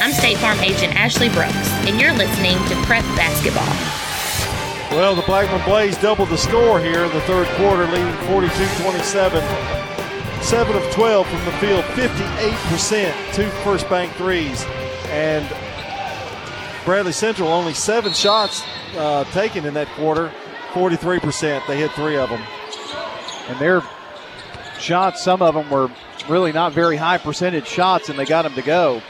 I'm 0.00 0.12
State 0.12 0.38
Farm 0.38 0.58
Agent 0.60 0.94
Ashley 0.94 1.28
Brooks, 1.28 1.70
and 1.86 2.00
you're 2.00 2.12
listening 2.12 2.56
to 2.68 2.74
Prep 2.86 3.02
Basketball. 3.16 3.66
Well, 4.96 5.16
the 5.16 5.22
Blackman 5.22 5.60
Blaze 5.64 5.98
doubled 5.98 6.28
the 6.28 6.38
score 6.38 6.78
here 6.78 7.02
in 7.04 7.12
the 7.12 7.20
third 7.22 7.48
quarter, 7.56 7.84
leading 7.86 8.14
42 8.28 8.52
27. 8.80 9.42
7 10.42 10.76
of 10.76 10.92
12 10.92 11.26
from 11.26 11.44
the 11.44 11.52
field, 11.52 11.84
58%, 11.84 13.34
two 13.34 13.48
first 13.64 13.88
bank 13.88 14.12
threes. 14.12 14.64
And 15.06 15.44
Bradley 16.84 17.12
Central 17.12 17.48
only 17.48 17.74
seven 17.74 18.12
shots 18.12 18.62
uh, 18.96 19.24
taken 19.32 19.64
in 19.64 19.74
that 19.74 19.88
quarter, 19.88 20.32
43%. 20.70 21.66
They 21.66 21.78
hit 21.78 21.90
three 21.92 22.16
of 22.16 22.30
them. 22.30 22.42
And 23.48 23.58
their 23.58 23.82
shots, 24.82 25.22
some 25.22 25.40
of 25.40 25.54
them 25.54 25.70
were 25.70 25.90
really 26.28 26.52
not 26.52 26.72
very 26.72 26.96
high 26.96 27.18
percentage 27.18 27.66
shots, 27.66 28.08
and 28.08 28.18
they 28.18 28.24
got 28.24 28.42
them 28.42 28.54
to 28.54 28.62
go. 28.62 29.00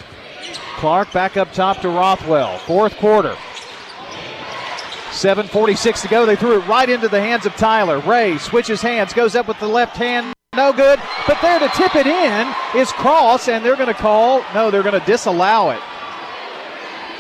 Clark 0.77 1.13
back 1.13 1.37
up 1.37 1.53
top 1.53 1.81
to 1.81 1.89
Rothwell. 1.89 2.59
Fourth 2.59 2.97
quarter. 2.97 3.37
7.46 5.11 6.03
to 6.03 6.09
go. 6.09 6.27
They 6.27 6.37
threw 6.37 6.61
it 6.61 6.67
right 6.67 6.89
into 6.89 7.09
the 7.09 7.21
hands 7.21 7.47
of 7.47 7.55
Tyler. 7.55 8.01
Ray 8.01 8.39
switches 8.39 8.81
hands, 8.81 9.13
goes 9.13 9.35
up 9.35 9.47
with 9.47 9.59
the 9.61 9.69
left 9.69 9.97
hand. 9.97 10.33
No 10.55 10.73
good. 10.73 11.01
But 11.27 11.41
there 11.41 11.59
to 11.59 11.69
tip 11.69 11.95
it 11.97 12.07
in 12.07 12.55
is 12.77 12.91
Cross, 12.93 13.49
and 13.49 13.65
they're 13.65 13.77
going 13.77 13.89
to 13.89 13.95
call, 13.95 14.43
no, 14.55 14.71
they're 14.71 14.83
going 14.83 14.99
to 14.99 15.07
disallow 15.07 15.71
it. 15.71 15.81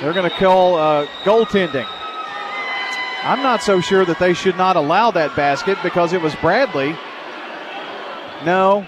They're 0.01 0.13
going 0.13 0.29
to 0.29 0.37
call 0.37 0.75
uh, 0.77 1.07
goaltending. 1.23 1.87
I'm 3.25 3.43
not 3.43 3.63
so 3.63 3.81
sure 3.81 4.05
that 4.05 4.19
they 4.19 4.35
should 4.35 4.57
not 4.57 4.75
allow 4.75 5.13
that 5.13 5.37
basket 5.37 5.79
because 5.83 6.13
it 6.13 6.21
was 6.21 6.35
Bradley. 6.37 6.97
No, 8.45 8.87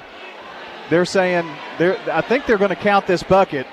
they're 0.91 1.05
saying 1.05 1.49
they're, 1.79 1.99
I 2.11 2.21
think 2.21 2.47
they're 2.47 2.59
going 2.59 2.71
to 2.71 2.77
count 2.77 3.07
this 3.07 3.23
bucket 3.23 3.67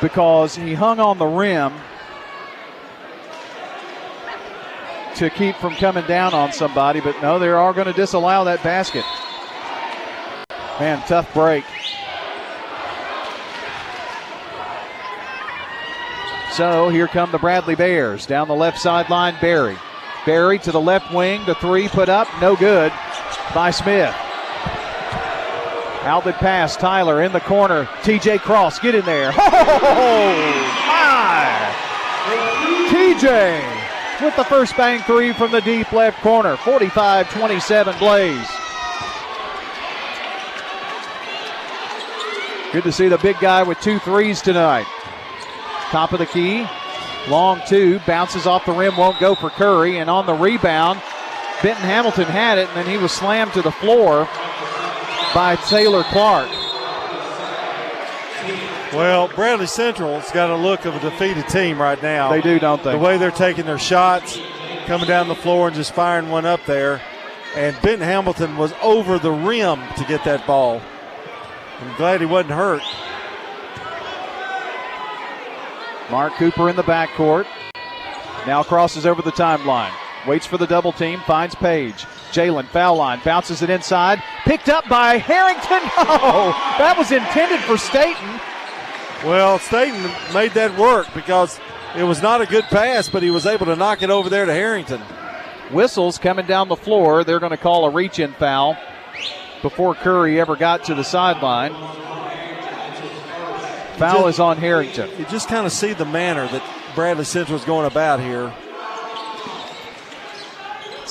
because 0.00 0.56
he 0.56 0.74
hung 0.74 1.00
on 1.00 1.18
the 1.18 1.26
rim 1.26 1.72
to 5.16 5.30
keep 5.30 5.56
from 5.56 5.74
coming 5.76 6.06
down 6.06 6.34
on 6.34 6.52
somebody. 6.52 7.00
But 7.00 7.20
no, 7.22 7.38
they 7.38 7.48
are 7.48 7.72
going 7.72 7.86
to 7.86 7.92
disallow 7.92 8.44
that 8.44 8.62
basket. 8.62 9.04
Man, 10.78 11.02
tough 11.06 11.32
break. 11.32 11.64
So 16.52 16.88
here 16.88 17.06
come 17.06 17.30
the 17.32 17.38
Bradley 17.38 17.74
Bears 17.74 18.26
down 18.26 18.48
the 18.48 18.54
left 18.54 18.78
sideline. 18.78 19.36
Barry. 19.40 19.76
Barry 20.24 20.58
to 20.60 20.72
the 20.72 20.80
left 20.80 21.12
wing. 21.14 21.44
The 21.46 21.54
three 21.54 21.88
put 21.88 22.08
up. 22.08 22.28
No 22.40 22.56
good 22.56 22.92
by 23.54 23.70
Smith. 23.70 24.14
Outlet 26.06 26.36
pass. 26.36 26.76
Tyler 26.76 27.22
in 27.22 27.32
the 27.32 27.40
corner. 27.40 27.84
TJ 28.02 28.40
Cross. 28.40 28.78
Get 28.78 28.94
in 28.94 29.04
there. 29.04 29.32
Oh, 29.36 30.72
my. 30.86 31.72
TJ 32.90 34.22
with 34.22 34.36
the 34.36 34.44
first 34.44 34.76
bang 34.76 35.00
three 35.02 35.32
from 35.32 35.50
the 35.50 35.60
deep 35.60 35.92
left 35.92 36.20
corner. 36.22 36.56
45 36.56 37.30
27 37.30 37.98
Blaze. 37.98 38.48
Good 42.72 42.84
to 42.84 42.92
see 42.92 43.08
the 43.08 43.18
big 43.18 43.38
guy 43.40 43.62
with 43.62 43.80
two 43.80 43.98
threes 44.00 44.42
tonight. 44.42 44.86
Top 45.90 46.12
of 46.12 46.18
the 46.18 46.26
key. 46.26 46.66
Long 47.28 47.60
two. 47.66 48.00
Bounces 48.06 48.46
off 48.46 48.64
the 48.66 48.72
rim. 48.72 48.96
Won't 48.96 49.18
go 49.18 49.34
for 49.34 49.50
Curry. 49.50 49.98
And 49.98 50.10
on 50.10 50.26
the 50.26 50.34
rebound, 50.34 51.00
Benton 51.62 51.84
Hamilton 51.84 52.26
had 52.26 52.58
it, 52.58 52.68
and 52.68 52.76
then 52.76 52.86
he 52.86 52.98
was 52.98 53.12
slammed 53.12 53.52
to 53.54 53.62
the 53.62 53.72
floor 53.72 54.28
by 55.34 55.56
Taylor 55.68 56.04
Clark. 56.04 56.48
Well, 58.92 59.28
Bradley 59.28 59.66
Central's 59.66 60.30
got 60.32 60.50
a 60.50 60.56
look 60.56 60.84
of 60.84 60.94
a 60.94 61.00
defeated 61.00 61.48
team 61.48 61.80
right 61.80 62.00
now. 62.02 62.30
They 62.30 62.40
do, 62.40 62.58
don't 62.58 62.82
they? 62.82 62.92
The 62.92 62.98
way 62.98 63.18
they're 63.18 63.30
taking 63.30 63.66
their 63.66 63.78
shots, 63.78 64.38
coming 64.86 65.08
down 65.08 65.28
the 65.28 65.34
floor 65.34 65.66
and 65.66 65.76
just 65.76 65.92
firing 65.92 66.28
one 66.28 66.46
up 66.46 66.64
there. 66.66 67.02
And 67.54 67.74
Benton 67.82 68.06
Hamilton 68.06 68.56
was 68.56 68.72
over 68.82 69.18
the 69.18 69.32
rim 69.32 69.80
to 69.96 70.04
get 70.04 70.24
that 70.24 70.46
ball. 70.46 70.80
I'm 71.80 71.96
glad 71.96 72.20
he 72.20 72.26
wasn't 72.26 72.52
hurt. 72.52 72.82
Mark 76.10 76.34
Cooper 76.34 76.70
in 76.70 76.76
the 76.76 76.82
backcourt. 76.82 77.46
Now 78.46 78.62
crosses 78.62 79.04
over 79.04 79.22
the 79.22 79.32
timeline. 79.32 79.92
Waits 80.26 80.46
for 80.46 80.58
the 80.58 80.66
double 80.66 80.92
team. 80.92 81.20
Finds 81.20 81.54
Page. 81.54 82.04
Jalen 82.32 82.66
foul 82.66 82.96
line. 82.96 83.20
Bounces 83.24 83.62
it 83.62 83.70
inside. 83.70 84.22
Picked 84.44 84.68
up 84.68 84.88
by 84.88 85.18
Harrington. 85.18 85.80
Oh, 85.98 86.50
that 86.78 86.96
was 86.96 87.10
intended 87.12 87.60
for 87.60 87.76
Staten. 87.76 88.40
Well, 89.24 89.58
Staten 89.58 90.10
made 90.32 90.52
that 90.52 90.76
work 90.78 91.08
because 91.14 91.58
it 91.96 92.04
was 92.04 92.22
not 92.22 92.40
a 92.40 92.46
good 92.46 92.64
pass, 92.64 93.08
but 93.08 93.22
he 93.22 93.30
was 93.30 93.46
able 93.46 93.66
to 93.66 93.76
knock 93.76 94.02
it 94.02 94.10
over 94.10 94.28
there 94.28 94.44
to 94.44 94.52
Harrington. 94.52 95.00
Whistles 95.70 96.18
coming 96.18 96.46
down 96.46 96.68
the 96.68 96.76
floor. 96.76 97.24
They're 97.24 97.40
going 97.40 97.50
to 97.50 97.56
call 97.56 97.86
a 97.86 97.90
reach 97.90 98.18
in 98.18 98.32
foul 98.34 98.76
before 99.62 99.94
Curry 99.94 100.40
ever 100.40 100.56
got 100.56 100.84
to 100.84 100.94
the 100.94 101.04
sideline. 101.04 101.72
Foul 103.98 104.24
just, 104.24 104.28
is 104.28 104.40
on 104.40 104.58
Harrington. 104.58 105.10
You 105.18 105.24
just 105.26 105.48
kind 105.48 105.66
of 105.66 105.72
see 105.72 105.92
the 105.92 106.04
manner 106.04 106.46
that 106.48 106.62
Bradley 106.94 107.24
Central 107.24 107.58
is 107.58 107.64
going 107.64 107.86
about 107.86 108.20
here. 108.20 108.52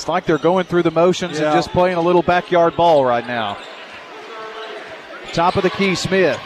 It's 0.06 0.08
like 0.08 0.24
they're 0.24 0.38
going 0.38 0.66
through 0.66 0.84
the 0.84 0.92
motions 0.92 1.40
Yeah. 1.40 1.46
and 1.46 1.54
just 1.56 1.70
playing 1.72 1.96
a 1.96 2.00
little 2.00 2.22
backyard 2.22 2.76
ball 2.76 3.04
right 3.04 3.26
now. 3.26 3.56
Top 5.32 5.56
of 5.56 5.64
the 5.64 5.70
key, 5.70 5.96
Smith. 5.96 6.38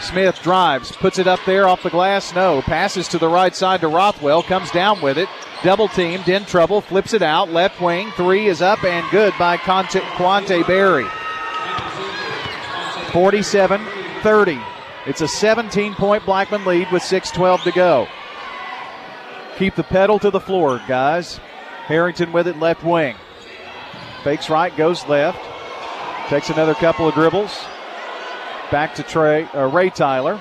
Smith 0.00 0.42
drives, 0.42 0.90
puts 0.90 1.20
it 1.20 1.28
up 1.28 1.38
there 1.46 1.68
off 1.68 1.84
the 1.84 1.90
glass. 1.90 2.34
No. 2.34 2.60
Passes 2.62 3.06
to 3.06 3.18
the 3.18 3.28
right 3.28 3.54
side 3.54 3.80
to 3.82 3.86
Rothwell. 3.86 4.42
Comes 4.42 4.72
down 4.72 5.00
with 5.00 5.18
it. 5.18 5.28
Double 5.62 5.86
teamed, 5.86 6.28
in 6.28 6.44
trouble, 6.44 6.80
flips 6.80 7.14
it 7.14 7.22
out. 7.22 7.52
Left 7.52 7.80
wing, 7.80 8.10
three 8.16 8.48
is 8.48 8.60
up 8.60 8.82
and 8.82 9.08
good 9.12 9.32
by 9.38 9.56
Conte, 9.56 10.00
Keontae 10.00 10.66
Barry. 10.66 11.06
47 13.12 13.80
30. 14.24 14.60
It's 15.06 15.20
a 15.20 15.28
17 15.28 15.94
point 15.94 16.26
Blackman 16.26 16.64
lead 16.64 16.90
with 16.90 17.04
6.12 17.04 17.62
to 17.62 17.70
go. 17.70 18.08
Keep 19.58 19.76
the 19.76 19.84
pedal 19.84 20.18
to 20.18 20.30
the 20.32 20.40
floor, 20.40 20.80
guys. 20.88 21.38
Harrington 21.86 22.32
with 22.32 22.46
it 22.46 22.58
left 22.58 22.84
wing. 22.84 23.16
Fakes 24.24 24.48
right, 24.48 24.74
goes 24.76 25.06
left. 25.08 25.38
Takes 26.28 26.50
another 26.50 26.74
couple 26.74 27.08
of 27.08 27.14
dribbles. 27.14 27.64
Back 28.70 28.94
to 28.94 29.02
Trey, 29.02 29.44
uh, 29.54 29.68
Ray 29.68 29.90
Tyler. 29.90 30.40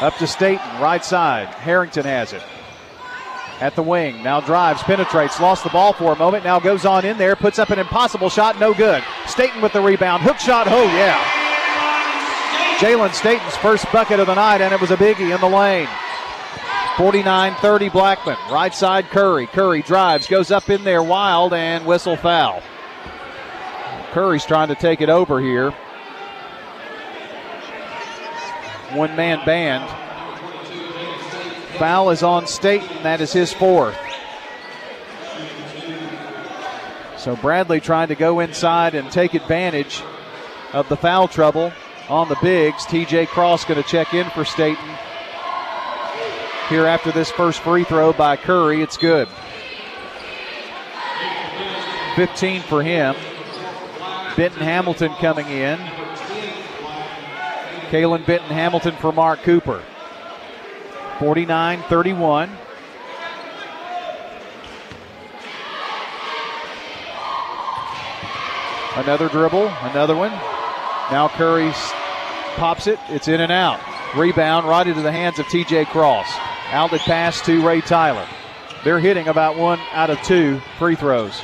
Up 0.00 0.16
to 0.16 0.26
Staten, 0.26 0.80
right 0.80 1.04
side. 1.04 1.46
Harrington 1.48 2.04
has 2.04 2.32
it. 2.32 2.42
At 3.60 3.76
the 3.76 3.82
wing, 3.82 4.24
now 4.24 4.40
drives, 4.40 4.82
penetrates, 4.82 5.38
lost 5.38 5.62
the 5.62 5.70
ball 5.70 5.92
for 5.92 6.12
a 6.12 6.16
moment, 6.16 6.42
now 6.42 6.58
goes 6.58 6.84
on 6.84 7.04
in 7.04 7.16
there, 7.16 7.36
puts 7.36 7.60
up 7.60 7.70
an 7.70 7.78
impossible 7.78 8.28
shot, 8.28 8.58
no 8.58 8.74
good. 8.74 9.04
Staten 9.26 9.62
with 9.62 9.72
the 9.72 9.80
rebound, 9.80 10.24
hook 10.24 10.40
shot, 10.40 10.66
oh 10.68 10.82
yeah. 10.82 11.16
Jalen 12.78 13.14
Staten's 13.14 13.56
first 13.58 13.86
bucket 13.92 14.18
of 14.18 14.26
the 14.26 14.34
night, 14.34 14.60
and 14.60 14.74
it 14.74 14.80
was 14.80 14.90
a 14.90 14.96
biggie 14.96 15.32
in 15.32 15.40
the 15.40 15.48
lane. 15.48 15.86
49 16.96 17.54
30 17.54 17.88
Blackman. 17.88 18.36
Right 18.50 18.74
side 18.74 19.06
Curry. 19.06 19.46
Curry 19.46 19.82
drives, 19.82 20.26
goes 20.26 20.50
up 20.50 20.68
in 20.68 20.84
there 20.84 21.02
wild, 21.02 21.54
and 21.54 21.86
whistle 21.86 22.16
foul. 22.16 22.62
Curry's 24.10 24.44
trying 24.44 24.68
to 24.68 24.74
take 24.74 25.00
it 25.00 25.08
over 25.08 25.40
here. 25.40 25.70
One 28.92 29.16
man 29.16 29.42
band. 29.46 29.88
Foul 31.78 32.10
is 32.10 32.22
on 32.22 32.46
Staten. 32.46 33.02
That 33.02 33.22
is 33.22 33.32
his 33.32 33.52
fourth. 33.54 33.96
So 37.16 37.36
Bradley 37.36 37.80
trying 37.80 38.08
to 38.08 38.14
go 38.14 38.40
inside 38.40 38.94
and 38.94 39.10
take 39.10 39.32
advantage 39.32 40.02
of 40.74 40.88
the 40.90 40.96
foul 40.96 41.26
trouble 41.26 41.72
on 42.10 42.28
the 42.28 42.36
bigs. 42.42 42.84
TJ 42.84 43.28
Cross 43.28 43.64
going 43.64 43.82
to 43.82 43.88
check 43.88 44.12
in 44.12 44.28
for 44.30 44.44
Staten 44.44 44.98
here 46.72 46.86
after 46.86 47.12
this 47.12 47.30
first 47.30 47.60
free 47.60 47.84
throw 47.84 48.14
by 48.14 48.34
Curry. 48.34 48.80
It's 48.80 48.96
good. 48.96 49.28
15 52.16 52.62
for 52.62 52.82
him. 52.82 53.14
Benton 54.38 54.62
Hamilton 54.62 55.12
coming 55.16 55.46
in. 55.48 55.78
Kalen 57.90 58.24
Benton 58.24 58.48
Hamilton 58.48 58.94
for 58.96 59.12
Mark 59.12 59.42
Cooper. 59.42 59.82
49 61.18 61.82
31. 61.82 62.50
Another 68.96 69.28
dribble, 69.28 69.68
another 69.82 70.16
one. 70.16 70.30
Now 71.10 71.28
Curry 71.28 71.70
pops 72.56 72.86
it. 72.86 72.98
It's 73.10 73.28
in 73.28 73.42
and 73.42 73.52
out. 73.52 73.78
Rebound 74.16 74.66
right 74.66 74.86
into 74.86 75.02
the 75.02 75.12
hands 75.12 75.38
of 75.38 75.44
TJ 75.46 75.86
Cross. 75.88 76.51
Outlet 76.72 77.02
pass 77.02 77.40
to 77.42 77.64
Ray 77.66 77.82
Tyler. 77.82 78.26
They're 78.82 78.98
hitting 78.98 79.28
about 79.28 79.56
one 79.56 79.78
out 79.92 80.10
of 80.10 80.20
two 80.22 80.60
free 80.78 80.96
throws. 80.96 81.40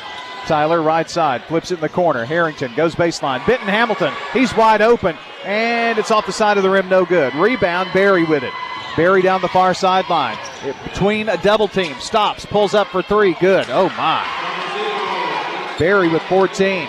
Tyler, 0.46 0.80
right 0.80 1.08
side, 1.08 1.44
flips 1.44 1.70
it 1.70 1.74
in 1.74 1.80
the 1.82 1.88
corner. 1.90 2.24
Harrington 2.24 2.74
goes 2.74 2.94
baseline. 2.94 3.46
Benton 3.46 3.68
Hamilton, 3.68 4.14
he's 4.32 4.56
wide 4.56 4.80
open, 4.80 5.16
and 5.44 5.98
it's 5.98 6.10
off 6.10 6.24
the 6.24 6.32
side 6.32 6.56
of 6.56 6.62
the 6.62 6.70
rim, 6.70 6.88
no 6.88 7.04
good. 7.04 7.34
Rebound, 7.34 7.90
Barry 7.92 8.24
with 8.24 8.42
it. 8.42 8.54
Barry 8.96 9.20
down 9.20 9.42
the 9.42 9.48
far 9.48 9.74
sideline. 9.74 10.38
Between 10.84 11.28
a 11.28 11.36
double 11.42 11.68
team, 11.68 11.94
stops, 12.00 12.46
pulls 12.46 12.72
up 12.72 12.88
for 12.88 13.02
three, 13.02 13.34
good. 13.34 13.66
Oh 13.68 13.90
my. 13.90 14.24
Barry 15.78 16.08
with 16.08 16.22
14. 16.22 16.88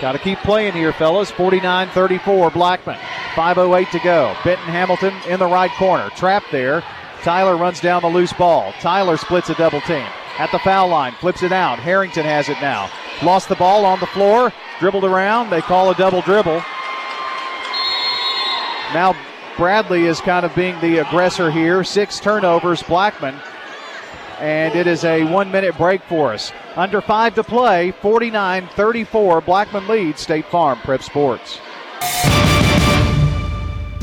Got 0.00 0.12
to 0.12 0.18
keep 0.18 0.38
playing 0.40 0.74
here, 0.74 0.92
fellas. 0.92 1.30
49 1.30 1.88
34, 1.88 2.50
Blackman. 2.50 2.98
5.08 3.34 3.90
to 3.90 3.98
go. 4.00 4.36
Benton 4.44 4.66
Hamilton 4.66 5.14
in 5.28 5.40
the 5.40 5.46
right 5.46 5.70
corner. 5.72 6.10
Trapped 6.10 6.52
there. 6.52 6.84
Tyler 7.22 7.56
runs 7.56 7.80
down 7.80 8.02
the 8.02 8.08
loose 8.08 8.32
ball. 8.32 8.72
Tyler 8.80 9.16
splits 9.16 9.50
a 9.50 9.54
double 9.54 9.80
team. 9.82 10.06
At 10.38 10.52
the 10.52 10.58
foul 10.58 10.88
line, 10.88 11.14
flips 11.14 11.42
it 11.42 11.52
out. 11.52 11.78
Harrington 11.78 12.24
has 12.24 12.48
it 12.48 12.60
now. 12.60 12.90
Lost 13.22 13.48
the 13.48 13.54
ball 13.56 13.84
on 13.84 14.00
the 14.00 14.06
floor. 14.06 14.52
Dribbled 14.78 15.04
around. 15.04 15.50
They 15.50 15.62
call 15.62 15.90
a 15.90 15.94
double 15.94 16.20
dribble. 16.20 16.62
Now 18.92 19.16
Bradley 19.56 20.04
is 20.04 20.20
kind 20.20 20.44
of 20.44 20.54
being 20.54 20.78
the 20.80 20.98
aggressor 20.98 21.50
here. 21.50 21.82
Six 21.82 22.20
turnovers, 22.20 22.82
Blackman. 22.82 23.34
And 24.38 24.74
it 24.74 24.86
is 24.86 25.04
a 25.04 25.24
one 25.24 25.50
minute 25.50 25.78
break 25.78 26.02
for 26.02 26.34
us. 26.34 26.52
Under 26.76 27.00
five 27.00 27.34
to 27.36 27.42
play, 27.42 27.92
49 28.02 28.68
34. 28.68 29.40
Blackman 29.40 29.88
leads 29.88 30.20
State 30.20 30.44
Farm 30.46 30.78
Prep 30.80 31.02
Sports. 31.02 31.58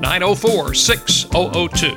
904 0.00 0.74
6002. 0.74 1.96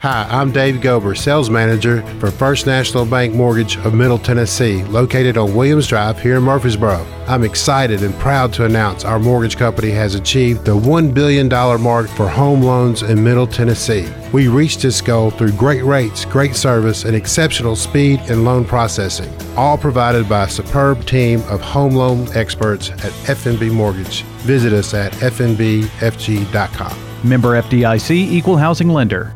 Hi, 0.00 0.26
I'm 0.30 0.50
Dave 0.50 0.76
Gober, 0.76 1.14
sales 1.14 1.50
manager 1.50 2.00
for 2.20 2.30
First 2.30 2.64
National 2.66 3.04
Bank 3.04 3.34
Mortgage 3.34 3.76
of 3.84 3.92
Middle 3.92 4.18
Tennessee, 4.18 4.82
located 4.84 5.36
on 5.36 5.54
Williams 5.54 5.88
Drive 5.88 6.18
here 6.18 6.38
in 6.38 6.42
Murfreesboro. 6.42 7.04
I'm 7.28 7.44
excited 7.44 8.02
and 8.02 8.14
proud 8.14 8.50
to 8.54 8.64
announce 8.64 9.04
our 9.04 9.18
mortgage 9.18 9.58
company 9.58 9.90
has 9.90 10.14
achieved 10.14 10.64
the 10.64 10.74
$1 10.74 11.12
billion 11.12 11.50
mark 11.82 12.08
for 12.08 12.26
home 12.26 12.62
loans 12.62 13.02
in 13.02 13.22
Middle 13.22 13.46
Tennessee. 13.46 14.10
We 14.32 14.48
reached 14.48 14.80
this 14.80 15.02
goal 15.02 15.32
through 15.32 15.52
great 15.52 15.84
rates, 15.84 16.24
great 16.24 16.56
service, 16.56 17.04
and 17.04 17.14
exceptional 17.14 17.76
speed 17.76 18.20
in 18.30 18.42
loan 18.42 18.64
processing, 18.64 19.30
all 19.54 19.76
provided 19.76 20.30
by 20.30 20.44
a 20.44 20.48
superb 20.48 21.04
team 21.04 21.42
of 21.50 21.60
home 21.60 21.94
loan 21.94 22.26
experts 22.34 22.88
at 22.88 23.12
FNB 23.28 23.70
Mortgage. 23.70 24.22
Visit 24.46 24.72
us 24.72 24.94
at 24.94 25.12
fnbfg.com. 25.12 27.09
Member 27.24 27.60
FDIC 27.60 28.10
Equal 28.10 28.56
Housing 28.56 28.88
Lender. 28.88 29.34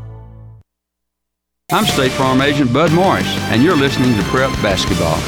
I'm 1.72 1.84
State 1.86 2.12
Farm 2.12 2.40
Agent 2.40 2.72
Bud 2.72 2.92
Morris, 2.92 3.26
and 3.50 3.62
you're 3.62 3.76
listening 3.76 4.16
to 4.16 4.22
Prep 4.24 4.50
Basketball. 4.62 5.18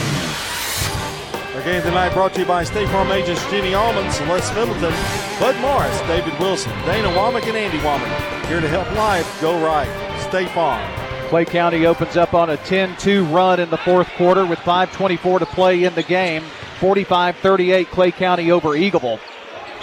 Our 1.56 1.64
game 1.64 1.82
tonight 1.82 2.12
brought 2.12 2.34
to 2.34 2.40
you 2.40 2.46
by 2.46 2.62
State 2.64 2.88
Farm 2.90 3.10
agents 3.10 3.42
Jeannie 3.50 3.74
Allman, 3.74 4.10
Celeste 4.12 4.54
Middleton, 4.54 4.94
Bud 5.40 5.58
Morris, 5.60 5.98
David 6.02 6.38
Wilson, 6.38 6.72
Dana 6.84 7.08
Womack, 7.08 7.46
and 7.48 7.56
Andy 7.56 7.78
Womack. 7.78 8.46
Here 8.46 8.60
to 8.60 8.68
help 8.68 8.90
life 8.92 9.40
go 9.40 9.58
right. 9.64 9.88
State 10.28 10.50
Farm. 10.50 10.86
Clay 11.28 11.44
County 11.44 11.86
opens 11.86 12.16
up 12.16 12.34
on 12.34 12.50
a 12.50 12.56
10 12.58 12.96
2 12.98 13.24
run 13.24 13.58
in 13.58 13.70
the 13.70 13.78
fourth 13.78 14.08
quarter 14.10 14.46
with 14.46 14.58
5.24 14.60 15.40
to 15.40 15.46
play 15.46 15.84
in 15.84 15.94
the 15.94 16.02
game. 16.02 16.42
45 16.78 17.36
38 17.38 17.88
Clay 17.88 18.12
County 18.12 18.50
over 18.50 18.70
Eagleville. 18.70 19.18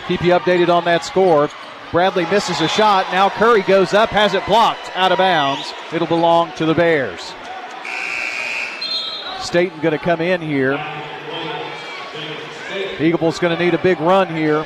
Keep 0.07 0.21
you 0.21 0.31
updated 0.31 0.69
on 0.69 0.85
that 0.85 1.03
score. 1.03 1.49
Bradley 1.93 2.25
misses 2.25 2.59
a 2.59 2.67
shot. 2.67 3.05
Now 3.11 3.29
Curry 3.29 3.61
goes 3.61 3.93
up, 3.93 4.09
has 4.09 4.33
it 4.33 4.43
blocked 4.47 4.89
out 4.95 5.11
of 5.11 5.19
bounds. 5.19 5.71
It'll 5.93 6.07
belong 6.07 6.51
to 6.53 6.65
the 6.65 6.73
Bears. 6.73 7.35
Staten 9.39 9.79
going 9.79 9.91
to 9.91 10.03
come 10.03 10.19
in 10.19 10.41
here. 10.41 10.73
Eagles 12.99 13.37
going 13.37 13.55
to 13.55 13.63
need 13.63 13.75
a 13.75 13.83
big 13.83 13.99
run 13.99 14.35
here. 14.35 14.65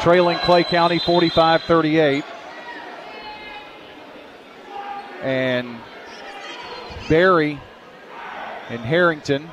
Trailing 0.00 0.38
Clay 0.38 0.64
County 0.64 0.98
45 1.00 1.62
38. 1.64 2.24
And 5.22 5.76
Barry 7.10 7.60
and 8.70 8.80
Harrington 8.80 9.50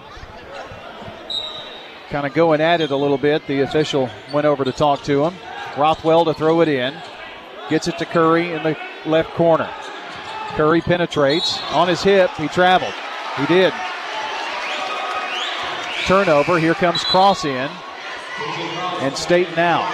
kind 2.09 2.25
of 2.25 2.33
going 2.33 2.61
at 2.61 2.79
it 2.79 2.91
a 2.91 2.95
little 2.95 3.17
bit. 3.17 3.45
The 3.47 3.63
official 3.63 4.09
went 4.33 4.45
over 4.45 4.63
to 4.63 4.71
talk 4.71 5.03
to 5.03 5.25
him. 5.25 5.33
Rothwell 5.77 6.25
to 6.25 6.33
throw 6.33 6.61
it 6.61 6.67
in. 6.67 6.95
Gets 7.69 7.87
it 7.87 7.97
to 7.97 8.05
Curry 8.05 8.53
in 8.53 8.63
the 8.63 8.77
left 9.05 9.31
corner. 9.31 9.69
Curry 10.49 10.81
penetrates 10.81 11.61
on 11.71 11.87
his 11.87 12.01
hip. 12.01 12.29
He 12.37 12.47
traveled. 12.47 12.93
He 13.37 13.45
did. 13.47 13.73
Turnover. 16.05 16.59
Here 16.59 16.75
comes 16.75 17.03
Cross 17.03 17.45
in. 17.45 17.69
And 19.01 19.17
State 19.17 19.55
now. 19.55 19.89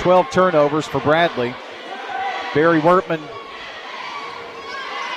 12 0.00 0.30
turnovers 0.30 0.86
for 0.86 1.00
Bradley. 1.00 1.54
Barry 2.54 2.80
Wertman 2.80 3.20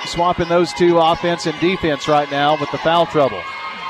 swapping 0.05 0.49
those 0.49 0.73
two 0.73 0.97
offense 0.97 1.45
and 1.45 1.59
defense 1.59 2.07
right 2.07 2.29
now 2.31 2.59
with 2.59 2.71
the 2.71 2.77
foul 2.79 3.05
trouble. 3.05 3.41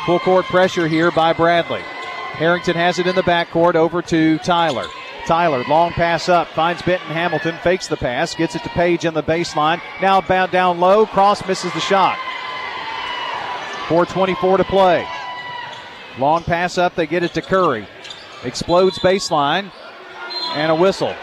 Full 0.05 0.19
court 0.19 0.45
pressure 0.45 0.87
here 0.87 1.11
by 1.11 1.33
Bradley. 1.33 1.81
Harrington 1.81 2.75
has 2.75 2.99
it 2.99 3.07
in 3.07 3.15
the 3.15 3.21
backcourt 3.23 3.75
over 3.75 4.01
to 4.03 4.37
Tyler. 4.39 4.85
Tyler, 5.25 5.63
long 5.65 5.91
pass 5.91 6.29
up, 6.29 6.47
finds 6.49 6.81
Benton 6.81 7.09
Hamilton, 7.09 7.55
fakes 7.63 7.87
the 7.87 7.97
pass, 7.97 8.35
gets 8.35 8.55
it 8.55 8.63
to 8.63 8.69
Page 8.69 9.05
in 9.05 9.13
the 9.13 9.23
baseline. 9.23 9.81
Now 10.01 10.21
bound 10.21 10.51
down 10.51 10.79
low, 10.79 11.05
Cross 11.05 11.47
misses 11.47 11.73
the 11.73 11.79
shot. 11.79 12.17
4.24 13.87 14.57
to 14.57 14.63
play. 14.63 15.07
Long 16.17 16.43
pass 16.43 16.77
up, 16.77 16.95
they 16.95 17.07
get 17.07 17.23
it 17.23 17.33
to 17.33 17.41
Curry. 17.41 17.87
Explodes 18.43 18.99
baseline, 18.99 19.71
and 20.55 20.71
a 20.71 20.75
whistle. 20.75 21.15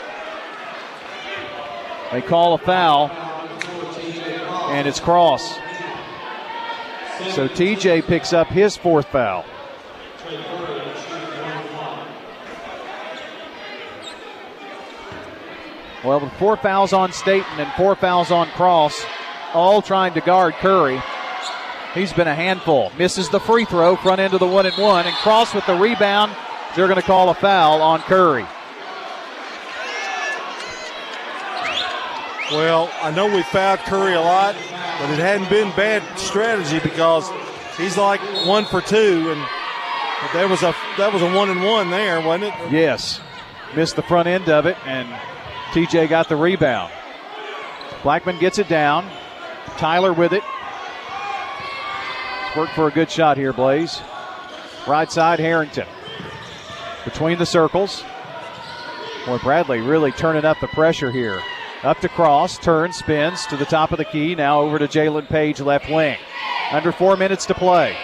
They 2.12 2.22
call 2.22 2.54
a 2.54 2.58
foul, 2.58 3.10
and 4.70 4.86
it's 4.86 5.00
Cross. 5.00 5.56
So 7.30 7.48
TJ 7.48 8.06
picks 8.06 8.32
up 8.32 8.48
his 8.48 8.76
fourth 8.76 9.06
foul. 9.08 9.44
Well, 16.06 16.20
with 16.20 16.32
four 16.34 16.56
fouls 16.56 16.92
on 16.92 17.10
Staten 17.10 17.58
and 17.58 17.68
four 17.72 17.96
fouls 17.96 18.30
on 18.30 18.46
Cross, 18.50 19.04
all 19.52 19.82
trying 19.82 20.14
to 20.14 20.20
guard 20.20 20.54
Curry. 20.54 21.02
He's 21.94 22.12
been 22.12 22.28
a 22.28 22.34
handful. 22.34 22.92
Misses 22.96 23.28
the 23.28 23.40
free 23.40 23.64
throw, 23.64 23.96
front 23.96 24.20
end 24.20 24.32
of 24.32 24.38
the 24.38 24.46
one 24.46 24.66
and 24.66 24.76
one, 24.76 25.04
and 25.04 25.16
Cross 25.16 25.52
with 25.52 25.66
the 25.66 25.74
rebound. 25.74 26.30
They're 26.76 26.86
going 26.86 27.00
to 27.00 27.06
call 27.06 27.30
a 27.30 27.34
foul 27.34 27.82
on 27.82 28.02
Curry. 28.02 28.46
Well, 32.52 32.88
I 33.02 33.10
know 33.10 33.26
we 33.26 33.42
fouled 33.42 33.80
Curry 33.80 34.14
a 34.14 34.20
lot, 34.20 34.54
but 35.00 35.10
it 35.10 35.18
hadn't 35.18 35.50
been 35.50 35.74
bad 35.74 36.04
strategy 36.16 36.78
because 36.78 37.28
he's 37.76 37.96
like 37.96 38.20
one 38.46 38.64
for 38.64 38.80
two, 38.80 39.32
and 39.32 39.44
there 40.32 40.46
was 40.46 40.62
a 40.62 40.72
that 40.98 41.12
was 41.12 41.22
a 41.22 41.34
one 41.34 41.50
and 41.50 41.64
one 41.64 41.90
there, 41.90 42.20
wasn't 42.20 42.54
it? 42.54 42.70
Yes, 42.70 43.20
missed 43.74 43.96
the 43.96 44.02
front 44.02 44.28
end 44.28 44.48
of 44.48 44.66
it, 44.66 44.76
and 44.86 45.08
TJ 45.76 46.08
got 46.08 46.30
the 46.30 46.36
rebound. 46.36 46.90
Blackman 48.02 48.38
gets 48.38 48.58
it 48.58 48.66
down. 48.66 49.06
Tyler 49.76 50.14
with 50.14 50.32
it. 50.32 50.42
Worked 52.56 52.72
for 52.72 52.88
a 52.88 52.90
good 52.90 53.10
shot 53.10 53.36
here, 53.36 53.52
Blaze. 53.52 54.00
Right 54.88 55.12
side, 55.12 55.38
Harrington. 55.38 55.86
Between 57.04 57.36
the 57.36 57.44
circles. 57.44 58.02
Boy, 59.26 59.36
Bradley 59.36 59.82
really 59.82 60.12
turning 60.12 60.46
up 60.46 60.58
the 60.62 60.68
pressure 60.68 61.10
here. 61.10 61.42
Up 61.82 62.00
to 62.00 62.08
cross, 62.08 62.56
turn, 62.56 62.94
spins 62.94 63.44
to 63.48 63.58
the 63.58 63.66
top 63.66 63.92
of 63.92 63.98
the 63.98 64.06
key. 64.06 64.34
Now 64.34 64.62
over 64.62 64.78
to 64.78 64.88
Jalen 64.88 65.28
Page, 65.28 65.60
left 65.60 65.90
wing. 65.90 66.16
Under 66.70 66.90
four 66.90 67.18
minutes 67.18 67.44
to 67.44 67.54
play. 67.54 67.94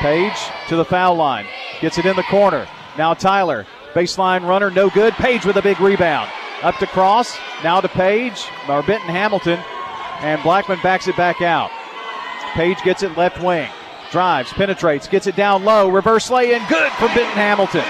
Page 0.00 0.36
to 0.68 0.76
the 0.76 0.84
foul 0.84 1.14
line. 1.14 1.46
Gets 1.80 1.96
it 1.96 2.04
in 2.04 2.14
the 2.14 2.24
corner. 2.24 2.68
Now 2.98 3.14
Tyler. 3.14 3.64
Baseline 3.96 4.46
runner, 4.46 4.70
no 4.70 4.90
good. 4.90 5.14
Page 5.14 5.46
with 5.46 5.56
a 5.56 5.62
big 5.62 5.80
rebound. 5.80 6.30
Up 6.62 6.76
to 6.80 6.86
cross. 6.86 7.38
Now 7.64 7.80
to 7.80 7.88
Page. 7.88 8.44
Or 8.68 8.82
Benton 8.82 9.08
Hamilton. 9.08 9.58
And 10.20 10.42
Blackman 10.42 10.80
backs 10.82 11.08
it 11.08 11.16
back 11.16 11.40
out. 11.40 11.70
Page 12.52 12.76
gets 12.82 13.02
it 13.02 13.16
left 13.16 13.42
wing. 13.42 13.70
Drives, 14.10 14.52
penetrates, 14.52 15.08
gets 15.08 15.26
it 15.26 15.34
down 15.34 15.64
low. 15.64 15.88
Reverse 15.88 16.30
lay 16.30 16.54
in. 16.54 16.62
Good 16.68 16.92
for 16.92 17.06
Benton 17.06 17.38
Hamilton. 17.38 17.84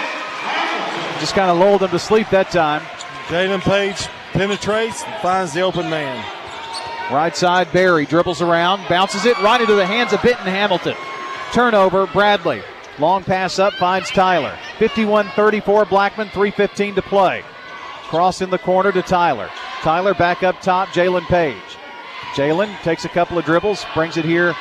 Just 1.19 1.35
kind 1.35 1.51
of 1.51 1.59
lulled 1.59 1.83
him 1.83 1.91
to 1.91 1.99
sleep 1.99 2.29
that 2.31 2.51
time. 2.51 2.83
Jalen 3.27 3.63
Page 3.63 4.07
penetrates 4.33 5.03
and 5.03 5.21
finds 5.21 5.55
the 5.55 5.63
open 5.63 5.91
man. 5.91 6.25
Right 7.13 7.37
side, 7.37 7.73
Barry 7.73 8.07
dribbles 8.07 8.43
around, 8.43 8.89
bounces 8.89 9.25
it 9.25 9.37
right 9.41 9.61
into 9.61 9.75
the 9.75 9.87
hands 9.87 10.13
of 10.13 10.23
Benton 10.23 10.47
Hamilton. 10.47 10.95
Turnover, 11.53 12.07
Bradley. 12.07 12.63
Long 13.01 13.25
pass 13.25 13.59
up, 13.59 13.73
finds 13.75 14.09
Tyler. 14.11 14.57
51 14.79 15.29
34, 15.31 15.85
Blackman, 15.87 16.29
3.15 16.29 16.95
to 16.97 17.03
play. 17.03 17.43
Cross 18.09 18.43
in 18.43 18.51
the 18.51 18.59
corner 18.59 18.93
to 18.93 19.03
Tyler. 19.03 19.51
Tyler 19.81 20.15
back 20.15 20.43
up 20.43 20.61
top, 20.61 20.89
Jalen 20.89 21.27
Page. 21.27 21.57
Jalen 22.35 22.79
takes 22.83 23.05
a 23.05 23.09
couple 23.09 23.39
of 23.39 23.45
dribbles, 23.45 23.85
brings 23.95 24.17
it 24.17 24.25
here 24.25 24.55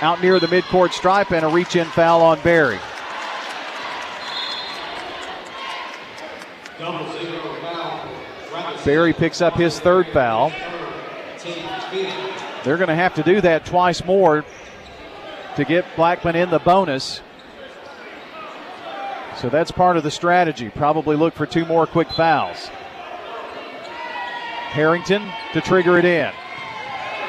out 0.00 0.22
near 0.22 0.38
the 0.38 0.46
midcourt 0.46 0.92
stripe, 0.92 1.32
and 1.32 1.44
a 1.44 1.48
reach 1.48 1.76
in 1.76 1.86
foul 1.86 2.22
on 2.22 2.40
Barry. 2.42 2.78
Barry 8.84 9.12
picks 9.12 9.40
up 9.40 9.54
his 9.54 9.80
third 9.80 10.06
foul. 10.08 10.50
They're 12.64 12.76
going 12.76 12.88
to 12.88 12.94
have 12.94 13.14
to 13.14 13.22
do 13.22 13.40
that 13.40 13.64
twice 13.66 14.04
more 14.04 14.44
to 15.56 15.64
get 15.64 15.84
Blackman 15.96 16.36
in 16.36 16.50
the 16.50 16.58
bonus. 16.58 17.20
So 19.40 19.48
that's 19.48 19.70
part 19.70 19.96
of 19.96 20.02
the 20.02 20.10
strategy. 20.10 20.68
Probably 20.68 21.14
look 21.14 21.32
for 21.32 21.46
two 21.46 21.64
more 21.64 21.86
quick 21.86 22.08
fouls. 22.08 22.66
Harrington 24.70 25.22
to 25.52 25.60
trigger 25.60 25.96
it 25.96 26.04
in. 26.04 26.32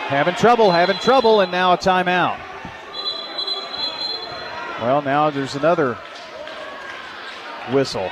Having 0.07 0.34
trouble, 0.36 0.72
having 0.72 0.98
trouble, 0.98 1.41
and 1.41 1.52
now 1.52 1.73
a 1.73 1.77
timeout. 1.77 2.40
Well, 4.81 5.03
now 5.03 5.30
there's 5.30 5.53
another 5.56 5.99
whistle. 7.72 8.10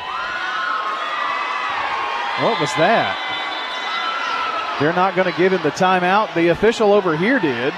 What 2.40 2.62
was 2.62 2.70
that? 2.76 3.18
They're 4.80 4.94
not 4.94 5.16
going 5.16 5.32
to 5.32 5.38
give 5.40 5.52
him 5.52 5.64
the 5.64 5.72
timeout. 5.72 6.36
The 6.36 6.50
official 6.50 6.94
over 6.94 7.18
here 7.18 7.40
did. 7.40 7.74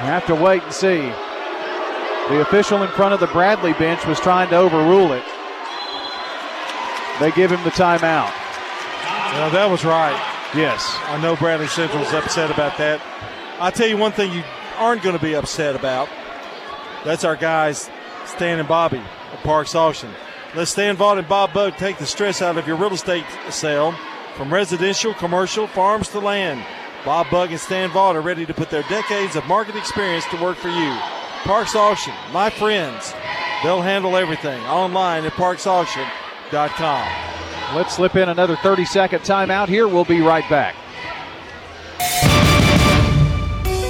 You 0.00 0.06
have 0.06 0.26
to 0.26 0.34
wait 0.34 0.64
and 0.64 0.72
see. 0.72 1.12
The 2.30 2.42
official 2.42 2.84
in 2.84 2.88
front 2.90 3.12
of 3.12 3.18
the 3.18 3.26
Bradley 3.26 3.72
bench 3.72 4.06
was 4.06 4.20
trying 4.20 4.50
to 4.50 4.56
overrule 4.56 5.12
it. 5.12 5.24
They 7.18 7.32
give 7.32 7.50
him 7.50 7.62
the 7.64 7.70
timeout. 7.70 8.30
Well, 9.34 9.50
that 9.50 9.68
was 9.68 9.84
right. 9.84 10.14
Yes. 10.54 10.96
I 11.06 11.20
know 11.20 11.34
Bradley 11.34 11.66
Central's 11.66 12.12
upset 12.12 12.52
about 12.52 12.78
that. 12.78 13.00
I'll 13.58 13.72
tell 13.72 13.88
you 13.88 13.96
one 13.96 14.12
thing 14.12 14.32
you 14.32 14.44
aren't 14.76 15.02
going 15.02 15.16
to 15.18 15.22
be 15.22 15.34
upset 15.34 15.74
about. 15.74 16.08
That's 17.04 17.24
our 17.24 17.34
guys, 17.34 17.90
Stan 18.26 18.60
and 18.60 18.68
Bobby 18.68 18.98
at 19.32 19.42
Parks 19.42 19.74
Auction. 19.74 20.12
Let 20.54 20.68
Stan 20.68 20.96
Vaught 20.96 21.18
and 21.18 21.28
Bob 21.28 21.52
Bug 21.52 21.76
take 21.78 21.98
the 21.98 22.06
stress 22.06 22.40
out 22.42 22.56
of 22.56 22.64
your 22.64 22.76
real 22.76 22.92
estate 22.92 23.24
sale 23.48 23.90
from 24.36 24.54
residential, 24.54 25.14
commercial, 25.14 25.66
farms 25.66 26.08
to 26.10 26.20
land. 26.20 26.64
Bob 27.04 27.28
Bug 27.28 27.50
and 27.50 27.60
Stan 27.60 27.90
Vaught 27.90 28.14
are 28.14 28.20
ready 28.20 28.46
to 28.46 28.54
put 28.54 28.70
their 28.70 28.84
decades 28.84 29.34
of 29.34 29.44
market 29.46 29.74
experience 29.74 30.24
to 30.26 30.40
work 30.40 30.56
for 30.56 30.68
you. 30.68 30.96
Parks 31.44 31.74
Auction, 31.74 32.14
my 32.32 32.50
friends. 32.50 33.12
They'll 33.62 33.82
handle 33.82 34.16
everything 34.16 34.62
online 34.64 35.24
at 35.24 35.32
parksauction.com. 35.32 37.08
Let's 37.76 37.96
slip 37.96 38.16
in 38.16 38.28
another 38.28 38.56
30 38.56 38.84
second 38.84 39.20
timeout 39.20 39.68
here. 39.68 39.88
We'll 39.88 40.04
be 40.04 40.20
right 40.20 40.48
back. 40.50 40.76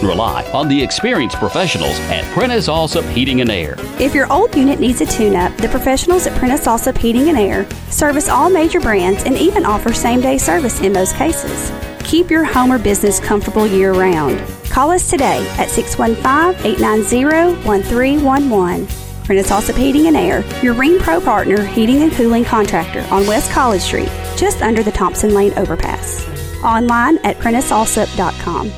Rely 0.03 0.51
on 0.53 0.69
the 0.69 0.83
experienced 0.83 1.37
professionals 1.37 1.99
at 2.11 2.25
Prentice 2.33 2.69
Allsup 2.69 3.09
Heating 3.11 3.43
and 3.43 3.51
Air. 3.51 3.75
If 4.01 4.15
your 4.15 4.33
old 4.33 4.55
unit 4.57 4.81
needs 4.81 5.01
a 5.03 5.07
tune 5.07 5.37
up, 5.37 5.55
the 5.59 5.69
professionals 5.69 6.27
at 6.27 6.39
Prentice 6.39 6.67
Allsup 6.67 6.97
Heating 6.97 7.29
and 7.29 7.39
Air 7.39 7.69
service 7.91 8.29
all 8.29 8.49
major 8.49 8.81
brands 8.81 9.25
and 9.25 9.37
even 9.37 9.67
offer 9.67 9.93
same 9.93 10.21
day 10.21 10.39
service 10.39 10.81
in 10.81 10.93
most 10.93 11.17
cases. 11.17 11.71
Keep 12.05 12.31
your 12.31 12.45
home 12.45 12.73
or 12.73 12.79
business 12.79 13.21
comfortable 13.21 13.67
year 13.67 13.93
round. 13.93 14.41
Call 14.71 14.91
us 14.91 15.09
today 15.11 15.47
at 15.59 15.69
615 15.69 16.65
890 16.65 17.65
1311. 17.67 18.87
Prentice 19.25 19.51
Allsup 19.51 19.77
Heating 19.77 20.09
and 20.09 20.17
Air, 20.17 20.41
your 20.61 20.75
Rheem 20.75 20.99
Pro 21.01 21.21
partner 21.21 21.65
heating 21.65 22.03
and 22.03 22.11
cooling 22.11 22.45
contractor 22.45 23.07
on 23.13 23.27
West 23.29 23.53
College 23.53 23.81
Street, 23.81 24.11
just 24.37 24.61
under 24.61 24.83
the 24.83 24.91
Thompson 24.91 25.35
Lane 25.35 25.53
overpass. 25.57 26.27
Online 26.65 27.19
at 27.19 27.37
PrenticeAllsup.com. 27.37 28.73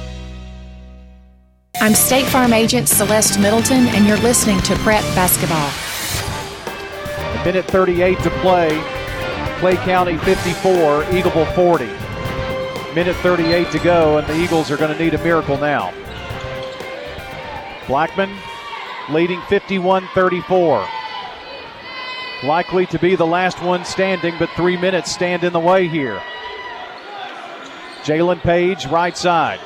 I'm 1.81 1.95
State 1.95 2.27
Farm 2.27 2.53
Agent 2.53 2.89
Celeste 2.89 3.41
Middleton, 3.41 3.89
and 3.89 4.07
you're 4.07 4.19
listening 4.19 4.61
to 4.61 4.75
Prep 4.77 5.03
Basketball. 5.15 5.71
A 7.41 7.45
minute 7.45 7.65
38 7.65 8.19
to 8.21 8.31
play. 8.41 8.69
Clay 9.59 9.77
County 9.77 10.19
54, 10.19 11.05
Eagleville 11.05 11.55
40. 11.55 12.02
Minute 12.95 13.17
38 13.17 13.71
to 13.71 13.79
go, 13.79 14.19
and 14.19 14.27
the 14.27 14.39
Eagles 14.39 14.71
are 14.71 14.77
going 14.77 14.95
to 14.95 15.03
need 15.03 15.15
a 15.15 15.25
miracle 15.25 15.57
now. 15.57 15.95
Blackman 17.87 18.31
leading 19.09 19.41
51 19.43 20.07
34. 20.15 20.87
Likely 22.45 22.85
to 22.87 22.99
be 22.99 23.17
the 23.17 23.27
last 23.27 23.63
one 23.63 23.87
standing, 23.87 24.35
but 24.39 24.51
three 24.51 24.77
minutes 24.77 25.11
stand 25.11 25.43
in 25.43 25.55
the 25.55 25.61
way 25.61 25.89
here. 25.89 26.21
Jalen 28.03 28.43
Page, 28.43 28.87
right 28.87 29.17
side. 29.17 29.61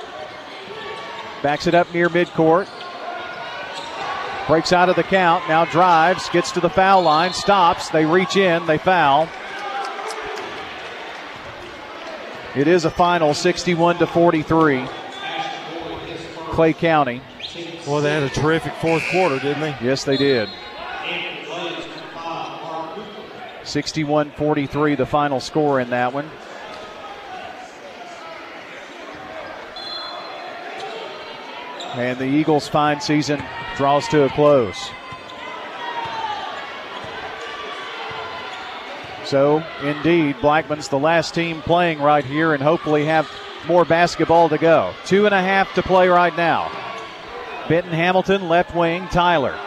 Backs 1.42 1.66
it 1.66 1.74
up 1.74 1.92
near 1.92 2.08
midcourt. 2.08 2.68
Breaks 4.46 4.72
out 4.72 4.88
of 4.88 4.94
the 4.94 5.02
count, 5.02 5.48
now 5.48 5.64
drives, 5.64 6.28
gets 6.28 6.52
to 6.52 6.60
the 6.60 6.70
foul 6.70 7.02
line, 7.02 7.32
stops. 7.32 7.88
They 7.88 8.06
reach 8.06 8.36
in, 8.36 8.66
they 8.66 8.78
foul. 8.78 9.28
It 12.56 12.68
is 12.68 12.86
a 12.86 12.90
final 12.90 13.34
61 13.34 13.98
to 13.98 14.06
43. 14.06 14.88
Clay 16.52 16.72
County. 16.72 17.20
Well, 17.86 18.00
they 18.00 18.10
had 18.10 18.22
a 18.22 18.30
terrific 18.30 18.72
fourth 18.76 19.04
quarter, 19.10 19.38
didn't 19.38 19.60
they? 19.60 19.76
Yes, 19.82 20.04
they 20.04 20.16
did. 20.16 20.48
61 23.62 24.30
43, 24.30 24.94
the 24.94 25.04
final 25.04 25.38
score 25.38 25.80
in 25.80 25.90
that 25.90 26.14
one. 26.14 26.30
And 31.94 32.18
the 32.18 32.24
Eagles' 32.24 32.68
fine 32.68 33.02
season 33.02 33.42
draws 33.76 34.08
to 34.08 34.24
a 34.24 34.30
close. 34.30 34.90
So, 39.26 39.64
indeed, 39.82 40.36
Blackman's 40.40 40.88
the 40.88 40.98
last 40.98 41.34
team 41.34 41.60
playing 41.62 42.00
right 42.00 42.24
here 42.24 42.54
and 42.54 42.62
hopefully 42.62 43.04
have 43.06 43.28
more 43.66 43.84
basketball 43.84 44.48
to 44.48 44.58
go. 44.58 44.94
Two 45.04 45.26
and 45.26 45.34
a 45.34 45.42
half 45.42 45.74
to 45.74 45.82
play 45.82 46.08
right 46.08 46.34
now. 46.36 46.70
Benton 47.68 47.92
Hamilton, 47.92 48.48
left 48.48 48.74
wing, 48.74 49.08
Tyler. 49.08 49.58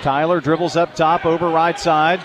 Tyler 0.00 0.40
dribbles 0.40 0.76
up 0.76 0.94
top 0.94 1.26
over 1.26 1.48
right 1.48 1.78
side. 1.78 2.22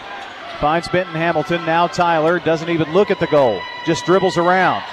Finds 0.61 0.87
Benton 0.87 1.15
Hamilton. 1.15 1.65
Now 1.65 1.87
Tyler 1.87 2.39
doesn't 2.39 2.69
even 2.69 2.93
look 2.93 3.11
at 3.11 3.19
the 3.19 3.27
goal, 3.27 3.61
just 3.85 4.05
dribbles 4.05 4.37
around. 4.37 4.83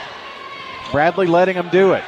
Bradley 0.91 1.27
letting 1.27 1.57
him 1.57 1.69
do 1.71 1.93
it. 1.93 2.05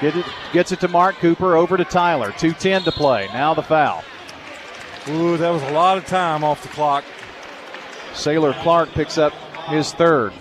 Get 0.00 0.16
it 0.16 0.26
gets 0.52 0.72
it 0.72 0.80
to 0.80 0.88
Mark 0.88 1.16
Cooper, 1.16 1.56
over 1.56 1.76
to 1.76 1.84
Tyler. 1.84 2.30
2.10 2.32 2.84
to 2.84 2.92
play. 2.92 3.26
Now 3.32 3.54
the 3.54 3.62
foul. 3.62 4.04
Ooh, 5.10 5.36
that 5.36 5.50
was 5.50 5.62
a 5.62 5.72
lot 5.72 5.96
of 5.96 6.06
time 6.06 6.44
off 6.44 6.62
the 6.62 6.68
clock. 6.68 7.04
Taylor 8.14 8.52
Clark 8.52 8.90
picks 8.90 9.16
up 9.16 9.32
his 9.68 9.92
third. 9.92 10.32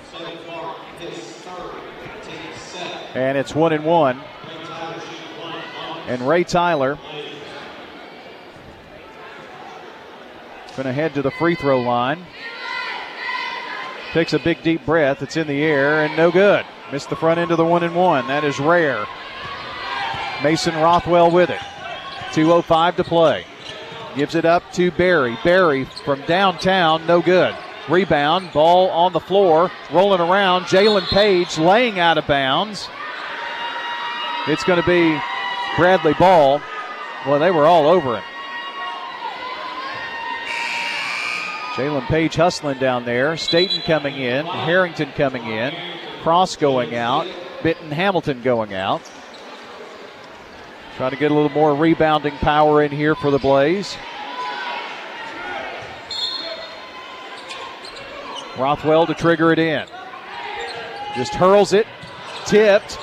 And 3.14 3.38
it's 3.38 3.56
one 3.56 3.74
and 3.74 3.86
one. 3.86 4.20
And 6.08 6.22
Ray 6.28 6.44
Tyler 6.44 6.98
going 10.78 10.86
to 10.86 10.94
head 10.94 11.16
to 11.16 11.24
the 11.24 11.32
free 11.32 11.56
throw 11.56 11.82
line. 11.82 12.24
Takes 14.14 14.34
a 14.34 14.40
big 14.40 14.62
deep 14.62 14.86
breath. 14.86 15.24
It's 15.24 15.36
in 15.36 15.48
the 15.48 15.64
air 15.64 16.06
and 16.06 16.16
no 16.16 16.32
good. 16.32 16.66
Missed 16.92 17.10
the 17.10 17.16
front 17.16 17.40
end 17.40 17.52
of 17.52 17.58
the 17.58 17.66
one 17.66 17.84
and 17.84 17.96
one. 17.96 18.28
That 18.28 18.44
is 18.44 18.60
rare. 18.60 19.06
Mason 20.44 20.76
Rothwell 20.76 21.32
with 21.32 21.50
it. 21.50 21.60
2.05 22.32 22.96
to 22.98 23.04
play. 23.04 23.46
Gives 24.18 24.34
it 24.34 24.46
up 24.46 24.64
to 24.74 24.90
Barry. 24.90 25.38
Barry 25.44 25.86
from 25.86 26.22
downtown, 26.22 27.06
no 27.06 27.22
good. 27.22 27.56
Rebound, 27.88 28.52
ball 28.52 28.90
on 28.90 29.14
the 29.14 29.20
floor, 29.20 29.72
rolling 29.92 30.20
around. 30.20 30.64
Jalen 30.64 31.08
Page 31.08 31.60
laying 31.60 32.00
out 32.00 32.18
of 32.18 32.26
bounds. 32.26 32.90
It's 34.48 34.64
going 34.64 34.82
to 34.82 34.88
be 34.88 35.22
Bradley 35.78 36.16
Ball. 36.16 36.60
Well, 37.28 37.40
they 37.40 37.52
were 37.52 37.68
all 37.68 37.88
over 37.88 38.16
him. 38.16 38.24
Jalen 41.76 42.08
Page 42.08 42.36
hustling 42.36 42.80
down 42.80 43.06
there. 43.06 43.38
Staten 43.38 43.82
coming 43.82 44.16
in. 44.16 44.48
Harrington 44.48 45.12
coming 45.12 45.46
in. 45.46 45.76
Cross 46.24 46.56
going 46.56 46.96
out. 46.96 47.28
Benton 47.62 47.92
Hamilton 47.92 48.42
going 48.42 48.74
out. 48.74 49.04
Trying 50.98 51.12
to 51.12 51.18
get 51.18 51.30
a 51.30 51.34
little 51.36 51.52
more 51.52 51.76
rebounding 51.76 52.34
power 52.38 52.82
in 52.82 52.92
here 52.92 53.14
for 53.14 53.30
the 53.30 53.38
Blaze. 53.38 53.96
Rothwell 58.58 59.06
to 59.06 59.14
trigger 59.14 59.52
it 59.52 59.60
in. 59.60 59.86
Just 61.16 61.36
hurls 61.36 61.72
it, 61.74 61.86
tipped, 62.48 62.98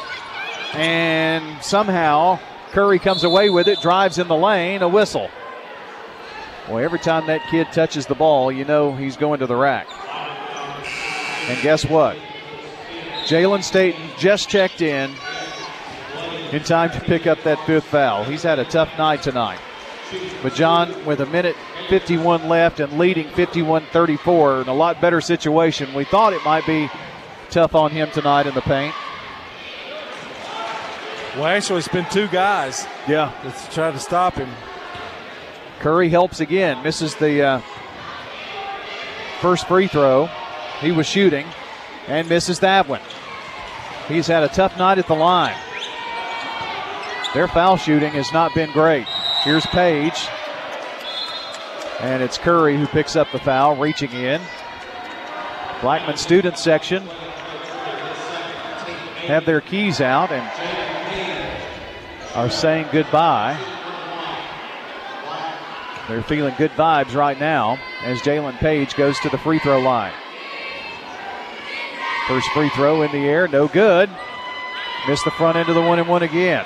and 0.74 1.62
somehow 1.62 2.40
Curry 2.72 2.98
comes 2.98 3.22
away 3.22 3.48
with 3.48 3.68
it, 3.68 3.80
drives 3.80 4.18
in 4.18 4.26
the 4.26 4.34
lane, 4.34 4.82
a 4.82 4.88
whistle. 4.88 5.30
Well, 6.68 6.78
every 6.78 6.98
time 6.98 7.28
that 7.28 7.48
kid 7.48 7.68
touches 7.70 8.06
the 8.06 8.16
ball, 8.16 8.50
you 8.50 8.64
know 8.64 8.92
he's 8.96 9.16
going 9.16 9.38
to 9.38 9.46
the 9.46 9.54
rack. 9.54 9.86
And 11.48 11.62
guess 11.62 11.84
what? 11.84 12.16
Jalen 13.26 13.62
Staten 13.62 14.02
just 14.18 14.48
checked 14.48 14.80
in 14.80 15.14
in 16.54 16.62
time 16.62 16.88
to 16.90 17.00
pick 17.00 17.26
up 17.26 17.42
that 17.42 17.58
fifth 17.66 17.84
foul. 17.86 18.22
He's 18.22 18.44
had 18.44 18.60
a 18.60 18.64
tough 18.64 18.96
night 18.96 19.22
tonight. 19.22 19.58
But 20.40 20.54
John, 20.54 21.04
with 21.04 21.20
a 21.20 21.26
minute 21.26 21.56
51 21.88 22.48
left 22.48 22.78
and 22.78 22.96
leading 22.96 23.28
51 23.30 23.86
34 23.86 24.62
in 24.62 24.68
a 24.68 24.74
lot 24.74 25.00
better 25.00 25.20
situation, 25.20 25.92
we 25.94 26.04
thought 26.04 26.32
it 26.32 26.44
might 26.44 26.64
be 26.64 26.88
tough 27.50 27.74
on 27.74 27.90
him 27.90 28.08
tonight 28.12 28.46
in 28.46 28.54
the 28.54 28.60
paint. 28.60 28.94
Well, 31.34 31.46
actually, 31.46 31.80
it's 31.80 31.88
been 31.88 32.06
two 32.10 32.28
guys. 32.28 32.86
Yeah. 33.08 33.32
That's 33.42 33.74
tried 33.74 33.92
to 33.92 33.98
stop 33.98 34.34
him. 34.34 34.48
Curry 35.80 36.08
helps 36.08 36.38
again, 36.38 36.84
misses 36.84 37.16
the 37.16 37.42
uh, 37.42 37.62
first 39.40 39.66
free 39.66 39.88
throw. 39.88 40.26
He 40.80 40.92
was 40.92 41.08
shooting 41.08 41.46
and 42.06 42.28
misses 42.28 42.60
that 42.60 42.86
one. 42.86 43.00
He's 44.06 44.28
had 44.28 44.44
a 44.44 44.48
tough 44.48 44.78
night 44.78 44.98
at 44.98 45.08
the 45.08 45.16
line. 45.16 45.56
Their 47.34 47.48
foul 47.48 47.76
shooting 47.76 48.12
has 48.12 48.32
not 48.32 48.54
been 48.54 48.70
great. 48.70 49.06
Here's 49.42 49.66
Page. 49.66 50.28
And 52.00 52.22
it's 52.22 52.38
Curry 52.38 52.76
who 52.76 52.86
picks 52.86 53.16
up 53.16 53.26
the 53.32 53.40
foul, 53.40 53.76
reaching 53.76 54.12
in. 54.12 54.40
Blackman 55.80 56.16
student 56.16 56.56
section 56.56 57.02
have 59.26 59.44
their 59.46 59.60
keys 59.60 60.00
out 60.00 60.30
and 60.30 60.48
are 62.36 62.50
saying 62.50 62.86
goodbye. 62.92 63.58
They're 66.08 66.22
feeling 66.22 66.54
good 66.56 66.70
vibes 66.72 67.14
right 67.14 67.38
now 67.38 67.78
as 68.02 68.20
Jalen 68.20 68.58
Page 68.58 68.94
goes 68.94 69.18
to 69.20 69.28
the 69.28 69.38
free 69.38 69.58
throw 69.58 69.80
line. 69.80 70.12
First 72.28 72.48
free 72.50 72.68
throw 72.70 73.02
in 73.02 73.10
the 73.10 73.26
air, 73.26 73.48
no 73.48 73.66
good. 73.66 74.08
Missed 75.08 75.24
the 75.24 75.30
front 75.32 75.56
end 75.56 75.68
of 75.68 75.74
the 75.74 75.82
one 75.82 75.98
and 75.98 76.08
one 76.08 76.22
again. 76.22 76.64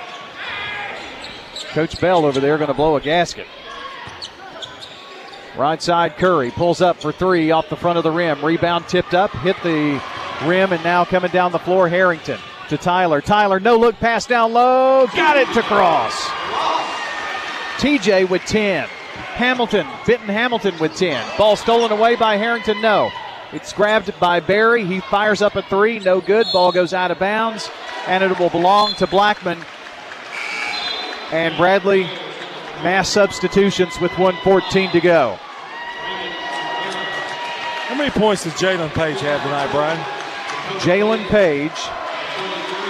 Coach 1.78 2.00
Bell 2.00 2.24
over 2.24 2.40
there 2.40 2.56
going 2.56 2.66
to 2.66 2.74
blow 2.74 2.96
a 2.96 3.00
gasket. 3.00 3.46
Right 5.56 5.80
side 5.80 6.16
Curry 6.16 6.50
pulls 6.50 6.80
up 6.80 7.00
for 7.00 7.12
three 7.12 7.52
off 7.52 7.68
the 7.68 7.76
front 7.76 7.98
of 7.98 8.02
the 8.02 8.10
rim. 8.10 8.44
Rebound 8.44 8.88
tipped 8.88 9.14
up, 9.14 9.30
hit 9.30 9.54
the 9.62 10.02
rim, 10.44 10.72
and 10.72 10.82
now 10.82 11.04
coming 11.04 11.30
down 11.30 11.52
the 11.52 11.60
floor, 11.60 11.88
Harrington 11.88 12.40
to 12.68 12.76
Tyler. 12.76 13.20
Tyler, 13.20 13.60
no 13.60 13.76
look 13.76 13.94
pass 14.00 14.26
down 14.26 14.52
low, 14.52 15.06
got 15.14 15.36
it 15.36 15.46
to 15.54 15.62
cross. 15.62 16.12
TJ 17.76 18.28
with 18.28 18.42
10. 18.42 18.88
Hamilton, 18.88 19.86
Benton 20.04 20.30
Hamilton 20.30 20.76
with 20.80 20.96
10. 20.96 21.38
Ball 21.38 21.54
stolen 21.54 21.92
away 21.92 22.16
by 22.16 22.38
Harrington, 22.38 22.82
no. 22.82 23.08
It's 23.52 23.72
grabbed 23.72 24.18
by 24.18 24.40
Barry. 24.40 24.84
He 24.84 24.98
fires 24.98 25.42
up 25.42 25.54
a 25.54 25.62
three, 25.62 26.00
no 26.00 26.20
good. 26.20 26.48
Ball 26.52 26.72
goes 26.72 26.92
out 26.92 27.12
of 27.12 27.20
bounds, 27.20 27.70
and 28.08 28.24
it 28.24 28.36
will 28.36 28.50
belong 28.50 28.94
to 28.94 29.06
Blackman. 29.06 29.60
And 31.30 31.54
Bradley, 31.58 32.04
mass 32.82 33.08
substitutions 33.10 34.00
with 34.00 34.12
114 34.12 34.90
to 34.92 35.00
go. 35.00 35.38
How 37.88 37.94
many 37.96 38.10
points 38.10 38.44
does 38.44 38.54
Jalen 38.54 38.88
Page 38.94 39.20
have 39.20 39.42
tonight, 39.42 39.70
Brian? 39.70 39.98
Jalen 40.80 41.26
Page 41.28 41.78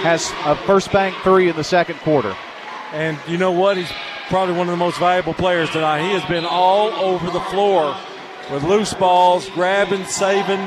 has 0.03 0.31
a 0.45 0.55
first 0.65 0.91
bank 0.93 1.15
three 1.23 1.49
in 1.49 1.55
the 1.57 1.63
second 1.63 1.99
quarter. 1.99 2.33
And 2.93 3.17
you 3.27 3.37
know 3.37 3.51
what? 3.51 3.75
He's 3.75 3.91
probably 4.29 4.55
one 4.55 4.67
of 4.67 4.71
the 4.71 4.77
most 4.77 4.99
valuable 4.99 5.33
players 5.33 5.69
tonight. 5.71 6.01
He 6.01 6.11
has 6.11 6.23
been 6.29 6.45
all 6.45 6.91
over 6.93 7.29
the 7.29 7.41
floor 7.41 7.95
with 8.51 8.63
loose 8.63 8.93
balls, 8.93 9.49
grabbing, 9.49 10.05
saving. 10.05 10.59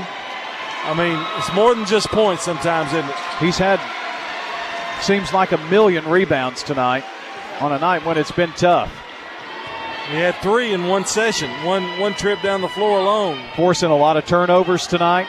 I 0.85 0.94
mean, 0.94 1.19
it's 1.39 1.53
more 1.55 1.74
than 1.74 1.86
just 1.86 2.09
points 2.09 2.43
sometimes, 2.43 2.93
isn't 2.93 3.09
it? 3.09 3.16
He's 3.40 3.57
had 3.57 3.81
seems 5.03 5.32
like 5.32 5.53
a 5.53 5.59
million 5.69 6.07
rebounds 6.07 6.62
tonight 6.62 7.05
on 7.60 7.72
a 7.72 7.78
night 7.78 8.04
when 8.04 8.18
it's 8.18 8.32
been 8.32 8.52
tough. 8.52 8.92
He 10.10 10.16
had 10.16 10.34
three 10.36 10.72
in 10.72 10.88
one 10.88 11.06
session, 11.06 11.50
one 11.64 11.98
one 12.00 12.14
trip 12.14 12.42
down 12.42 12.60
the 12.60 12.68
floor 12.68 12.98
alone. 12.98 13.40
Forcing 13.56 13.90
a 13.90 13.96
lot 13.96 14.16
of 14.16 14.26
turnovers 14.26 14.86
tonight. 14.86 15.28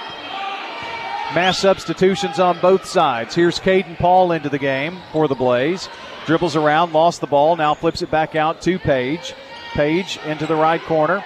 Mass 1.35 1.59
substitutions 1.59 2.39
on 2.39 2.59
both 2.59 2.85
sides. 2.85 3.33
Here's 3.33 3.59
Caden 3.59 3.97
Paul 3.97 4.31
into 4.31 4.49
the 4.49 4.59
game 4.59 4.97
for 5.11 5.27
the 5.27 5.35
Blaze. 5.35 5.89
Dribbles 6.25 6.55
around, 6.55 6.93
lost 6.93 7.21
the 7.21 7.27
ball, 7.27 7.55
now 7.55 7.73
flips 7.73 8.01
it 8.01 8.11
back 8.11 8.35
out 8.35 8.61
to 8.63 8.77
Page. 8.77 9.33
Page 9.73 10.19
into 10.25 10.45
the 10.45 10.55
right 10.55 10.81
corner. 10.81 11.23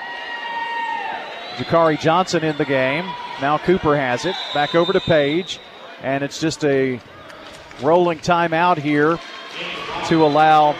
Jakari 1.55 1.99
Johnson 1.99 2.43
in 2.43 2.55
the 2.57 2.65
game. 2.65 3.05
Now 3.41 3.57
Cooper 3.57 3.95
has 3.97 4.25
it. 4.25 4.35
Back 4.53 4.75
over 4.75 4.93
to 4.93 4.99
Page. 5.01 5.59
And 6.01 6.23
it's 6.23 6.39
just 6.39 6.63
a 6.63 6.99
rolling 7.81 8.19
timeout 8.19 8.77
here 8.77 9.19
to 10.07 10.25
allow 10.25 10.75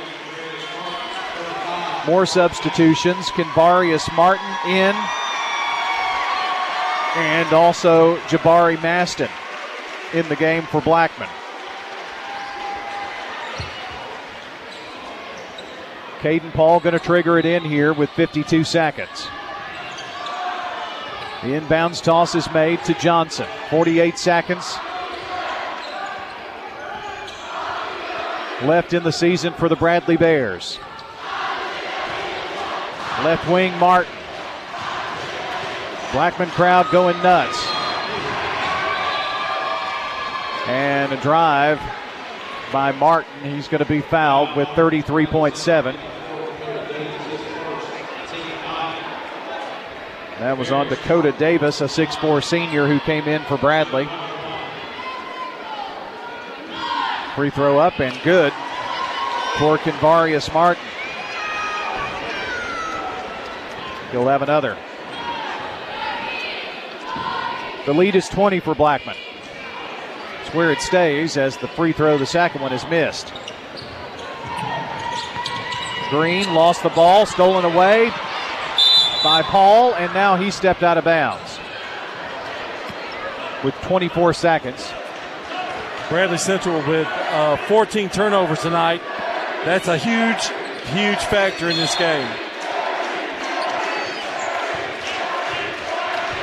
more 2.08 2.26
substitutions. 2.26 3.28
Kenvarius 3.28 4.14
Martin 4.16 4.46
in. 4.66 4.96
And 7.16 7.52
also 7.52 8.18
Jabari 8.28 8.82
Maston 8.82 9.30
in 10.14 10.28
the 10.30 10.36
game 10.36 10.64
for 10.64 10.82
Blackman. 10.82 11.30
Caden 16.20 16.52
Paul 16.54 16.80
going 16.80 16.94
to 16.94 17.00
trigger 17.00 17.38
it 17.38 17.46
in 17.46 17.64
here 17.64 17.94
with 17.94 18.10
52 18.12 18.64
seconds. 18.64 19.28
The 21.44 21.50
inbounds 21.50 22.02
toss 22.02 22.34
is 22.34 22.52
made 22.52 22.84
to 22.86 22.94
Johnson. 22.96 23.48
48 23.70 24.18
seconds 24.18 24.78
left 28.64 28.94
in 28.94 29.04
the 29.04 29.12
season 29.12 29.54
for 29.54 29.70
the 29.70 29.76
Bradley 29.76 30.18
Bears. 30.18 30.80
Left 33.24 33.50
wing 33.50 33.78
Martin. 33.80 34.14
Blackman 36.12 36.50
crowd 36.50 36.90
going 36.92 37.22
nuts. 37.22 37.66
And 40.68 41.12
a 41.12 41.18
drive 41.18 41.82
by 42.72 42.92
Martin. 42.92 43.32
He's 43.44 43.68
going 43.68 43.84
to 43.84 43.90
be 43.90 44.02
fouled 44.02 44.56
with 44.56 44.68
33.7. 44.70 45.98
That 50.40 50.58
was 50.58 50.72
on 50.72 50.88
Dakota 50.88 51.32
Davis, 51.32 51.82
a 51.82 51.86
6'4 51.86 52.44
senior 52.44 52.88
who 52.88 53.00
came 53.00 53.28
in 53.28 53.44
for 53.46 53.58
Bradley. 53.58 54.08
Free 57.38 57.52
throw 57.52 57.78
up 57.78 58.00
and 58.00 58.20
good 58.24 58.52
for 59.60 59.78
Kenvarius 59.78 60.52
Martin. 60.52 60.84
He'll 64.10 64.28
have 64.28 64.42
another. 64.42 64.76
The 67.86 67.94
lead 67.94 68.16
is 68.16 68.28
20 68.28 68.60
for 68.62 68.74
Blackman. 68.74 69.16
It's 70.42 70.56
where 70.56 70.72
it 70.72 70.82
stays 70.82 71.38
as 71.38 71.58
the 71.58 71.68
free 71.68 71.92
throw, 71.92 72.18
the 72.18 72.26
second 72.26 72.64
one, 72.64 72.74
is 72.74 72.84
missed. 72.88 73.32
Green 76.10 76.56
lost 76.56 76.82
the 76.82 76.90
ball, 76.90 77.28
stolen 77.28 77.66
away 77.66 78.10
by 79.24 79.44
Paul, 79.44 79.94
and 79.94 80.12
now 80.12 80.38
he 80.38 80.50
stepped 80.50 80.82
out 80.82 80.98
of 80.98 81.04
bounds 81.04 81.60
with 83.64 83.76
24 83.82 84.34
seconds. 84.34 84.92
Bradley 86.10 86.38
Central 86.38 86.78
with 86.88 87.08
uh, 87.08 87.58
14 87.68 88.10
turnovers 88.10 88.62
tonight. 88.62 89.02
That's 89.66 89.90
a 89.90 89.98
huge, 89.98 90.48
huge 90.88 91.20
factor 91.26 91.70
in 91.70 91.76
this 91.76 91.96
game. 91.96 92.30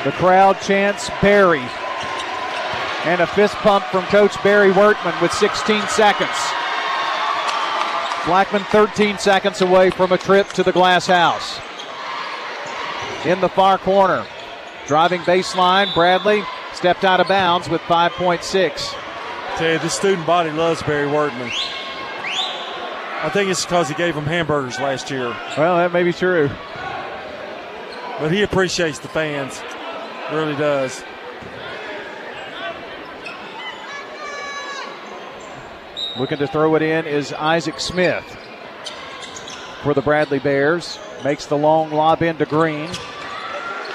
The 0.05 0.13
crowd 0.13 0.61
chants 0.61 1.09
Barry. 1.23 1.67
And 3.07 3.23
a 3.23 3.27
fist 3.27 3.55
pump 3.57 3.85
from 3.87 4.05
Coach 4.05 4.35
Barry 4.43 4.71
Wertman 4.71 5.19
with 5.23 5.33
16 5.33 5.81
seconds. 5.89 6.31
Blackman 8.27 8.65
13 8.65 9.17
seconds 9.17 9.63
away 9.63 9.89
from 9.89 10.13
a 10.13 10.19
trip 10.19 10.49
to 10.49 10.63
the 10.63 10.73
glass 10.73 11.07
house. 11.07 11.59
In 13.25 13.41
the 13.41 13.49
far 13.49 13.79
corner. 13.79 14.27
Driving 14.87 15.23
baseline, 15.23 15.93
Bradley 15.95 16.43
stepped 16.75 17.05
out 17.05 17.21
of 17.21 17.29
bounds 17.29 17.71
with 17.71 17.81
5.6. 17.83 19.04
Tell 19.57 19.73
you, 19.73 19.79
the 19.79 19.89
student 19.89 20.27
body 20.27 20.51
loves 20.51 20.83
Barry 20.83 21.07
Wertman. 21.07 21.53
I 23.23 23.31
think 23.33 23.49
it's 23.51 23.65
because 23.65 23.89
he 23.89 23.95
gave 23.95 24.15
them 24.17 24.27
hamburgers 24.27 24.81
last 24.81 25.11
year. 25.11 25.29
Well, 25.57 25.77
that 25.77 25.93
may 25.93 26.03
be 26.03 26.13
true. 26.13 26.51
But 28.19 28.33
he 28.33 28.43
appreciates 28.43 28.99
the 28.99 29.09
fans. 29.09 29.63
Really 30.33 30.57
does. 30.57 31.05
Looking 36.19 36.39
to 36.39 36.47
throw 36.47 36.75
it 36.75 36.83
in 36.83 37.07
is 37.07 37.33
Isaac 37.33 37.79
Smith 37.79 38.25
for 39.83 39.95
the 39.95 40.03
Bradley 40.03 40.39
Bears. 40.41 40.99
Makes 41.23 41.47
the 41.47 41.57
long 41.57 41.91
lob 41.91 42.23
into 42.23 42.45
Green. 42.45 42.89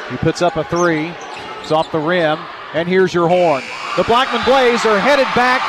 He 0.09 0.17
puts 0.17 0.41
up 0.41 0.55
a 0.55 0.63
three. 0.63 1.13
It's 1.61 1.71
off 1.71 1.91
the 1.91 1.99
rim. 1.99 2.39
And 2.73 2.87
here's 2.87 3.13
your 3.13 3.27
horn. 3.27 3.63
The 3.99 4.05
Blackman 4.05 4.41
Blaze 4.45 4.85
are 4.85 4.97
headed 4.97 5.27
back 5.35 5.59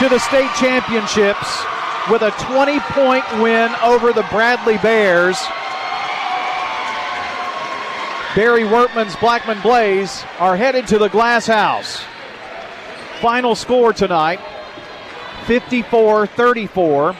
to 0.00 0.08
the 0.08 0.18
state 0.18 0.50
championships 0.56 1.62
with 2.10 2.22
a 2.22 2.32
20 2.32 2.80
point 2.80 3.24
win 3.40 3.72
over 3.76 4.12
the 4.12 4.26
Bradley 4.28 4.76
Bears. 4.78 5.40
Barry 8.34 8.64
Wertman's 8.64 9.14
Blackman 9.14 9.60
Blaze 9.60 10.24
are 10.40 10.56
headed 10.56 10.88
to 10.88 10.98
the 10.98 11.06
Glass 11.06 11.46
House. 11.46 12.02
Final 13.20 13.54
score 13.54 13.92
tonight 13.92 14.40
54 15.46 16.26
34. 16.26 17.16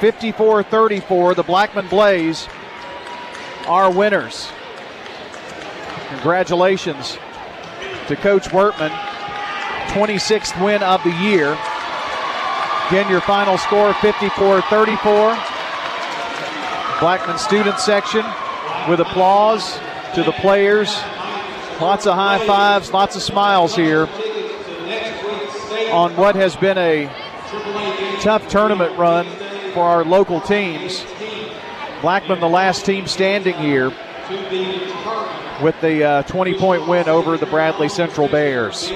54 0.00 0.62
34. 0.64 1.34
The 1.34 1.42
Blackman 1.44 1.88
Blaze 1.88 2.46
are 3.66 3.90
winners. 3.90 4.50
Congratulations 6.10 7.16
to 8.08 8.16
Coach 8.16 8.48
Wertman. 8.48 8.90
26th 9.88 10.62
win 10.64 10.82
of 10.82 11.02
the 11.04 11.12
year. 11.22 11.58
Again, 12.88 13.08
your 13.10 13.20
final 13.20 13.56
score 13.58 13.94
54 13.94 14.60
34. 14.62 15.36
Blackman 17.00 17.38
student 17.38 17.78
section 17.78 18.24
with 18.88 19.00
applause 19.00 19.78
to 20.14 20.22
the 20.22 20.32
players. 20.32 20.94
Lots 21.80 22.06
of 22.06 22.14
high 22.14 22.44
fives, 22.46 22.92
lots 22.92 23.16
of 23.16 23.22
smiles 23.22 23.74
here 23.74 24.08
on 25.92 26.16
what 26.16 26.34
has 26.34 26.56
been 26.56 26.78
a 26.78 27.06
tough 28.20 28.48
tournament 28.48 28.96
run 28.98 29.26
for 29.72 29.82
our 29.82 30.04
local 30.04 30.40
teams. 30.40 31.04
Blackman, 32.00 32.40
the 32.40 32.48
last 32.48 32.84
team 32.84 33.06
standing 33.06 33.54
here, 33.54 33.90
with 35.62 35.80
the 35.80 36.04
uh, 36.04 36.22
20 36.24 36.58
point 36.58 36.86
win 36.88 37.08
over 37.08 37.36
the 37.36 37.46
Bradley 37.46 37.88
Central 37.88 38.28
Bears. 38.28 38.90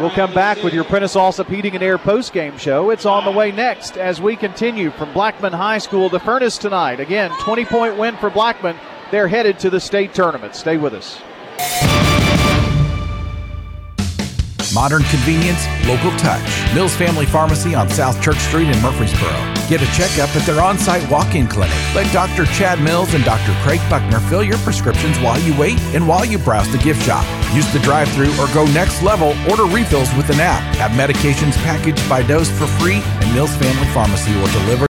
We'll 0.00 0.10
come 0.10 0.34
back 0.34 0.62
with 0.62 0.74
your 0.74 0.84
Prentice 0.84 1.14
Allsup 1.14 1.48
Heating 1.48 1.74
and 1.74 1.82
Air 1.82 1.96
post 1.96 2.34
game 2.34 2.58
show. 2.58 2.90
It's 2.90 3.06
on 3.06 3.24
the 3.24 3.30
way 3.30 3.50
next 3.50 3.96
as 3.96 4.20
we 4.20 4.36
continue 4.36 4.90
from 4.90 5.12
Blackman 5.14 5.54
High 5.54 5.78
School 5.78 6.10
to 6.10 6.18
Furnace 6.18 6.58
tonight. 6.58 7.00
Again, 7.00 7.30
20 7.40 7.64
point 7.64 7.96
win 7.96 8.16
for 8.18 8.28
Blackman. 8.28 8.76
They're 9.10 9.28
headed 9.28 9.58
to 9.60 9.70
the 9.70 9.80
state 9.80 10.12
tournament. 10.12 10.54
Stay 10.54 10.76
with 10.76 10.92
us. 10.92 12.15
Modern 14.76 15.04
convenience, 15.04 15.66
local 15.88 16.10
touch. 16.18 16.44
Mills 16.74 16.94
Family 16.94 17.24
Pharmacy 17.24 17.74
on 17.74 17.88
South 17.88 18.20
Church 18.20 18.36
Street 18.36 18.68
in 18.68 18.78
Murfreesboro. 18.82 19.32
Get 19.70 19.80
a 19.80 19.86
checkup 19.96 20.28
at 20.36 20.44
their 20.44 20.60
on 20.60 20.76
site 20.76 21.10
walk 21.10 21.34
in 21.34 21.48
clinic. 21.48 21.74
Let 21.94 22.12
Dr. 22.12 22.44
Chad 22.52 22.82
Mills 22.82 23.14
and 23.14 23.24
Dr. 23.24 23.56
Craig 23.62 23.80
Buckner 23.88 24.20
fill 24.28 24.42
your 24.42 24.58
prescriptions 24.58 25.18
while 25.20 25.40
you 25.40 25.58
wait 25.58 25.80
and 25.96 26.06
while 26.06 26.26
you 26.26 26.36
browse 26.36 26.70
the 26.70 26.78
gift 26.84 27.02
shop. 27.06 27.24
Use 27.54 27.66
the 27.72 27.78
drive 27.78 28.06
through 28.12 28.38
or 28.38 28.52
go 28.52 28.66
next 28.76 29.00
level, 29.02 29.32
order 29.48 29.64
refills 29.64 30.14
with 30.14 30.28
an 30.28 30.40
app. 30.40 30.60
Have 30.76 30.90
medications 30.90 31.56
packaged 31.64 32.06
by 32.06 32.22
dose 32.22 32.50
for 32.50 32.66
free, 32.66 33.00
and 33.00 33.32
Mills 33.32 33.56
Family 33.56 33.88
Pharmacy 33.94 34.34
will 34.34 34.52
deliver 34.60 34.84